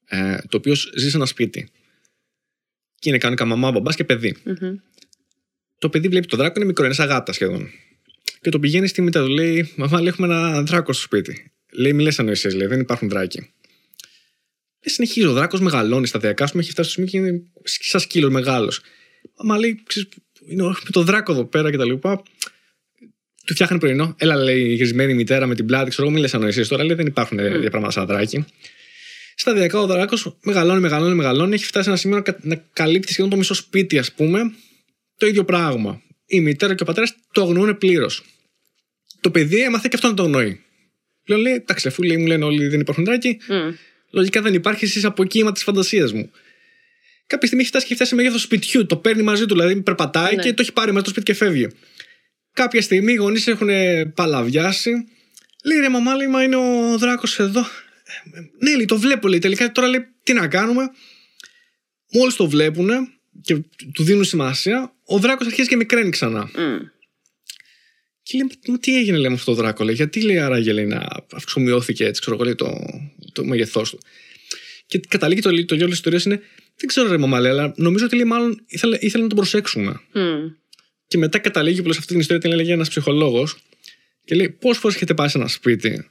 ε, 0.06 0.38
το 0.50 0.58
οποίο 0.58 0.76
ζει 0.76 1.10
σε 1.10 1.18
ένα 1.18 1.26
σπίτι. 1.26 1.70
Και 3.06 3.12
είναι 3.12 3.20
κανονικά 3.20 3.46
μαμά, 3.46 3.72
μπαμπάς 3.72 3.96
και 3.96 4.04
παιδι 4.04 4.36
Το 5.80 5.90
παιδί 5.90 6.08
βλέπει 6.08 6.28
το 6.28 6.38
δράκο, 6.38 6.54
είναι 6.56 6.66
μικρό, 6.66 6.86
είναι 6.86 6.94
σαν 6.94 7.08
γάτα 7.08 7.34
σχεδόν. 7.34 7.70
Και 8.42 8.50
το 8.50 8.60
πηγαίνει 8.60 8.88
στη 8.88 9.02
μητέρα 9.02 9.26
του, 9.26 9.32
λέει: 9.32 9.72
Μαμά, 9.76 9.98
λέει, 10.00 10.08
έχουμε 10.08 10.28
ένα 10.28 10.62
δράκο 10.62 10.94
στο 10.94 11.02
σπίτι. 11.02 11.52
Λέει: 11.72 11.94
Μη 11.94 12.04
λες 12.04 12.20
ανοησίες, 12.20 12.54
λέει, 12.54 12.68
δεν 12.68 12.80
υπάρχουν 12.80 13.10
δράκοι. 13.10 13.50
Και 14.80 14.90
συνεχίζει, 14.90 15.26
ο 15.26 15.34
δράκος 15.34 15.60
μεγαλώνει 15.60 16.08
σταδιακά, 16.08 16.44
ας 16.44 16.52
πούμε, 16.52 16.64
έχει 16.64 16.72
φτάσει 16.72 16.90
στο 16.92 17.02
σημείο 17.02 17.26
και 17.26 17.30
είναι 17.30 17.44
σαν 17.64 18.00
σκύλος 18.00 18.32
μεγάλος. 18.32 18.82
Μα 19.44 19.58
λέει, 19.58 19.84
ξέρεις, 19.88 20.10
είναι 20.48 20.64
με 20.64 20.92
το 20.92 21.04
δράκο 21.04 21.32
εδώ 21.32 21.46
πέρα 21.46 21.72
και 21.72 21.78
τα 21.78 21.86
λοιπά. 21.86 22.24
Του 23.46 23.54
φτιάχνει 23.54 23.78
πρωινό. 23.78 24.16
Έλα, 24.18 24.36
λέει 24.36 24.62
η 24.62 24.74
γυρισμένη 24.74 25.14
μητέρα 25.14 25.46
με 25.46 25.56
την 25.56 25.66
πλάτη, 25.66 25.90
ξέρω 25.90 26.04
εγώ, 26.04 26.16
μη 26.16 26.22
λες 26.22 26.34
ανοησίες 26.34 26.68
τώρα, 26.68 26.84
λέει, 26.84 26.96
δεν 26.96 27.06
υπάρχουν 27.06 27.40
mm. 27.42 27.68
πράγματα 27.70 27.92
σαν 27.92 28.06
δράκι. 28.06 28.46
Σταδιακά 29.36 29.80
ο 29.80 29.86
δράκο 29.86 30.18
μεγαλώνει, 30.44 30.80
μεγαλώνει, 30.80 31.16
μεγαλώνει. 31.16 31.54
Έχει 31.54 31.66
φτάσει 31.66 31.84
σε 31.84 31.90
ένα 31.90 32.00
σημείο 32.00 32.24
να, 32.26 32.38
να 32.42 32.64
καλύπτει 32.74 33.12
σχεδόν 33.12 33.30
το 33.30 33.38
μισό 33.38 33.54
σπίτι, 33.54 33.98
ας 33.98 34.14
πούμε. 34.14 34.54
Το 35.18 35.28
ίδιο 35.28 35.46
πράγμα. 35.46 36.02
Η 36.26 36.40
μητέρα 36.40 36.76
και 36.76 36.84
ο 36.84 36.86
πατέρας 36.86 37.16
το 37.32 37.42
αγνοούν 37.42 37.78
πλήρως. 37.78 38.24
Το 39.22 39.32
παιδί 39.32 39.62
έμαθε 39.62 39.88
και 39.90 39.96
αυτό 39.96 40.08
να 40.08 40.14
το 40.14 40.24
αγνοεί. 40.24 40.60
Λέω, 41.28 41.38
λέει, 41.38 41.54
εντάξει, 41.54 41.88
αφού 41.88 42.04
λέει, 42.04 42.18
μου 42.18 42.26
λένε 42.26 42.46
όλοι 42.46 42.68
δεν 42.68 42.80
υπάρχουν 42.80 43.06
δράκι, 43.06 43.38
mm. 43.50 43.74
λογικά 44.10 44.42
δεν 44.42 44.54
υπάρχει, 44.54 44.86
εσύ 44.86 45.06
από 45.06 45.24
κύμα 45.24 45.52
της 45.52 45.64
φαντασίας 45.64 46.14
μου. 46.14 46.32
Κάποια 47.28 47.48
στιγμή 47.48 47.62
έχει 47.62 47.70
φτάσει 47.70 47.86
και 47.88 47.96
φτάσει 47.96 48.10
σε 48.10 48.16
μέγεθος 48.16 48.42
σπιτιού. 48.42 48.86
Το 48.86 48.98
παίρνει 48.98 49.22
μαζί 49.22 49.46
του, 49.46 49.54
δηλαδή 49.54 49.82
περπατάει 49.82 50.36
ναι. 50.36 50.42
και 50.42 50.54
το 50.54 50.62
έχει 50.62 50.74
πάρει 50.74 50.92
μέσα 50.92 51.06
στο 51.06 51.10
σπίτι 51.10 51.26
και 51.26 51.34
φεύγει. 51.34 51.68
Κάποια 52.54 52.82
στιγμή 52.82 53.12
οι 53.12 53.16
γονείς 53.16 53.48
έχουν 53.48 53.70
παλαβιάσει. 54.14 54.92
Λέει 55.64 55.80
ρε 55.80 55.90
μαμά, 55.90 56.16
λέει, 56.16 56.28
μα 56.28 56.44
είναι 56.44 56.56
ο 56.56 56.98
δράκος 56.98 57.40
εδώ. 57.40 57.66
Ναι, 58.60 58.76
λέει, 58.76 58.86
το 58.86 58.98
βλέπω, 58.98 59.28
λέει. 59.28 59.40
Τελικά 59.40 59.72
τώρα 59.72 59.88
λέει, 59.88 60.08
τι 60.24 60.34
να 60.34 60.48
κάνουμε. 60.48 60.90
Μόλις 62.12 62.36
το 62.36 62.50
βλέπουν 62.50 62.90
και 63.42 63.56
του 63.94 64.04
δίνουν 64.04 64.24
σημασία, 64.24 64.96
ο 65.06 65.20
δράκος 65.20 65.48
αρχίζει 65.48 65.68
και 65.68 65.76
μικραίνει 65.76 66.10
ξανά. 66.10 66.50
Mm. 66.56 66.80
Και 68.24 68.38
λέει, 68.38 68.50
μα 68.68 68.80
τι 68.80 68.98
έγινε 68.98 69.18
λέει, 69.18 69.30
με 69.30 69.36
αυτό 69.36 69.52
το 69.52 69.58
δράκο, 69.58 69.84
λέει, 69.84 69.96
γιατί 69.96 70.22
λέει 70.22 70.38
άραγε 70.38 70.74
λέει, 70.74 70.86
να 70.86 71.08
αυξομοιώθηκε 71.32 72.06
έτσι, 72.06 72.22
ξέρω 72.22 72.38
εγώ, 72.42 72.56
το, 72.56 72.76
το 73.34 73.46
μέγεθός 73.46 73.90
του. 73.90 74.00
Και 74.86 75.00
καταλήγει 75.08 75.42
το, 75.42 75.66
το 75.66 75.76
γιο 75.76 75.86
της 75.86 75.96
ιστορίας 75.96 76.26
είναι, 76.26 76.42
δεν 76.76 76.88
ξέρω 76.88 77.10
ρε 77.10 77.18
μαμά, 77.18 77.40
λέει, 77.40 77.52
αλλά 77.52 77.74
νομίζω 77.78 78.06
ότι 78.06 78.16
λέει, 78.16 78.26
μάλλον 78.26 78.62
ήθελε, 78.68 78.98
ήθελε 79.00 79.24
να 79.24 79.30
τον 79.30 79.38
προσέξουμε. 79.38 80.00
Mm. 80.14 80.56
Και 81.08 81.18
μετά 81.18 81.40
καταλήγει 81.40 81.82
που 81.82 81.92
σε 81.92 82.00
αυτή 82.00 82.12
την 82.12 82.20
ιστορία 82.20 82.42
την 82.42 82.52
έλεγε 82.52 82.74
ένας 82.74 82.90
ψυχολόγος 82.90 83.58
και 84.26 84.36
λέει, 84.36 84.50
Πόσες 84.50 84.82
φορές 84.82 84.96
έχετε 84.96 85.14
πάει 85.14 85.28
σε 85.28 85.38
ένα 85.38 85.48
σπίτι 85.48 86.10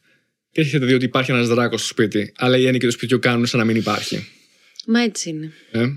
και 0.55 0.61
έχετε 0.61 0.87
δει 0.87 0.95
ότι 0.95 1.05
υπάρχει 1.05 1.31
ένας 1.31 1.49
δράκος 1.49 1.81
στο 1.81 1.89
σπίτι, 1.89 2.33
αλλά 2.37 2.57
οι 2.57 2.67
ένοικοι 2.67 2.87
του 2.87 2.93
σπιτιού 2.93 3.19
κάνουν 3.19 3.47
σαν 3.47 3.59
να 3.59 3.65
μην 3.65 3.77
υπάρχει. 3.77 4.29
Μα 4.87 5.01
έτσι 5.01 5.29
είναι. 5.29 5.53
Ε; 5.71 5.89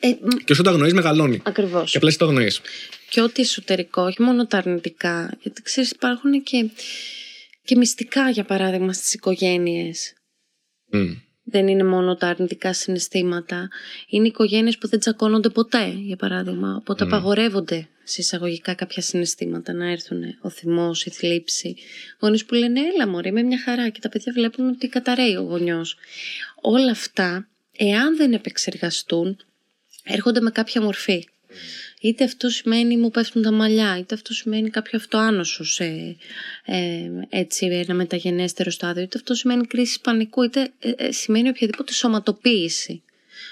Ε, 0.00 0.10
και 0.44 0.52
όσο 0.52 0.62
το 0.62 0.70
αγνοείς, 0.70 0.92
μεγαλώνει. 0.92 1.40
Ακριβώς. 1.44 1.90
Και 1.90 1.96
απλά 1.96 2.08
εσύ 2.08 2.18
το 2.18 2.24
αγνοείς. 2.24 2.60
Και 3.10 3.20
ό,τι 3.20 3.42
εσωτερικό, 3.42 4.02
όχι 4.02 4.22
μόνο 4.22 4.46
τα 4.46 4.58
αρνητικά. 4.58 5.38
Γιατί 5.42 5.62
ξέρεις, 5.62 5.90
υπάρχουν 5.90 6.42
και, 6.42 6.70
και 7.64 7.76
μυστικά, 7.76 8.30
για 8.30 8.44
παράδειγμα, 8.44 8.92
στις 8.92 9.14
οικογένειες. 9.14 10.12
Mm. 10.92 11.16
Δεν 11.44 11.68
είναι 11.68 11.84
μόνο 11.84 12.16
τα 12.16 12.26
αρνητικά 12.26 12.72
συναισθήματα. 12.72 13.68
Είναι 14.08 14.26
οικογένειες 14.26 14.78
που 14.78 14.88
δεν 14.88 15.00
τσακώνονται 15.00 15.48
ποτέ, 15.48 15.92
για 15.96 16.16
παράδειγμα. 16.16 16.76
Οπότε 16.76 17.04
mm. 17.04 17.06
απαγορεύονται 17.06 17.88
σε 18.04 18.20
εισαγωγικά 18.20 18.74
κάποια 18.74 19.02
συναισθήματα 19.02 19.72
να 19.72 19.90
έρθουν. 19.90 20.22
Ο 20.40 20.50
θυμός, 20.50 21.04
η 21.04 21.10
θλίψη. 21.10 21.76
Γονεί 22.18 22.44
που 22.44 22.54
λένε, 22.54 22.80
Έλα, 22.80 23.08
Μωρή, 23.08 23.28
είμαι 23.28 23.42
μια 23.42 23.60
χαρά. 23.60 23.88
Και 23.88 24.00
τα 24.00 24.08
παιδιά 24.08 24.32
βλέπουν 24.32 24.68
ότι 24.68 24.88
καταραίει 24.88 25.36
ο 25.36 25.42
γονιός. 25.42 25.96
Όλα 26.60 26.90
αυτά, 26.90 27.48
εάν 27.76 28.16
δεν 28.16 28.32
επεξεργαστούν, 28.32 29.38
έρχονται 30.04 30.40
με 30.40 30.50
κάποια 30.50 30.80
μορφή. 30.80 31.28
Είτε 32.00 32.24
αυτό 32.24 32.48
σημαίνει 32.48 32.96
μου 32.96 33.10
πέφτουν 33.10 33.42
τα 33.42 33.52
μαλλιά, 33.52 33.98
είτε 33.98 34.14
αυτό 34.14 34.32
σημαίνει 34.32 34.70
κάποιο 34.70 34.98
αυτοάνωσο 34.98 35.64
σε 35.64 35.84
ε, 36.64 37.10
έτσι, 37.28 37.66
ένα 37.66 37.94
μεταγενέστερο 37.94 38.70
στάδιο, 38.70 39.02
είτε 39.02 39.18
αυτό 39.18 39.34
σημαίνει 39.34 39.66
κρίση 39.66 40.00
πανικού, 40.00 40.42
είτε 40.42 40.72
ε, 40.78 40.90
ε, 40.96 41.12
σημαίνει 41.12 41.48
οποιαδήποτε 41.48 41.92
σωματοποίηση 41.92 43.02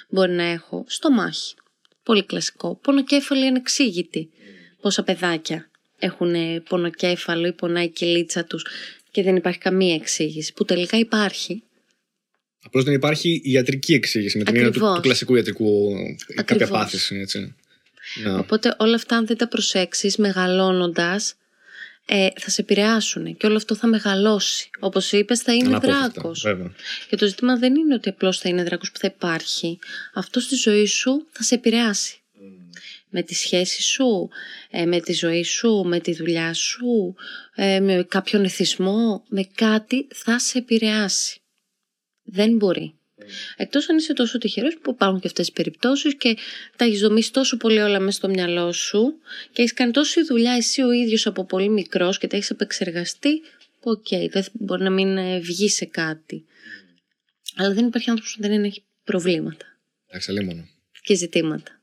μπορεί 0.08 0.32
να 0.32 0.42
έχω 0.42 0.84
στο 0.88 1.10
μάχη. 1.10 1.54
Πολύ 2.02 2.24
κλασικό. 2.24 2.78
Πονοκέφαλη 2.82 3.46
ανεξήγητη. 3.46 4.28
Πόσα 4.80 5.02
παιδάκια 5.02 5.70
έχουν 5.98 6.34
πονοκέφαλο 6.68 7.46
ή 7.46 7.52
πονάει 7.52 7.84
η 7.84 7.88
κυλίτσα 7.88 8.44
τους 8.44 8.66
και 9.10 9.22
δεν 9.22 9.36
υπάρχει 9.36 9.58
καμία 9.58 9.94
εξήγηση, 9.94 10.52
που 10.52 10.64
τελικά 10.64 10.98
υπάρχει. 10.98 11.62
Απλώς 12.64 12.84
δεν 12.84 12.94
υπάρχει 12.94 13.40
ιατρική 13.44 13.92
εξήγηση 13.92 14.38
με 14.38 14.44
την 14.44 14.56
έννοια 14.56 14.70
του, 14.70 14.78
του, 14.78 15.00
κλασικού 15.00 15.36
ιατρικού 15.36 15.92
κάποια 16.44 16.66
πάθηση. 16.66 17.16
Έτσι. 17.16 17.54
Ναι. 18.22 18.34
Οπότε 18.34 18.76
όλα 18.78 18.94
αυτά 18.94 19.16
αν 19.16 19.26
δεν 19.26 19.36
τα 19.36 19.48
προσέξεις 19.48 20.16
μεγαλώνοντας 20.16 21.34
ε, 22.06 22.28
θα 22.36 22.50
σε 22.50 22.60
επηρεάσουν 22.60 23.36
και 23.36 23.46
όλο 23.46 23.56
αυτό 23.56 23.74
θα 23.74 23.86
μεγαλώσει. 23.86 24.70
Όπως 24.80 25.12
είπες 25.12 25.40
θα 25.40 25.54
είναι 25.54 25.78
δράκος. 25.78 26.46
Και 27.08 27.16
το 27.16 27.26
ζήτημα 27.26 27.56
δεν 27.56 27.74
είναι 27.74 27.94
ότι 27.94 28.08
απλώς 28.08 28.38
θα 28.38 28.48
είναι 28.48 28.62
δράκος 28.62 28.92
που 28.92 28.98
θα 28.98 29.12
υπάρχει. 29.14 29.78
Αυτό 30.14 30.40
στη 30.40 30.54
ζωή 30.54 30.86
σου 30.86 31.26
θα 31.30 31.42
σε 31.42 31.54
επηρεάσει. 31.54 32.16
Με 33.14 33.22
τη 33.22 33.34
σχέση 33.34 33.82
σου, 33.82 34.28
ε, 34.70 34.84
με 34.84 35.00
τη 35.00 35.12
ζωή 35.12 35.42
σου, 35.42 35.82
με 35.86 36.00
τη 36.00 36.14
δουλειά 36.14 36.54
σου, 36.54 37.14
ε, 37.54 37.80
με 37.80 38.06
κάποιον 38.08 38.44
εθισμό, 38.44 39.24
με 39.28 39.44
κάτι 39.54 40.08
θα 40.14 40.38
σε 40.38 40.58
επηρεάσει. 40.58 41.40
Δεν 42.22 42.56
μπορεί. 42.56 42.94
Εκτός 43.57 43.89
αν 43.89 43.97
είσαι 43.97 44.12
τόσο 44.12 44.39
τυχερός 44.39 44.78
που 44.82 44.90
υπάρχουν 44.90 45.20
και 45.20 45.27
αυτές 45.27 45.47
τις 45.47 45.55
περιπτώσεις 45.55 46.16
και 46.16 46.36
τα 46.77 46.85
έχεις 46.85 47.01
δομήσει 47.01 47.32
τόσο 47.32 47.57
πολύ 47.57 47.78
όλα 47.78 48.01
μέσα 48.01 48.16
στο 48.16 48.28
μυαλό 48.28 48.73
σου 48.73 49.15
και 49.53 49.62
έχεις 49.62 49.74
κάνει 49.74 49.93
τόση 49.93 50.23
δουλειά 50.23 50.53
εσύ 50.53 50.82
ο 50.82 50.93
ίδιος 50.93 51.27
από 51.27 51.44
πολύ 51.44 51.69
μικρός 51.69 52.19
και 52.19 52.27
τα 52.27 52.36
έχεις 52.36 52.51
επεξεργαστεί. 52.51 53.40
OK, 53.80 54.06
okay, 54.11 54.28
δεν 54.31 54.44
μπορεί 54.53 54.82
να 54.82 54.90
μην 54.90 55.16
ε, 55.16 55.39
βγει 55.39 55.69
σε 55.69 55.85
κάτι. 55.85 56.44
Αλλά 57.57 57.74
δεν 57.74 57.86
υπάρχει 57.86 58.11
άνθρωπος 58.11 58.35
που 58.36 58.43
δεν 58.43 58.65
έχει 58.65 58.85
προβλήματα. 59.05 59.66
Εντάξει, 60.07 60.44
μόνο. 60.44 60.69
Και 61.03 61.15
ζητήματα. 61.15 61.81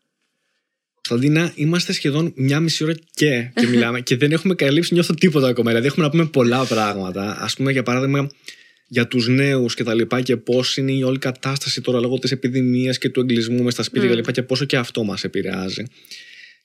Κωνσταντίνα, 1.09 1.51
είμαστε 1.55 1.93
σχεδόν 1.93 2.33
μια 2.35 2.59
μισή 2.59 2.83
ώρα 2.83 2.93
και, 3.13 3.51
και 3.55 3.67
μιλάμε 3.71 4.01
και 4.01 4.17
δεν 4.17 4.31
έχουμε 4.31 4.55
καλύψει 4.55 4.93
νιώθω 4.93 5.13
τίποτα 5.13 5.47
ακόμα. 5.47 5.69
Δηλαδή, 5.69 5.87
έχουμε 5.87 6.05
να 6.05 6.11
πούμε 6.11 6.25
πολλά 6.25 6.65
πράγματα. 6.65 7.31
Α 7.31 7.49
πούμε, 7.57 7.71
για 7.71 7.83
παράδειγμα, 7.83 8.29
για 8.91 9.07
τους 9.07 9.27
νέους 9.27 9.75
και 9.75 9.83
τα 9.83 9.93
λοιπά 9.93 10.21
και 10.21 10.37
πώς 10.37 10.77
είναι 10.77 10.91
η 10.91 11.03
όλη 11.03 11.17
κατάσταση 11.17 11.81
τώρα 11.81 11.99
λόγω 11.99 12.19
της 12.19 12.31
επιδημίας 12.31 12.97
και 12.97 13.09
του 13.09 13.19
εγκλισμού 13.19 13.63
μες 13.63 13.73
στα 13.73 13.83
σπίτια 13.83 14.01
mm. 14.01 14.05
και 14.05 14.13
τα 14.13 14.19
λοιπά 14.19 14.31
και 14.31 14.43
πόσο 14.43 14.65
και 14.65 14.77
αυτό 14.77 15.03
μας 15.03 15.23
επηρεάζει. 15.23 15.83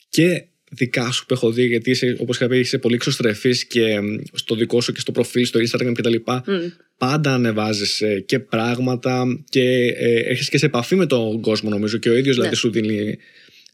Και 0.08 0.44
δικά 0.70 1.10
σου 1.10 1.26
που 1.26 1.34
έχω 1.34 1.52
δει, 1.52 1.66
γιατί 1.66 1.90
είσαι, 1.90 2.16
όπως 2.18 2.36
είχα 2.36 2.46
πει, 2.46 2.58
είσαι 2.58 2.78
πολύ 2.78 2.94
εξωστρεφής 2.94 3.64
και 3.64 3.98
στο 4.32 4.54
δικό 4.54 4.80
σου 4.80 4.92
και 4.92 5.00
στο 5.00 5.12
προφίλ, 5.12 5.46
στο 5.46 5.60
Instagram 5.60 5.92
και 5.94 6.02
τα 6.02 6.10
λοιπά, 6.10 6.44
mm. 6.46 6.50
πάντα 6.98 7.34
ανεβάζεις 7.34 8.00
ε, 8.00 8.20
και 8.20 8.38
πράγματα 8.38 9.24
και 9.48 9.62
ε, 9.96 10.20
έρχεσαι 10.30 10.50
και 10.50 10.58
σε 10.58 10.66
επαφή 10.66 10.94
με 10.94 11.06
τον 11.06 11.40
κόσμο 11.40 11.70
νομίζω 11.70 11.98
και 11.98 12.08
ο 12.08 12.16
ίδιος 12.16 12.34
δηλαδή 12.34 12.50
ναι. 12.50 12.56
σου 12.56 12.70
δίνει 12.70 13.18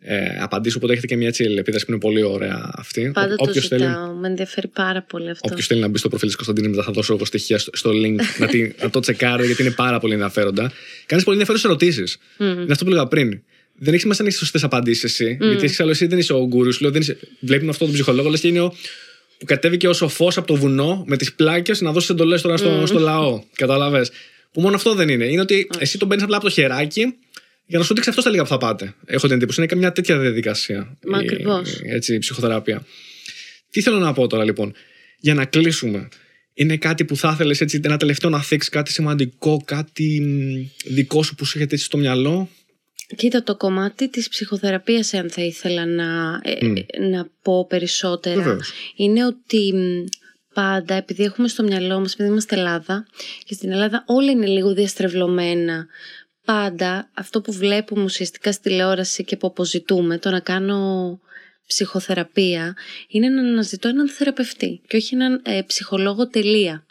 ε, 0.03 0.39
απαντήσω. 0.41 0.77
Οπότε 0.77 0.93
έχετε 0.93 1.07
και 1.07 1.17
μια 1.17 1.29
έτσι 1.29 1.45
επίδραση 1.59 1.85
που 1.85 1.91
είναι 1.91 2.01
πολύ 2.01 2.23
ωραία 2.23 2.71
αυτή. 2.75 3.11
Πάντα 3.15 3.35
Ό, 3.37 3.47
το 3.47 3.61
θέλει, 3.61 3.87
Με 4.21 4.29
ενδιαφέρει 4.29 4.69
πάρα 4.69 5.03
πολύ 5.03 5.31
αυτό. 5.31 5.49
Όποιος 5.51 5.67
θέλει 5.67 5.81
να 5.81 5.89
μπει 5.89 5.99
στο 5.99 6.09
προφίλ 6.09 6.27
της 6.27 6.37
Κωνσταντίνης, 6.37 6.71
μετά 6.71 6.83
θα 6.83 6.93
δώσω 6.93 7.15
εγώ 7.15 7.25
στοιχεία 7.25 7.59
στο, 7.59 7.71
στο 7.75 7.91
link 7.91 8.17
να, 8.41 8.47
τη, 8.47 8.73
να 8.83 8.91
το 8.91 9.01
τσεκάρει, 9.01 9.47
γιατί 9.47 9.63
είναι 9.63 9.71
πάρα 9.71 9.99
πολύ 9.99 10.13
ενδιαφέροντα. 10.13 10.73
Κάνεις 11.07 11.25
πολύ 11.25 11.39
ενδιαφέρουσες 11.39 11.71
ερωτήσεις. 11.71 12.19
Mm. 12.39 12.43
Είναι 12.43 12.73
αυτό 12.73 12.85
που 12.85 12.91
έλεγα 12.91 13.07
πριν. 13.07 13.43
Δεν 13.75 13.89
έχεις 13.89 14.01
σημασία 14.01 14.23
να 14.23 14.29
έχεις 14.29 14.41
σωστές 14.41 14.63
απαντήσεις 14.63 15.05
εσύ. 15.05 15.39
Mm. 15.41 15.47
Γιατί 15.47 15.65
εσύ, 15.65 15.85
εσύ 15.89 16.07
δεν 16.07 16.19
είσαι 16.19 16.33
ο 16.33 16.47
γκούρου. 16.47 16.71
Βλέπουμε 17.41 17.71
αυτό 17.71 17.85
τον 17.85 17.93
ψυχολόγο, 17.93 18.29
λες 18.29 18.41
και 18.41 18.49
είναι 18.49 18.61
ο 18.61 18.75
που 19.39 19.47
κατέβηκε 19.47 19.89
ο 19.89 19.93
σοφό 19.93 20.29
από 20.37 20.47
το 20.47 20.55
βουνό 20.55 21.05
με 21.07 21.17
τις 21.17 21.35
πλάκες 21.35 21.81
να 21.81 21.93
δώσει 21.93 22.09
εντολές 22.11 22.43
τώρα 22.43 22.57
στο, 22.57 22.83
mm. 22.83 22.87
στο 22.87 22.99
λαό. 22.99 23.43
Κατάλαβε. 23.55 24.07
Που 24.53 24.61
μόνο 24.61 24.77
αυτό 24.77 24.95
δεν 24.95 25.09
είναι. 25.09 25.25
Είναι 25.25 25.41
ότι 25.41 25.71
εσύ 25.79 25.99
τον 25.99 26.09
παίρνεις 26.09 26.25
απλά 26.25 26.37
από 26.37 26.45
το 26.45 26.51
χεράκι 26.51 27.15
για 27.71 27.79
να 27.79 27.85
σου 27.85 27.95
δείξει 27.95 28.09
αυτό 28.09 28.21
στα 28.21 28.31
λίγα 28.31 28.43
που 28.43 28.49
θα 28.49 28.59
πάτε. 28.59 28.95
Έχω 29.07 29.27
την 29.27 29.37
εντύπωση. 29.37 29.61
Είναι 29.61 29.69
και 29.69 29.77
μια 29.77 29.93
τέτοια 29.93 30.19
διαδικασία. 30.19 30.97
Μα 31.07 31.19
ακριβώς. 31.19 31.81
Έτσι, 31.83 32.15
η 32.15 32.19
ψυχοθεραπεία. 32.19 32.87
Τι 33.71 33.83
θέλω 33.83 33.99
να 33.99 34.13
πω 34.13 34.27
τώρα 34.27 34.45
λοιπόν, 34.45 34.75
για 35.19 35.35
να 35.35 35.45
κλείσουμε. 35.45 36.09
Είναι 36.55 36.77
κάτι 36.77 37.05
που 37.05 37.17
θα 37.17 37.31
ήθελες 37.35 37.61
έτσι 37.61 37.81
ένα 37.85 37.97
τελευταίο 37.97 38.31
να 38.31 38.43
θίξεις 38.43 38.71
κάτι 38.71 38.91
σημαντικό, 38.93 39.63
κάτι 39.65 40.21
μ, 40.21 40.93
δικό 40.95 41.23
σου 41.23 41.35
που 41.35 41.45
σου 41.45 41.59
έχετε 41.59 41.75
έτσι 41.75 41.87
στο 41.87 41.99
μυαλό; 41.99 42.49
Κοίτα, 43.17 43.43
το 43.43 43.57
κομμάτι 43.57 44.09
της 44.09 44.29
ψυχοθεραπείας, 44.29 45.15
αν 45.15 45.31
θα 45.31 45.43
ήθελα 45.43 45.87
να, 45.87 46.41
ε, 46.43 46.67
Μμ. 46.67 46.75
να 47.11 47.29
πω 47.43 47.67
περισσότερα, 47.67 48.43
Βεβαίως. 48.43 48.73
είναι 48.97 49.27
ότι 49.27 49.73
μ, 49.75 50.05
πάντα, 50.55 50.95
επειδή 50.95 51.23
έχουμε 51.23 51.49
στο 51.49 51.63
μυαλό 51.63 52.01
μας, 52.01 52.13
επειδή 52.13 52.29
είμαστε 52.29 52.57
Ελλάδα, 52.57 53.07
και 53.45 53.55
στην 53.55 53.73
Ελλάδα 53.73 54.05
όλα 54.07 54.31
είναι 54.31 54.47
λίγο 54.47 54.75
διαστρεβλωμένα, 54.75 55.87
πάντα 56.53 57.11
αυτό 57.15 57.41
που 57.41 57.53
βλέπουμε 57.53 58.03
ουσιαστικά 58.03 58.53
στη 58.53 58.63
τηλεόραση 58.63 59.25
και 59.25 59.37
που 59.37 59.47
αποζητούμε, 59.47 60.19
το 60.19 60.31
να 60.31 60.41
κάνω 60.41 61.21
ψυχοθεραπεία, 61.67 62.77
είναι 63.09 63.29
να 63.29 63.41
αναζητώ 63.41 63.89
έναν 63.89 64.09
θεραπευτή 64.09 64.81
και 64.87 64.97
όχι 64.97 65.15
έναν 65.15 65.43
ε, 65.45 65.63
ψυχολόγο 65.67 66.29
τελεία. 66.29 66.87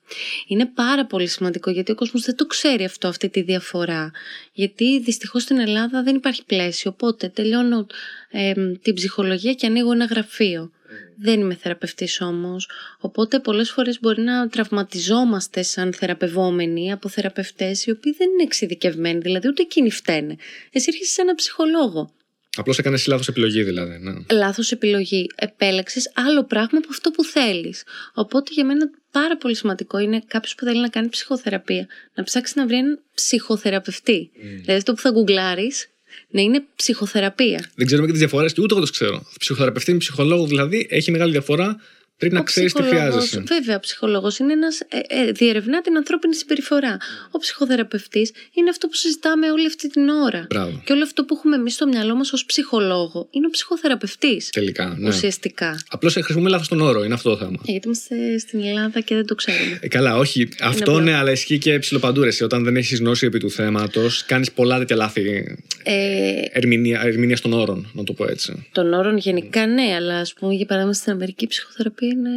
Είναι 0.48 0.65
πάρα 0.65 1.06
πολύ 1.06 1.27
σημαντικό 1.27 1.72
γιατί 1.72 1.91
ο 1.91 1.95
κόσμος 1.95 2.22
δεν 2.23 2.36
το 2.36 2.45
ξέρει 2.45 2.84
αυτό, 2.84 3.07
αυτή 3.07 3.30
τη 3.30 3.41
διαφορά. 3.41 4.11
Γιατί 4.53 4.99
δυστυχώς 4.99 5.41
στην 5.41 5.60
Ελλάδα 5.60 6.03
δεν 6.03 6.15
υπάρχει 6.15 6.45
πλαίσιο. 6.45 6.91
Οπότε 6.91 7.27
τελειώνω 7.30 7.88
ε, 8.30 8.53
την 8.81 8.94
ψυχολογία 8.94 9.53
και 9.53 9.65
ανοίγω 9.65 9.91
ένα 9.91 10.06
γραφείο. 10.06 10.72
Δεν 11.17 11.39
είμαι 11.39 11.55
θεραπευτής 11.55 12.21
όμως. 12.21 12.69
Οπότε 12.99 13.39
πολλές 13.39 13.71
φορές 13.71 13.99
μπορεί 13.99 14.21
να 14.21 14.47
τραυματιζόμαστε 14.47 15.63
σαν 15.63 15.93
θεραπευόμενοι 15.93 16.91
από 16.91 17.09
θεραπευτές 17.09 17.85
οι 17.85 17.91
οποίοι 17.91 18.15
δεν 18.17 18.29
είναι 18.29 18.43
εξειδικευμένοι. 18.43 19.19
Δηλαδή 19.19 19.47
ούτε 19.47 19.61
εκείνοι 19.61 19.91
φταίνε. 19.91 20.35
Εσύ 20.71 20.85
έρχεσαι 20.89 21.11
σε 21.11 21.21
ένα 21.21 21.35
ψυχολόγο. 21.35 22.13
Απλώς 22.57 22.77
έκανες 22.79 23.07
λάθος 23.07 23.27
επιλογή 23.27 23.63
δηλαδή. 23.63 23.97
Ναι. 23.99 24.35
Λάθος 24.37 24.71
επιλογή. 24.71 25.29
Επέλεξες 25.35 26.11
άλλο 26.15 26.43
πράγμα 26.43 26.77
από 26.77 26.87
αυτό 26.89 27.11
που 27.11 27.23
θέλεις. 27.23 27.83
Οπότε 28.13 28.51
για 28.53 28.65
μένα 28.65 28.89
πάρα 29.11 29.37
πολύ 29.37 29.55
σημαντικό 29.55 29.97
είναι 29.97 30.23
κάποιος 30.27 30.55
που 30.55 30.65
θέλει 30.65 30.81
να 30.81 30.89
κάνει 30.89 31.09
ψυχοθεραπεία 31.09 31.87
να 32.13 32.23
ψάξει 32.23 32.53
να 32.55 32.65
βρει 32.65 32.75
έναν 32.75 32.99
ψυχοθεραπευτή. 33.13 34.31
Δηλαδή 34.39 34.73
αυτό 34.73 34.93
που 34.93 34.99
θα 34.99 35.09
γκουγκλάρεις 35.09 35.87
να 36.29 36.41
είναι 36.41 36.63
ψυχοθεραπεία. 36.75 37.69
Δεν 37.75 37.85
ξέρουμε 37.85 38.05
και 38.07 38.13
τις 38.13 38.21
διαφορές 38.21 38.53
και 38.53 38.61
ούτε 38.61 38.73
εγώ 38.73 38.83
το 38.85 38.91
ξέρω. 38.91 39.25
Ψυχοθεραπευτή 39.39 39.91
με 39.91 39.97
ψυχολόγος 39.97 40.47
δηλαδή 40.47 40.87
έχει 40.89 41.11
μεγάλη 41.11 41.31
διαφορά. 41.31 41.81
Πρέπει 42.19 42.33
να 42.33 42.39
Ο 42.39 42.43
ξέρεις 42.43 42.73
τι 42.73 42.81
ψυχολόγος- 42.81 43.09
χρειάζεσαι. 43.11 43.43
Βέβαια, 43.47 43.75
ο 43.75 43.79
ψυχολόγος 43.79 44.37
είναι 44.39 44.53
ένας, 44.53 44.79
ε, 44.79 44.85
ε, 45.07 45.31
διερευνά 45.31 45.81
την 45.81 45.97
ανθρώπινη 45.97 46.35
συμπεριφορά. 46.35 46.97
Ο 47.31 47.37
ψυχοθεραπευτής 47.37 48.31
είναι 48.53 48.69
αυτό 48.69 48.87
που 48.87 48.93
συζητάμε 48.95 49.51
όλη 49.51 49.65
αυτή 49.65 49.89
την 49.89 50.09
ώρα. 50.09 50.45
Μπράβο. 50.49 50.81
Και 50.85 50.93
όλο 50.93 51.03
αυτό 51.03 51.23
που 51.25 51.35
έχουμε 51.37 51.55
εμείς 51.55 51.73
στο 51.73 51.87
μυαλό 51.87 52.15
μας 52.15 52.33
ως 52.33 52.45
ψυχολόγο 52.45 53.27
είναι 53.31 53.45
ο 53.45 53.49
ψυχοθεραπευτής. 53.49 54.49
Τελικά. 54.49 54.95
Ναι. 54.97 55.07
Ουσιαστικά. 55.07 55.79
Απλώς 55.89 56.13
χρησιμοποιούμε 56.13 56.49
λάθος 56.49 56.67
τον 56.67 56.81
όρο. 56.81 57.03
Είναι 57.03 57.13
αυτό 57.13 57.29
το 57.29 57.37
θέμα. 57.37 57.57
Ε, 57.67 57.71
Γιατί 57.71 57.85
είμαστε 57.87 58.37
στην 58.37 58.63
Ελλάδα 58.63 58.99
και 58.99 59.15
δεν 59.15 59.25
το 59.25 59.35
ξέρουμε. 59.35 59.77
Ε, 59.81 59.87
καλά, 59.87 60.17
όχι. 60.17 60.49
Αυτό 60.61 60.91
απλό. 60.91 61.03
ναι, 61.03 61.13
αλλά 61.13 61.31
ισχύει 61.31 61.57
και 61.57 61.79
ψηλοπαντούρεση. 61.79 62.43
Όταν 62.43 62.63
δεν 62.63 62.75
έχεις 62.75 62.99
γνώση 62.99 63.25
επί 63.25 63.39
του 63.39 63.51
θέματος, 63.51 64.25
κάνεις 64.25 64.51
πολλά 64.51 64.77
τέτοια 64.77 64.95
λάθη 64.95 65.57
Ε, 65.83 66.41
ερμηνεία, 66.51 67.01
ερμηνεία 67.03 67.37
των 67.41 67.53
όρων, 67.53 67.89
να 67.93 68.03
το 68.03 68.13
πω 68.13 68.25
έτσι. 68.29 68.67
των 68.71 68.93
όρων 68.93 69.17
γενικά 69.17 69.67
ναι, 69.67 69.93
αλλά 69.95 70.19
ας 70.19 70.33
πούμε 70.33 70.53
για 70.53 70.65
παράδειγμα 70.65 70.93
στην 70.95 71.11
Αμερική 71.11 71.43
η 71.43 71.47
ψυχοθεραπεία 71.47 72.09
είναι... 72.10 72.30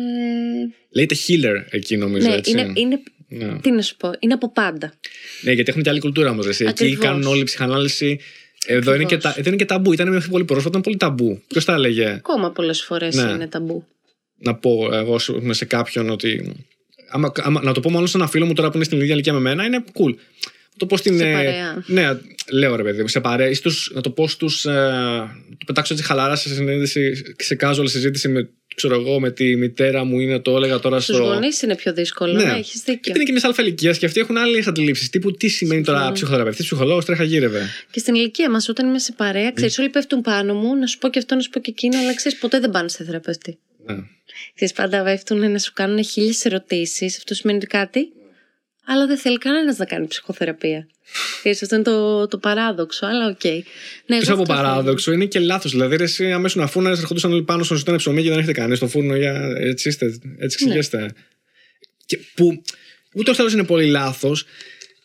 Λέγεται 0.91 1.15
healer 1.27 1.65
εκεί, 1.71 1.97
νομίζω. 1.97 2.29
ναι, 2.29 2.35
έτσι. 2.35 2.51
είναι, 2.51 2.73
είναι, 2.75 3.01
Ναι. 3.29 3.59
τι 3.61 3.71
να 3.71 3.83
σου 3.83 3.97
πω, 3.97 4.11
είναι 4.19 4.35
από 4.35 4.53
πάντα. 4.53 4.95
Ναι, 5.43 5.53
γιατί 5.53 5.71
έχουν 5.71 5.83
και 5.83 5.91
άλλη 5.91 6.01
κουλτούρα 6.01 6.31
όμως. 6.31 6.47
Εκεί 6.47 6.67
Ακριβώς. 6.69 7.05
κάνουν 7.05 7.23
όλη 7.27 7.41
η 7.41 7.45
ψυχανάλυση. 7.45 8.21
Εδώ 8.67 8.95
είναι 8.95 9.05
και, 9.05 9.17
τα, 9.17 9.29
Ακριβώς. 9.29 9.35
δεν 9.35 9.47
είναι 9.53 9.57
και 9.57 9.69
ταμπού. 9.69 9.93
Ήταν 9.93 10.09
μέχρι 10.13 10.31
πολύ 10.31 10.45
πρόσφατα, 10.45 10.69
ήταν 10.69 10.81
πολύ 10.81 10.97
ταμπού. 10.97 11.43
Ποιος 11.49 11.65
θα 11.65 11.73
έλεγε; 11.75 12.07
Ακόμα 12.09 12.51
πολλές 12.53 12.83
φορές 12.83 13.15
Ναι. 13.17 13.31
είναι 13.31 13.47
ταμπού. 13.47 13.87
να 14.39 14.55
πω 14.55 14.89
εγώ 14.93 15.15
ας 15.15 15.25
πούμε, 15.25 15.55
σε 15.55 15.65
κάποιον 15.65 16.11
ότι. 16.11 16.55
Άμα, 17.11 17.33
άμα, 17.37 17.61
να 17.63 17.73
το 17.73 17.81
πω 17.81 17.91
μάλλον 17.91 18.09
σε 18.09 18.17
ένα 18.17 18.27
φίλο 18.27 18.47
μου 18.47 18.53
τώρα 18.53 18.69
που 18.71 18.77
είναι 18.77 18.85
στην 18.85 19.01
ίδια 19.01 19.13
ηλικία 19.13 19.33
με 19.33 19.41
μένα, 19.41 19.65
είναι 19.65 19.85
cool. 19.93 20.15
Να 20.73 20.79
το 20.79 20.87
πω 20.87 20.97
στην. 20.97 21.19
Σε 21.19 21.29
ε, 21.29 21.33
παρέα. 21.33 21.83
ναι, 21.87 22.09
λέω 22.53 22.77
ρε 22.77 22.83
παιδί 22.83 23.01
μου, 23.03 23.09
σε 23.09 23.21
παρέα. 23.21 23.49
ή 23.49 23.55
στους- 23.55 23.91
να 23.95 24.01
το 24.01 24.11
πω 24.11 24.29
στου. 24.29 24.47
Ε, 24.69 24.73
το 25.59 25.65
πετάξω 25.67 25.93
έτσι 25.95 26.07
χαλαρά 26.07 26.37
σε 26.37 26.55
συνέντευξη, 26.55 27.23
σε 27.39 27.57
casual 27.61 27.85
συζήτηση 27.85 28.29
με, 28.29 28.49
ξέρω 28.75 28.95
εγώ, 28.95 29.21
με 29.21 29.31
τη 29.31 29.57
μητέρα 29.57 30.05
μου 30.05 30.21
ή 30.21 30.27
να 30.27 30.41
το 30.43 30.57
έλεγα 30.57 30.79
τώρα 30.79 31.01
Στους 31.01 31.15
στο. 31.17 31.25
γονείς 31.25 31.63
είναι 31.63 31.77
πιο 31.77 31.93
δύσκολο, 31.93 32.33
ναι, 32.33 32.43
έχεις 32.43 32.79
δίκιο. 32.81 33.01
Γιατί 33.03 33.19
είναι 33.19 33.25
και 33.25 33.33
μια 33.33 33.41
αλφα 33.45 33.63
ηλικία 33.63 33.93
και 33.93 34.07
αυτοί 34.07 34.21
έχουν 34.21 34.37
άλλες 34.37 34.67
αντιλήψεις. 34.67 35.11
Τύπου 35.11 35.33
τι 35.33 35.49
σημαίνει 35.49 35.83
τώρα 35.83 35.97
Συμφωνώ. 35.97 36.15
ψυχοθεραπευτής, 36.17 36.65
ψυχολόγος, 36.65 37.05
τρέχα 37.05 37.23
γύρευε. 37.25 37.69
Και 37.91 37.99
στην 37.99 38.15
ηλικία 38.15 38.51
μας, 38.51 38.69
όταν 38.69 38.89
είμαι 38.89 38.99
σε 38.99 39.13
παρέα, 39.13 39.53
ξέρεις, 39.53 39.79
όλοι 39.79 39.89
πέφτουν 39.89 40.21
πάνω 40.21 40.55
μου, 40.55 40.77
να 40.77 40.87
σου 40.87 40.99
πω 40.99 41.09
και 41.09 41.19
αυτό, 41.19 41.35
να 41.35 41.41
σου 41.41 41.51
πω 41.51 41.61
και 41.61 41.71
εκείνο, 41.71 41.99
αλλά 41.99 42.15
ξέρεις, 42.15 42.39
ποτέ 42.39 42.61
δεν 42.61 42.71
πάνε 42.71 42.89
σε 42.89 43.05
θεραπευτή. 43.05 43.59
Ναι. 43.87 43.95
Ξέρεις, 44.55 44.75
πάντα 44.75 45.03
πέφτουν 45.03 45.51
να 45.53 45.59
σου 45.59 45.73
κάνουν 45.73 46.05
χίλιες 46.05 46.45
ερωτήσεις. 46.45 47.17
Αυτό 47.17 47.35
σημαίνει 47.35 47.59
κάτι, 47.65 48.09
αλλά 48.87 49.07
δεν 49.07 49.19
θέλει 49.19 49.39
κανένας 49.39 49.77
να 49.77 49.85
κάνει 49.85 50.07
ψυχοθεραπεία. 50.07 50.87
Ξέρεις, 51.39 51.63
αυτό 51.63 51.75
είναι 51.75 51.85
το, 51.85 52.27
το 52.29 52.39
παράδοξο, 52.39 53.07
αλλά 53.07 53.27
οκ. 53.27 53.45
Ναι, 53.45 53.51
εγώ 53.51 54.19
Πίσω 54.19 54.33
από 54.33 54.43
αυτό 54.43 54.55
θέλω. 54.55 54.67
παράδοξο 54.67 55.13
είναι 55.13 55.25
και 55.25 55.39
λάθος. 55.39 55.71
Δηλαδή, 55.71 55.97
ρε, 55.97 56.05
εσύ 56.05 56.33
αμέσως 56.33 56.57
να 56.63 56.67
φούρνε, 56.67 56.91
ερχόντουσαν 56.91 57.33
όλοι 57.33 57.43
πάνω 57.43 57.63
στο 57.63 57.75
ζητάνε 57.75 57.97
ψωμί 57.97 58.23
και 58.23 58.29
δεν 58.29 58.39
έχετε 58.39 58.53
κανείς 58.53 58.77
στο 58.77 58.87
φούρνο. 58.89 59.17
Για... 59.17 59.53
Έτσι 59.57 59.89
είστε, 59.89 60.07
έτσι 60.07 60.65
Ναι. 60.65 60.71
ξηγέστε. 60.71 61.13
Και 62.07 62.19
που 62.35 62.63
ούτε 63.15 63.31
ο 63.31 63.35
τέλο 63.35 63.49
είναι 63.51 63.65
πολύ 63.65 63.87
λάθος 63.87 64.45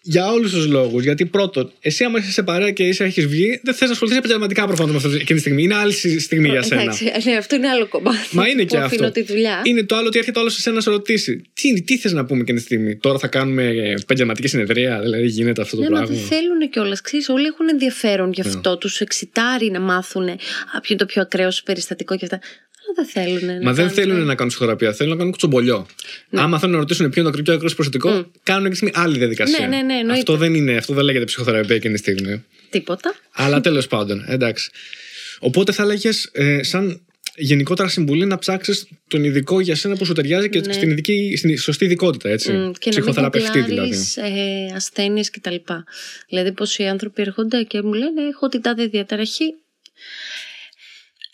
για 0.09 0.31
όλους 0.31 0.51
τους 0.51 0.65
λόγους. 0.67 1.03
Γιατί 1.03 1.25
πρώτον, 1.25 1.71
εσύ 1.79 2.03
άμα 2.03 2.19
είσαι 2.19 2.31
σε 2.31 2.43
παρέα 2.43 2.71
και 2.71 2.84
είσαι, 2.84 3.03
έχεις 3.03 3.25
βγει, 3.27 3.59
δεν 3.63 3.73
θες 3.73 3.88
να 3.88 3.93
ασχοληθείς 3.93 4.19
επαγγελματικά 4.19 4.65
προφανώς 4.67 4.91
με 4.91 4.97
αυτό 4.97 5.09
εκείνη 5.09 5.25
τη 5.34 5.39
στιγμή. 5.39 5.63
Είναι 5.63 5.75
άλλη 5.75 5.93
συ- 5.93 6.19
στιγμή 6.19 6.49
για 6.49 6.61
σένα. 6.61 6.81
Εντάξει, 6.81 7.11
ναι, 7.23 7.35
αυτό 7.35 7.55
είναι 7.55 7.67
άλλο 7.67 7.88
κομμάτι. 7.88 8.17
Μα 8.31 8.47
είναι 8.47 8.61
που 8.61 8.67
και 8.67 8.77
αφήνω 8.77 9.07
αυτό. 9.07 9.21
τη 9.21 9.25
δουλειά. 9.34 9.61
Είναι 9.63 9.84
το 9.84 9.95
άλλο 9.95 10.07
ότι 10.07 10.17
έρχεται 10.17 10.39
άλλο 10.39 10.49
σε 10.49 10.61
σένα 10.61 10.75
να 10.75 10.81
σε 10.81 10.89
ρωτήσει. 10.89 11.41
Τι, 11.53 11.81
τι 11.84 11.97
θες 11.97 12.11
να 12.13 12.25
πούμε 12.25 12.41
εκείνη 12.41 12.57
τη 12.57 12.63
στιγμή; 12.63 12.97
Τώρα 12.97 13.17
θα 13.19 13.27
κάνουμε 13.27 13.63
επαγγελματική 14.01 14.47
συνεδρία. 14.47 14.99
Δηλαδή 15.01 15.27
γίνεται 15.27 15.61
αυτό 15.61 15.75
το 15.75 15.81
Ναι, 15.81 15.89
μα 15.89 15.95
πράγμα. 15.97 16.15
δεν 16.15 16.25
θέλουν 16.25 16.69
κιόλας. 16.69 17.01
Ξέρεις, 17.01 17.29
όλοι 17.29 17.45
έχουν 17.45 17.67
ενδιαφέρον 17.69 18.31
γι' 18.31 18.41
Ναι. 18.41 18.49
αυτό. 18.49 18.77
Τους 18.77 18.99
εξητάρει 18.99 19.69
να 19.71 19.79
μάθουν 19.79 20.25
ποιο 20.25 20.81
είναι 20.89 20.99
το 20.99 21.05
πιο 21.05 21.21
ακραίο 21.21 21.51
σου 21.51 21.63
περιστατικό 21.63 22.15
και 22.17 22.25
αυτά. 22.25 22.39
Αλλά 22.88 22.95
δεν 22.95 23.05
θέλουν. 23.39 23.61
Μα 23.64 23.73
δεν 23.73 23.89
θέλουν 23.89 24.18
να 24.26 24.35
κάνουν 24.35 24.47
ψυχοθεραπεία, 24.47 24.93
θέλουν 24.93 25.11
να 25.11 25.18
κάνουν 25.18 25.31
κουτσομπολιό. 25.31 25.85
Ναι. 26.30 26.41
Άμα 26.41 26.59
θέλουν 26.59 26.73
να 26.73 26.80
ρωτήσουν 26.80 27.09
ποιο 27.09 27.22
είναι 27.22 27.31
το 27.31 27.41
πιο 27.43 27.53
ακραίο 27.53 27.72
προσωπικό, 27.76 28.09
κάνουν 28.43 28.65
εκείνη 28.65 28.69
τη 28.69 28.76
στιγμή 28.76 28.93
άλλη 28.95 29.18
διαδικασία. 29.18 29.68
Ναι, 29.68 29.76
ναι, 29.76 29.81
ναι, 29.84 29.93
εννοείται. 29.93 30.19
αυτό 30.19 30.35
δεν 30.38 30.53
είναι, 30.53 30.76
αυτό 30.76 30.93
δεν 30.93 31.03
λέγεται 31.03 31.26
ψυχοθεραπεία 31.26 31.76
εκείνη 31.76 31.93
τη 31.93 31.99
στιγμή. 31.99 32.43
Τίποτα. 32.69 33.15
Αλλά 33.31 33.61
τέλος 33.61 33.88
πάντων, 33.88 34.26
εντάξει. 34.27 34.69
Οπότε 35.39 35.72
θα 35.72 35.84
έλεγες, 35.84 36.30
ε, 36.31 36.64
σαν 36.64 37.01
γενικότερα 37.39 37.88
συμβουλή, 37.89 38.26
να 38.26 38.38
ψάξεις 38.38 38.88
τον 39.07 39.23
ειδικό 39.23 39.59
για 39.59 39.76
σένα 39.76 39.95
που 39.95 40.05
σου 40.05 40.14
ταιριάζει 40.14 40.49
και 40.49 40.59
Ναι. 40.59 40.73
στην, 40.73 40.89
ειδική, 40.89 41.34
στην 41.38 41.57
σωστή 41.57 41.85
ειδικότητα, 41.85 42.30
έτσι. 42.30 42.51
Μ, 42.51 42.55
Και 42.55 42.59
να 42.61 42.69
μην 42.69 42.73
Ψυχοθεραπευτή 42.89 43.61
δηλαδή. 43.61 43.69
κουκλάρεις, 43.69 44.18
ε, 44.18 44.73
ασθένειες 44.76 45.30
κτλ. 45.30 45.55
Δηλαδή 46.30 46.51
πως 46.51 46.77
οι 46.77 46.84
άνθρωποι 46.88 47.22
έρχονται 47.22 47.64
και 47.64 47.81
μου 47.81 47.93
λένε 47.93 48.22
έχω 48.31 48.47
την 48.47 48.61
τάδε 48.61 48.85
διαταραχή. 48.85 49.53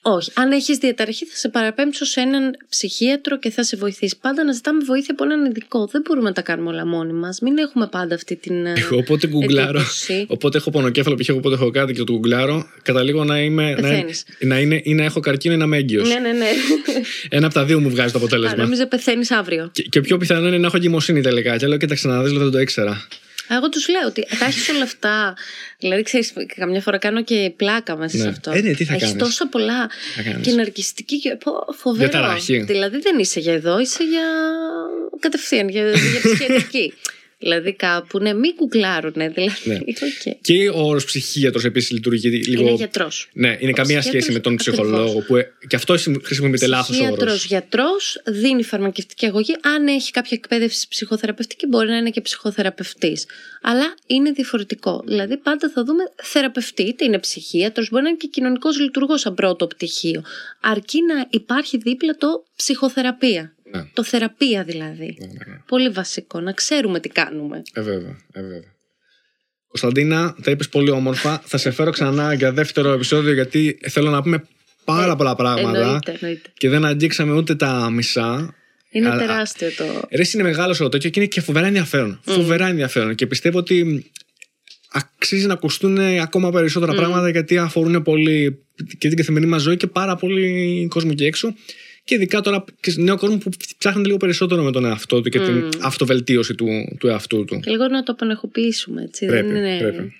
Όχι. 0.05 0.31
Αν 0.33 0.51
έχεις 0.51 0.77
διαταραχή 0.77 1.25
θα 1.25 1.35
σε 1.35 1.49
παραπέμψω 1.49 2.05
σε 2.05 2.19
έναν 2.19 2.57
ψυχίατρο 2.69 3.39
και 3.39 3.49
θα 3.49 3.63
σε 3.63 3.77
βοηθήσει. 3.77 4.17
Πάντα 4.21 4.43
να 4.43 4.51
ζητάμε 4.51 4.83
βοήθεια 4.85 5.13
από 5.13 5.23
έναν 5.23 5.45
ειδικό. 5.45 5.87
Δεν 5.91 6.01
μπορούμε 6.05 6.27
να 6.27 6.33
τα 6.33 6.41
κάνουμε 6.41 6.69
όλα 6.69 6.85
μόνοι 6.85 7.13
μας. 7.13 7.39
Μην 7.39 7.57
έχουμε 7.57 7.87
πάντα 7.87 8.15
αυτή 8.15 8.35
την 8.35 8.65
ε, 8.65 8.73
Εγώ 8.77 8.97
οπότε 8.97 9.27
γκουγκλάρω. 9.27 9.69
εντύπωση. 9.79 10.25
Οπότε 10.29 10.57
έχω 10.57 10.71
πονοκέφαλο, 10.71 11.15
π.χ. 11.15 11.29
οπότε 11.29 11.55
έχω 11.55 11.71
κάτι 11.71 11.93
και 11.93 12.03
το 12.03 12.11
γκουγκλάρω. 12.13 12.67
Καταλήγω 12.81 13.23
να 13.23 13.39
είμαι. 13.41 13.69
Να, 13.69 13.75
Πεθαίνεις. 13.75 14.25
να, 14.39 14.59
είναι, 14.59 14.81
ή 14.83 14.93
να 14.93 15.03
έχω 15.03 15.19
καρκίνο 15.19 15.53
ή 15.53 15.57
να 15.57 15.63
είμαι 15.65 15.77
έγκυος. 15.77 16.07
Ναι, 16.07 16.19
ναι, 16.19 16.31
ναι. 16.31 16.47
Ένα 17.29 17.45
από 17.45 17.55
τα 17.55 17.65
δύο 17.65 17.79
μου 17.79 17.89
βγάζει 17.89 18.11
το 18.11 18.17
Α, 18.17 18.21
αποτέλεσμα. 18.21 18.57
νόμιζα 18.63 18.87
πεθαίνεις 18.87 19.31
αύριο. 19.31 19.69
Και, 19.71 19.81
και 19.83 20.01
πιο 20.01 20.17
πιθανό 20.17 20.47
είναι 20.47 20.57
να 20.57 20.67
έχω 20.67 20.77
εγκυμοσύνη 20.77 21.21
τελικά. 21.21 21.57
Και 21.57 21.67
λέω, 21.67 21.77
κοίταξε 21.77 22.07
να 22.07 22.23
δεις, 22.23 22.31
λέω, 22.31 22.41
δεν 22.43 22.51
το 22.51 22.59
ήξερα. 22.59 23.07
Εγώ 23.47 23.69
τους 23.69 23.87
λέω 23.87 24.07
ότι 24.07 24.25
θα 24.29 24.45
έχεις 24.45 24.69
όλα 24.69 24.83
αυτά. 24.83 25.35
Δηλαδή, 25.79 26.01
ξέρεις, 26.01 26.33
καμιά 26.55 26.81
φορά 26.81 26.97
κάνω 26.97 27.23
και 27.23 27.53
πλάκα 27.55 27.97
μέσα 27.97 28.17
σε 28.17 28.23
Ναι. 28.23 28.29
αυτό. 28.29 28.51
Ε, 28.51 28.61
ναι, 28.61 28.73
τι 28.73 28.85
θα 28.85 28.93
Έχεις 28.93 29.05
κάνεις; 29.07 29.23
τόσα 29.23 29.47
πολλά. 29.47 29.89
Θα 30.15 30.21
κάνεις. 30.21 30.47
Και 30.47 30.53
ναρκιστική 30.53 31.19
και. 31.19 31.35
Πω, 31.35 31.51
φοβερό. 31.77 32.09
Διαταραχή. 32.09 32.57
Δηλαδή, 32.57 32.99
δεν 32.99 33.19
είσαι 33.19 33.39
για 33.39 33.53
εδώ, 33.53 33.79
είσαι 33.79 34.03
για. 34.03 34.23
κατευθείαν, 35.19 35.69
για, 35.69 35.89
για 35.89 36.19
ψυχιατρική. 36.23 36.93
δηλαδή, 37.43 37.73
κάπου, 37.73 38.19
ναι, 38.19 38.33
μην 38.33 38.55
κουκλάρουνε. 38.55 39.29
Δηλαδή, 39.29 39.51
Ναι. 39.63 39.75
οκ. 40.29 40.35
Και 40.41 40.69
ο 40.69 40.87
όρος 40.87 41.05
ψυχίατρος 41.05 41.63
επίσης 41.65 41.91
λειτουργεί 41.91 42.29
λίγο. 42.29 42.61
Είναι 42.61 42.71
γιατρός. 42.71 43.29
Ναι, 43.33 43.57
είναι 43.59 43.71
καμία 43.71 43.99
ψυχίατρος 43.99 44.05
σχέση 44.23 44.31
με 44.31 44.39
τον 44.39 44.53
ακριβώς. 44.53 44.77
ψυχολόγο. 44.79 45.19
Που 45.21 45.35
ε, 45.35 45.51
και 45.67 45.75
αυτό 45.75 45.95
χρησιμοποιείται 46.23 46.67
λάθος 46.67 46.95
Ψυχίατρο, 46.95 47.25
όρος. 47.29 47.45
γιατρός, 47.45 48.21
δίνει 48.25 48.63
φαρμακευτική 48.63 49.25
αγωγή. 49.25 49.55
Αν 49.61 49.87
έχει 49.87 50.11
κάποια 50.11 50.37
εκπαίδευση 50.41 50.87
ψυχοθεραπευτική, 50.87 51.67
μπορεί 51.67 51.87
να 51.89 51.97
είναι 51.97 52.09
και 52.09 52.21
ψυχοθεραπευτής. 52.21 53.25
Αλλά 53.61 53.93
είναι 54.07 54.31
διαφορετικό. 54.31 55.03
Δηλαδή, 55.05 55.37
πάντα 55.37 55.69
θα 55.73 55.83
δούμε 55.83 56.03
θεραπευτή, 56.23 56.83
είτε 56.83 57.05
είναι 57.05 57.19
ψυχίατρος, 57.19 57.89
μπορεί 57.89 58.03
να 58.03 58.09
είναι 58.09 58.17
και 58.17 58.27
κοινωνικός 58.27 58.79
λειτουργός 58.79 59.21
σαν 59.21 59.33
πρώτο 59.33 59.67
πτυχίο. 59.67 60.23
Αρκεί 60.61 60.99
να 61.01 61.27
υπάρχει 61.29 61.77
δίπλα 61.77 62.15
το 62.15 62.43
ψυχοθεραπεία. 62.55 63.52
Ναι. 63.75 63.83
Το 63.93 64.03
θεραπεία 64.03 64.63
δηλαδή. 64.63 65.17
Ναι, 65.19 65.25
ναι, 65.25 65.51
ναι. 65.53 65.61
Πολύ 65.67 65.89
βασικό, 65.89 66.39
να 66.39 66.51
ξέρουμε 66.51 66.99
τι 66.99 67.09
κάνουμε. 67.09 67.61
Ε, 67.73 67.81
βέβαια, 67.81 68.17
ε, 68.31 68.41
βέβαια. 68.41 68.73
Κωνσταντίνα, 69.67 70.35
τα 70.43 70.51
είπες 70.51 70.69
πολύ 70.69 70.89
όμορφα. 70.89 71.41
Θα 71.45 71.57
σε 71.57 71.71
φέρω 71.71 71.91
ξανά 71.91 72.33
για 72.33 72.51
δεύτερο 72.51 72.91
επεισόδιο 72.91 73.33
γιατί 73.33 73.79
θέλω 73.89 74.09
να 74.09 74.21
πούμε 74.21 74.47
πάρα 74.83 75.15
πολλά 75.15 75.35
πράγματα 75.35 75.79
Εννοείται, 75.79 76.17
εννοείται. 76.19 76.49
και 76.53 76.69
δεν 76.69 76.85
αγγίξαμε 76.85 77.33
ούτε 77.33 77.55
τα 77.55 77.89
μισά. 77.91 78.55
Είναι 78.89 79.09
Α, 79.09 79.13
α, 79.13 79.17
τεράστιο 79.17 79.69
το. 79.77 79.83
Ρε, 80.11 80.23
είναι 80.33 80.43
μεγάλο 80.43 80.77
όλο 80.79 80.89
τέτοιο 80.89 81.09
και 81.09 81.19
είναι 81.19 81.29
και 81.29 81.41
φοβερά 81.41 81.67
ενδιαφέρον. 81.67 82.19
Φοβερά 82.23 82.67
ενδιαφέρον. 82.67 83.15
Και 83.15 83.27
πιστεύω 83.27 83.57
ότι 83.57 84.05
αξίζει 84.91 85.45
να 85.45 85.53
ακουστούν 85.53 85.97
ακόμα 85.97 86.51
περισσότερα 86.51 86.93
πράγματα 86.93 87.29
γιατί 87.29 87.57
αφορούν 87.57 88.03
πολύ 88.03 88.65
και 88.97 89.07
την 89.07 89.17
καθημερινή 89.17 89.51
μας 89.51 89.61
ζωή 89.61 89.77
και 89.77 89.87
πάρα 89.87 90.15
πολύ 90.15 90.87
κόσμο 90.89 91.09
εκεί 91.13 91.25
έξω. 91.25 91.53
Και 92.03 92.15
ειδικά 92.15 92.41
τώρα 92.41 92.63
και 92.81 92.91
σε 92.91 93.01
νέο 93.01 93.17
κόσμο 93.17 93.37
που 93.37 93.49
ψάχνεται 93.77 94.05
λίγο 94.07 94.17
περισσότερο 94.17 94.63
με 94.63 94.71
τον 94.71 94.85
εαυτό 94.85 95.21
του 95.21 95.29
και 95.29 95.39
την 95.39 95.69
αυτοβελτίωση 95.81 96.55
του, 96.55 96.67
του 96.99 97.07
εαυτού 97.07 97.45
του. 97.45 97.59
Και 97.59 97.69
λίγο 97.71 97.87
να 97.87 98.03
το 98.03 98.11
απανεχοποιήσουμε, 98.11 99.01
έτσι. 99.03 99.25
Πρέπει, 99.25 99.47
δεν 99.47 99.55
είναι... 99.55 99.77
πρέπει. 99.77 100.13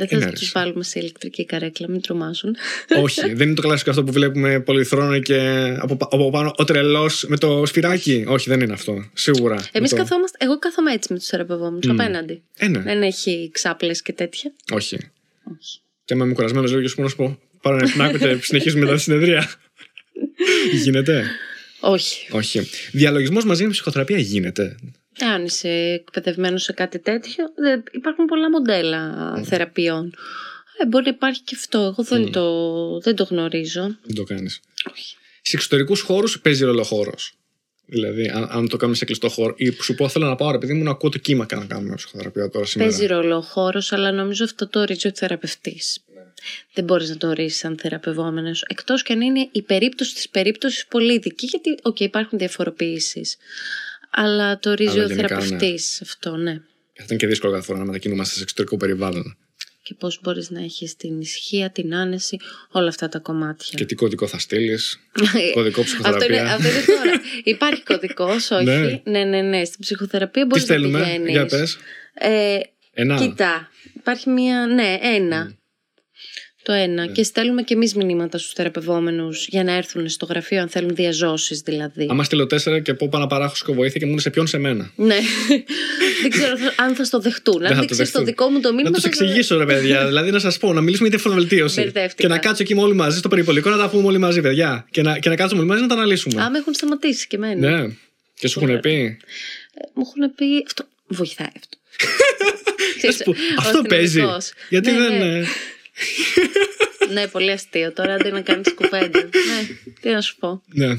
Δεν 0.00 0.08
Είναι 0.10 0.20
θα 0.20 0.26
άρεσε. 0.28 0.44
του 0.44 0.50
βάλουμε 0.54 0.84
σε 0.84 0.98
ηλεκτρική 0.98 1.44
καρέκλα, 1.44 1.88
μην 1.88 2.00
τρομάζουν. 2.00 2.56
Όχι, 3.02 3.32
δεν 3.34 3.46
είναι 3.46 3.54
το 3.54 3.62
κλασικό 3.62 3.90
αυτό 3.90 4.04
που 4.04 4.12
βλέπουμε 4.12 4.60
πολυθρόνο 4.60 5.18
και 5.18 5.38
από, 5.80 5.96
πα- 5.96 6.08
από 6.10 6.30
πάνω 6.30 6.52
ο 6.56 6.64
τρελός 6.64 7.24
με 7.28 7.36
το 7.36 7.62
σφυράκι. 7.66 8.24
Όχι, 8.28 8.48
δεν 8.48 8.60
είναι 8.60 8.72
αυτό. 8.72 9.10
Σίγουρα. 9.14 9.54
Εμείς 9.72 9.90
Με 9.92 9.96
το- 9.98 10.02
καθόμαστε. 10.04 10.36
Εγώ 10.40 10.58
κάθομαι 10.58 10.92
έτσι 10.92 11.12
με 11.12 11.18
τους 11.18 11.26
θεραπευόμενους 11.28 11.88
απέναντι. 11.88 12.42
Ε, 12.56 12.68
ναι. 12.68 12.78
Δεν 12.78 13.02
έχει 13.02 13.50
ξάπλες 13.52 14.02
και 14.02 14.12
τέτοια. 14.12 14.52
Όχι. 14.72 14.94
Όχι. 15.58 15.80
Και 16.04 16.14
άμα 16.14 16.24
είμαι 16.24 16.34
κουρασμένο, 16.34 16.66
λέω 16.68 16.80
και 16.80 16.88
σου 16.88 16.96
πω 16.96 17.02
να 17.02 17.08
σου 17.08 17.16
πω. 17.16 17.38
Πάρω 17.62 17.76
ένα 17.76 17.90
πνάκο 17.92 18.18
και 18.18 18.38
συνεχίζουμε 18.42 18.82
μετά 18.84 18.94
τη 18.94 19.00
συνεδρία. 19.00 19.50
Γίνεται; 20.82 21.24
Όχι. 21.80 22.28
Όχι. 22.30 22.68
Διαλογισμός 22.92 23.44
μαζί 23.44 23.64
με 23.64 23.70
ψυχοθεραπεία 23.70 24.18
γίνεται; 24.18 24.76
Αν 25.34 25.44
είσαι 25.44 25.68
εκπαιδευμένος 25.68 26.62
σε 26.62 26.72
κάτι 26.72 26.98
τέτοιο, 26.98 27.44
δεν- 27.56 27.82
υπάρχουν 27.92 28.24
πολλά 28.24 28.50
μοντέλα 28.50 29.42
θεραπείων. 29.44 30.14
Ε, 30.82 30.86
μπορεί 30.86 31.04
να 31.04 31.10
υπάρχει 31.10 31.42
και 31.42 31.54
αυτό. 31.58 31.78
Εγώ 31.78 32.02
δεν, 32.02 32.30
το, 32.32 32.98
δεν 33.00 33.14
το 33.16 33.24
γνωρίζω. 33.24 33.82
Δεν 33.82 34.14
το 34.14 34.22
κάνεις. 34.24 34.60
Όχι. 34.92 35.16
Σε 35.42 35.56
εξωτερικούς 35.56 36.00
χώρους 36.00 36.40
παίζει 36.40 36.64
ρόλο 36.64 36.82
χώρος. 36.82 37.32
Δηλαδή, 37.90 38.28
αν, 38.28 38.48
αν 38.50 38.68
το 38.68 38.76
κάνουμε 38.76 38.96
σε 38.96 39.04
κλειστό 39.04 39.28
χώρο, 39.28 39.54
ή 39.56 39.72
που 39.72 39.82
σου 39.82 39.94
πω, 39.94 40.08
θέλω 40.08 40.26
να 40.26 40.34
πάω, 40.34 40.50
ρε 40.50 40.58
παιδί 40.58 40.72
μου, 40.72 40.82
να 40.82 40.90
ακούω 40.90 41.10
το 41.10 41.18
κύμα 41.18 41.46
και 41.46 41.54
να 41.54 41.64
κάνουμε 41.64 41.94
ψυχοθεραπεία 41.94 42.48
τώρα 42.48 42.66
σήμερα. 42.66 42.90
Παίζει 42.90 43.06
ρόλο 43.06 43.36
ο 43.36 43.40
χώρος, 43.40 43.92
αλλά 43.92 44.12
νομίζω 44.12 44.44
αυτό 44.44 44.68
το 44.68 44.80
ορίζει 44.80 45.06
ο 45.08 45.10
θεραπευτής. 45.14 46.04
Ναι. 46.48 46.72
Δεν 46.74 46.84
μπορείς 46.84 47.08
να 47.08 47.16
το 47.16 47.28
ορίσει 47.28 47.58
σαν 47.58 47.78
θεραπευόμενος. 47.78 48.64
Εκτός 48.66 49.02
και 49.02 49.12
αν 49.12 49.20
είναι 49.20 49.48
η 49.52 49.62
περίπτωση 49.62 50.14
της 50.14 50.28
περίπτωσης 50.28 50.86
πολύ 50.86 51.14
ειδική, 51.14 51.46
γιατί 51.46 51.74
okay, 51.82 52.00
υπάρχουν 52.00 52.38
διαφοροποιήσει. 52.38 53.22
Αλλά 54.10 54.58
το 54.58 54.70
ορίζει 54.70 54.90
Αλλά 54.90 55.04
ο 55.04 55.06
γενικά, 55.06 55.28
θεραπευτής 55.28 56.00
αυτό, 56.02 56.36
ναι. 56.36 56.60
Αυτό 57.00 57.12
είναι 57.12 57.22
και 57.22 57.26
δύσκολο 57.26 57.52
κάθε 57.52 57.64
φορά 57.64 57.78
να 57.78 57.84
μετακινούμαστε 57.84 58.34
σε 58.34 58.42
εξωτερικό 58.42 58.76
περιβάλλον. 58.76 59.36
Και 59.82 59.94
πώς 59.94 60.20
μπορείς 60.22 60.50
να 60.50 60.60
έχεις 60.60 60.96
την 60.96 61.20
ισχύα, 61.20 61.70
την 61.70 61.94
άνεση, 61.94 62.36
όλα 62.70 62.88
αυτά 62.88 63.08
τα 63.08 63.18
κομμάτια. 63.18 63.78
Και 63.78 63.84
τι 63.84 63.94
κωδικό 63.94 64.26
θα 64.26 64.38
στείλεις. 64.38 64.98
κωδικό 65.54 65.80
αυτό, 65.80 65.82
ψυχοθεραπεία. 65.82 66.40
είναι, 66.40 66.50
αυτό 66.50 66.68
είναι 66.68 66.84
τώρα. 66.86 67.20
Υπάρχει 67.54 67.82
κωδικός, 67.82 68.50
όχι. 68.50 68.64
Ναι. 68.64 69.00
ναι, 69.04 69.24
ναι, 69.24 69.40
ναι. 69.40 69.64
Στην 69.64 69.80
ψυχοθεραπεία 69.80 70.42
Τι 70.42 70.48
μπορείς 70.48 70.68
να 70.68 70.74
στέλνουμε, 70.74 71.02
πηγαίνεις. 71.04 71.30
για 71.30 71.46
πες. 71.46 71.78
Ε, 72.14 72.58
Ένα. 72.92 73.16
Κοίτα, 73.16 73.70
υπάρχει 73.96 74.30
μία. 74.30 74.66
Ναι, 74.66 74.98
ένα. 75.02 75.44
Ναι. 75.44 75.50
Το 76.68 76.74
ένα. 76.74 77.06
Και 77.06 77.22
στέλνουμε 77.22 77.62
και 77.62 77.74
εμείς 77.74 77.94
μηνύματα 77.94 78.38
στους 78.38 78.52
θεραπευόμενους 78.52 79.46
για 79.48 79.64
να 79.64 79.72
έρθουν 79.72 80.08
στο 80.08 80.26
γραφείο, 80.26 80.60
αν 80.60 80.68
θέλουν 80.68 80.94
διαζώσεις 80.94 81.60
δηλαδή. 81.60 82.06
Άμα 82.10 82.24
στείλω 82.24 82.46
τέσσερα 82.46 82.80
και 82.80 82.94
πω 82.94 83.08
πάω 83.08 83.20
να 83.20 83.26
παράχω 83.26 83.54
βοήθεια 83.74 84.00
και 84.00 84.06
μου 84.06 84.12
είναι 84.12 84.20
σε 84.20 84.30
ποιον 84.30 84.46
σε 84.46 84.58
μένα. 84.58 84.90
Ναι. 84.96 85.16
δεν 86.22 86.30
ξέρω 86.30 86.54
αν 86.76 86.94
θα 86.94 87.04
στο 87.04 87.18
δεχτούν. 87.18 87.58
Δεν 87.58 87.66
Αν 87.70 87.74
θα 87.74 87.80
δείξει 87.80 87.96
το 87.96 88.02
το 88.02 88.04
δεχτούν. 88.04 88.24
δικό 88.24 88.48
μου 88.48 88.60
το 88.60 88.68
μήνυμα. 88.70 88.88
Να 88.90 88.94
τους 88.94 89.04
θα 89.04 89.08
το- 89.10 89.24
εξηγήσω, 89.24 89.58
ρε 89.58 89.64
παιδιά. 89.64 90.06
δηλαδή 90.10 90.30
να 90.30 90.38
σας 90.38 90.58
πω, 90.58 90.72
να 90.72 90.80
μιλήσουμε 90.80 91.08
για 91.08 91.16
τη 91.16 91.22
φωτοβελτίωση. 91.22 91.80
Μπερδεύτηκα. 91.80 92.22
Και 92.22 92.28
να 92.28 92.38
κάτσω 92.38 92.62
εκεί 92.62 92.74
με 92.74 92.80
όλοι 92.82 92.94
μαζί 92.94 93.18
στο 93.18 93.28
περιπολικό 93.28 93.70
να 93.70 93.76
τα 93.76 93.88
πούμε 93.88 94.06
όλοι 94.06 94.18
μαζί, 94.18 94.40
παιδιά. 94.40 94.86
Και 94.90 95.02
να, 95.02 95.18
και 95.18 95.28
να 95.28 95.36
κάτσουμε 95.36 95.60
όλοι 95.60 95.70
μαζί 95.70 95.82
να 95.82 95.88
τα 95.88 95.94
αναλύσουμε. 95.94 96.42
Α, 96.42 96.50
με 96.50 96.58
έχουν 96.58 96.74
σταματήσει 96.74 97.26
και 97.26 97.36
εμένα. 97.36 97.70
Ναι. 97.82 97.94
Και 98.34 98.48
σου 98.48 98.60
έχουν 98.64 98.80
πει; 98.80 98.90
Ε, 99.74 99.80
μου 99.94 100.02
έχουν 100.06 100.34
πει. 100.34 100.62
Αυτό 100.66 100.84
βοηθάει 101.06 101.48
αυτό. 101.56 101.76
Ξέρεις, 102.98 103.16
Ας 103.18 103.24
πω, 103.24 103.30
ο 103.30 103.34
Αυτό 103.58 103.82
παίζει. 103.82 104.04
αστυνομικός. 104.06 104.52
Γιατί 104.68 104.90
Ναι, 104.90 104.98
δεν. 104.98 105.46
Ναι. 107.08 107.08
ε, 107.08 107.20
Ναι, 107.20 107.28
πολύ 107.28 107.50
αστείο. 107.50 107.92
Τώρα 107.92 108.14
αντί 108.14 108.30
να 108.30 108.40
κάνεις 108.40 108.74
κουβέντα. 108.74 109.18
ναι, 109.22 109.90
τι 110.00 110.08
να 110.10 110.20
σου 110.20 110.36
πω. 110.36 110.62
Ναι. 110.66 110.96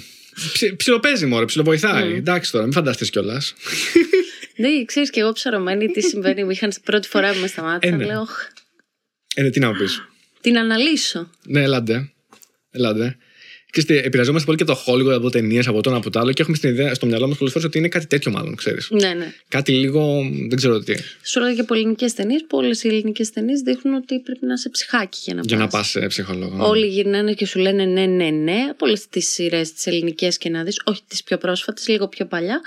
Ψι- 0.54 0.76
Ψιλοπαίζει 0.76 1.26
μωρέ, 1.26 1.46
ψιλοβοηθάει. 1.46 2.12
Mm. 2.14 2.18
Εντάξει 2.18 2.52
τώρα, 2.52 2.64
μην 2.64 2.74
φανταστείς 2.74 3.10
κιόλας. 3.10 3.54
Ναι, 4.56 4.86
ξέρεις 4.86 5.10
και 5.10 5.20
εγώ 5.20 5.32
ψαρωμένη 5.32 5.88
τι 5.88 6.02
συμβαίνει. 6.02 6.44
Μου 6.44 6.50
είχαν 6.50 6.72
πρώτη 6.84 7.08
φορά 7.08 7.34
που 7.34 7.40
με 7.40 7.48
σταμάτησαν. 7.48 7.94
Ε, 7.94 7.98
ναι. 7.98 8.12
Λέω, 8.12 8.22
«Οχ, 8.22 8.40
Ε, 9.36 9.42
ναι, 9.42 9.50
τι 9.50 9.60
να 9.60 9.72
πεις. 9.72 10.04
την 10.42 10.58
αναλύσω. 10.58 11.30
Ναι, 11.44 11.62
ελάτε. 11.62 12.12
Ελάτε. 12.72 13.18
Ξέρετε, 13.72 14.08
επηρεαζόμαστε 14.08 14.46
πολύ 14.46 14.58
και 14.58 14.64
το 14.64 14.84
Hollywood 14.86 15.16
από 15.16 15.30
ταινίες, 15.30 15.68
από 15.68 15.82
το 15.82 15.90
ένα 15.90 16.00
από 16.00 16.10
το 16.10 16.20
άλλο 16.20 16.32
και 16.32 16.42
έχουμε 16.42 16.58
στην 16.58 16.70
ιδέα 16.70 16.94
στο 16.94 17.06
μυαλό 17.06 17.28
μας 17.28 17.38
πολλές 17.38 17.54
φορές 17.54 17.68
ότι 17.68 17.78
είναι 17.78 17.88
κάτι 17.88 18.08
τέτοιο, 18.08 18.32
μάλλον, 18.32 18.56
ξέρεις. 18.56 18.88
Ναι, 18.92 19.14
ναι. 19.14 19.34
Κάτι 19.48 19.72
λίγο. 19.72 20.22
δεν 20.48 20.56
ξέρω 20.58 20.80
τι. 20.80 20.94
Σου 21.24 21.40
λέω 21.40 21.50
για 21.50 21.62
από 21.62 21.74
ελληνικές 21.74 22.14
ταινίες 22.14 22.46
που 22.48 22.58
όλες 22.58 22.84
οι 22.84 22.88
ελληνικές 22.88 23.30
ταινίες 23.30 23.62
δείχνουν 23.62 23.94
ότι 23.96 24.20
πρέπει 24.20 24.46
να 24.46 24.54
είσαι 24.54 24.70
ψυχάκι 24.70 25.20
για 25.24 25.34
να 25.34 25.42
Για 25.46 25.58
να 25.58 25.68
πας. 25.68 25.72
πας 25.72 25.90
σε 25.90 26.08
ψυχολόγο. 26.08 26.68
Όλοι 26.68 26.88
γυρνάνε 26.88 27.34
και 27.34 27.46
σου 27.46 27.60
λένε 27.60 27.86
ναι, 27.86 28.06
ναι, 28.06 28.30
ναι. 28.30 28.68
Από 28.70 28.86
όλες 28.86 29.08
τις 29.10 29.28
σειρές 29.28 29.74
τις 29.74 29.86
ελληνικές 29.88 30.38
και 30.38 30.50
να 30.50 30.64
δεις, 30.64 30.82
όχι 30.84 31.02
τις 31.08 31.24
πιο 31.24 31.38
πρόσφατες, 31.38 31.88
λίγο 31.88 32.08
πιο 32.08 32.26
παλιά, 32.26 32.62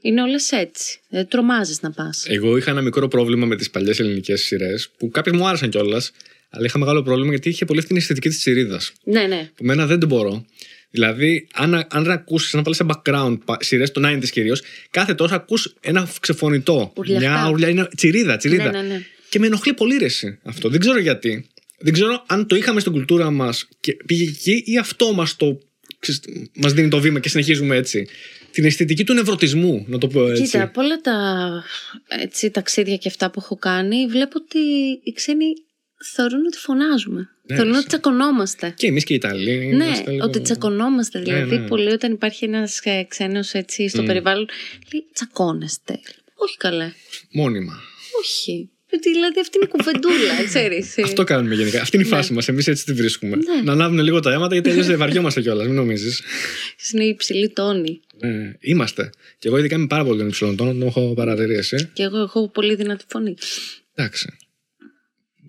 είναι 0.00 0.22
όλες 0.22 0.52
έτσι. 0.52 0.98
Δεν 1.08 1.28
τρομάζεις 1.28 1.80
να 1.82 1.90
πας. 1.90 2.24
Εγώ 2.28 2.56
είχα 2.56 2.70
ένα 2.70 2.80
μικρό 2.80 3.08
πρόβλημα 3.08 3.46
με 3.46 3.56
τις 3.56 3.70
παλιές 3.70 3.98
ελληνικές 4.00 4.42
σειρές 4.42 4.88
που 4.98 5.10
κάποιες 5.10 5.36
μου 5.36 5.48
άρεσαν 5.48 5.68
κιόλας, 5.70 6.12
αλλά 6.56 6.66
είχα 6.66 6.78
μεγάλο 6.78 7.02
πρόβλημα 7.02 7.30
γιατί 7.30 7.48
είχε 7.48 7.64
πολύ 7.64 7.78
αυτή 7.78 7.90
την 7.90 8.00
αισθητική 8.00 8.28
της 8.28 8.38
τσιρίδα. 8.38 8.80
Ναι, 9.04 9.22
ναι. 9.22 9.50
Που 9.54 9.62
εμένα 9.62 9.86
δεν 9.86 9.98
το 9.98 10.06
μπορώ. 10.06 10.44
Δηλαδή, 10.90 11.48
αν, 11.52 11.86
αν 11.90 12.10
ακούσεις, 12.10 12.52
να 12.52 12.62
βάλεις 12.62 12.76
σε 12.76 12.86
background 12.88 13.38
σειρέ, 13.60 13.86
το 13.86 14.08
90s 14.08 14.28
κυρίως, 14.28 14.62
κάθε 14.90 15.14
τόσο 15.14 15.34
ακούς 15.34 15.74
ένα 15.80 16.08
ξεφωνητό. 16.20 16.92
Ουρλιαχτά. 16.96 17.30
Μια 17.30 17.50
ουρλιά, 17.50 17.68
είναι 17.68 17.88
τσιρίδα, 17.96 18.36
τσιρίδα. 18.36 18.70
Ναι, 18.70 18.82
ναι, 18.82 18.88
ναι. 18.88 19.02
Και 19.28 19.38
με 19.38 19.46
ενοχλεί 19.46 19.74
πολύ 19.74 19.96
ρε 19.96 20.04
εσύ 20.04 20.38
αυτό. 20.42 20.68
Δεν 20.68 20.80
ξέρω 20.80 20.98
γιατί. 20.98 21.46
Δεν 21.78 21.92
ξέρω 21.92 22.24
αν 22.26 22.46
το 22.46 22.56
είχαμε 22.56 22.80
στην 22.80 22.92
κουλτούρα 22.92 23.30
μας 23.30 23.68
και 23.80 23.96
πήγε 24.06 24.24
εκεί 24.24 24.62
ή 24.66 24.78
αυτό 24.78 25.12
μας 25.12 25.36
το. 25.36 25.60
ξέρεις, 25.98 26.20
μας 26.54 26.72
δίνει 26.72 26.88
το 26.88 27.00
βήμα 27.00 27.20
και 27.20 27.28
συνεχίζουμε 27.28 27.76
έτσι. 27.76 28.08
Την 28.50 28.64
αισθητική 28.64 29.04
του 29.04 29.14
νευρωτισμού, 29.14 29.84
να 29.88 29.98
το 29.98 30.06
πω 30.06 30.28
έτσι. 30.28 30.42
Κοίτα, 30.42 30.62
από 30.62 30.82
όλα 30.82 31.00
τα 31.00 31.14
έτσι, 32.22 32.50
ταξίδια 32.50 32.96
και 32.96 33.08
αυτά 33.08 33.30
που 33.30 33.40
έχω 33.42 33.56
κάνει, 33.56 34.06
βλέπω 34.06 34.38
ότι 34.44 34.58
οι 35.02 35.12
ξένοι 35.12 35.44
θεωρούν 36.04 36.46
ότι 36.46 36.58
φωνάζουμε. 36.58 37.28
Ναι, 37.42 37.56
θεωρούν 37.56 37.72
ρε, 37.72 37.78
ότι 37.78 37.86
τσακωνόμαστε. 37.86 38.74
Και 38.76 38.86
εμείς 38.86 39.04
και 39.04 39.12
οι 39.12 39.16
Ιταλοί. 39.16 39.56
Ναι, 39.56 39.84
είμαστε 39.84 40.10
λίγο- 40.10 40.24
ότι 40.24 40.40
τσακωνόμαστε. 40.40 41.20
Δηλαδή, 41.20 41.58
ναι. 41.58 41.66
πολύ 41.66 41.90
όταν 41.90 42.12
υπάρχει 42.12 42.44
ένας 42.44 42.80
ξένος 43.08 43.52
έτσι 43.52 43.88
στο 43.88 44.02
Μμ. 44.02 44.06
περιβάλλον, 44.06 44.46
λέει 44.92 45.04
τσακώνεστε. 45.12 46.00
Όχι 46.34 46.56
καλέ. 46.56 46.92
Μόνιμα. 47.30 47.80
Όχι. 48.20 48.70
Γιατί, 48.90 49.10
Δηλαδή 49.12 49.40
αυτή 49.40 49.56
είναι 49.56 49.66
η 49.66 49.76
κουβεντούλα, 49.76 50.44
ξέρεις. 50.48 50.98
Αυτό 50.98 51.24
κάνουμε 51.24 51.54
γενικά. 51.54 51.80
Αυτή 51.80 51.96
είναι 51.96 52.06
η 52.06 52.08
φάση 52.08 52.32
μας. 52.32 52.48
Εμείς 52.48 52.66
έτσι 52.66 52.84
τη 52.84 52.92
βρίσκουμε. 52.92 53.36
Ναι. 53.36 53.62
Να 53.64 53.72
ανάβουν 53.72 53.98
λίγο 53.98 54.20
τα 54.20 54.32
αίματα 54.32 54.54
γιατί 54.54 54.70
αλλιώς 54.70 54.86
δεν 54.86 54.98
βαριόμαστε 54.98 55.40
κιόλας. 55.40 55.66
Μην 55.66 55.74
νομίζεις. 55.74 56.22
Είναι 56.92 57.04
η 57.04 57.08
υψηλή 57.08 57.48
τόνη. 57.50 58.00
Ναι, 58.20 58.52
είμαστε. 58.60 59.10
Και 59.38 59.48
εγώ 59.48 59.58
ειδικά 59.58 59.76
είμαι 59.76 59.86
πάρα 59.86 60.04
πολύ 60.04 60.26
υψηλό 60.26 60.54
τόνο, 60.54 60.70
τον 60.72 60.82
έχω 60.82 61.14
παρατηρήσει. 61.14 61.90
Και 61.92 62.02
εγώ 62.02 62.18
έχω 62.18 62.48
πολύ 62.48 62.74
δυνατή 62.74 63.04
φωνή. 63.08 63.34
Εντάξει. 63.94 64.36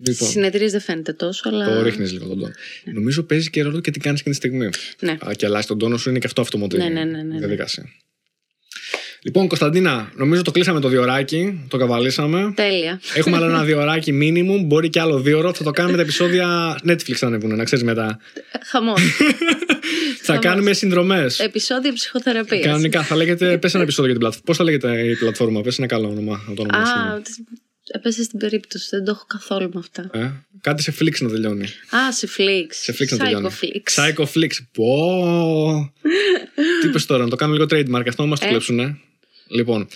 Στις 0.00 0.14
Λοιπόν, 0.14 0.28
συνεδρίες 0.28 0.72
δεν 0.72 0.80
φαίνεται 0.80 1.12
τόσο, 1.12 1.48
αλλά. 1.48 1.74
το 1.74 1.82
ρίχνεις 1.82 2.12
λίγο 2.12 2.26
τον 2.26 2.38
τόνο. 2.38 2.52
Νομίζω 2.84 3.22
παίζει 3.22 3.50
και 3.50 3.62
ρόλο 3.62 3.80
και 3.80 3.90
τι 3.90 3.98
κάνεις 3.98 4.20
εκείνη 4.20 4.34
τη 4.34 4.46
στιγμή. 4.46 4.68
Ναι. 5.00 5.12
Α, 5.12 5.32
και 5.36 5.46
αλλάζει 5.46 5.66
τον 5.66 5.78
τόνο 5.78 5.96
σου 5.96 6.10
είναι 6.10 6.18
και 6.18 6.26
αυτό 6.26 6.40
αυτομοτή. 6.40 6.76
Ναι, 6.76 6.84
ναι, 6.84 7.04
ναι, 7.04 7.04
ναι, 7.04 7.22
ναι. 7.22 7.38
διαδικασία. 7.38 7.84
Λοιπόν, 9.22 9.48
Κωνσταντίνα, 9.48 10.12
νομίζω 10.16 10.42
το 10.42 10.50
κλείσαμε 10.50 10.80
το 10.80 10.88
διωράκι, 10.88 11.66
το 11.68 11.76
καβαλήσαμε. 11.76 12.52
Τέλεια. 12.56 13.00
Έχουμε 13.14 13.36
άλλο 13.36 13.44
ένα 13.44 13.64
διωράκι 13.70 14.18
minimum, 14.22 14.64
μπορεί 14.64 14.88
και 14.88 15.00
άλλο 15.00 15.20
δύο 15.20 15.38
ώρο. 15.38 15.54
Θα 15.54 15.64
το 15.64 15.70
κάνουμε 15.70 15.96
τα 15.96 16.02
επεισόδια 16.02 16.78
Netflix 16.86 17.12
θα 17.12 17.26
ανεβούν, 17.26 17.56
να 17.56 17.64
ξέρεις 17.64 17.84
μετά. 17.84 18.18
Χαμός. 18.66 19.00
θα 20.22 20.36
κάνουμε 20.36 20.72
συνδρομές. 20.72 21.40
Επισόδιο 21.40 21.92
ψυχοθεραπείας. 21.92 22.64
Κανονικά, 22.64 23.02
θα 23.02 23.16
λέγεται. 23.16 23.56
Πες 23.58 23.74
ένα 23.74 23.82
επεισόδιο 23.82 24.10
για 24.10 24.20
την 24.20 24.28
πλατφόρμα. 24.28 24.44
Πώς 24.44 24.56
θα 24.56 24.64
λέγεται 24.64 25.10
η 25.10 25.16
πλατφόρμα, 25.16 25.60
πες 25.60 25.78
ένα 25.78 25.86
καλό 25.86 26.08
όνομα. 26.08 26.44
Να 26.48 26.54
το 26.54 26.62
ονομάσουμε. 26.62 27.02
Α, 27.02 27.22
έπεσε 27.92 28.22
στην 28.22 28.38
περίπτωση. 28.38 28.88
Δεν 28.90 29.04
το 29.04 29.10
έχω 29.10 29.24
καθόλου 29.26 29.70
με 29.72 29.78
αυτά. 29.80 30.10
Ε, 30.12 30.32
κάτι 30.60 30.82
σε 30.82 30.94
Flix 31.00 31.20
να 31.20 31.28
τελειώνει. 31.28 31.64
Α, 31.96 32.12
σε 32.12 32.28
Flix. 32.38 32.66
Σε 32.68 32.92
Flix 32.98 33.08
να 33.10 33.16
τελειώνει. 33.16 33.48
Psychoflix. 33.60 33.94
Psycho 33.94 34.24
Flix. 34.34 34.50
Πω. 34.72 35.92
Τι 36.82 36.88
είπες 36.88 37.06
τώρα, 37.06 37.24
να 37.24 37.30
το 37.30 37.36
κάνουμε 37.36 37.58
λίγο 37.58 37.68
trademark, 37.70 38.04
αυτό 38.08 38.22
να 38.22 38.28
μα 38.28 38.36
το 38.36 38.44
Ε. 38.46 38.48
κλέψουνε. 38.48 38.98
Λοιπόν, 39.48 39.88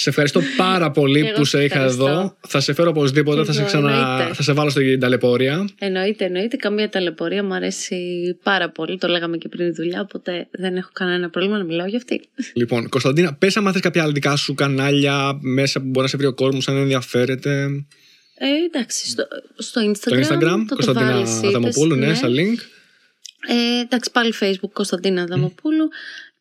σε 0.00 0.08
ευχαριστώ 0.08 0.40
πάρα 0.56 0.90
πολύ 0.90 1.20
Εγώ 1.20 1.32
που 1.32 1.44
σε 1.44 1.56
σε 1.56 1.64
είχα 1.64 1.74
ευχαριστώ. 1.74 2.08
εδώ. 2.08 2.36
Θα 2.48 2.60
σε 2.60 2.72
φέρω 2.72 2.90
οπωσδήποτε, 2.90 3.44
θα 3.44 3.52
σε, 3.52 3.58
Εγώ, 3.58 3.68
ξανα... 3.68 3.90
εννοείται. 3.90 4.34
θα 4.34 4.42
σε 4.42 4.52
βάλω 4.52 4.70
στην 4.70 5.00
ταλαιπωρία. 5.00 5.68
Εννοείται, 5.78 6.24
εννοείται. 6.24 6.56
Καμία 6.56 6.88
ταλαιπωρία 6.88 7.44
μου 7.44 7.54
αρέσει 7.54 7.96
πάρα 8.42 8.70
πολύ. 8.70 8.98
Το 8.98 9.08
λέγαμε 9.08 9.36
και 9.36 9.48
πριν 9.48 9.66
η 9.66 9.70
δουλειά, 9.70 10.00
οπότε 10.00 10.48
δεν 10.50 10.76
έχω 10.76 10.90
κανένα 10.92 11.30
πρόβλημα 11.30 11.58
να 11.58 11.64
μιλάω 11.64 11.86
για 11.86 11.98
αυτή. 11.98 12.20
Λοιπόν, 12.52 12.88
Κωνσταντίνα, 12.88 13.34
πες 13.34 13.56
άμα 13.56 13.72
θες 13.72 13.80
κάποια 13.80 14.02
άλλα 14.02 14.12
δικά 14.12 14.36
σου 14.36 14.54
κανάλια 14.54 15.38
μέσα 15.40 15.80
που 15.80 15.86
μπορεί 15.86 16.02
να 16.02 16.08
σε 16.08 16.16
βρει 16.16 16.26
ο 16.26 16.34
κόσμος, 16.34 16.68
αν 16.68 16.76
ενδιαφέρεται. 16.76 17.68
Ε, 18.38 18.46
εντάξει, 18.66 19.08
στο, 19.08 19.26
στο 19.56 19.80
Instagram. 19.80 20.10
Το 20.10 20.34
Instagram, 20.34 20.64
το 20.68 20.74
Κωνσταντίνα 20.74 21.12
βάλεις, 21.12 21.36
είπες, 21.38 21.48
Αδαμοπούλου, 21.48 21.94
ναι, 21.94 22.06
ναι. 22.06 22.14
σαν 22.14 22.32
link. 22.32 22.58
Ε, 23.48 23.80
εντάξει, 23.80 24.10
πάλι 24.12 24.32
Facebook 24.40 24.70
Κωνσταντίνα 24.72 25.24
Δαμοπούλου. 25.26 25.88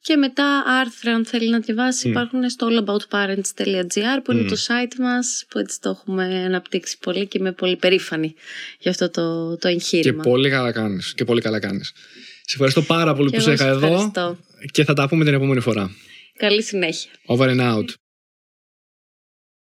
Και 0.01 0.15
μετά 0.15 0.63
άρθρα, 0.67 1.13
αν 1.13 1.26
θέλει 1.26 1.49
να 1.49 1.59
διαβάσει, 1.59 2.09
υπάρχουν 2.09 2.49
στο 2.49 2.67
allaboutparents.gr 2.71 4.19
που 4.23 4.31
είναι 4.31 4.49
το 4.49 4.55
site 4.67 4.95
μας, 4.99 5.45
που 5.49 5.59
έτσι 5.59 5.81
το 5.81 5.89
έχουμε 5.89 6.43
αναπτύξει 6.45 6.97
πολύ 6.99 7.27
και 7.27 7.38
είμαι 7.38 7.51
πολύ 7.51 7.76
περήφανη 7.76 8.34
για 8.80 8.91
αυτό 8.91 9.09
το, 9.09 9.49
το 9.49 9.67
Και 9.67 9.73
εγχείρημα. 9.73 10.23
πολύ 10.23 10.49
καλά 10.49 10.71
κάνεις. 10.71 11.13
Και 11.13 11.26
πολύ 11.26 11.41
καλά 11.41 11.59
κάνεις. 11.59 11.88
Σε 12.41 12.53
ευχαριστώ 12.53 12.81
πάρα 12.81 13.13
πολύ 13.13 13.30
Και 13.30 13.38
που 13.38 13.41
εγώ 13.47 13.57
σε 13.57 13.63
είχα 13.63 13.71
σε 13.71 13.77
εδώ 13.77 13.88
ευχαριστώ. 13.93 14.38
και 14.71 14.84
θα 14.84 14.93
τα 14.93 15.07
πούμε 15.07 15.26
την 15.26 15.34
επόμενη 15.34 15.59
φορά. 15.59 15.91
Καλή 16.38 16.63
συνέχεια. 16.63 17.11
Over 17.26 17.49
and 17.49 17.59
out. 17.76 17.85